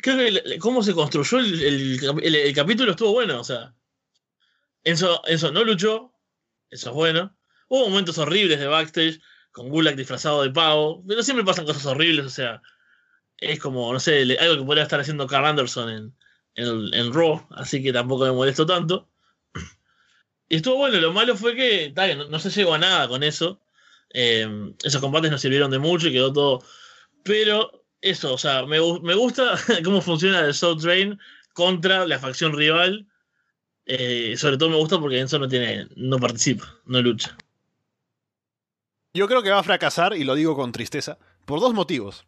creo 0.01 0.17
que 0.17 0.59
cómo 0.59 0.83
se 0.83 0.93
construyó 0.93 1.39
el, 1.39 2.53
capítulo 2.55 2.91
estuvo 2.91 3.13
bueno, 3.13 3.39
o 3.39 3.43
sea. 3.43 3.73
Enzo, 4.83 5.21
Enzo 5.27 5.51
no 5.51 5.63
luchó, 5.63 6.13
eso 6.69 6.89
es 6.89 6.95
bueno. 6.95 7.35
Hubo 7.67 7.89
momentos 7.89 8.17
horribles 8.17 8.59
de 8.59 8.67
backstage, 8.67 9.19
con 9.51 9.69
Gulak 9.69 9.95
disfrazado 9.95 10.43
de 10.43 10.51
pavo, 10.51 11.03
pero 11.07 11.23
siempre 11.23 11.45
pasan 11.45 11.65
cosas 11.65 11.85
horribles, 11.85 12.25
o 12.25 12.29
sea. 12.29 12.61
Es 13.37 13.59
como, 13.59 13.93
no 13.93 13.99
sé, 13.99 14.21
algo 14.39 14.57
que 14.57 14.65
podría 14.65 14.83
estar 14.83 14.99
haciendo 14.99 15.27
Carl 15.27 15.45
Anderson 15.45 15.89
en, 15.89 16.15
en, 16.55 16.93
en 16.93 17.13
Raw, 17.13 17.45
así 17.51 17.83
que 17.83 17.93
tampoco 17.93 18.25
me 18.25 18.31
molesto 18.31 18.65
tanto. 18.65 19.09
Y 20.49 20.57
estuvo 20.57 20.77
bueno, 20.77 20.97
lo 20.99 21.13
malo 21.13 21.35
fue 21.35 21.55
que, 21.55 21.93
no, 22.29 22.39
se 22.39 22.49
llegó 22.49 22.73
a 22.73 22.77
nada 22.77 23.07
con 23.07 23.23
eso. 23.23 23.59
Em, 24.11 24.73
esos 24.83 25.01
combates 25.01 25.29
no 25.29 25.37
sirvieron 25.37 25.71
de 25.71 25.79
mucho 25.79 26.07
y 26.07 26.13
quedó 26.13 26.31
todo. 26.31 26.63
Pero 27.23 27.85
eso, 28.01 28.33
o 28.33 28.37
sea, 28.37 28.65
me, 28.65 28.79
gusta 28.79 29.55
cómo 29.83 30.01
funciona 30.01 30.39
el 30.41 30.53
Soul 30.53 30.81
Train 30.81 31.19
contra 31.53 32.05
la 32.05 32.19
facción 32.19 32.53
rival. 32.53 33.07
Eh, 33.85 34.35
sobre 34.37 34.57
todo 34.57 34.69
me 34.69 34.77
gusta 34.77 34.99
porque 34.99 35.19
Enzo 35.19 35.39
no 35.39 35.47
tiene, 35.47 35.87
no 35.95 36.17
participa, 36.17 36.75
no 36.85 37.01
lucha. 37.01 37.37
Yo 39.13 39.27
creo 39.27 39.41
que 39.41 39.49
va 39.49 39.59
a 39.59 39.63
fracasar, 39.63 40.15
y 40.15 40.23
lo 40.23 40.35
digo 40.35 40.55
con 40.55 40.71
tristeza, 40.71 41.17
por 41.45 41.59
dos 41.59 41.73
motivos. 41.73 42.25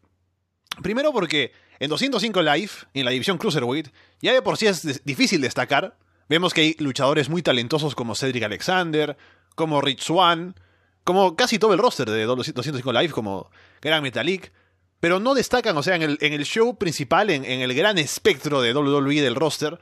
Primero 0.82 1.12
porque 1.12 1.52
en 1.80 1.90
205 1.90 2.42
Live, 2.42 2.72
en 2.94 3.06
la 3.06 3.12
división 3.12 3.38
Cruiserweight, 3.38 3.90
ya 4.22 4.34
de 4.34 4.42
por 4.42 4.58
sí 4.58 4.68
es 4.68 5.04
difícil 5.06 5.42
destacar. 5.42 5.98
Vemos 6.30 6.54
que 6.54 6.62
hay 6.62 6.76
luchadores 6.80 7.28
muy 7.28 7.42
talentosos 7.42 7.96
como 7.96 8.16
Cedric 8.16 8.44
Alexander, 8.44 9.18
como 9.56 9.82
Rich 9.82 10.04
Swan, 10.04 10.56
como 11.04 11.36
casi 11.36 11.58
todo 11.58 11.74
el 11.74 11.80
roster 11.80 12.10
de 12.10 12.24
205 12.24 12.94
Live, 12.94 13.10
como 13.10 13.50
Gran 13.82 14.04
Metalik, 14.04 14.54
pero 15.00 15.20
no 15.20 15.34
destacan, 15.34 15.76
o 15.76 15.84
sea, 15.84 15.96
en 15.96 16.04
el, 16.04 16.18
en 16.22 16.34
el 16.34 16.46
show 16.46 16.78
principal, 16.78 17.32
en, 17.32 17.46
en, 17.46 17.62
el 17.62 17.74
gran 17.74 17.98
espectro 17.98 18.62
de 18.62 18.74
WWE 18.74 19.22
del 19.22 19.36
roster, 19.36 19.80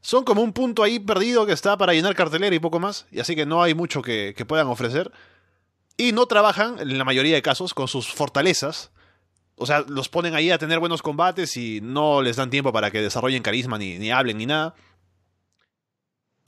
son 0.00 0.24
como 0.24 0.42
un 0.42 0.54
punto 0.54 0.82
ahí 0.82 0.98
perdido 0.98 1.44
que 1.44 1.52
está 1.52 1.76
para 1.76 1.92
llenar 1.92 2.14
cartelera 2.14 2.56
y 2.56 2.60
poco 2.60 2.80
más, 2.80 3.06
y 3.10 3.20
así 3.20 3.36
que 3.36 3.44
no 3.44 3.62
hay 3.62 3.74
mucho 3.74 4.00
que, 4.00 4.32
que 4.34 4.46
puedan 4.46 4.68
ofrecer. 4.68 5.12
Y 5.98 6.12
no 6.12 6.24
trabajan, 6.24 6.78
en 6.78 6.96
la 6.96 7.04
mayoría 7.04 7.34
de 7.34 7.42
casos, 7.42 7.74
con 7.74 7.86
sus 7.86 8.10
fortalezas. 8.10 8.90
O 9.56 9.66
sea, 9.66 9.84
los 9.86 10.08
ponen 10.08 10.34
ahí 10.34 10.50
a 10.50 10.56
tener 10.56 10.78
buenos 10.78 11.02
combates 11.02 11.58
y 11.58 11.80
no 11.82 12.22
les 12.22 12.36
dan 12.36 12.48
tiempo 12.48 12.72
para 12.72 12.90
que 12.90 13.02
desarrollen 13.02 13.42
carisma, 13.42 13.76
ni, 13.76 13.98
ni 13.98 14.10
hablen, 14.10 14.38
ni 14.38 14.46
nada. 14.46 14.74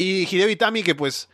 Y 0.03 0.27
Hideo 0.31 0.49
Itami, 0.49 0.83
que 0.83 0.95
pues 0.95 1.29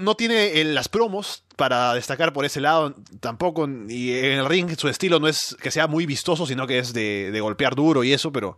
no 0.00 0.16
tiene 0.16 0.64
las 0.64 0.88
promos 0.88 1.44
para 1.56 1.94
destacar 1.94 2.32
por 2.32 2.44
ese 2.44 2.60
lado 2.60 2.94
tampoco. 3.20 3.68
Y 3.88 4.12
en 4.12 4.38
el 4.38 4.46
ring 4.46 4.76
su 4.76 4.88
estilo 4.88 5.20
no 5.20 5.28
es 5.28 5.56
que 5.60 5.70
sea 5.70 5.86
muy 5.86 6.06
vistoso, 6.06 6.46
sino 6.46 6.66
que 6.66 6.78
es 6.78 6.92
de, 6.92 7.30
de, 7.30 7.40
golpear 7.40 7.74
duro 7.74 8.02
y 8.02 8.12
eso, 8.12 8.32
pero 8.32 8.56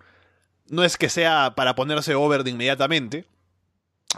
no 0.68 0.84
es 0.84 0.96
que 0.96 1.08
sea 1.08 1.54
para 1.54 1.74
ponerse 1.74 2.14
over 2.14 2.44
de 2.44 2.50
inmediatamente. 2.50 3.26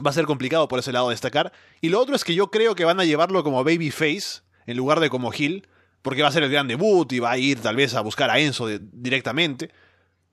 Va 0.05 0.11
a 0.11 0.15
ser 0.15 0.27
complicado 0.27 0.69
por 0.69 0.79
ese 0.79 0.93
lado 0.93 1.11
destacar. 1.11 1.53
Y 1.81 1.89
lo 1.89 2.01
otro 2.01 2.15
es 2.15 2.23
que 2.23 2.35
yo 2.35 2.51
creo 2.51 2.77
que 2.77 2.85
van 2.85 3.01
a 3.01 3.05
llevarlo 3.05 3.43
como 3.43 3.65
babyface 3.65 4.43
en 4.67 4.77
lugar 4.77 5.01
de 5.01 5.11
como 5.11 5.33
heel, 5.33 5.67
porque 6.03 6.23
va 6.23 6.29
a 6.29 6.33
ser 6.33 6.45
el 6.45 6.51
gran 6.51 6.69
debut 6.69 7.13
y 7.13 7.19
va 7.19 7.33
a 7.33 7.39
ir 7.39 7.61
tal 7.61 7.75
vez 7.75 7.95
a 7.95 8.01
buscar 8.01 8.31
a 8.31 8.39
Enzo 8.39 8.69
directamente. 8.93 9.71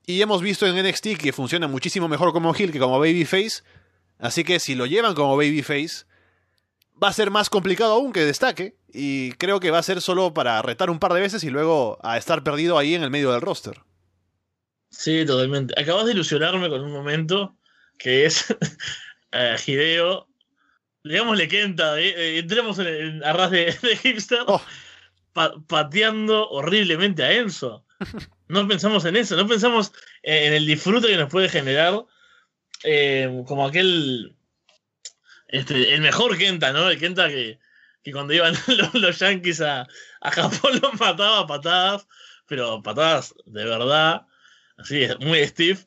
Y 0.08 0.22
hemos 0.22 0.40
visto 0.40 0.66
en 0.66 0.82
NXT 0.82 1.18
que 1.20 1.34
funciona 1.34 1.68
muchísimo 1.68 2.08
mejor 2.08 2.32
como 2.32 2.54
heel 2.54 2.72
que 2.72 2.78
como 2.78 2.98
babyface. 2.98 3.62
Así 4.18 4.42
que 4.42 4.58
si 4.58 4.74
lo 4.74 4.86
llevan 4.86 5.14
como 5.14 5.36
babyface, 5.36 6.06
va 7.00 7.08
a 7.08 7.12
ser 7.12 7.30
más 7.30 7.50
complicado 7.50 7.92
aún 7.92 8.14
que 8.14 8.24
destaque. 8.24 8.74
Y 8.90 9.32
creo 9.32 9.60
que 9.60 9.70
va 9.70 9.76
a 9.76 9.82
ser 9.82 10.00
solo 10.00 10.32
para 10.32 10.62
retar 10.62 10.88
un 10.88 10.98
par 10.98 11.12
de 11.12 11.20
veces 11.20 11.44
y 11.44 11.50
luego 11.50 11.98
a 12.02 12.16
estar 12.16 12.42
perdido 12.42 12.78
ahí 12.78 12.94
en 12.94 13.02
el 13.02 13.10
medio 13.10 13.32
del 13.32 13.42
roster. 13.42 13.82
Sí, 14.88 15.26
totalmente. 15.26 15.78
Acabas 15.78 16.06
de 16.06 16.12
ilusionarme 16.12 16.70
con 16.70 16.80
un 16.80 16.90
momento 16.90 17.54
que 17.98 18.24
es 18.24 18.48
uh, 18.50 19.60
Hideo. 19.66 20.26
Digámosle 21.04 21.48
Kenta, 21.48 22.00
eh, 22.00 22.38
entremos 22.38 22.78
en, 22.78 22.86
en 22.86 23.24
arras 23.24 23.50
de, 23.50 23.76
de 23.82 23.94
hipster, 23.94 24.40
oh. 24.46 24.62
pa 25.34 25.52
pateando 25.66 26.48
horriblemente 26.48 27.22
a 27.22 27.32
Enzo. 27.32 27.84
No 28.48 28.66
pensamos 28.66 29.04
en 29.04 29.16
eso, 29.16 29.36
no 29.36 29.46
pensamos 29.46 29.92
en 30.22 30.52
el 30.54 30.66
disfrute 30.66 31.08
que 31.08 31.16
nos 31.16 31.30
puede 31.30 31.48
generar 31.48 32.04
eh, 32.82 33.42
como 33.46 33.66
aquel 33.66 34.36
este, 35.48 35.94
el 35.94 36.00
mejor 36.00 36.36
Kenta, 36.38 36.72
¿no? 36.72 36.88
El 36.90 36.98
Kenta 36.98 37.28
que, 37.28 37.58
que 38.02 38.12
cuando 38.12 38.34
iban 38.34 38.54
los, 38.68 38.94
los 38.94 39.18
Yankees 39.18 39.60
a, 39.60 39.86
a, 40.20 40.30
Japón 40.30 40.80
los 40.80 40.94
mataba 41.00 41.40
a 41.40 41.46
patadas, 41.46 42.06
pero 42.46 42.82
patadas 42.82 43.34
de 43.46 43.64
verdad, 43.64 44.26
así, 44.76 45.06
muy 45.20 45.46
Steve. 45.46 45.80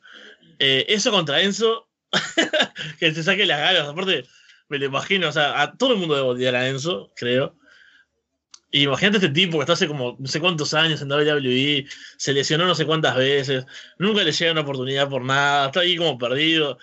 Eh, 0.58 0.86
eso 0.88 1.10
contra 1.10 1.40
Enzo, 1.42 1.88
que 2.98 3.14
se 3.14 3.22
saque 3.22 3.46
las 3.46 3.60
ganas, 3.60 3.88
aparte, 3.88 4.26
me 4.68 4.78
lo 4.78 4.86
imagino, 4.86 5.28
o 5.28 5.32
sea, 5.32 5.60
a 5.60 5.76
todo 5.76 5.94
el 5.94 5.98
mundo 5.98 6.14
debe 6.14 6.28
odiar 6.28 6.54
a 6.54 6.68
Enzo, 6.68 7.12
creo. 7.16 7.56
Y 8.72 8.84
imagínate 8.84 9.18
este 9.18 9.28
tipo 9.28 9.58
que 9.58 9.62
está 9.62 9.74
hace 9.74 9.86
como 9.86 10.16
no 10.18 10.26
sé 10.26 10.40
cuántos 10.40 10.74
años 10.74 11.00
en 11.00 11.12
WWE, 11.12 11.86
se 12.16 12.32
lesionó 12.32 12.66
no 12.66 12.74
sé 12.74 12.86
cuántas 12.86 13.14
veces, 13.14 13.66
nunca 13.98 14.24
le 14.24 14.32
llega 14.32 14.52
una 14.52 14.62
oportunidad 14.62 15.08
por 15.08 15.22
nada, 15.22 15.66
está 15.66 15.80
ahí 15.80 15.96
como 15.96 16.18
perdido 16.18 16.78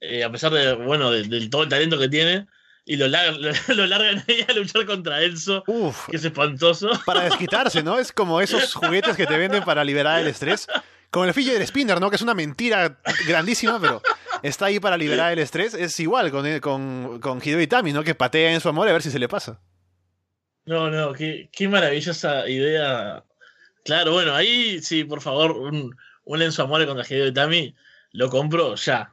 eh, 0.00 0.22
a 0.24 0.30
pesar 0.30 0.52
de, 0.52 0.74
bueno, 0.74 1.10
de, 1.10 1.24
de, 1.24 1.48
todo 1.48 1.64
el 1.64 1.68
talento 1.68 1.98
que 1.98 2.08
tiene, 2.08 2.46
y 2.84 2.96
lo, 2.96 3.08
lar 3.08 3.36
lo, 3.38 3.50
lo 3.74 3.86
largan 3.86 4.24
ahí 4.28 4.44
a 4.48 4.52
luchar 4.52 4.86
contra 4.86 5.22
Enzo, 5.22 5.64
Uf, 5.66 6.08
que 6.08 6.16
es 6.16 6.24
espantoso. 6.24 6.90
Para 7.04 7.24
desquitarse, 7.24 7.82
¿no? 7.82 7.98
Es 7.98 8.12
como 8.12 8.40
esos 8.40 8.74
juguetes 8.74 9.16
que 9.16 9.26
te 9.26 9.36
venden 9.36 9.64
para 9.64 9.84
liberar 9.84 10.20
el 10.20 10.28
estrés. 10.28 10.66
Como 11.10 11.24
el 11.24 11.32
fidget 11.32 11.62
spinner, 11.66 12.00
¿no? 12.00 12.10
Que 12.10 12.16
es 12.16 12.22
una 12.22 12.34
mentira 12.34 13.00
grandísima, 13.26 13.80
pero 13.80 14.02
está 14.42 14.66
ahí 14.66 14.78
para 14.78 14.96
liberar 14.98 15.32
el 15.32 15.38
estrés. 15.38 15.72
Es 15.72 15.98
igual 16.00 16.30
con, 16.30 16.60
con, 16.60 17.18
con 17.18 17.40
Hideo 17.42 17.62
Itami, 17.62 17.94
¿no? 17.94 18.04
Que 18.04 18.14
patea 18.14 18.52
en 18.52 18.60
su 18.60 18.68
amor 18.68 18.88
a 18.88 18.92
ver 18.92 19.02
si 19.02 19.10
se 19.10 19.18
le 19.18 19.26
pasa. 19.26 19.58
No, 20.68 20.90
no, 20.90 21.14
qué, 21.14 21.48
qué 21.50 21.66
maravillosa 21.66 22.46
idea. 22.46 23.24
Claro, 23.86 24.12
bueno, 24.12 24.34
ahí 24.34 24.82
sí, 24.82 25.02
por 25.02 25.22
favor, 25.22 25.52
un, 25.52 25.96
un 26.24 26.42
Enzo 26.42 26.62
Amore 26.62 26.86
contra 26.86 27.06
Hideo 27.06 27.28
Itami, 27.28 27.74
lo 28.12 28.28
compro 28.28 28.74
ya. 28.74 29.10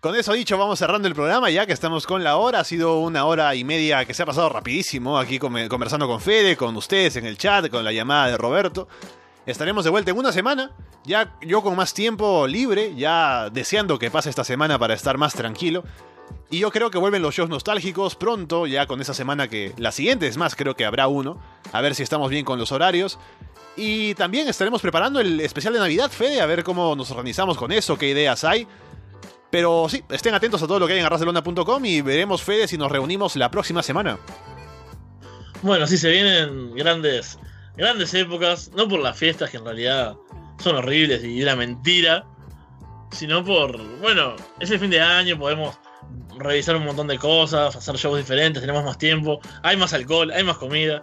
Con 0.00 0.16
eso 0.16 0.34
dicho, 0.34 0.58
vamos 0.58 0.78
cerrando 0.78 1.08
el 1.08 1.14
programa 1.14 1.48
ya 1.48 1.64
que 1.64 1.72
estamos 1.72 2.06
con 2.06 2.22
la 2.22 2.36
hora. 2.36 2.60
Ha 2.60 2.64
sido 2.64 2.98
una 2.98 3.24
hora 3.24 3.54
y 3.54 3.64
media 3.64 4.04
que 4.04 4.12
se 4.12 4.22
ha 4.22 4.26
pasado 4.26 4.50
rapidísimo 4.50 5.18
aquí 5.18 5.38
conversando 5.38 6.06
con 6.06 6.20
Fede, 6.20 6.58
con 6.58 6.76
ustedes 6.76 7.16
en 7.16 7.24
el 7.24 7.38
chat, 7.38 7.70
con 7.70 7.84
la 7.84 7.92
llamada 7.92 8.26
de 8.26 8.36
Roberto. 8.36 8.86
Estaremos 9.46 9.84
de 9.84 9.90
vuelta 9.90 10.10
en 10.10 10.18
una 10.18 10.30
semana, 10.30 10.72
ya 11.04 11.38
yo 11.40 11.62
con 11.62 11.74
más 11.74 11.94
tiempo 11.94 12.46
libre, 12.46 12.94
ya 12.96 13.48
deseando 13.48 13.98
que 13.98 14.10
pase 14.10 14.28
esta 14.28 14.44
semana 14.44 14.78
para 14.78 14.92
estar 14.92 15.16
más 15.16 15.32
tranquilo. 15.32 15.84
Y 16.52 16.58
yo 16.58 16.70
creo 16.70 16.90
que 16.90 16.98
vuelven 16.98 17.22
los 17.22 17.34
shows 17.34 17.48
nostálgicos 17.48 18.14
pronto, 18.14 18.66
ya 18.66 18.86
con 18.86 19.00
esa 19.00 19.14
semana 19.14 19.48
que 19.48 19.72
la 19.78 19.90
siguiente 19.90 20.26
es 20.26 20.36
más, 20.36 20.54
creo 20.54 20.76
que 20.76 20.84
habrá 20.84 21.08
uno. 21.08 21.40
A 21.72 21.80
ver 21.80 21.94
si 21.94 22.02
estamos 22.02 22.28
bien 22.28 22.44
con 22.44 22.58
los 22.58 22.72
horarios. 22.72 23.18
Y 23.74 24.14
también 24.16 24.46
estaremos 24.46 24.82
preparando 24.82 25.18
el 25.18 25.40
especial 25.40 25.72
de 25.72 25.80
Navidad, 25.80 26.10
Fede, 26.10 26.42
a 26.42 26.46
ver 26.46 26.62
cómo 26.62 26.94
nos 26.94 27.10
organizamos 27.10 27.56
con 27.56 27.72
eso, 27.72 27.96
qué 27.96 28.10
ideas 28.10 28.44
hay. 28.44 28.68
Pero 29.50 29.86
sí, 29.88 30.04
estén 30.10 30.34
atentos 30.34 30.62
a 30.62 30.66
todo 30.66 30.78
lo 30.78 30.86
que 30.86 30.92
hay 30.92 30.98
en 30.98 31.06
arrasdelona.com 31.06 31.84
y 31.86 32.02
veremos, 32.02 32.42
Fede, 32.42 32.68
si 32.68 32.76
nos 32.76 32.92
reunimos 32.92 33.34
la 33.36 33.50
próxima 33.50 33.82
semana. 33.82 34.18
Bueno, 35.62 35.86
sí, 35.86 35.96
se 35.96 36.10
vienen 36.10 36.74
grandes, 36.74 37.38
grandes 37.78 38.12
épocas, 38.12 38.70
no 38.76 38.86
por 38.88 39.00
las 39.00 39.16
fiestas 39.16 39.48
que 39.48 39.56
en 39.56 39.64
realidad 39.64 40.16
son 40.62 40.76
horribles 40.76 41.24
y 41.24 41.42
una 41.42 41.56
mentira, 41.56 42.26
sino 43.10 43.42
por, 43.42 43.82
bueno, 44.00 44.36
ese 44.60 44.78
fin 44.78 44.90
de 44.90 45.00
año 45.00 45.38
podemos 45.38 45.78
revisar 46.42 46.76
un 46.76 46.84
montón 46.84 47.06
de 47.06 47.18
cosas, 47.18 47.74
hacer 47.76 47.96
shows 47.96 48.18
diferentes, 48.18 48.60
tenemos 48.60 48.84
más 48.84 48.98
tiempo, 48.98 49.40
hay 49.62 49.76
más 49.76 49.92
alcohol, 49.92 50.30
hay 50.30 50.44
más 50.44 50.58
comida, 50.58 51.02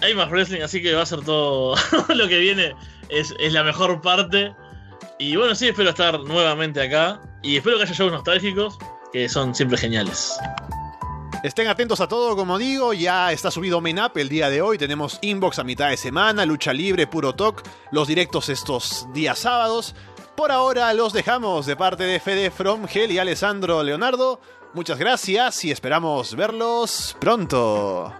hay 0.00 0.14
más 0.14 0.30
wrestling, 0.30 0.62
así 0.62 0.82
que 0.82 0.94
va 0.94 1.02
a 1.02 1.06
ser 1.06 1.22
todo 1.22 1.74
lo 2.08 2.28
que 2.28 2.38
viene, 2.38 2.74
es, 3.08 3.34
es 3.38 3.52
la 3.52 3.62
mejor 3.62 4.00
parte. 4.00 4.54
Y 5.18 5.36
bueno, 5.36 5.54
sí, 5.54 5.68
espero 5.68 5.90
estar 5.90 6.18
nuevamente 6.20 6.82
acá. 6.82 7.20
Y 7.42 7.56
espero 7.56 7.76
que 7.76 7.84
haya 7.84 7.92
shows 7.92 8.12
nostálgicos, 8.12 8.78
que 9.12 9.28
son 9.28 9.54
siempre 9.54 9.78
geniales. 9.78 10.36
Estén 11.42 11.66
atentos 11.66 12.00
a 12.00 12.06
todo, 12.06 12.36
como 12.36 12.56
digo, 12.56 12.92
ya 12.92 13.32
está 13.32 13.50
subido 13.50 13.80
Main 13.80 13.98
el 14.14 14.28
día 14.28 14.48
de 14.48 14.62
hoy, 14.62 14.78
tenemos 14.78 15.18
inbox 15.22 15.58
a 15.58 15.64
mitad 15.64 15.90
de 15.90 15.96
semana, 15.96 16.46
lucha 16.46 16.72
libre, 16.72 17.08
puro 17.08 17.34
talk, 17.34 17.64
los 17.90 18.06
directos 18.06 18.48
estos 18.48 19.08
días 19.12 19.40
sábados. 19.40 19.96
Por 20.36 20.50
ahora 20.50 20.92
los 20.94 21.12
dejamos 21.12 21.66
de 21.66 21.76
parte 21.76 22.04
de 22.04 22.18
Fede 22.18 22.50
From 22.50 22.86
y 22.94 23.18
Alessandro 23.18 23.82
Leonardo. 23.82 24.40
Muchas 24.72 24.98
gracias 24.98 25.64
y 25.64 25.70
esperamos 25.70 26.34
verlos 26.34 27.14
pronto. 27.20 28.12